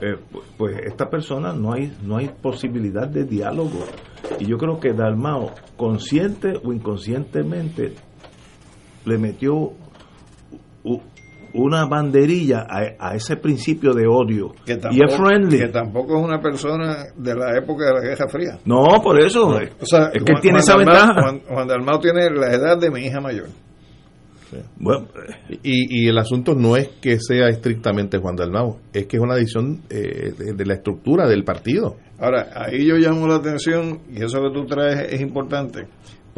Eh, 0.00 0.16
pu- 0.32 0.40
pues 0.56 0.78
esta 0.86 1.10
persona 1.10 1.52
no 1.52 1.72
hay 1.72 1.92
no 2.04 2.16
hay 2.16 2.28
posibilidad 2.28 3.08
de 3.08 3.24
diálogo 3.24 3.80
y 4.38 4.46
yo 4.46 4.56
creo 4.56 4.78
que 4.78 4.92
Dalmao 4.92 5.50
consciente 5.76 6.54
o 6.64 6.72
inconscientemente 6.72 7.94
le 9.04 9.18
metió 9.18 9.72
una 11.54 11.86
banderilla 11.86 12.66
a, 12.68 13.10
a 13.10 13.14
ese 13.16 13.36
principio 13.36 13.92
de 13.94 14.06
odio. 14.06 14.52
Que 14.66 14.72
y 14.72 14.76
es 14.76 14.80
tampoco, 14.80 15.24
friendly. 15.24 15.58
que 15.58 15.68
tampoco 15.68 16.18
es 16.18 16.24
una 16.24 16.40
persona 16.40 16.96
de 17.16 17.34
la 17.34 17.56
época 17.56 17.86
de 17.86 17.92
la 17.94 18.00
Guerra 18.00 18.28
Fría. 18.28 18.58
no 18.64 19.00
por 19.02 19.18
eso. 19.20 19.46
O 19.48 19.86
sea, 19.86 20.10
es 20.12 20.22
que 20.24 20.32
Juan- 20.32 20.42
tiene 20.42 20.60
Juan 20.60 20.62
esa 20.62 20.74
Dalmau- 20.74 20.78
ventaja. 20.78 21.14
Juan, 21.22 21.40
Juan 21.48 21.68
Dalmau 21.68 22.00
tiene 22.00 22.30
la 22.30 22.52
edad 22.52 22.78
de 22.78 22.90
mi 22.90 23.00
hija 23.06 23.20
mayor. 23.20 23.46
Bueno, 24.78 25.06
Y, 25.62 26.04
y 26.04 26.08
el 26.08 26.16
asunto 26.16 26.54
no 26.54 26.74
es 26.74 26.88
que 27.02 27.18
sea 27.20 27.48
estrictamente 27.48 28.16
Juan 28.16 28.34
Dalmau, 28.34 28.78
es 28.94 29.06
que 29.06 29.18
es 29.18 29.22
una 29.22 29.34
decisión 29.34 29.82
eh, 29.90 30.32
de, 30.38 30.54
de 30.54 30.66
la 30.66 30.72
estructura 30.74 31.28
del 31.28 31.44
partido. 31.44 31.96
Ahora, 32.18 32.48
ahí 32.54 32.86
yo 32.86 32.94
llamo 32.96 33.26
la 33.28 33.36
atención, 33.36 34.00
y 34.10 34.22
eso 34.24 34.40
que 34.40 34.50
tú 34.54 34.64
traes 34.64 35.12
es 35.12 35.20
importante, 35.20 35.86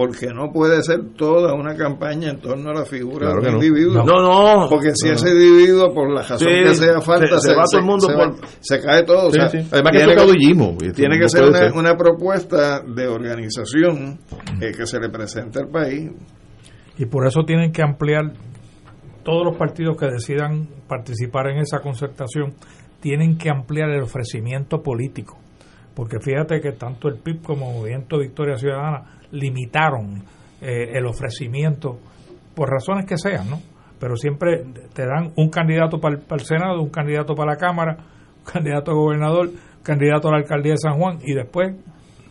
porque 0.00 0.28
no 0.32 0.50
puede 0.50 0.82
ser 0.82 1.12
toda 1.14 1.52
una 1.54 1.74
campaña 1.76 2.30
en 2.30 2.40
torno 2.40 2.70
a 2.70 2.72
la 2.74 2.84
figura 2.86 3.26
Claro 3.26 3.40
de 3.42 3.42
que 3.42 3.48
un 3.54 3.60
no. 3.60 3.66
individuo. 3.66 4.04
No, 4.04 4.22
no. 4.62 4.68
Porque 4.70 4.92
si 4.94 5.08
No. 5.08 5.14
ese 5.14 5.28
individuo, 5.28 5.92
por 5.92 6.10
la 6.10 6.22
razón 6.22 6.38
Sí, 6.38 6.46
que 6.46 6.74
sea 6.74 7.00
falta, 7.02 7.38
se- 7.38 7.50
se 7.50 7.54
va 7.54 7.64
todo 7.70 7.80
el 7.80 7.86
mundo 7.86 8.06
se, 8.06 8.14
por- 8.14 8.36
se 8.60 8.80
cae 8.80 9.02
todo. 9.04 9.26
o 9.28 9.30
Sí, 9.30 9.38
sea, 9.38 9.48
sí. 9.50 9.58
Además 9.70 9.92
que 9.92 9.98
tiene 9.98 10.12
es 10.12 10.18
caudillismo. 10.18 10.76
Tiene 10.94 11.18
que 11.18 11.28
ser 11.28 11.44
una, 11.44 11.58
ser. 11.58 11.72
una 11.72 11.96
propuesta 11.96 12.80
de 12.80 13.06
organización 13.08 14.18
eh, 14.62 14.72
que 14.74 14.86
se 14.86 14.98
le 14.98 15.10
presente 15.10 15.58
al 15.60 15.68
país. 15.68 16.10
Y 16.96 17.04
por 17.06 17.26
eso 17.26 17.42
tienen 17.44 17.72
que 17.72 17.82
ampliar 17.82 18.32
todos 19.22 19.44
los 19.44 19.56
partidos 19.58 19.96
que 19.98 20.06
decidan 20.06 20.66
participar 20.88 21.48
en 21.48 21.58
esa 21.58 21.80
concertación, 21.80 22.54
tienen 23.00 23.36
que 23.36 23.50
ampliar 23.50 23.90
el 23.90 24.02
ofrecimiento 24.02 24.82
político. 24.82 25.38
Porque 25.94 26.18
fíjate 26.20 26.60
que 26.60 26.72
tanto 26.72 27.08
el 27.08 27.16
PIB 27.18 27.42
como 27.42 27.70
Movimiento 27.72 28.18
Victoria 28.18 28.56
Ciudadana 28.56 29.19
limitaron 29.32 30.22
eh, 30.60 30.92
el 30.94 31.06
ofrecimiento 31.06 31.98
por 32.54 32.68
razones 32.68 33.06
que 33.06 33.16
sean, 33.16 33.48
¿no? 33.48 33.60
Pero 33.98 34.16
siempre 34.16 34.64
te 34.94 35.06
dan 35.06 35.32
un 35.36 35.50
candidato 35.50 35.98
para 35.98 36.16
el, 36.16 36.22
para 36.22 36.40
el 36.40 36.46
Senado, 36.46 36.80
un 36.80 36.90
candidato 36.90 37.34
para 37.34 37.52
la 37.52 37.58
Cámara, 37.58 37.96
un 38.38 38.44
candidato 38.44 38.90
a 38.90 38.94
gobernador, 38.94 39.48
un 39.48 39.82
candidato 39.82 40.28
a 40.28 40.32
la 40.32 40.38
alcaldía 40.38 40.72
de 40.72 40.78
San 40.78 40.98
Juan 40.98 41.18
y 41.22 41.34
después 41.34 41.74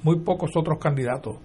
muy 0.03 0.19
pocos 0.19 0.51
otros 0.55 0.80
candidatos, 0.80 1.38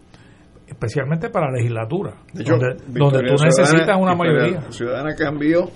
especialmente 0.66 1.28
para 1.28 1.50
la 1.50 1.58
legislatura, 1.58 2.14
De 2.32 2.42
hecho, 2.42 2.56
donde, 2.56 2.76
donde 2.86 3.18
tú 3.20 3.44
necesitas 3.44 3.96
una 3.98 4.12
Victoria 4.12 4.16
mayoría. 4.16 4.70
Ciudadana 4.70 5.14
cambió 5.14 5.70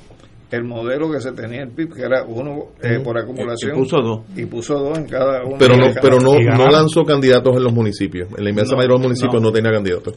el 0.51 0.65
modelo 0.65 1.11
que 1.11 1.21
se 1.21 1.33
tenía 1.33 1.63
el 1.63 1.71
PIB, 1.71 1.95
que 1.95 2.03
era 2.03 2.25
uno 2.25 2.69
eh, 2.83 3.01
por 3.05 3.19
acumulación. 3.19 3.77
Y 3.77 3.79
puso 3.81 3.97
dos. 4.01 4.21
Y 4.35 4.47
puso 4.47 4.75
dos 4.79 4.97
en 4.99 5.07
cada 5.07 5.45
uno. 5.45 5.57
Pero 5.59 5.75
de 5.75 5.81
no, 5.81 5.87
cada- 5.89 6.01
pero 6.01 6.21
no, 6.21 6.39
no 6.57 6.71
lanzó 6.71 7.05
candidatos 7.05 7.57
en 7.57 7.65
los 7.65 7.73
municipios. 7.73 8.29
En 8.37 8.45
la 8.45 8.51
inmensa 8.51 8.73
No, 8.73 8.79
mayoría 8.79 8.95
de 8.97 8.99
los 9.01 9.07
municipios 9.09 9.43
no, 9.43 9.49
no. 9.49 9.53
tenía 9.53 9.73
candidatos. 9.73 10.15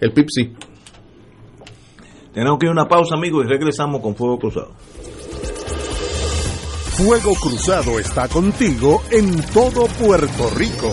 El 0.00 0.12
PIB 0.12 0.26
sí. 0.28 0.52
tenemos 2.34 2.58
que 2.58 2.66
ir 2.66 2.70
a 2.70 2.72
una 2.72 2.86
pausa 2.88 3.14
amigos 3.14 3.44
y 3.46 3.48
regresamos 3.48 4.00
con 4.02 4.14
Fuego 4.14 4.38
Cruzado 4.38 4.72
Fuego 6.96 7.32
Cruzado 7.34 7.98
está 7.98 8.28
contigo 8.28 9.02
en 9.10 9.40
todo 9.54 9.86
Puerto 9.98 10.50
Rico. 10.54 10.92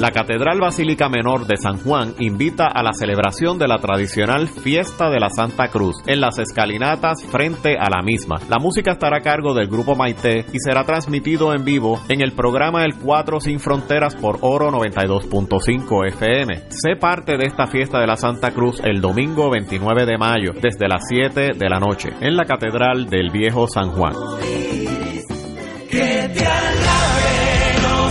La 0.00 0.10
Catedral 0.10 0.60
Basílica 0.60 1.08
Menor 1.08 1.46
de 1.46 1.56
San 1.56 1.78
Juan 1.78 2.14
invita 2.18 2.66
a 2.66 2.82
la 2.82 2.92
celebración 2.92 3.58
de 3.58 3.68
la 3.68 3.78
tradicional 3.78 4.48
Fiesta 4.48 5.08
de 5.08 5.20
la 5.20 5.30
Santa 5.30 5.68
Cruz 5.68 5.96
en 6.06 6.20
las 6.20 6.38
escalinatas 6.38 7.24
frente 7.30 7.78
a 7.78 7.88
la 7.88 8.02
misma. 8.02 8.36
La 8.48 8.58
música 8.58 8.92
estará 8.92 9.18
a 9.18 9.22
cargo 9.22 9.54
del 9.54 9.68
grupo 9.68 9.94
Maite 9.94 10.46
y 10.52 10.58
será 10.58 10.84
transmitido 10.84 11.54
en 11.54 11.64
vivo 11.64 12.00
en 12.08 12.22
el 12.22 12.32
programa 12.32 12.84
El 12.84 12.96
4 12.96 13.40
Sin 13.40 13.60
Fronteras 13.60 14.16
por 14.16 14.38
Oro 14.40 14.70
92.5 14.72 16.08
FM. 16.08 16.62
Sé 16.70 16.96
parte 16.98 17.36
de 17.36 17.46
esta 17.46 17.68
Fiesta 17.68 18.00
de 18.00 18.06
la 18.06 18.16
Santa 18.16 18.50
Cruz 18.50 18.80
el 18.84 19.00
domingo 19.00 19.48
29 19.50 20.06
de 20.06 20.18
mayo 20.18 20.52
desde 20.60 20.88
las 20.88 21.02
7 21.08 21.52
de 21.56 21.68
la 21.68 21.78
noche 21.78 22.10
en 22.20 22.36
la 22.36 22.44
Catedral 22.44 23.06
del 23.06 23.30
Viejo 23.30 23.68
San 23.68 23.90
Juan. 23.90 24.14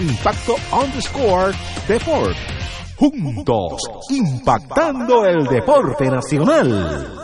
Impacto 0.00 0.56
underscore 0.72 1.52
Deport 1.86 2.36
juntos, 2.96 3.82
impactando 4.10 5.26
el 5.26 5.44
deporte 5.46 6.08
nacional. 6.10 7.23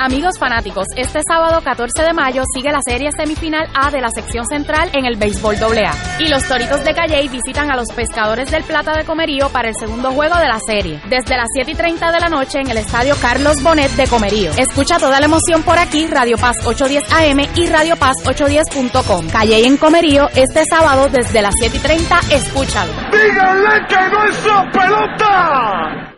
Amigos 0.00 0.38
fanáticos, 0.38 0.86
este 0.96 1.20
sábado 1.28 1.60
14 1.60 2.04
de 2.04 2.12
mayo 2.12 2.42
sigue 2.54 2.70
la 2.70 2.80
serie 2.86 3.10
semifinal 3.16 3.68
A 3.74 3.90
de 3.90 4.00
la 4.00 4.10
sección 4.10 4.46
central 4.46 4.90
en 4.92 5.06
el 5.06 5.16
béisbol 5.16 5.56
AA. 5.56 6.20
Y 6.20 6.28
los 6.28 6.46
Toritos 6.46 6.84
de 6.84 6.94
Calley 6.94 7.28
visitan 7.28 7.70
a 7.72 7.76
los 7.76 7.88
pescadores 7.88 8.48
del 8.48 8.62
Plata 8.62 8.92
de 8.96 9.04
Comerío 9.04 9.48
para 9.48 9.68
el 9.68 9.74
segundo 9.74 10.12
juego 10.12 10.36
de 10.36 10.46
la 10.46 10.60
serie, 10.60 11.00
desde 11.08 11.36
las 11.36 11.48
7 11.52 11.72
y 11.72 11.74
30 11.74 12.12
de 12.12 12.20
la 12.20 12.28
noche 12.28 12.60
en 12.60 12.70
el 12.70 12.78
estadio 12.78 13.16
Carlos 13.20 13.60
Bonet 13.60 13.90
de 13.96 14.06
Comerío. 14.06 14.52
Escucha 14.56 14.98
toda 14.98 15.18
la 15.18 15.26
emoción 15.26 15.64
por 15.64 15.78
aquí, 15.78 16.06
Radio 16.06 16.38
Paz 16.38 16.56
810 16.64 17.12
AM 17.12 17.48
y 17.56 17.66
Radio 17.66 17.96
Paz 17.96 18.16
810.com. 18.24 19.28
Calley 19.30 19.64
en 19.64 19.76
Comerío, 19.78 20.28
este 20.36 20.62
sábado 20.64 21.08
desde 21.10 21.42
las 21.42 21.54
7 21.58 21.76
y 21.76 21.80
30, 21.80 22.20
escúchalo. 22.30 22.92
¡Díganle 23.10 23.86
que 23.88 23.96
no 23.96 24.70
pelota! 24.70 26.14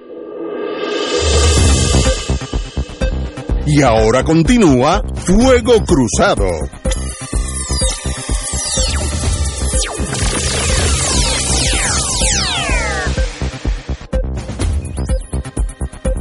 Y 3.72 3.82
ahora 3.82 4.24
continúa 4.24 5.00
Fuego 5.14 5.74
Cruzado. 5.86 6.44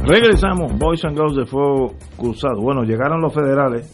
Regresamos, 0.04 0.78
Boys 0.78 1.04
and 1.04 1.16
Girls 1.16 1.36
de 1.36 1.44
Fuego 1.44 1.94
Cruzado. 2.16 2.60
Bueno, 2.60 2.82
llegaron 2.84 3.20
los 3.20 3.34
federales. 3.34 3.90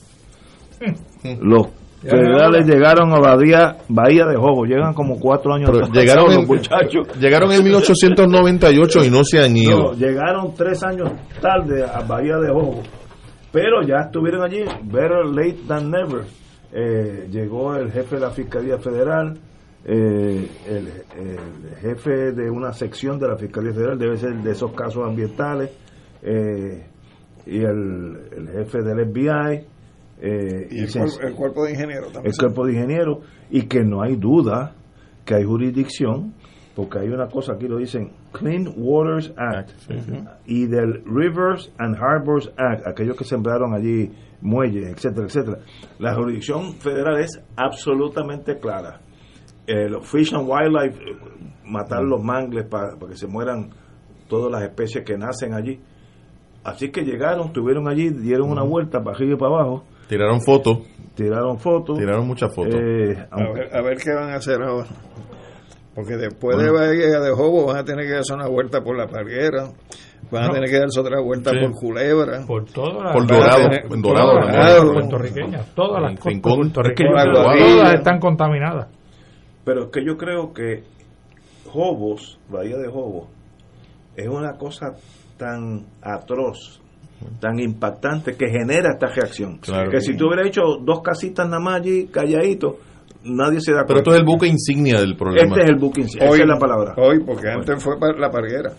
Los 1.40 1.68
federales 2.02 2.66
llegaron 2.66 3.12
a 3.14 3.20
Bahía, 3.20 3.78
Bahía 3.88 4.26
de 4.26 4.36
Jobo. 4.36 4.66
Llegan 4.66 4.92
como 4.92 5.18
cuatro 5.18 5.54
años 5.54 5.70
Pero 5.72 5.86
llegaron, 5.88 6.26
los 6.26 6.36
en, 6.36 6.46
muchachos. 6.46 7.08
llegaron 7.18 7.52
en 7.52 7.64
1898 7.64 9.04
y 9.04 9.10
no 9.10 9.24
se 9.24 9.42
han 9.42 9.56
ido. 9.56 9.78
No, 9.78 9.92
llegaron 9.94 10.52
tres 10.54 10.82
años 10.82 11.10
tarde 11.40 11.84
a 11.84 12.00
Bahía 12.02 12.36
de 12.36 12.50
Jobo. 12.52 12.82
Pero 13.56 13.80
ya 13.82 14.00
estuvieron 14.04 14.42
allí. 14.42 14.64
Better 14.84 15.24
late 15.24 15.60
than 15.66 15.90
never. 15.90 16.24
Eh, 16.72 17.26
llegó 17.30 17.74
el 17.74 17.90
jefe 17.90 18.16
de 18.16 18.20
la 18.20 18.30
Fiscalía 18.30 18.76
Federal. 18.78 19.38
eh, 19.86 20.46
el, 20.68 20.88
el 21.16 21.76
jefe 21.80 22.32
de 22.32 22.50
una 22.50 22.72
sección 22.74 23.18
de 23.18 23.28
la 23.28 23.36
Fiscalía 23.36 23.72
Federal 23.72 23.98
debe 23.98 24.18
ser 24.18 24.34
de 24.42 24.50
esos 24.50 24.72
casos 24.72 25.02
ambientales. 25.06 25.70
eh, 26.22 26.84
y 27.46 27.58
el, 27.62 28.18
el 28.36 28.48
jefe 28.50 28.82
del 28.82 29.06
FBI. 29.10 29.64
Y 30.20 30.82
el, 30.82 30.92
cuerpo, 30.92 31.20
el 31.22 31.34
cuerpo 31.34 31.64
de 31.64 31.70
ingenieros 31.72 32.12
también. 32.12 32.32
el 32.34 32.38
cuerpo 32.38 32.66
de 32.66 32.72
ingenieros 32.74 33.18
y 33.48 33.62
que 33.68 33.84
no 33.84 34.02
hay 34.02 34.16
duda 34.16 34.74
que 35.24 35.34
hay 35.34 35.44
jurisdicción 35.44 36.34
porque 36.76 36.98
hay 36.98 37.08
una 37.08 37.26
cosa 37.26 37.54
aquí 37.54 37.66
lo 37.66 37.78
dicen 37.78 38.12
Clean 38.32 38.68
Waters 38.76 39.32
Act. 39.36 39.70
Y 40.44 40.66
del 40.66 41.02
Rivers 41.06 41.72
and 41.78 41.96
Harbors 41.96 42.52
Act 42.58 42.86
aquellos 42.86 43.16
que 43.16 43.24
sembraron 43.24 43.72
allí 43.74 44.12
muelles 44.42 44.86
etcétera 44.92 45.26
etcétera. 45.26 45.58
La 45.98 46.14
jurisdicción 46.14 46.74
federal 46.74 47.18
es 47.18 47.42
absolutamente 47.56 48.58
clara. 48.58 49.00
El 49.66 50.02
Fish 50.02 50.32
and 50.34 50.46
Wildlife 50.48 51.02
eh, 51.02 51.16
matar 51.64 52.02
los 52.04 52.22
mangles 52.22 52.66
para, 52.66 52.96
para 52.96 53.10
que 53.12 53.16
se 53.18 53.26
mueran 53.26 53.70
todas 54.28 54.52
las 54.52 54.62
especies 54.62 55.02
que 55.04 55.16
nacen 55.16 55.54
allí. 55.54 55.80
Así 56.62 56.90
que 56.90 57.02
llegaron 57.02 57.46
estuvieron 57.46 57.88
allí 57.88 58.10
dieron 58.10 58.50
una 58.50 58.62
vuelta 58.62 59.02
para 59.02 59.16
arriba 59.16 59.34
y 59.34 59.36
para 59.36 59.54
abajo. 59.54 59.84
Tiraron 60.08 60.40
fotos. 60.40 60.78
tiraron 61.14 61.58
fotos. 61.58 61.98
Tiraron 61.98 62.26
muchas 62.26 62.54
fotos. 62.54 62.74
eh, 62.74 63.26
A 63.30 63.36
ver, 63.52 63.74
a 63.74 63.82
ver 63.82 63.96
qué 63.96 64.12
van 64.12 64.30
a 64.30 64.36
hacer 64.36 64.62
ahora. 64.62 64.86
Porque 65.96 66.16
después 66.16 66.56
Bueno. 66.56 66.72
de 66.72 66.78
Bahía 66.78 67.18
de 67.20 67.30
Jobo 67.32 67.66
van 67.66 67.78
a 67.78 67.84
tener 67.84 68.06
que 68.06 68.12
darse 68.12 68.34
una 68.34 68.46
vuelta 68.46 68.80
por 68.82 68.96
la 68.96 69.08
Parguera, 69.08 69.70
van 70.30 70.44
a 70.44 70.52
tener 70.52 70.68
que 70.70 70.78
darse 70.78 71.00
otra 71.00 71.20
vuelta 71.20 71.50
Sí. 71.52 71.56
por 71.62 71.72
Culebra. 71.72 72.44
Por 72.46 72.64
todas 72.66 73.02
las 73.02 73.12
Por 73.14 73.26
Dorado, 73.26 73.62
tener- 73.62 73.84
en 73.92 74.02
todas 74.02 74.22
Dorado, 74.22 74.34
las 74.40 74.52
Dorado. 74.56 74.92
puertorriqueñas, 74.92 75.74
todas 75.74 76.02
las 76.02 76.20
costas 76.20 76.40
puertorriqueñas, 76.42 77.24
todas 77.32 77.94
están 77.94 78.20
contaminadas. 78.20 78.88
Pero 79.64 79.84
es 79.84 79.90
que 79.90 80.04
yo 80.04 80.16
creo 80.16 80.52
que 80.52 80.84
Jobos, 81.66 82.38
Bahía 82.48 82.76
de 82.76 82.88
Jobos, 82.88 83.28
es 84.16 84.28
una 84.28 84.52
cosa 84.56 84.92
tan 85.36 85.84
atroz, 86.02 86.80
tan 87.40 87.58
impactante 87.58 88.36
que 88.36 88.48
genera 88.48 88.90
esta 88.92 89.06
reacción. 89.08 89.58
Claro. 89.58 89.90
que 89.90 90.00
si 90.00 90.16
tú 90.16 90.26
hubieras 90.26 90.48
hecho 90.48 90.62
dos 90.82 91.00
casitas 91.02 91.46
nada 91.48 91.60
más 91.60 91.80
allí, 91.80 92.06
calladito, 92.06 92.76
nadie 93.24 93.60
se 93.60 93.72
da 93.72 93.84
cuenta. 93.84 93.86
Pero 93.86 93.98
esto 93.98 94.12
es 94.12 94.18
el 94.18 94.24
buque 94.24 94.46
insignia 94.46 95.00
del 95.00 95.16
problema. 95.16 95.48
Este 95.48 95.64
es 95.64 95.70
el 95.70 95.76
buque 95.76 96.00
insignia, 96.02 96.28
esa 96.28 96.42
es 96.42 96.48
la 96.48 96.58
palabra. 96.58 96.94
Hoy, 96.96 97.20
porque 97.24 97.48
antes 97.48 97.82
fue 97.82 97.96
la 98.18 98.30
Parguera. 98.30 98.72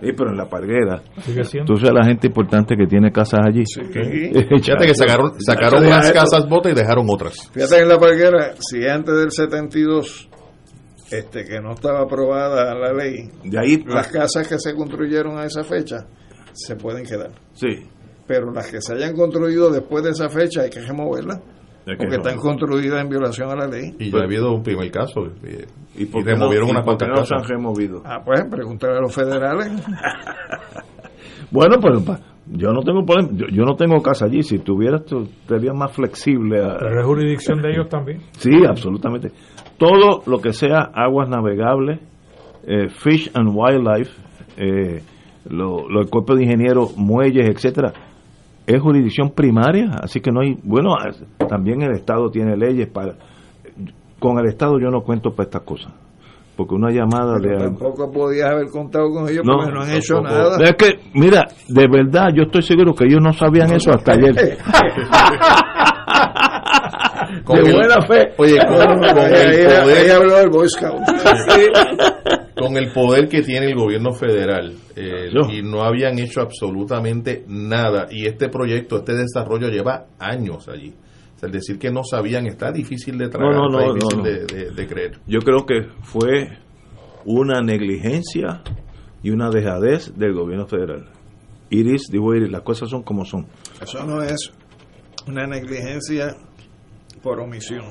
Sí, 0.00 0.12
pero 0.16 0.30
en 0.30 0.36
la 0.36 0.46
parguera. 0.46 1.02
Sabes 1.24 1.92
la 1.92 2.04
gente 2.04 2.26
importante 2.26 2.76
que 2.76 2.86
tiene 2.86 3.10
casas 3.12 3.40
allí. 3.46 3.62
Fíjate 3.74 4.86
que 4.86 4.94
sacaron, 4.94 5.40
sacaron 5.40 5.86
unas 5.86 6.12
casas 6.12 6.48
botas 6.48 6.72
y 6.72 6.74
dejaron 6.74 7.06
otras. 7.08 7.50
Fíjate 7.52 7.76
que 7.76 7.82
en 7.82 7.88
la 7.88 7.98
Parguera, 7.98 8.54
si 8.58 8.86
antes 8.86 9.14
del 9.14 9.30
72, 9.30 10.28
este, 11.10 11.44
que 11.44 11.60
no 11.60 11.72
estaba 11.72 12.00
aprobada 12.02 12.74
la 12.74 12.92
ley, 12.92 13.28
De 13.44 13.58
ahí, 13.58 13.84
las 13.86 14.08
casas 14.08 14.48
que 14.48 14.58
se 14.58 14.74
construyeron 14.74 15.38
a 15.38 15.44
esa 15.44 15.62
fecha 15.62 16.06
se 16.52 16.76
pueden 16.76 17.04
quedar. 17.04 17.30
Sí. 17.54 17.88
Pero 18.26 18.50
las 18.52 18.70
que 18.70 18.80
se 18.80 18.94
hayan 18.94 19.14
construido 19.14 19.70
después 19.70 20.04
de 20.04 20.10
esa 20.10 20.28
fecha 20.28 20.62
hay 20.62 20.70
que 20.70 20.80
removerlas. 20.80 21.40
Porque 21.84 22.16
están 22.16 22.36
construidas 22.38 23.02
en 23.02 23.08
violación 23.08 23.50
a 23.50 23.56
la 23.56 23.66
ley. 23.66 23.94
Y 23.98 24.10
ya 24.10 24.18
ha 24.18 24.22
habido 24.24 24.52
un 24.52 24.62
primer 24.62 24.90
caso. 24.90 25.26
Y, 25.96 26.04
por 26.06 26.24
qué 26.24 26.30
no- 26.32 26.36
removieron 26.40 26.68
y 26.68 26.70
unas 26.72 26.84
cuantas 26.84 27.08
no 27.08 27.24
se 27.26 27.34
han 27.34 27.44
removido? 27.44 28.02
Ah, 28.04 28.20
pues 28.24 28.44
pregúntale 28.50 28.98
a 28.98 29.00
los 29.00 29.14
federales. 29.14 29.72
Bueno, 31.50 31.76
pues 31.80 32.18
yo 32.46 32.72
no 32.72 32.80
tengo 32.80 33.04
problema, 33.04 33.28
yo, 33.34 33.46
yo 33.52 33.64
no 33.64 33.74
tengo 33.76 34.00
casa 34.02 34.24
allí. 34.24 34.42
Si 34.42 34.58
tuvieras, 34.58 35.04
tú 35.04 35.28
serías 35.46 35.74
más 35.76 35.92
flexible. 35.92 36.62
a- 36.64 36.78
Pero 36.78 37.00
es 37.00 37.06
jurisdicción 37.06 37.60
de 37.60 37.70
ellos 37.72 37.88
también. 37.88 38.20
Sí, 38.38 38.50
absolutamente. 38.66 39.30
Todo 39.76 40.22
lo 40.26 40.38
que 40.40 40.52
sea 40.52 40.90
aguas 40.94 41.28
navegables, 41.28 42.00
eh, 42.66 42.88
fish 42.88 43.30
and 43.34 43.50
wildlife, 43.54 44.10
eh, 44.56 45.02
lo, 45.50 45.88
lo- 45.88 46.00
el 46.00 46.08
cuerpo 46.08 46.34
de 46.36 46.44
ingenieros, 46.44 46.96
muelles, 46.96 47.48
etcétera, 47.48 47.92
es 48.66 48.80
jurisdicción 48.80 49.30
primaria, 49.30 49.90
así 50.02 50.20
que 50.20 50.30
no 50.30 50.40
hay, 50.40 50.56
bueno, 50.62 50.94
también 51.48 51.82
el 51.82 51.92
Estado 51.92 52.30
tiene 52.30 52.56
leyes 52.56 52.88
para, 52.88 53.14
con 54.18 54.38
el 54.38 54.46
Estado 54.46 54.78
yo 54.80 54.88
no 54.90 55.02
cuento 55.02 55.30
para 55.30 55.44
estas 55.48 55.62
cosas, 55.62 55.92
porque 56.56 56.74
una 56.74 56.90
llamada 56.90 57.34
Pero 57.42 57.58
de 57.58 57.64
tampoco 57.64 58.10
podías 58.12 58.50
haber 58.50 58.68
contado 58.68 59.10
con 59.10 59.28
ellos 59.28 59.42
porque 59.44 59.72
no 59.72 59.80
han 59.82 59.90
hecho 59.90 60.14
tampoco. 60.22 60.34
nada. 60.34 60.64
Es 60.64 60.74
que, 60.76 60.98
mira, 61.14 61.46
de 61.68 61.86
verdad, 61.88 62.28
yo 62.34 62.42
estoy 62.44 62.62
seguro 62.62 62.94
que 62.94 63.04
ellos 63.06 63.20
no 63.22 63.32
sabían 63.32 63.72
eso 63.72 63.90
hasta 63.90 64.12
ayer. 64.12 64.58
Con 67.44 67.56
de 67.56 67.70
el- 67.70 67.74
buena 67.76 68.00
fe. 68.02 68.32
Oye, 68.36 68.58
con, 68.66 68.76
con 68.76 69.04
el 69.04 69.14
poder, 69.14 70.12
habló 70.12 70.38
el 70.38 70.50
Boy 70.50 70.68
Scout. 70.68 71.00
Con 72.66 72.76
el 72.76 72.92
poder 72.92 73.28
que 73.28 73.42
tiene 73.42 73.66
el 73.66 73.74
gobierno 73.74 74.12
federal 74.12 74.74
eh, 74.96 75.30
Yo. 75.32 75.50
y 75.52 75.62
no 75.62 75.82
habían 75.82 76.18
hecho 76.18 76.40
absolutamente 76.40 77.44
nada 77.48 78.06
y 78.10 78.26
este 78.26 78.48
proyecto, 78.48 78.98
este 78.98 79.14
desarrollo 79.14 79.68
lleva 79.68 80.06
años 80.18 80.68
allí. 80.68 80.94
O 81.36 81.38
sea, 81.38 81.46
el 81.48 81.52
decir 81.52 81.78
que 81.78 81.90
no 81.90 82.02
sabían 82.04 82.46
está 82.46 82.70
difícil 82.72 83.18
de 83.18 83.28
tragar, 83.28 83.54
No, 83.54 83.68
no, 83.68 83.80
está 83.80 83.86
no, 83.88 83.94
difícil 83.94 84.18
no, 84.18 84.24
no. 84.24 84.30
De, 84.30 84.46
de- 84.46 84.70
de 84.70 84.86
creer. 84.86 85.18
Yo 85.26 85.40
creo 85.40 85.66
que 85.66 85.88
fue 86.02 86.48
una 87.24 87.60
negligencia 87.62 88.62
y 89.22 89.30
una 89.30 89.50
dejadez 89.50 90.12
del 90.16 90.34
gobierno 90.34 90.66
federal. 90.66 91.08
Iris, 91.70 92.02
digo 92.10 92.34
Iris, 92.34 92.50
las 92.50 92.62
cosas 92.62 92.90
son 92.90 93.02
como 93.02 93.24
son. 93.24 93.46
Eso 93.80 94.04
no 94.04 94.22
es 94.22 94.52
una 95.26 95.46
negligencia 95.46 96.36
por 97.22 97.40
omisión. 97.40 97.84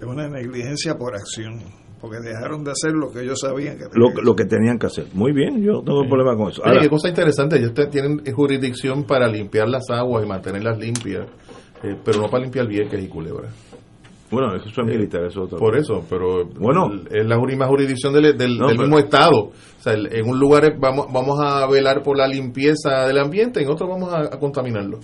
Es 0.00 0.06
una 0.06 0.28
negligencia 0.28 0.96
por 0.96 1.14
acción. 1.14 1.60
Porque 2.00 2.18
dejaron 2.20 2.64
de 2.64 2.70
hacer 2.70 2.92
lo 2.92 3.10
que 3.12 3.20
ellos 3.20 3.38
sabían 3.40 3.76
que 3.76 3.84
Lo, 3.84 3.90
tenían 3.90 4.14
que 4.16 4.22
lo 4.22 4.36
que 4.36 4.44
tenían 4.46 4.78
que 4.78 4.86
hacer. 4.86 5.06
Muy 5.12 5.32
bien, 5.32 5.62
yo 5.62 5.72
no 5.74 5.82
tengo 5.82 6.08
problema 6.08 6.34
con 6.36 6.50
eso. 6.50 6.62
Oye, 6.62 6.70
Ahora, 6.70 6.80
qué 6.82 6.88
cosa 6.88 7.08
interesante, 7.08 7.58
ellos 7.58 7.74
te- 7.74 7.86
tienen 7.88 8.22
jurisdicción 8.32 9.04
para 9.04 9.28
limpiar 9.28 9.68
las 9.68 9.84
aguas 9.90 10.24
y 10.24 10.28
mantenerlas 10.28 10.78
limpias, 10.78 11.26
eh, 11.82 11.96
pero 12.04 12.20
no 12.22 12.28
para 12.28 12.42
limpiar 12.44 12.66
Vieques 12.66 13.02
y 13.04 13.08
Culebra. 13.08 13.48
bueno, 14.30 14.54
eso 14.54 14.68
es 14.68 14.86
militar, 14.86 15.24
eso 15.24 15.40
es 15.40 15.46
otra 15.46 15.58
Por 15.58 15.76
eso, 15.76 16.04
pero 16.08 16.46
Bueno. 16.58 16.88
es 17.10 17.26
la 17.26 17.36
misma 17.38 17.66
jurisdicción 17.66 18.12
del, 18.14 18.36
del- 18.38 18.56
No, 18.58 18.68
del 18.68 18.76
pero- 18.76 18.88
mismo 18.88 18.98
estado. 18.98 19.38
O 19.46 19.82
sea, 19.82 19.92
en 19.94 20.28
un 20.28 20.38
lugar 20.38 20.72
vamos, 20.78 21.06
vamos 21.12 21.38
a 21.42 21.66
velar 21.66 22.02
por 22.02 22.16
la 22.16 22.28
limpieza 22.28 23.06
del 23.08 23.18
ambiente, 23.18 23.60
en 23.62 23.68
otro 23.68 23.88
vamos 23.88 24.12
a, 24.12 24.20
a 24.20 24.38
contaminarlo. 24.38 24.98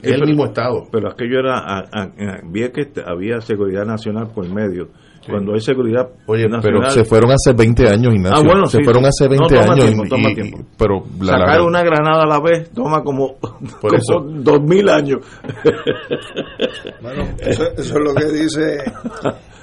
Es 0.00 0.12
el 0.12 0.14
Pero- 0.14 0.26
mismo 0.26 0.44
estado. 0.46 0.84
Pero 0.90 1.10
aquello 1.10 1.40
era, 1.40 1.58
a, 1.58 1.80
a- 1.80 2.02
a- 2.04 2.40
Vieques 2.50 2.88
había 3.04 3.40
seguridad 3.42 3.84
nacional 3.84 4.28
por 4.34 4.48
medio 4.48 4.88
cuando 5.30 5.54
hay 5.54 5.60
seguridad 5.60 6.08
Oye, 6.26 6.48
nacional. 6.48 6.60
pero 6.62 6.90
se 6.90 7.04
fueron 7.04 7.30
hace 7.32 7.52
20 7.52 7.88
años, 7.88 8.14
Ignacio. 8.14 8.38
Ah, 8.38 8.42
bueno, 8.44 8.66
se 8.66 8.78
sí. 8.78 8.84
fueron 8.84 9.04
hace 9.06 9.28
20 9.28 9.54
No, 9.54 9.60
toma 9.60 9.72
años. 9.72 9.84
tiempo, 9.86 10.04
y- 10.04 10.08
toma 10.08 10.30
y- 10.30 10.34
tiempo. 10.34 10.58
pero 10.76 11.04
la- 11.20 11.32
la- 11.38 11.46
Sacar 11.46 11.60
una 11.62 11.82
granada 11.82 12.22
a 12.22 12.26
la 12.26 12.40
vez 12.40 12.70
toma 12.70 13.02
como, 13.02 13.36
como 13.38 13.94
eso. 13.94 14.20
dos 14.42 14.60
mil 14.62 14.88
años. 14.88 15.20
Bueno, 17.00 17.24
eso, 17.38 17.64
eso 17.76 17.94
es 17.94 18.00
lo 18.04 18.14
que 18.14 18.24
dice 18.32 18.78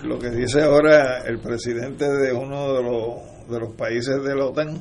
lo 0.03 0.19
que 0.19 0.29
dice 0.29 0.61
ahora 0.63 1.23
el 1.25 1.39
presidente 1.39 2.05
de 2.09 2.31
uno 2.33 2.73
de 2.73 2.83
los, 2.83 3.49
de 3.49 3.59
los 3.59 3.73
países 3.75 4.23
de 4.23 4.35
la 4.35 4.45
OTAN, 4.45 4.79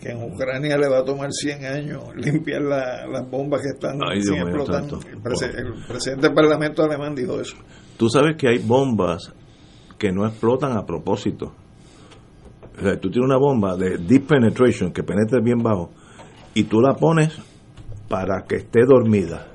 que 0.00 0.10
en 0.10 0.22
Ucrania 0.22 0.76
le 0.76 0.88
va 0.88 0.98
a 0.98 1.04
tomar 1.04 1.32
100 1.32 1.64
años 1.64 2.02
limpiar 2.16 2.62
la- 2.62 3.06
las 3.06 3.28
bombas 3.30 3.62
que 3.62 3.68
están 3.70 3.98
Ay, 4.06 4.20
mío. 4.20 4.46
El, 4.46 4.60
el 5.66 5.74
presidente 5.88 6.26
del 6.26 6.34
Parlamento 6.34 6.82
alemán 6.84 7.14
dijo 7.14 7.40
eso. 7.40 7.56
Tú 7.96 8.08
sabes 8.10 8.36
que 8.36 8.48
hay 8.48 8.58
bombas 8.58 9.32
que 9.98 10.12
no 10.12 10.26
explotan 10.26 10.76
a 10.76 10.84
propósito. 10.86 11.52
O 12.78 12.82
sea, 12.82 12.98
tú 13.00 13.10
tienes 13.10 13.26
una 13.28 13.38
bomba 13.38 13.76
de 13.76 13.96
deep 13.98 14.26
penetration 14.26 14.92
que 14.92 15.02
penetra 15.02 15.40
bien 15.42 15.58
bajo 15.62 15.90
y 16.54 16.64
tú 16.64 16.80
la 16.80 16.94
pones 16.94 17.36
para 18.08 18.44
que 18.46 18.56
esté 18.56 18.80
dormida. 18.86 19.46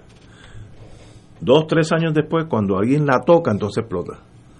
Dos, 1.39 1.65
tres 1.67 1.91
años 1.91 2.13
después, 2.13 2.45
cuando 2.47 2.77
alguien 2.77 3.05
la 3.05 3.21
toca, 3.25 3.51
entonces 3.51 3.81
explota. 3.83 4.19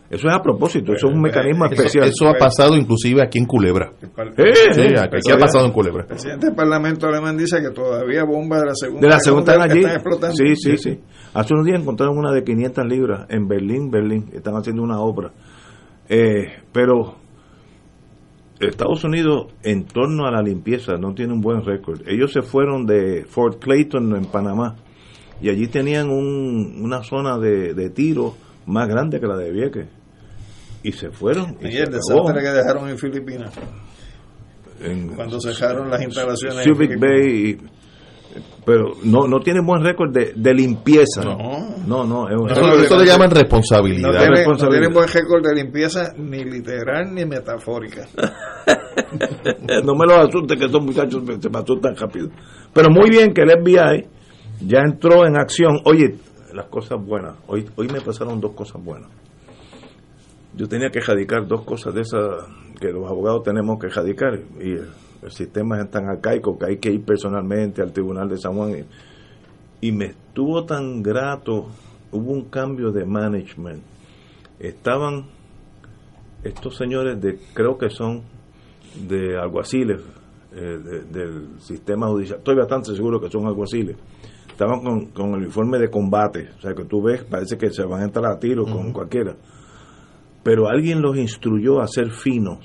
Eso 0.09 0.27
es 0.27 0.33
a 0.33 0.41
propósito, 0.41 0.91
eso 0.91 1.07
es 1.07 1.13
un 1.13 1.21
mecanismo 1.21 1.65
Eso, 1.65 1.73
especial. 1.75 2.05
eso 2.09 2.27
ha 2.27 2.33
pasado 2.37 2.75
inclusive 2.75 3.21
aquí 3.23 3.39
en 3.39 3.45
Culebra. 3.45 3.93
Eh, 4.01 4.53
Sí, 4.73 4.81
eh, 4.81 4.99
aquí 4.99 5.31
ha 5.31 5.37
pasado 5.37 5.65
en 5.65 5.71
Culebra. 5.71 6.01
El 6.01 6.07
presidente 6.07 6.47
del 6.47 6.55
Parlamento 6.55 7.07
alemán 7.07 7.37
dice 7.37 7.61
que 7.61 7.69
todavía 7.69 8.25
bombas 8.25 8.59
de 8.59 8.65
la 8.67 8.75
segunda, 8.75 9.07
De 9.07 9.13
la 9.13 9.19
segunda 9.19 9.53
Guerra 9.53 9.65
están 9.67 9.71
allí. 9.77 9.85
están 9.85 9.95
explotando. 9.95 10.35
Sí, 10.35 10.55
sí, 10.57 10.77
sí. 10.77 10.99
Hace 11.33 11.53
unos 11.53 11.65
días 11.65 11.79
encontraron 11.79 12.17
una 12.17 12.33
de 12.33 12.43
500 12.43 12.85
libras 12.87 13.25
en 13.29 13.47
Berlín, 13.47 13.89
Berlín. 13.89 14.25
Están 14.33 14.55
haciendo 14.55 14.83
una 14.83 14.99
obra. 14.99 15.31
Eh, 16.09 16.51
pero 16.71 17.15
Estados 18.59 19.03
Unidos, 19.03 19.47
en 19.63 19.85
torno 19.85 20.25
a 20.27 20.31
la 20.31 20.41
limpieza, 20.41 20.93
no 20.97 21.13
tiene 21.13 21.33
un 21.33 21.41
buen 21.41 21.63
récord. 21.65 22.01
Ellos 22.07 22.31
se 22.31 22.41
fueron 22.41 22.85
de 22.85 23.25
Fort 23.27 23.59
Clayton, 23.63 24.15
en 24.15 24.25
Panamá, 24.25 24.75
y 25.41 25.49
allí 25.49 25.67
tenían 25.67 26.09
un- 26.09 26.79
una 26.83 27.01
zona 27.03 27.37
de, 27.39 27.73
de 27.73 27.89
tiro 27.89 28.35
más 28.67 28.87
grande 28.87 29.19
que 29.19 29.25
la 29.27 29.35
de 29.37 29.51
Vieques. 29.51 29.87
Y 30.83 30.91
se 30.91 31.09
fueron. 31.11 31.57
Y, 31.61 31.67
Y 31.69 31.77
el 31.77 31.91
desastre 31.91 32.41
que 32.41 32.49
dejaron 32.49 32.89
en 32.89 32.97
Filipinas. 32.97 33.53
En- 34.79 35.09
Cuando 35.09 35.39
cerraron 35.39 35.89
las 35.89 36.01
instalaciones. 36.01 36.63
Subic. 36.65 36.99
Bay, 36.99 37.51
y- 37.51 37.57
pero 38.65 38.91
no 39.03 39.27
no 39.27 39.39
tiene 39.39 39.59
buen 39.65 39.83
récord 39.83 40.11
de, 40.13 40.33
de 40.35 40.53
limpieza. 40.53 41.23
No, 41.23 42.03
no, 42.05 42.29
es 42.29 42.35
un- 42.39 42.49
Eso, 42.51 42.73
eso 42.83 42.97
le 42.99 43.05
llaman 43.05 43.31
responsabilidad. 43.31 44.11
No 44.11 44.17
tiene, 44.19 44.43
no 44.87 44.93
buen 44.93 45.07
récord 45.07 45.43
de 45.43 45.55
limpieza 45.55 46.13
ni 46.17 46.43
literal 46.43 47.13
ni 47.13 47.25
metafórica. 47.25 48.07
no 49.83 49.95
me 49.95 50.05
los 50.05 50.17
asuste 50.27 50.57
que 50.57 50.65
estos 50.65 50.83
muchachos 50.83 51.23
me- 51.23 51.41
se 51.41 51.49
me 51.49 51.59
asustan 51.59 51.95
rápido. 51.95 52.29
Pero 52.73 52.89
muy 52.89 53.09
bien 53.09 53.33
que 53.33 53.41
el 53.41 53.49
FBI 53.51 54.07
ya 54.67 54.79
entró 54.81 55.25
en 55.25 55.37
acción. 55.37 55.79
Oye, 55.85 56.15
las 56.53 56.67
cosas 56.67 56.99
buenas. 57.03 57.35
Hoy, 57.47 57.65
hoy 57.75 57.87
me 57.87 58.01
pasaron 58.01 58.39
dos 58.39 58.53
cosas 58.53 58.83
buenas. 58.83 59.09
Yo 60.55 60.67
tenía 60.67 60.89
que 60.89 60.99
radicar 60.99 61.47
dos 61.47 61.63
cosas 61.63 61.93
de 61.93 62.01
esas 62.01 62.21
que 62.79 62.89
los 62.91 63.09
abogados 63.09 63.43
tenemos 63.43 63.79
que 63.79 63.87
radicar. 63.87 64.37
Y 64.59 64.75
el, 65.23 65.31
sistema 65.31 65.79
es 65.81 65.89
tan 65.91 66.07
arcaico 66.09 66.57
que 66.57 66.65
hay 66.65 66.77
que 66.77 66.91
ir 66.91 67.03
personalmente 67.03 67.81
al 67.81 67.91
Tribunal 67.93 68.29
de 68.29 68.37
San 68.37 68.53
Juan. 68.55 68.71
Y, 69.81 69.87
y 69.87 69.91
me 69.91 70.05
estuvo 70.05 70.65
tan 70.65 71.01
grato. 71.01 71.67
Hubo 72.11 72.31
un 72.31 72.45
cambio 72.49 72.91
de 72.91 73.05
management. 73.05 73.81
Estaban 74.59 75.25
estos 76.43 76.75
señores 76.75 77.21
de, 77.21 77.39
creo 77.53 77.77
que 77.77 77.89
son 77.89 78.23
de 79.07 79.37
alguaciles 79.39 80.01
eh, 80.53 80.59
de- 80.59 81.01
del 81.05 81.59
sistema 81.61 82.07
judicial. 82.07 82.39
Estoy 82.39 82.55
bastante 82.57 82.93
seguro 82.95 83.19
que 83.21 83.29
son 83.29 83.45
alguaciles. 83.47 83.95
Estaban 84.49 84.81
con, 84.83 85.05
con 85.07 85.29
el 85.29 85.43
uniforme 85.43 85.79
de 85.79 85.89
combate, 85.89 86.49
o 86.57 86.61
sea 86.61 86.73
que 86.75 86.83
tú 86.83 87.01
ves, 87.01 87.23
parece 87.23 87.57
que 87.57 87.71
se 87.71 87.83
van 87.83 88.01
a 88.01 88.03
entrar 88.05 88.25
a 88.25 88.37
tiro 88.37 88.65
con 88.65 88.91
cualquiera. 88.91 89.35
Pero 90.43 90.67
alguien 90.67 91.01
los 91.01 91.17
instruyó 91.17 91.79
a 91.81 91.87
ser 91.87 92.11
finos 92.11 92.59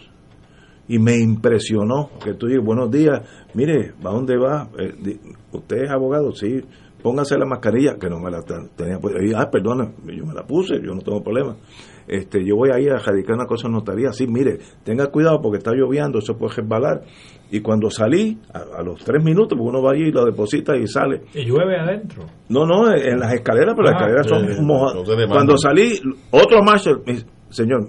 y 0.89 0.99
me 0.99 1.17
impresionó 1.17 2.11
que 2.23 2.35
tú 2.35 2.47
dices, 2.47 2.65
buenos 2.65 2.91
días, 2.91 3.21
mire, 3.55 3.93
¿a 4.05 4.11
dónde 4.11 4.37
va? 4.37 4.69
Eh, 4.79 5.19
¿Usted 5.53 5.77
es 5.85 5.91
abogado? 5.91 6.33
Sí, 6.33 6.61
póngase 7.03 7.37
la 7.39 7.47
mascarilla, 7.47 7.97
que 7.99 8.09
no 8.09 8.19
me 8.21 8.31
la 8.31 8.43
ten- 8.43 8.69
tenía 8.77 8.99
puesta. 8.99 9.21
Y, 9.25 9.33
Ah, 9.35 9.49
perdona, 9.51 9.93
yo 10.07 10.25
me 10.27 10.35
la 10.35 10.45
puse, 10.47 10.75
yo 10.83 10.95
no 10.95 11.01
tengo 11.01 11.23
problema. 11.23 11.57
Este, 12.09 12.45
yo 12.47 12.55
voy 12.55 12.71
a 12.73 12.79
ir 12.79 12.93
a 12.93 12.99
radicar 12.99 13.35
una 13.35 13.47
cosa 13.47 13.67
en 13.67 13.73
notaría, 13.75 14.13
sí, 14.13 14.29
mire, 14.29 14.59
tenga 14.85 15.09
cuidado 15.09 15.41
porque 15.43 15.59
está 15.59 15.73
lloviendo, 15.73 16.21
eso 16.21 16.37
puede 16.39 16.55
resbalar. 16.55 17.03
Y 17.51 17.61
cuando 17.61 17.91
salí, 17.91 18.39
a, 18.55 18.79
a 18.79 18.83
los 18.85 19.03
tres 19.05 19.25
minutos, 19.25 19.59
porque 19.59 19.69
uno 19.71 19.83
va 19.83 19.91
allí 19.93 20.05
y 20.09 20.13
lo 20.13 20.25
deposita 20.25 20.77
y 20.77 20.87
sale. 20.87 21.23
Y 21.35 21.45
llueve 21.45 21.77
adentro. 21.79 22.23
No, 22.49 22.65
no, 22.65 22.93
en 22.95 23.19
las 23.19 23.33
escaleras, 23.35 23.75
pero 23.77 23.91
las 23.91 23.95
Ah, 23.95 24.05
escaleras 24.07 24.27
son 24.29 24.67
mojadas. 24.67 25.09
no. 25.09 25.29
Cuando 25.29 25.57
salí, 25.59 26.01
otro 26.31 26.61
dice, 27.05 27.27
señor, 27.51 27.89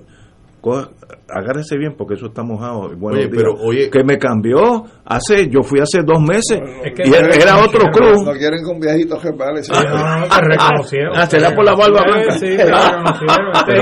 coja- 0.67 0.89
agárrese 1.29 1.77
bien 1.77 1.93
porque 1.97 2.15
eso 2.15 2.27
está 2.27 2.43
mojado. 2.43 2.89
Buenos 2.97 3.19
Oye, 3.19 3.29
días. 3.29 3.33
pero, 3.35 3.53
oye- 3.65 3.89
que 3.89 4.03
me 4.03 4.17
cambió 4.17 4.83
hace, 5.05 5.49
yo 5.49 5.61
fui 5.63 5.79
hace 5.79 6.01
dos 6.05 6.19
meses 6.21 6.59
Es 6.85 6.93
que 6.95 7.07
y 7.07 7.11
no 7.11 7.15
era, 7.17 7.57
otro 7.63 7.81
cruz. 7.91 8.23
No 8.23 8.31
quieren 8.33 8.63
con 8.63 8.79
viejitos 8.79 9.21
que 9.21 9.29
vale. 9.31 9.63
sí. 9.63 9.71
No, 9.71 10.19
no, 10.19 10.27
te 10.27 10.41
reconocieron. 10.41 11.13
Ah, 11.15 11.25
será 11.25 11.53
por 11.55 11.65
la 11.65 11.75
barba 11.75 12.01
blanca. 12.03 12.31
Sí, 12.33 12.45
te 12.57 12.65
reconocieron. 12.65 13.47
Este. 13.57 13.75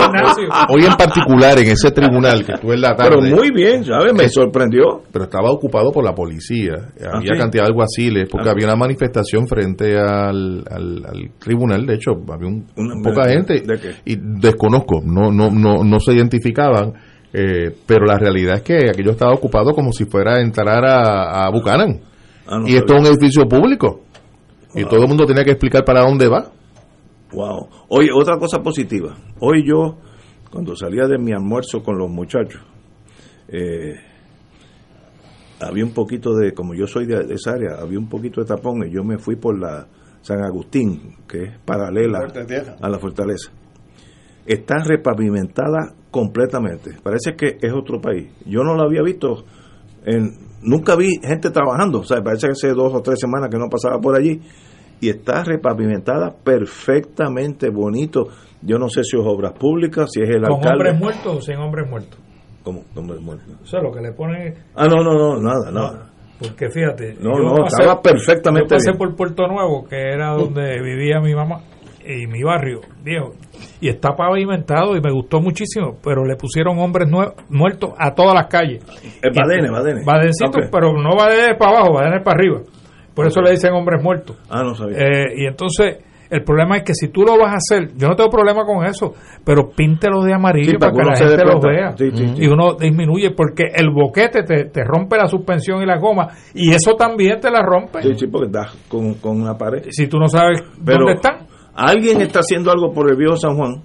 Hoy 0.69 0.85
en 0.85 0.93
particular, 0.95 1.57
en 1.59 1.67
ese 1.71 1.91
tribunal 1.91 2.45
que 2.45 2.53
tú 2.59 2.71
en 2.71 2.81
la 2.81 2.95
tarde. 2.95 3.17
Pero 3.21 3.35
muy 3.35 3.51
bien, 3.51 3.83
¿sabes? 3.83 4.13
Me 4.13 4.27
sorprendió. 4.29 5.01
pero 5.11 5.25
estaba 5.25 5.51
ocupado 5.51 5.91
por 5.91 6.03
la 6.03 6.13
policía. 6.13 6.73
Había 7.13 7.33
sí? 7.33 7.39
cantidad 7.39 7.63
de 7.63 7.69
alguaciles, 7.69 8.27
porque 8.29 8.49
Ah. 8.49 8.51
había 8.51 8.65
una 8.67 8.75
manifestación 8.75 9.47
frente 9.47 9.97
al, 9.97 10.63
al, 10.69 11.05
al 11.05 11.31
tribunal. 11.39 11.85
De 11.85 11.95
hecho, 11.95 12.11
había 12.31 12.47
un- 12.47 12.65
Una- 12.75 13.01
poca 13.03 13.27
¿de- 13.27 13.33
gente. 13.33 13.53
de 13.61 13.79
qué? 13.79 13.89
Y 14.05 14.17
desconozco, 14.19 15.01
no, 15.05 15.31
no, 15.31 15.49
no, 15.51 15.83
no 15.83 15.99
se 15.99 16.13
eh, 17.33 17.75
pero 17.85 18.05
la 18.05 18.17
realidad 18.17 18.55
es 18.55 18.61
que 18.61 18.89
aquello 18.89 19.11
estaba 19.11 19.33
ocupado 19.33 19.73
como 19.73 19.91
si 19.91 20.05
fuera 20.05 20.35
a 20.35 20.41
entrar 20.41 20.85
a, 20.85 21.45
a 21.45 21.49
Buchanan. 21.51 21.99
Ah, 22.47 22.59
no 22.59 22.67
y 22.67 22.75
esto 22.75 22.93
es 22.95 23.01
un 23.01 23.07
edificio 23.07 23.47
público. 23.47 24.01
Y 24.73 24.83
todo 24.85 25.01
el 25.03 25.07
mundo 25.07 25.25
tenía 25.25 25.43
que 25.43 25.51
explicar 25.51 25.83
para 25.85 26.01
dónde 26.01 26.27
va. 26.27 26.51
Wow. 27.31 27.67
Oye, 27.89 28.09
otra 28.13 28.37
cosa 28.37 28.59
positiva. 28.59 29.15
Hoy 29.39 29.65
yo, 29.65 29.97
cuando 30.51 30.75
salía 30.75 31.07
de 31.07 31.17
mi 31.17 31.31
almuerzo 31.31 31.81
con 31.81 31.97
los 31.97 32.09
muchachos, 32.09 32.61
eh, 33.47 33.95
había 35.61 35.85
un 35.85 35.93
poquito 35.93 36.35
de, 36.35 36.53
como 36.53 36.73
yo 36.73 36.87
soy 36.87 37.05
de, 37.05 37.25
de 37.25 37.35
esa 37.35 37.51
área, 37.51 37.75
había 37.81 37.99
un 37.99 38.09
poquito 38.09 38.41
de 38.41 38.47
tapón 38.47 38.85
y 38.87 38.93
yo 38.93 39.03
me 39.03 39.17
fui 39.17 39.35
por 39.35 39.57
la 39.59 39.87
San 40.21 40.43
Agustín, 40.43 41.17
que 41.27 41.43
es 41.43 41.59
paralela 41.59 42.27
a 42.81 42.89
la 42.89 42.99
fortaleza. 42.99 43.51
Está 44.45 44.75
repavimentada 44.85 45.93
completamente. 46.11 46.91
Parece 47.03 47.35
que 47.35 47.57
es 47.61 47.73
otro 47.73 47.99
país. 47.99 48.31
Yo 48.45 48.63
no 48.63 48.75
lo 48.75 48.83
había 48.83 49.01
visto. 49.01 49.43
En, 50.05 50.31
nunca 50.61 50.95
vi 50.95 51.19
gente 51.21 51.49
trabajando. 51.49 51.99
O 51.99 52.03
sea, 52.03 52.21
parece 52.21 52.47
que 52.47 52.51
hace 52.51 52.69
dos 52.69 52.93
o 52.93 53.01
tres 53.01 53.19
semanas 53.19 53.49
que 53.49 53.57
no 53.57 53.67
pasaba 53.69 53.99
por 53.99 54.15
allí. 54.15 54.39
Y 55.01 55.09
está 55.09 55.43
repavimentada 55.43 56.33
perfectamente 56.43 57.69
bonito. 57.69 58.27
Yo 58.61 58.77
no 58.77 58.87
sé 58.87 59.03
si 59.03 59.17
es 59.17 59.23
obras 59.25 59.53
públicas, 59.53 60.09
si 60.11 60.21
es 60.21 60.29
el 60.29 60.41
¿Con 60.43 60.53
alcalde. 60.53 60.89
hombres 60.89 60.99
muertos 60.99 61.35
o 61.37 61.41
sin 61.41 61.57
hombres 61.57 61.89
muertos? 61.89 62.19
¿Cómo? 62.63 62.83
Hombres 62.95 63.21
muertos. 63.21 63.47
Eso 63.63 63.77
es 63.77 63.83
lo 63.83 63.91
que 63.91 64.01
le 64.01 64.11
pone. 64.13 64.53
Ah, 64.75 64.87
no, 64.87 65.03
no, 65.03 65.13
no, 65.13 65.41
nada, 65.41 65.71
nada. 65.71 66.09
Porque 66.39 66.69
fíjate. 66.69 67.15
No, 67.19 67.31
no, 67.37 67.65
estaba 67.65 68.01
perfectamente 68.01 68.69
Yo 68.69 68.75
pasé 68.75 68.91
bien. 68.91 68.97
por 68.97 69.15
Puerto 69.15 69.47
Nuevo, 69.47 69.85
que 69.87 69.95
era 69.95 70.31
donde 70.33 70.81
vivía 70.81 71.19
mi 71.19 71.33
mamá 71.35 71.61
y 72.05 72.27
mi 72.27 72.43
barrio, 72.43 72.81
viejo. 73.03 73.33
Y 73.81 73.89
está 73.89 74.15
pavimentado 74.15 74.95
y 74.95 75.01
me 75.01 75.11
gustó 75.11 75.41
muchísimo, 75.41 75.97
pero 76.03 76.25
le 76.25 76.35
pusieron 76.35 76.77
hombres 76.79 77.09
muertos 77.49 77.91
a 77.97 78.13
todas 78.13 78.33
las 78.33 78.47
calles. 78.47 78.83
Es 79.21 79.35
Badenes. 79.35 80.05
Badencitos, 80.05 80.65
Ok. 80.65 80.69
pero 80.71 80.93
no 80.93 81.15
Badenes 81.15 81.57
para 81.57 81.77
abajo, 81.77 81.93
Badenes 81.93 82.23
para 82.23 82.37
arriba. 82.37 82.61
Por 83.13 83.27
eso 83.27 83.41
le 83.41 83.51
dicen 83.51 83.73
hombres 83.73 84.03
muertos. 84.03 84.37
Ah, 84.49 84.61
no 84.63 84.75
sabía. 84.75 84.97
Eh, 84.97 85.25
y 85.37 85.45
entonces, 85.45 85.99
el 86.29 86.43
problema 86.43 86.75
es 86.77 86.83
que 86.83 86.93
si 86.93 87.07
tú 87.09 87.21
lo 87.21 87.37
vas 87.37 87.53
a 87.53 87.55
hacer, 87.55 87.95
yo 87.95 88.09
no 88.09 88.15
tengo 88.15 88.29
problema 88.29 88.65
con 88.65 88.83
eso, 88.85 89.13
pero 89.45 89.69
píntelo 89.69 90.21
de 90.23 90.33
amarillo 90.33 90.71
Sí, 90.71 90.77
para, 90.77 90.91
para 90.91 91.13
que 91.13 91.23
la 91.23 91.29
gente 91.29 91.45
lo 91.45 91.61
vea. 91.61 91.93
Sí, 91.95 92.09
sí, 92.11 92.27
sí. 92.35 92.43
Y 92.43 92.47
uno 92.47 92.73
disminuye, 92.73 93.31
porque 93.31 93.65
el 93.73 93.89
boquete 93.91 94.43
te, 94.43 94.65
te 94.65 94.83
rompe 94.83 95.15
la 95.17 95.27
suspensión 95.27 95.81
y 95.81 95.85
la 95.85 95.97
goma, 95.97 96.27
y 96.53 96.71
eso 96.73 96.95
también 96.95 97.39
te 97.39 97.49
la 97.49 97.61
rompe. 97.61 98.01
Sí, 98.01 98.15
sí, 98.17 98.27
porque 98.27 98.49
da 98.51 98.67
con, 98.89 99.13
con 99.15 99.39
una 99.39 99.57
pared. 99.57 99.83
Si 99.91 100.07
tú 100.07 100.17
no 100.17 100.27
sabes 100.27 100.61
Pero 100.83 101.05
dónde 101.05 101.13
están. 101.13 101.47
Alguien 101.75 102.21
está 102.21 102.39
haciendo 102.39 102.71
algo 102.71 102.91
por 102.93 103.09
el 103.09 103.17
viejo 103.17 103.37
San 103.37 103.55
Juan. 103.55 103.83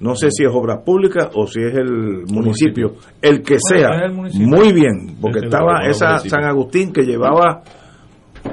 No 0.00 0.14
sé 0.14 0.30
si 0.30 0.44
es 0.44 0.50
obra 0.52 0.84
pública 0.84 1.30
o 1.34 1.46
si 1.46 1.60
es 1.60 1.74
el 1.74 2.24
municipio. 2.32 2.94
El 3.20 3.42
que 3.42 3.56
sea. 3.58 4.04
el. 4.04 4.12
Muy 4.12 4.72
bien. 4.72 5.16
Porque 5.20 5.40
estaba 5.40 5.86
esa. 5.86 6.18
San 6.18 6.44
Agustín 6.44 6.92
que 6.92 7.02
llevaba 7.02 7.62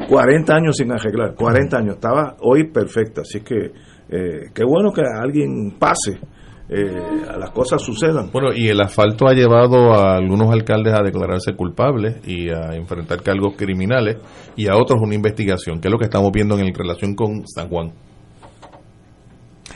40 0.09 0.55
años 0.55 0.75
sin 0.77 0.91
arreglar. 0.91 1.35
40 1.35 1.77
años. 1.77 1.95
Estaba 1.95 2.35
hoy 2.41 2.71
perfecta. 2.71 3.21
Así 3.21 3.41
que 3.41 3.71
eh, 4.09 4.49
qué 4.53 4.63
bueno 4.65 4.91
que 4.91 5.01
alguien 5.01 5.75
pase 5.77 6.19
eh, 6.67 6.83
las 7.37 7.51
cosas 7.51 7.81
sucedan. 7.81 8.31
Bueno, 8.31 8.49
y 8.51 8.67
el 8.67 8.81
asfalto 8.81 9.27
ha 9.27 9.33
llevado 9.33 9.93
a 9.93 10.15
algunos 10.15 10.51
alcaldes 10.51 10.93
a 10.93 11.03
declararse 11.03 11.55
culpables 11.55 12.27
y 12.27 12.49
a 12.49 12.75
enfrentar 12.75 13.21
cargos 13.21 13.55
criminales 13.55 14.17
y 14.55 14.67
a 14.67 14.75
otros 14.75 14.99
una 14.99 15.13
investigación, 15.13 15.79
que 15.79 15.89
es 15.89 15.91
lo 15.91 15.99
que 15.99 16.05
estamos 16.05 16.31
viendo 16.31 16.57
en 16.57 16.73
relación 16.73 17.13
con 17.13 17.47
San 17.47 17.69
Juan. 17.69 17.91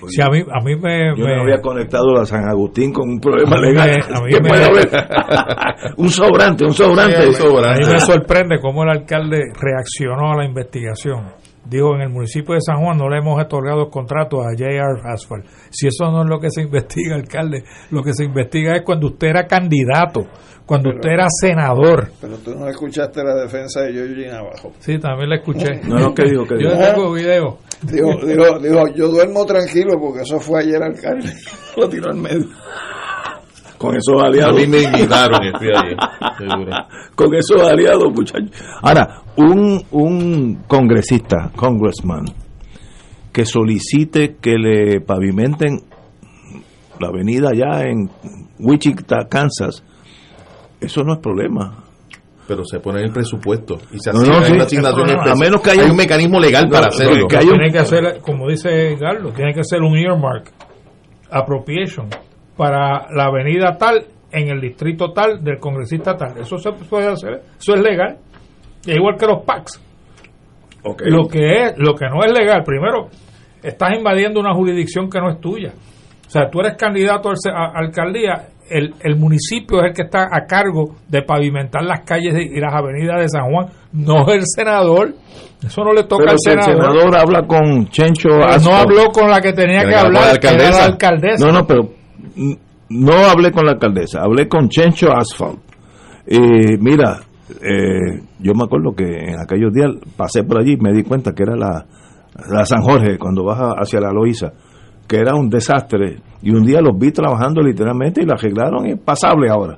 Sí, 0.07 0.21
a 0.21 0.29
mí, 0.29 0.39
a 0.39 0.63
mí 0.63 0.75
me, 0.75 1.09
Yo 1.17 1.25
me- 1.25 1.35
no 1.35 1.41
había 1.43 1.61
conectado 1.61 2.19
a 2.19 2.25
San 2.25 2.47
Agustín 2.49 2.93
con 2.93 3.09
un 3.09 3.19
problema 3.19 3.57
A 3.57 3.61
mí 3.61 3.67
legal. 3.67 3.87
me- 4.09 4.17
a 4.17 4.21
mí 4.21 4.31
¿Qué 4.33 4.41
me- 4.41 4.49
un 5.97 6.09
sobrante, 6.09 6.65
un 6.65 6.73
sobrante. 6.73 7.17
A 7.17 7.73
mí 7.79 7.93
me 7.93 7.99
sorprende 7.99 8.59
cómo 8.61 8.83
el 8.83 8.89
alcalde 8.89 9.43
reaccionó 9.59 10.31
a 10.33 10.37
la 10.37 10.45
investigación. 10.45 11.25
Digo, 11.65 11.95
en 11.95 12.01
el 12.01 12.09
municipio 12.09 12.55
de 12.55 12.61
San 12.61 12.77
Juan 12.83 12.97
no 12.97 13.09
le 13.09 13.17
hemos 13.19 13.39
otorgado 13.41 13.89
contrato 13.89 14.41
a 14.41 14.53
JR 14.57 15.01
Asphalt. 15.05 15.45
Si 15.69 15.87
eso 15.87 16.11
no 16.11 16.23
es 16.23 16.29
lo 16.29 16.39
que 16.39 16.49
se 16.49 16.61
investiga, 16.63 17.15
alcalde, 17.15 17.63
lo 17.91 18.01
que 18.03 18.13
se 18.13 18.23
investiga 18.25 18.75
es 18.75 18.81
cuando 18.83 19.07
usted 19.07 19.27
era 19.27 19.45
candidato, 19.45 20.27
cuando 20.65 20.89
usted 20.89 21.09
era 21.11 21.27
senador. 21.29 22.11
Pero 22.21 22.37
tú 22.37 22.55
no 22.55 22.67
escuchaste 22.67 23.23
la 23.23 23.35
defensa 23.35 23.81
de 23.81 23.93
Georgie 23.93 24.27
Navajo. 24.27 24.71
Sí, 24.79 24.97
también 24.99 25.29
la 25.29 25.35
escuché. 25.37 25.81
No, 25.87 25.99
no, 25.99 26.13
¿qué 26.13 26.23
dijo? 26.23 26.43
¿Qué 26.45 26.55
Yo 26.61 26.69
dijo? 26.71 26.81
tengo 26.93 27.13
video. 27.13 27.57
Dijo, 27.81 28.25
dijo, 28.25 28.59
dijo, 28.59 28.87
yo 28.95 29.07
duermo 29.07 29.45
tranquilo 29.45 29.99
porque 29.99 30.21
eso 30.23 30.39
fue 30.39 30.61
ayer 30.61 30.81
alcalde. 30.83 31.31
Lo 31.77 31.87
tiró 31.87 32.11
al 32.11 32.17
medio. 32.17 32.45
Con 33.79 33.95
esos 33.95 34.21
aliados. 34.21 34.55
A 34.55 34.59
mí 34.59 34.67
me 34.67 34.81
invitaron, 34.83 35.39
estoy 35.45 35.69
ahí, 35.69 35.95
seguro. 36.37 36.71
Con 37.15 37.33
esos 37.33 37.61
aliados, 37.67 38.13
muchachos. 38.13 38.51
Ahora, 38.83 39.21
un, 39.37 39.81
un 39.91 40.63
congresista, 40.67 41.49
congressman, 41.55 42.25
que 43.31 43.45
solicite 43.45 44.35
que 44.41 44.55
le 44.57 44.99
pavimenten 45.01 45.79
la 46.99 47.07
avenida 47.07 47.49
allá 47.51 47.87
en 47.87 48.09
Wichita, 48.59 49.27
Kansas, 49.29 49.81
eso 50.81 51.03
no 51.03 51.13
es 51.13 51.19
problema. 51.19 51.85
Pero 52.49 52.65
se 52.65 52.79
pone 52.79 52.99
en 52.99 53.05
el 53.05 53.13
presupuesto 53.13 53.77
y 53.93 53.99
se 53.99 54.11
No, 54.11 54.19
asigna 54.19 54.39
no, 54.39 54.45
sí. 54.45 54.53
una 54.53 54.63
asignación 54.63 55.07
No, 55.07 55.21
a 55.31 55.35
menos 55.35 55.61
que 55.61 55.69
haya 55.71 55.83
Hay 55.83 55.91
un- 55.91 55.95
mecanismo 55.95 56.39
legal 56.39 56.65
No, 56.65 56.71
para 56.71 56.87
hacerlo. 56.87 57.27
que 57.29 57.37
haya 57.37 57.47
un- 57.51 57.57
Tiene 57.59 57.71
que 57.71 57.85
ser, 57.85 58.19
como 58.21 58.49
dice 58.49 58.97
Carlos, 58.99 59.33
tiene 59.35 59.53
que 59.53 59.63
ser 59.63 59.81
un 59.81 59.95
earmark, 59.95 60.51
appropriation, 61.31 62.07
para 62.59 63.07
la 63.15 63.27
avenida 63.27 63.77
tal, 63.77 64.05
en 64.33 64.49
el 64.49 64.59
distrito 64.59 65.13
tal, 65.13 65.41
del 65.41 65.59
congresista 65.59 66.17
tal. 66.17 66.37
Eso 66.39 66.57
se 66.57 66.73
puede 66.73 67.07
hacer, 67.07 67.41
eso 67.57 67.73
es 67.73 67.81
legal. 67.81 68.17
Es 68.85 68.97
igual 68.97 69.15
que 69.17 69.25
los 69.25 69.45
PACs. 69.45 69.81
Lo 70.83 71.25
que 71.29 71.39
es, 71.39 71.73
lo 71.77 71.93
que 71.93 72.05
no 72.09 72.21
es 72.21 72.37
legal, 72.37 72.63
primero, 72.65 73.07
estás 73.63 73.91
invadiendo 73.97 74.41
una 74.41 74.53
jurisdicción 74.53 75.09
que 75.09 75.21
no 75.21 75.29
es 75.29 75.39
tuya. 75.39 75.71
O 76.27 76.29
sea, 76.29 76.49
tú 76.49 76.59
eres 76.59 76.75
candidato 76.75 77.29
a, 77.29 77.79
alcaldía, 77.79 78.49
el, 78.69 78.93
el 79.03 79.15
municipio 79.15 79.79
es 79.79 79.91
el 79.91 79.93
que 79.93 80.01
está 80.01 80.23
a 80.29 80.45
cargo 80.45 80.97
de 81.07 81.21
pavimentar 81.21 81.81
las 81.85 82.01
calles 82.01 82.33
y 82.35 82.59
las 82.59 82.73
avenidas 82.73 83.21
de 83.21 83.29
San 83.29 83.49
Juan, 83.49 83.67
no 83.93 84.27
es 84.27 84.35
el 84.35 84.43
senador. 84.45 85.13
Eso 85.65 85.81
no 85.81 85.93
le 85.93 86.03
toca 86.03 86.23
Pero 86.25 86.31
al 86.31 86.39
si 86.39 86.49
el 86.49 86.61
senador. 86.61 87.15
habla 87.15 87.47
con 87.47 87.87
Chencho 87.87 88.29
no 88.29 88.75
habló 88.75 89.05
con 89.13 89.29
la 89.29 89.39
que 89.39 89.53
tenía 89.53 89.83
que 89.85 89.95
hablar 89.95 90.33
la 90.33 90.39
que 90.39 90.47
era 90.47 90.71
la 90.71 90.85
alcaldesa. 90.85 91.45
No, 91.45 91.51
no, 91.53 91.65
pero 91.65 91.98
no 92.89 93.13
hablé 93.13 93.51
con 93.51 93.65
la 93.65 93.73
alcaldesa, 93.73 94.21
hablé 94.21 94.47
con 94.47 94.69
Chencho 94.69 95.11
Asphalt. 95.11 95.59
Y 96.27 96.77
mira, 96.79 97.19
eh, 97.49 98.21
yo 98.39 98.53
me 98.53 98.63
acuerdo 98.63 98.93
que 98.95 99.05
en 99.05 99.39
aquellos 99.39 99.73
días 99.73 99.91
pasé 100.15 100.43
por 100.43 100.59
allí 100.59 100.73
y 100.73 100.77
me 100.77 100.93
di 100.93 101.03
cuenta 101.03 101.33
que 101.33 101.43
era 101.43 101.55
la, 101.55 101.85
la 102.49 102.65
San 102.65 102.81
Jorge, 102.81 103.17
cuando 103.17 103.43
baja 103.43 103.73
hacia 103.77 103.99
la 103.99 104.11
Loíza, 104.11 104.51
que 105.07 105.17
era 105.17 105.35
un 105.35 105.49
desastre. 105.49 106.17
Y 106.41 106.51
un 106.51 106.63
día 106.63 106.81
los 106.81 106.97
vi 106.97 107.11
trabajando 107.11 107.61
literalmente 107.61 108.21
y 108.21 108.25
la 108.25 108.33
arreglaron 108.33 108.87
y 108.87 108.91
es 108.91 108.99
pasable 108.99 109.49
ahora. 109.49 109.77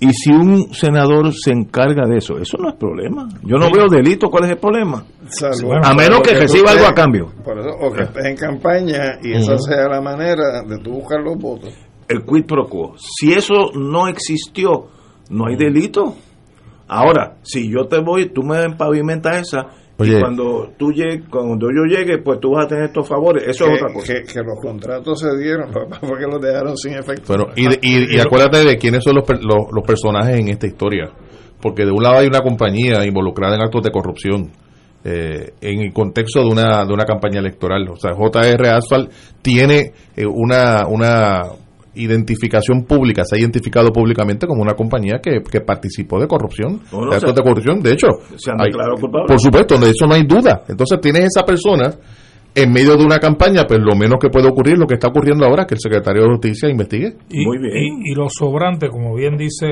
Y 0.00 0.12
si 0.12 0.30
un 0.30 0.72
senador 0.72 1.32
se 1.34 1.50
encarga 1.50 2.06
de 2.06 2.18
eso, 2.18 2.38
eso 2.38 2.56
no 2.58 2.68
es 2.68 2.76
problema. 2.76 3.28
Yo 3.42 3.56
no 3.56 3.68
veo 3.70 3.88
delito, 3.88 4.28
¿cuál 4.30 4.44
es 4.44 4.50
el 4.50 4.58
problema? 4.58 5.04
Salvo- 5.28 5.74
a 5.82 5.92
menos 5.94 6.20
que 6.20 6.34
reciba 6.34 6.70
algo 6.70 6.86
a 6.86 6.94
cambio. 6.94 7.32
Por 7.44 7.58
eso, 7.58 7.70
o 7.80 7.92
que 7.92 8.02
estés 8.04 8.24
en 8.26 8.36
campaña 8.36 9.18
y 9.22 9.32
esa 9.32 9.58
sea 9.58 9.88
la 9.88 10.00
manera 10.00 10.62
de 10.66 10.78
tú 10.78 10.92
buscar 10.92 11.20
los 11.20 11.36
votos. 11.36 11.74
el 12.08 12.24
quid 12.24 12.46
pro 12.46 12.66
quo. 12.68 12.94
Si 12.96 13.32
eso 13.32 13.70
no 13.74 14.06
existió, 14.08 14.86
no 15.30 15.46
hay 15.48 15.56
delito. 15.56 16.14
Ahora, 16.86 17.36
si 17.42 17.70
yo 17.70 17.86
te 17.86 17.98
voy, 18.00 18.30
tú 18.32 18.42
me 18.42 18.70
pavimentas 18.76 19.36
esa, 19.48 19.66
Oye. 19.98 20.16
y 20.16 20.20
cuando 20.20 20.70
tú 20.78 20.92
llegue, 20.92 21.22
cuando 21.28 21.68
yo 21.70 21.84
llegue, 21.84 22.18
pues 22.18 22.38
tú 22.40 22.52
vas 22.52 22.66
a 22.66 22.68
tener 22.68 22.84
estos 22.84 23.08
favores. 23.08 23.44
Eso 23.46 23.64
que, 23.66 23.72
es 23.74 23.82
otra 23.82 23.92
cosa. 23.92 24.12
Que, 24.14 24.22
que 24.22 24.38
los 24.40 24.58
contratos 24.62 25.18
se 25.20 25.36
dieron, 25.36 25.70
papá, 25.72 25.98
porque 26.00 26.24
los 26.24 26.40
dejaron 26.40 26.76
sin 26.76 26.94
efecto. 26.94 27.24
Bueno, 27.26 27.46
y, 27.56 27.66
y, 27.82 28.16
y 28.16 28.20
acuérdate 28.20 28.64
de 28.64 28.76
quiénes 28.78 29.02
son 29.02 29.16
los, 29.16 29.24
los, 29.28 29.66
los 29.72 29.84
personajes 29.86 30.38
en 30.38 30.48
esta 30.48 30.66
historia. 30.66 31.10
Porque 31.60 31.84
de 31.84 31.90
un 31.90 32.02
lado 32.02 32.18
hay 32.18 32.28
una 32.28 32.40
compañía 32.40 33.04
involucrada 33.04 33.56
en 33.56 33.62
actos 33.62 33.82
de 33.82 33.90
corrupción. 33.90 34.52
eh, 35.04 35.52
en 35.60 35.80
el 35.80 35.92
contexto 35.92 36.40
de 36.40 36.46
una, 36.46 36.84
de 36.84 36.92
una 36.92 37.04
campaña 37.04 37.40
electoral. 37.40 37.88
O 37.88 37.96
sea, 37.96 38.12
JR 38.14 38.66
Asphalt 38.68 39.10
tiene 39.42 39.92
eh, 40.16 40.26
una, 40.26 40.86
una 40.88 41.42
identificación 42.02 42.84
pública, 42.84 43.22
se 43.24 43.36
ha 43.36 43.38
identificado 43.38 43.90
públicamente 43.92 44.46
como 44.46 44.62
una 44.62 44.74
compañía 44.74 45.20
que, 45.22 45.42
que 45.42 45.60
participó 45.60 46.18
de 46.20 46.26
corrupción, 46.26 46.80
No, 46.92 47.02
no, 47.04 47.10
de 47.10 47.16
actos 47.16 47.34
de 47.34 47.42
corrupción. 47.42 47.80
De 47.80 47.92
hecho, 47.92 48.06
se 48.36 48.50
han 48.50 48.60
hay- 48.60 48.66
declarado 48.68 48.96
culpables. 49.00 49.28
por 49.28 49.40
supuesto, 49.40 49.78
de 49.78 49.90
eso 49.90 50.06
no 50.06 50.14
hay 50.14 50.22
duda. 50.24 50.62
Entonces 50.68 51.00
tienes 51.00 51.24
esa 51.34 51.44
persona 51.44 51.94
en 52.54 52.72
medio 52.72 52.96
de 52.96 53.04
una 53.04 53.18
campaña, 53.18 53.64
pues 53.68 53.78
lo 53.80 53.94
menos 53.94 54.18
que 54.20 54.30
puede 54.30 54.48
ocurrir, 54.48 54.78
lo 54.78 54.86
que 54.86 54.94
está 54.94 55.08
ocurriendo 55.08 55.44
ahora, 55.46 55.66
que 55.66 55.74
el 55.74 55.80
secretario 55.80 56.22
de 56.22 56.28
Justicia 56.30 56.68
investigue. 56.68 57.14
Y, 57.30 57.42
y, 57.42 58.12
y 58.12 58.14
los 58.14 58.32
sobrantes, 58.36 58.90
como 58.90 59.14
bien 59.14 59.36
dice 59.36 59.66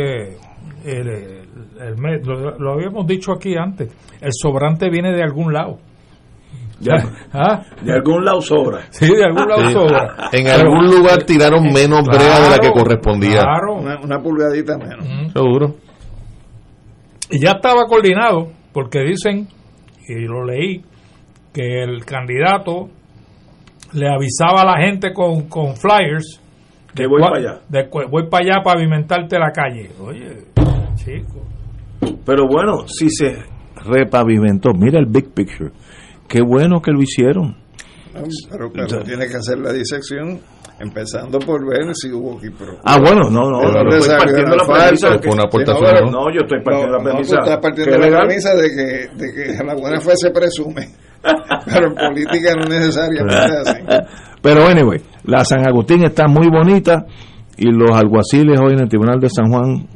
el, 0.84 1.08
el- 1.08 1.46
el 1.80 1.96
me- 1.98 2.18
lo, 2.22 2.58
lo 2.58 2.72
habíamos 2.74 3.06
dicho 3.06 3.32
aquí 3.32 3.54
antes, 3.56 3.88
el 4.20 4.30
sobrante 4.32 4.88
viene 4.90 5.12
de 5.12 5.22
algún 5.22 5.52
lado. 5.52 5.78
De, 6.80 6.92
¿Ah? 7.32 7.62
de 7.82 7.92
algún 7.92 8.24
lado 8.24 8.40
sobra. 8.40 8.82
Sí, 8.90 9.06
de 9.06 9.24
algún 9.24 9.48
lado 9.48 9.66
Sí. 9.66 9.72
sobra. 9.72 10.28
En 10.32 10.44
Pero- 10.44 10.56
algún 10.70 10.90
lugar 10.90 11.22
tiraron 11.24 11.72
menos 11.72 12.02
brea 12.06 12.40
de 12.40 12.50
la 12.50 12.56
que 12.58 12.68
Claro, 12.70 12.74
correspondía. 12.74 13.40
claro. 13.40 13.74
Una, 13.76 13.98
una 14.00 14.18
pulgadita 14.20 14.76
menos. 14.76 15.32
Seguro. 15.32 15.74
Y 17.30 17.40
ya 17.40 17.52
estaba 17.52 17.86
coordinado, 17.88 18.48
porque 18.72 19.00
dicen, 19.00 19.48
y 20.08 20.14
lo 20.26 20.44
leí, 20.44 20.82
que 21.52 21.82
el 21.82 22.04
candidato 22.04 22.88
le 23.94 24.08
avisaba 24.08 24.60
a 24.62 24.64
la 24.78 24.86
gente 24.86 25.12
con, 25.12 25.48
con 25.48 25.74
flyers 25.76 26.40
Que 26.94 27.06
voy 27.06 27.20
para 27.22 27.38
allá. 27.38 27.60
de 27.68 27.88
voy 28.10 28.28
para 28.28 28.44
allá 28.44 28.62
para 28.62 28.74
pavimentarte 28.76 29.38
la 29.38 29.50
calle. 29.50 29.90
Oye, 30.00 30.44
chico. 30.96 31.42
Pero 32.24 32.46
bueno, 32.48 32.86
si 32.86 33.08
se 33.10 33.36
repavimentó, 33.84 34.70
mira 34.74 34.98
el 35.00 35.06
big 35.06 35.32
picture. 35.32 35.70
Qué 36.28 36.40
bueno 36.42 36.80
que 36.80 36.90
lo 36.92 37.02
hicieron. 37.02 37.56
Pero, 38.50 38.70
pero 38.72 39.02
tiene 39.02 39.26
que 39.28 39.36
hacer 39.36 39.58
la 39.58 39.72
disección, 39.72 40.40
empezando 40.80 41.38
por 41.38 41.66
ver 41.68 41.94
si 41.94 42.10
hubo 42.10 42.38
equipro. 42.38 42.78
Ah, 42.84 42.98
bueno, 42.98 43.28
no, 43.30 43.50
no, 43.50 43.58
¿De 43.60 43.66
no, 43.66 43.72
dónde 43.72 43.98
estoy 43.98 44.16
partiendo 44.18 44.56
la 44.56 44.64
premisa 44.66 45.18
que- 45.20 45.28
una 45.28 45.42
aportación, 45.44 46.04
¿no? 46.06 46.10
No, 46.10 46.32
yo 46.32 46.40
estoy 46.40 46.62
partiendo 46.64 46.92
No, 46.92 46.98
la 46.98 47.04
premisa. 47.04 47.34
No, 47.36 47.42
tú 47.42 47.44
estás 47.50 47.60
partiendo 47.60 47.84
¿Que 47.84 47.90
de 47.90 47.96
es 47.96 48.00
la 48.00 48.06
legal? 48.06 48.26
premisa 48.26 48.54
de 48.54 48.68
que, 48.70 49.24
de 49.24 49.34
que 49.58 49.64
la 49.64 49.74
buena 49.74 50.00
fe 50.00 50.12
se 50.16 50.30
presume. 50.30 50.88
Pero 51.66 51.86
en 51.88 51.94
política 51.94 52.54
no 52.54 52.64
necesariamente 52.68 53.34
es 53.34 53.68
así. 53.68 53.80
Pero 54.40 54.66
anyway, 54.66 55.00
la 55.24 55.44
San 55.44 55.66
Agustín 55.66 56.04
está 56.04 56.26
muy 56.28 56.48
bonita 56.48 57.04
y 57.58 57.66
los 57.70 57.90
alguaciles 57.90 58.58
hoy 58.60 58.74
en 58.74 58.80
el 58.80 58.88
Tribunal 58.88 59.18
de 59.20 59.28
San 59.28 59.50
Juan 59.50 59.88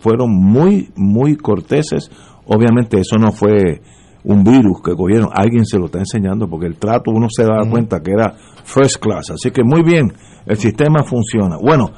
fueron 0.00 0.30
muy, 0.30 0.90
muy 0.96 1.36
corteses. 1.36 2.10
Obviamente 2.46 2.98
eso 2.98 3.16
no 3.16 3.30
fue 3.30 3.80
un 4.24 4.44
virus 4.44 4.82
que 4.84 4.94
cogieron, 4.94 5.28
alguien 5.32 5.64
se 5.64 5.78
lo 5.78 5.86
está 5.86 5.98
enseñando 5.98 6.48
porque 6.48 6.66
el 6.66 6.76
trato 6.76 7.10
uno 7.10 7.26
se 7.30 7.44
da 7.44 7.60
cuenta 7.70 8.00
que 8.00 8.12
era 8.12 8.34
first 8.64 8.96
class. 9.00 9.30
Así 9.30 9.50
que 9.50 9.62
muy 9.64 9.82
bien, 9.82 10.12
el 10.46 10.56
sistema 10.56 11.02
funciona. 11.04 11.56
Bueno, 11.60 11.90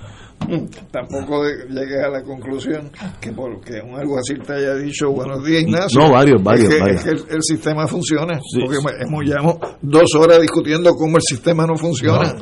Tampoco 0.90 1.44
llegues 1.69 2.05
a 2.05 2.09
la 2.09 2.23
conclusión 2.23 2.90
que 3.20 3.32
porque 3.32 3.81
un 3.81 3.99
alguacil 3.99 4.40
te 4.43 4.55
haya 4.55 4.74
dicho 4.74 5.11
buenos 5.11 5.44
días, 5.44 5.62
Ignacio. 5.62 6.01
No, 6.01 6.11
varios, 6.11 6.43
varios, 6.43 6.69
Es 6.69 6.74
que, 6.74 6.81
varios. 6.81 6.97
es 6.99 7.05
que 7.05 7.11
el, 7.11 7.36
el 7.36 7.43
sistema 7.43 7.86
funciona. 7.86 8.40
Sí. 8.51 8.61
Porque 8.61 8.78
hemos 9.07 9.24
llevamos 9.24 9.57
dos 9.81 10.15
horas 10.16 10.40
discutiendo 10.40 10.94
cómo 10.94 11.16
el 11.16 11.23
sistema 11.23 11.66
no 11.66 11.77
funciona. 11.77 12.35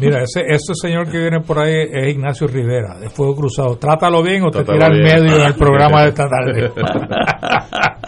Mira, 0.00 0.22
ese, 0.22 0.40
ese 0.48 0.72
señor 0.74 1.10
que 1.10 1.18
viene 1.18 1.40
por 1.40 1.58
ahí 1.58 1.86
es 1.92 2.14
Ignacio 2.14 2.46
Rivera, 2.46 2.98
de 2.98 3.10
Fuego 3.10 3.36
Cruzado. 3.36 3.76
Trátalo 3.76 4.22
bien 4.22 4.42
o 4.44 4.50
te 4.50 4.64
tira 4.64 4.86
al 4.86 5.02
medio 5.02 5.36
en 5.36 5.42
el 5.42 5.54
programa 5.54 6.02
de 6.02 6.08
esta 6.08 6.28
tarde. 6.28 6.72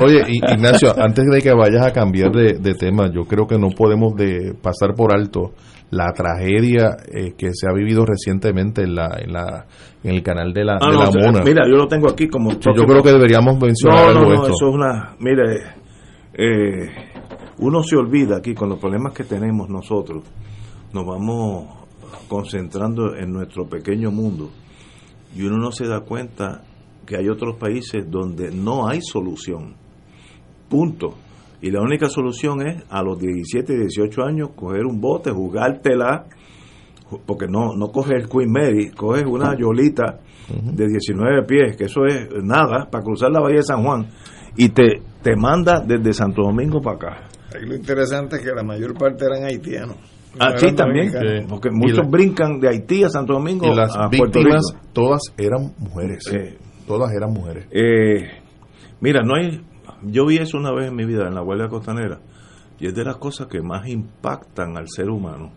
Oye, 0.00 0.22
Ignacio, 0.28 0.92
antes 0.98 1.24
de 1.30 1.40
que 1.40 1.52
vayas 1.52 1.86
a 1.86 1.92
cambiar 1.92 2.30
de, 2.32 2.58
de 2.58 2.74
tema, 2.74 3.10
yo 3.12 3.24
creo 3.24 3.46
que 3.46 3.58
no 3.58 3.68
podemos 3.70 4.14
de 4.16 4.54
pasar 4.60 4.94
por 4.94 5.14
alto 5.14 5.52
la 5.90 6.12
tragedia 6.12 6.96
eh, 7.12 7.32
que 7.38 7.48
se 7.54 7.66
ha 7.68 7.72
vivido 7.72 8.04
recientemente 8.04 8.82
en 8.82 8.94
la 8.94 9.08
en, 9.20 9.32
la, 9.32 9.64
en 10.04 10.14
el 10.14 10.22
canal 10.22 10.52
de 10.52 10.64
la, 10.64 10.74
Ah, 10.80 10.90
de 10.90 10.92
no, 10.96 11.04
la 11.04 11.10
Mona. 11.32 11.40
mira, 11.44 11.62
yo 11.66 11.76
lo 11.76 11.86
tengo 11.88 12.10
aquí 12.10 12.28
como... 12.28 12.50
Yo 12.52 12.84
creo 12.86 13.02
que 13.02 13.12
deberíamos 13.12 13.58
mencionar 13.58 14.14
No, 14.14 14.20
no, 14.22 14.34
esto. 14.34 14.46
eso 14.48 14.68
es 14.68 14.74
una... 14.74 15.14
Mire, 15.18 15.62
eh, 16.34 16.90
uno 17.58 17.82
se 17.82 17.96
olvida 17.96 18.36
aquí 18.36 18.54
con 18.54 18.68
los 18.68 18.78
problemas 18.78 19.12
que 19.14 19.24
tenemos 19.24 19.68
nosotros. 19.70 20.24
Nos 20.92 21.06
vamos 21.06 21.66
concentrando 22.28 23.14
en 23.16 23.32
nuestro 23.32 23.66
pequeño 23.66 24.10
mundo 24.10 24.50
y 25.34 25.42
uno 25.42 25.56
no 25.58 25.72
se 25.72 25.86
da 25.86 26.00
cuenta 26.00 26.62
que 27.08 27.16
hay 27.16 27.28
otros 27.30 27.56
países 27.56 28.04
donde 28.10 28.50
no 28.50 28.86
hay 28.86 29.00
solución. 29.00 29.74
Punto. 30.68 31.14
Y 31.62 31.70
la 31.70 31.80
única 31.80 32.08
solución 32.08 32.60
es 32.66 32.84
a 32.90 33.02
los 33.02 33.18
17, 33.18 33.76
18 33.78 34.22
años 34.22 34.50
coger 34.54 34.84
un 34.84 35.00
bote, 35.00 35.30
jugártela, 35.30 36.26
ju- 37.10 37.20
porque 37.26 37.46
no, 37.48 37.74
no 37.74 37.88
coges 37.88 38.22
el 38.22 38.28
Queen 38.28 38.52
Mary, 38.52 38.90
coges 38.90 39.24
una 39.26 39.56
yolita 39.58 40.20
de 40.48 40.86
19 40.86 41.44
pies, 41.46 41.76
que 41.76 41.84
eso 41.84 42.04
es 42.06 42.28
nada, 42.44 42.88
para 42.90 43.02
cruzar 43.02 43.30
la 43.32 43.40
bahía 43.40 43.56
de 43.56 43.62
San 43.64 43.82
Juan, 43.82 44.06
y 44.56 44.68
te, 44.68 45.00
te 45.22 45.34
manda 45.36 45.80
desde 45.80 46.12
Santo 46.12 46.42
Domingo 46.42 46.80
para 46.80 46.96
acá. 46.96 47.28
Ahí 47.54 47.66
lo 47.66 47.74
interesante 47.74 48.36
es 48.36 48.42
que 48.42 48.52
la 48.54 48.62
mayor 48.62 48.92
parte 48.96 49.24
eran 49.24 49.44
haitianos. 49.44 49.96
Ah, 50.38 50.52
sí, 50.56 50.72
también, 50.72 51.10
porque 51.48 51.70
muchos 51.72 51.98
la- 51.98 52.08
brincan 52.08 52.60
de 52.60 52.68
Haití 52.68 53.02
a 53.02 53.08
Santo 53.08 53.32
Domingo 53.32 53.66
Y 53.66 53.74
las 53.74 53.96
a 53.96 54.08
Puerto 54.10 54.38
víctimas, 54.38 54.62
Rico. 54.72 54.86
todas 54.92 55.20
eran 55.36 55.72
mujeres. 55.78 56.22
Eh, 56.32 56.56
Todas 56.88 57.12
eran 57.12 57.32
mujeres. 57.32 57.66
Eh, 57.70 58.28
mira, 59.00 59.22
no 59.22 59.34
hay. 59.36 59.60
Yo 60.02 60.26
vi 60.26 60.38
eso 60.38 60.58
una 60.58 60.72
vez 60.72 60.88
en 60.88 60.96
mi 60.96 61.04
vida 61.04 61.26
en 61.28 61.34
la 61.34 61.40
Guardia 61.42 61.68
Costanera 61.68 62.18
y 62.80 62.86
es 62.86 62.94
de 62.94 63.04
las 63.04 63.16
cosas 63.16 63.46
que 63.48 63.60
más 63.60 63.86
impactan 63.88 64.76
al 64.76 64.88
ser 64.88 65.10
humano. 65.10 65.50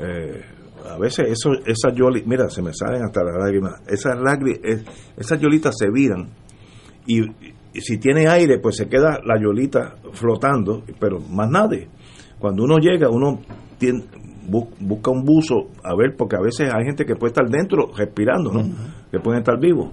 Eh, 0.00 0.42
a 0.90 0.98
veces 0.98 1.26
eso, 1.30 1.52
esas 1.64 1.94
yolitas, 1.94 2.28
mira, 2.28 2.48
se 2.50 2.62
me 2.62 2.72
salen 2.72 3.02
hasta 3.04 3.22
las 3.24 3.34
lágrimas. 3.36 3.80
Esas 3.88 4.18
lágrimas, 4.20 4.60
esas 5.16 5.40
yolitas 5.40 5.74
se 5.78 5.88
viran 5.90 6.28
y, 7.06 7.22
y 7.22 7.80
si 7.80 7.98
tiene 7.98 8.28
aire, 8.28 8.58
pues 8.58 8.76
se 8.76 8.88
queda 8.88 9.20
la 9.24 9.40
yolita 9.40 9.94
flotando, 10.12 10.82
pero 10.98 11.20
más 11.20 11.48
nadie. 11.50 11.88
Cuando 12.38 12.64
uno 12.64 12.78
llega, 12.78 13.08
uno 13.08 13.40
tiene- 13.78 14.04
bu- 14.48 14.68
busca 14.80 15.10
un 15.12 15.24
buzo 15.24 15.68
a 15.84 15.94
ver, 15.96 16.14
porque 16.16 16.36
a 16.36 16.40
veces 16.40 16.72
hay 16.74 16.84
gente 16.84 17.04
que 17.04 17.14
puede 17.14 17.30
estar 17.32 17.48
dentro 17.48 17.90
respirando, 17.96 18.52
¿no? 18.52 18.62
Que 19.10 19.18
pueden 19.20 19.40
estar 19.40 19.58
vivos 19.60 19.90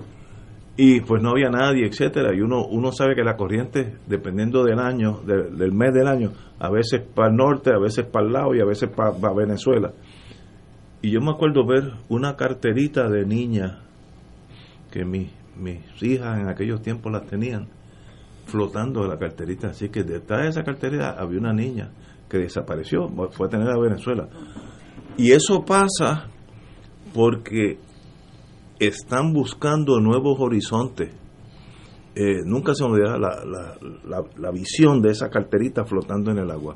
y 0.75 1.01
pues 1.01 1.21
no 1.21 1.31
había 1.31 1.49
nadie, 1.49 1.85
etcétera, 1.85 2.33
y 2.35 2.41
uno 2.41 2.65
uno 2.65 2.91
sabe 2.91 3.15
que 3.15 3.23
la 3.23 3.35
corriente 3.35 3.97
dependiendo 4.07 4.63
del 4.63 4.79
año, 4.79 5.19
de- 5.25 5.51
del 5.51 5.71
mes 5.71 5.93
del 5.93 6.07
año, 6.07 6.31
a 6.59 6.69
veces 6.71 7.01
para 7.13 7.29
el 7.29 7.35
norte, 7.35 7.71
a 7.71 7.77
veces 7.79 8.05
para 8.05 8.25
el 8.25 8.33
lado 8.33 8.55
y 8.55 8.61
a 8.61 8.65
veces 8.65 8.89
para, 8.89 9.33
Venezuela. 9.33 9.91
Y 11.01 11.11
yo 11.11 11.21
me 11.21 11.31
acuerdo 11.31 11.65
ver 11.67 11.91
una 12.09 12.35
carterita 12.35 13.07
de 13.09 13.25
niña 13.25 13.81
que 14.91 15.05
mi- 15.05 15.29
mis 15.59 15.81
hijas 16.01 16.39
en 16.39 16.47
aquellos 16.49 16.81
tiempos 16.81 17.11
las 17.11 17.27
tenían 17.27 17.67
flotando 18.47 19.05
la 19.05 19.17
carterita, 19.17 19.67
así 19.69 19.89
que 19.89 20.03
detrás 20.03 20.43
de 20.43 20.49
esa 20.49 20.63
carterita 20.63 21.11
había 21.19 21.39
una 21.39 21.53
niña 21.53 21.89
que 22.29 22.39
desapareció, 22.39 23.07
fue 23.31 23.47
a 23.47 23.49
tener 23.49 23.69
a 23.69 23.77
Venezuela. 23.79 24.27
Y 25.17 25.31
eso 25.31 25.63
pasa 25.63 26.27
porque 27.13 27.77
están 28.79 29.33
buscando 29.33 29.99
nuevos 29.99 30.39
horizontes. 30.39 31.13
Eh, 32.15 32.41
nunca 32.45 32.75
se 32.75 32.83
me 32.83 32.91
olvidará 32.91 33.17
la, 33.17 33.43
la, 33.45 33.75
la, 34.05 34.23
la 34.37 34.51
visión 34.51 35.01
de 35.01 35.11
esa 35.11 35.29
carterita 35.29 35.83
flotando 35.85 36.31
en 36.31 36.37
el 36.39 36.51
agua. 36.51 36.75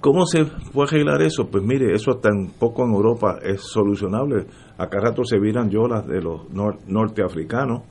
¿Cómo 0.00 0.26
se 0.26 0.44
puede 0.72 0.88
arreglar 0.88 1.22
eso? 1.22 1.48
Pues 1.50 1.64
mire, 1.64 1.92
eso 1.92 2.14
tampoco 2.18 2.84
en 2.84 2.92
Europa 2.92 3.38
es 3.42 3.60
solucionable. 3.62 4.46
Acá 4.78 5.00
rato 5.00 5.24
se 5.24 5.38
viran 5.40 5.70
yolas 5.70 6.06
de 6.06 6.20
los 6.22 6.42
nor- 6.50 6.78
norteafricanos 6.86 7.82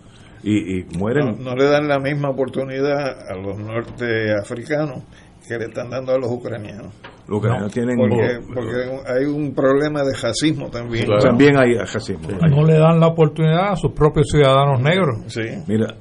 y, 0.41 0.79
y 0.79 0.85
mueren. 0.97 1.37
No, 1.39 1.51
no 1.51 1.55
le 1.55 1.65
dan 1.65 1.87
la 1.87 1.99
misma 1.99 2.29
oportunidad 2.29 3.29
a 3.29 3.35
los 3.35 3.59
norteafricanos 3.59 5.03
que 5.47 5.57
le 5.57 5.65
están 5.65 5.89
dando 5.89 6.13
a 6.13 6.17
los 6.17 6.29
ucranianos. 6.31 6.93
Los 7.27 7.39
ucranianos 7.39 7.71
tienen- 7.71 7.97
porque, 7.97 8.39
porque 8.53 9.11
hay 9.11 9.25
un 9.25 9.53
problema 9.53 10.01
de 10.03 10.13
racismo 10.21 10.69
también. 10.69 11.07
También 11.21 11.57
hay 11.57 11.75
racismo. 11.77 12.27
No 12.49 12.63
le 12.65 12.77
dan 12.77 12.99
la 12.99 13.07
oportunidad 13.07 13.71
a 13.71 13.75
sus 13.75 13.91
propios 13.91 14.27
ciudadanos 14.29 14.81
negros. 14.81 15.19
Sí. 15.27 15.41
Mira, 15.67 15.95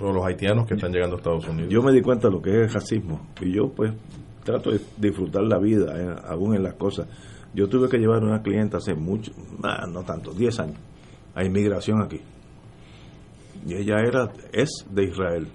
O 0.00 0.12
los 0.12 0.24
haitianos 0.24 0.64
que 0.66 0.74
están 0.74 0.92
llegando 0.92 1.16
a 1.16 1.18
Estados 1.18 1.48
Unidos. 1.48 1.72
yo 1.72 1.82
me 1.82 1.90
di 1.92 2.00
cuenta 2.00 2.28
de 2.28 2.34
lo 2.34 2.40
que 2.40 2.50
es 2.50 2.56
el 2.68 2.72
racismo 2.72 3.20
y 3.40 3.52
yo 3.52 3.68
pues 3.74 3.92
trato 4.44 4.70
de 4.70 4.80
disfrutar 4.96 5.42
la 5.42 5.58
vida 5.58 5.92
eh, 5.96 6.16
aún 6.28 6.54
en 6.54 6.62
las 6.62 6.74
cosas 6.74 7.08
yo 7.52 7.66
tuve 7.68 7.88
que 7.88 7.98
llevar 7.98 8.22
a 8.22 8.26
una 8.26 8.40
clienta 8.40 8.76
hace 8.76 8.94
mucho 8.94 9.32
no 9.88 10.02
tanto 10.04 10.30
10 10.32 10.60
años 10.60 10.76
a 11.34 11.44
inmigración 11.44 12.00
aquí 12.00 12.20
y 13.66 13.74
ella 13.74 13.96
era 14.06 14.30
es 14.52 14.70
de 14.88 15.04
Israel 15.04 15.48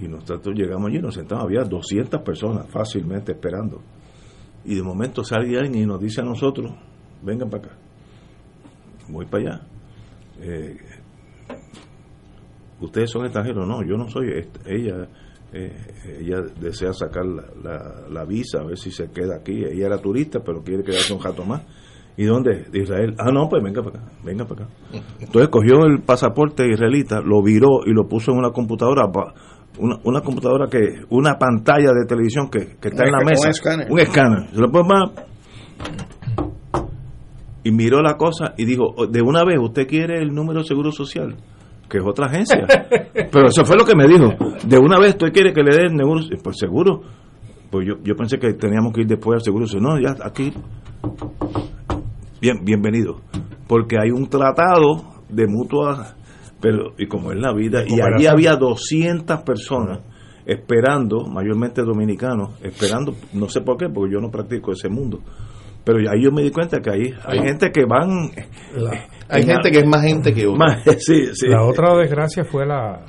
y 0.00 0.08
nosotros 0.08 0.54
llegamos 0.54 0.88
allí 0.90 0.98
nos 1.00 1.14
sentamos 1.14 1.44
había 1.44 1.62
200 1.64 2.20
personas 2.22 2.66
fácilmente 2.70 3.32
esperando. 3.32 3.80
Y 4.64 4.74
de 4.74 4.82
momento 4.82 5.22
sale 5.24 5.56
alguien 5.58 5.82
y 5.82 5.86
nos 5.86 6.00
dice 6.00 6.20
a 6.20 6.24
nosotros 6.24 6.72
vengan 7.22 7.48
para 7.48 7.64
acá 7.66 7.76
voy 9.08 9.24
para 9.26 9.42
allá. 9.42 9.60
Eh, 10.40 10.76
ustedes 12.80 13.10
son 13.10 13.24
extranjeros 13.24 13.66
no 13.66 13.82
yo 13.82 13.96
no 13.96 14.08
soy 14.08 14.28
ella 14.66 15.08
eh, 15.52 15.72
ella 16.20 16.40
desea 16.60 16.92
sacar 16.92 17.24
la, 17.24 18.24
visa 18.24 18.60
a 18.60 18.64
ver 18.64 18.76
si 18.76 18.90
se 18.90 19.08
queda 19.10 19.36
aquí. 19.36 19.52
Ella 19.64 19.86
era 19.86 19.98
turista 19.98 20.40
pero 20.44 20.62
quiere 20.62 20.82
quedarse 20.82 21.14
un 21.14 21.22
rato 21.22 21.44
más. 21.44 21.62
¿y 22.18 22.24
dónde? 22.24 22.64
de 22.70 22.80
Israel. 22.82 23.14
Ah 23.18 23.30
no 23.32 23.48
pues 23.48 23.62
venga 23.62 23.82
para 23.82 24.00
acá 24.00 24.12
venga 24.24 24.44
para 24.44 24.64
acá 24.64 24.74
entonces 25.20 25.48
cogió 25.48 25.84
el 25.86 26.00
pasaporte 26.02 26.68
israelita 26.68 27.20
lo 27.20 27.42
viró 27.42 27.80
y 27.86 27.92
lo 27.92 28.08
puso 28.08 28.32
en 28.32 28.38
una 28.38 28.50
computadora 28.50 29.10
pa- 29.12 29.32
una, 29.78 29.96
una 30.04 30.20
computadora 30.20 30.66
que 30.70 30.78
una 31.10 31.34
pantalla 31.38 31.92
de 31.92 32.06
televisión 32.06 32.48
que, 32.50 32.76
que 32.80 32.88
está 32.88 33.02
Un 33.02 33.08
en 33.08 33.12
la 33.12 33.20
mesa 33.24 33.46
un 33.46 33.50
escáner. 33.50 33.86
un 33.92 33.98
escáner 34.00 34.50
Se 34.50 34.60
lo 34.60 34.70
pone 34.70 34.88
más- 34.88 35.10
y 37.64 37.70
miró 37.72 38.00
la 38.00 38.14
cosa 38.16 38.54
y 38.56 38.64
dijo, 38.64 38.84
"Oh, 38.96 39.06
de 39.06 39.20
una 39.22 39.44
vez, 39.44 39.58
¿usted 39.60 39.86
quiere 39.88 40.20
el 40.22 40.28
número 40.32 40.60
de 40.60 40.66
seguro 40.66 40.92
social? 40.92 41.34
Que 41.88 41.98
es 41.98 42.04
otra 42.04 42.26
agencia. 42.26 42.64
Pero 43.32 43.46
eso 43.48 43.64
fue 43.64 43.76
lo 43.76 43.84
que 43.84 43.96
me 43.96 44.06
dijo. 44.06 44.28
De 44.64 44.78
una 44.78 44.98
vez, 44.98 45.10
¿usted 45.10 45.32
quiere 45.32 45.52
que 45.52 45.62
le 45.62 45.74
dé 45.76 45.82
el 45.84 45.96
seguro? 45.96 46.20
Pues 46.42 46.56
seguro. 46.58 47.00
Pues 47.70 47.86
yo, 47.88 47.94
yo 48.04 48.14
pensé 48.16 48.38
que 48.38 48.52
teníamos 48.54 48.92
que 48.92 49.00
ir 49.02 49.06
después 49.08 49.36
al 49.36 49.42
seguro. 49.42 49.66
social. 49.66 49.82
No, 49.82 50.00
ya 50.00 50.14
aquí. 50.24 50.52
Bien, 52.40 52.64
bienvenido. 52.64 53.20
Porque 53.68 53.96
hay 54.00 54.10
un 54.10 54.28
tratado 54.28 55.04
de 55.28 55.46
mutua, 55.48 56.15
pero 56.60 56.92
y 56.98 57.06
como 57.06 57.32
es 57.32 57.38
la 57.38 57.52
vida, 57.52 57.82
y 57.86 58.00
allí 58.00 58.26
había 58.26 58.56
200 58.56 59.42
personas 59.42 60.00
esperando, 60.46 61.26
mayormente 61.26 61.82
dominicanos, 61.82 62.50
esperando, 62.62 63.14
no 63.32 63.48
sé 63.48 63.60
por 63.62 63.76
qué, 63.76 63.88
porque 63.88 64.14
yo 64.14 64.20
no 64.20 64.30
practico 64.30 64.72
ese 64.72 64.88
mundo. 64.88 65.20
Pero 65.84 65.98
ahí 66.10 66.22
yo 66.22 66.30
me 66.32 66.42
di 66.42 66.50
cuenta 66.50 66.80
que 66.80 66.90
ahí 66.90 67.14
hay 67.24 67.38
Hay- 67.38 67.46
gente 67.46 67.70
que 67.70 67.84
van. 67.84 68.30
Hay 69.28 69.42
gente 69.44 69.70
que 69.70 69.78
es 69.78 69.86
más 69.86 70.02
gente 70.02 70.32
que 70.32 70.46
otra. 70.46 70.66
Más- 70.66 70.82
sí, 70.98 71.26
sí. 71.32 71.48
La 71.48 71.64
otra 71.64 71.96
desgracia 71.96 72.44
fue 72.44 72.66
la, 72.66 73.00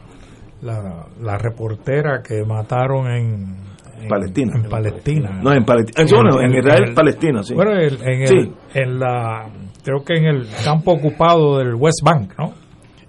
la, 0.61 1.07
la 1.21 1.37
reportera 1.37 2.21
que 2.23 2.43
mataron 2.45 3.07
en, 3.07 3.55
en- 4.01 4.07
Palestina. 4.07 4.53
En 4.55 4.69
Palestina. 4.69 5.39
No, 5.43 5.53
en 5.53 5.63
Palestina. 5.63 6.03
En- 6.07 6.15
bueno, 6.15 6.41
en 6.41 6.53
Israel, 6.55 6.93
Palestina, 6.95 7.43
sí. 7.43 7.53
Bueno, 7.55 7.71
el- 7.73 7.99
en, 8.01 8.21
el, 8.21 8.27
Sí. 8.27 8.53
en 8.75 8.99
la, 8.99 9.49
creo 9.83 10.03
que 10.03 10.13
en 10.13 10.25
el 10.25 10.47
campo 10.63 10.91
ocupado 10.93 11.57
del 11.59 11.73
West 11.75 12.01
Bank, 12.03 12.33
¿no? 12.37 12.53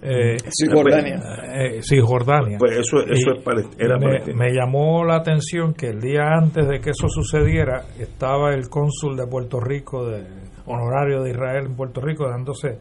Eh, 0.01 0.37
Cisjordania. 0.51 1.17
eh, 1.55 1.81
Cisjordania. 1.83 2.59
Pues 2.59 2.79
eso, 2.79 3.01
eso 3.01 3.33
es 3.33 3.67
era 3.79 3.99
me, 3.99 4.33
me 4.33 4.53
llamó 4.53 5.05
la 5.05 5.17
atención 5.17 5.75
que 5.75 5.89
el 5.89 6.01
día 6.01 6.23
antes 6.41 6.69
de 6.69 6.81
que 6.81 6.91
eso 6.91 7.09
sucediera 7.09 7.83
estaba 7.99 8.55
el 8.55 8.69
cónsul 8.69 9.17
de 9.17 9.27
Puerto 9.27 9.59
Rico, 9.59 10.07
de, 10.07 10.25
honorario 10.67 11.23
de 11.23 11.31
Israel 11.31 11.67
en 11.67 11.77
Puerto 11.77 12.01
Rico, 12.01 12.29
dándose, 12.29 12.79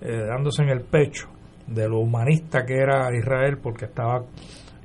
eh, 0.00 0.24
dándose 0.28 0.62
en 0.62 0.70
el 0.70 0.80
pecho 0.80 1.28
de 1.66 1.88
lo 1.88 2.00
humanista 2.00 2.64
que 2.66 2.74
era 2.74 3.08
Israel 3.16 3.58
porque 3.62 3.84
estaba 3.84 4.24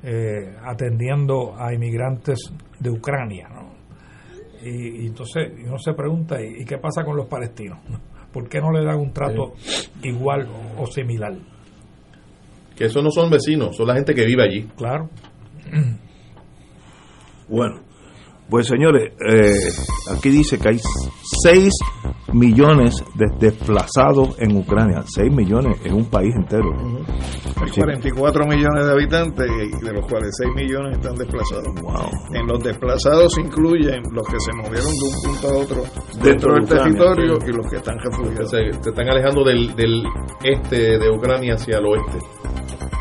eh, 0.02 0.54
atendiendo 0.64 1.56
a 1.58 1.74
inmigrantes 1.74 2.38
de 2.78 2.90
Ucrania. 2.90 3.48
¿no? 3.48 3.72
Y, 4.62 5.02
y 5.02 5.06
entonces 5.06 5.52
uno 5.66 5.78
se 5.78 5.92
pregunta, 5.94 6.40
¿y, 6.40 6.62
y 6.62 6.64
qué 6.64 6.78
pasa 6.78 7.04
con 7.04 7.16
los 7.16 7.26
palestinos? 7.26 7.78
¿Por 8.38 8.48
qué 8.48 8.60
no 8.60 8.70
le 8.70 8.84
dan 8.84 9.00
un 9.00 9.12
trato 9.12 9.54
igual 10.00 10.46
o 10.78 10.86
similar? 10.86 11.34
Que 12.76 12.84
esos 12.84 13.02
no 13.02 13.10
son 13.10 13.28
vecinos, 13.30 13.76
son 13.76 13.88
la 13.88 13.94
gente 13.96 14.14
que 14.14 14.24
vive 14.24 14.44
allí. 14.44 14.62
Claro. 14.76 15.10
Bueno, 17.48 17.80
pues 18.48 18.68
señores, 18.68 19.12
eh, 19.28 19.72
aquí 20.16 20.28
dice 20.28 20.56
que 20.56 20.68
hay 20.68 20.80
6 21.42 21.72
millones 22.32 23.04
de 23.14 23.26
desplazados 23.38 24.36
en 24.38 24.56
Ucrania. 24.56 25.02
6 25.04 25.32
millones 25.32 25.80
en 25.84 25.94
un 25.94 26.04
país 26.06 26.34
entero. 26.36 26.72
Hay 27.60 27.68
Sí. 27.68 27.80
44 27.80 28.46
millones 28.46 28.86
de 28.86 28.92
habitantes, 28.92 29.46
y 29.50 29.84
de 29.84 29.92
los 29.92 30.06
cuales 30.06 30.30
6 30.38 30.50
millones 30.54 30.96
están 30.98 31.14
desplazados. 31.16 31.68
En 32.32 32.46
los 32.46 32.62
desplazados 32.62 33.32
se 33.34 33.40
incluyen 33.42 34.02
los 34.12 34.26
que 34.28 34.38
se 34.40 34.52
movieron 34.52 34.92
de 34.92 35.04
un 35.04 35.22
punto 35.22 35.48
a 35.48 35.58
otro 35.62 35.82
dentro 36.22 36.54
del 36.54 36.64
de 36.64 36.74
Ucrania, 36.74 36.98
territorio 36.98 37.40
sí. 37.40 37.46
y 37.48 37.52
los 37.52 37.66
que 37.70 37.76
están 37.76 37.96
refugiados. 37.98 38.50
Se, 38.50 38.72
se 38.82 38.90
están 38.90 39.08
alejando 39.08 39.44
del, 39.44 39.74
del 39.74 40.02
este 40.44 40.98
de 40.98 41.10
Ucrania 41.10 41.54
hacia 41.54 41.78
el 41.78 41.86
oeste. 41.86 42.18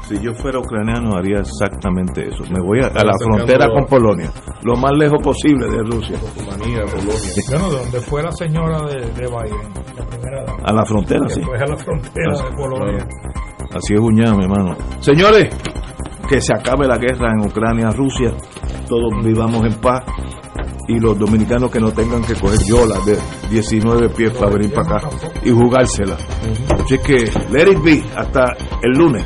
Si 0.08 0.18
yo 0.22 0.34
fuera 0.36 0.60
ucraniano 0.60 1.16
haría 1.18 1.40
exactamente 1.40 2.28
eso. 2.30 2.44
Me 2.50 2.62
voy 2.62 2.80
a, 2.80 2.88
a 2.88 3.04
la 3.04 3.12
frontera 3.22 3.68
con 3.70 3.86
Polonia, 3.86 4.32
lo 4.64 4.76
más 4.78 4.92
lejos 4.98 5.20
posible 5.22 5.68
de 5.68 5.80
Rusia. 5.84 6.18
Rumanía, 6.38 6.84
Polonia. 6.86 7.14
Bueno, 7.50 7.70
de 7.72 7.78
donde 7.78 8.00
fue 8.02 8.24
la 8.24 8.32
señora 8.32 8.80
de, 8.88 8.96
de 9.02 9.28
Biden, 9.28 9.74
la 9.98 10.06
primera 10.06 10.44
dama. 10.46 10.60
A 10.64 10.74
la 10.74 10.86
frontera, 10.86 11.28
sí. 11.28 11.40
Después 11.42 11.62
a 11.62 11.66
la 11.66 11.78
frontera 11.78 12.32
Así- 12.32 12.44
de 12.46 12.52
Polonia. 12.56 13.08
Así 13.76 13.94
es 13.96 14.00
Uñá, 14.00 14.34
mi 14.34 14.44
hermano. 14.46 14.76
Señores, 15.02 15.54
que 16.30 16.40
se 16.40 16.54
acabe 16.54 16.88
la 16.88 16.98
guerra 16.98 17.32
en 17.38 17.46
Ucrania, 17.46 17.90
Rusia, 17.92 18.34
todos 18.88 19.12
vivamos 19.26 19.66
en 19.66 19.74
paz 19.82 20.04
y 20.88 21.00
los 21.02 21.20
dominicanos 21.20 21.70
que 21.70 21.82
no 21.82 21.92
tengan 21.92 22.22
que 22.24 22.34
coger 22.36 22.60
yolas 22.66 23.06
de 23.06 23.18
19 23.50 24.08
pies 24.10 24.32
para 24.38 24.52
venir 24.54 24.74
para 24.74 24.98
acá 25.00 25.10
y 25.44 25.52
jugársela. 25.52 26.16
Así 26.82 26.98
que, 27.00 27.30
let 27.52 27.70
it 27.70 27.84
be, 27.84 28.02
hasta 28.16 28.56
el 28.84 28.98
lunes. 28.98 29.26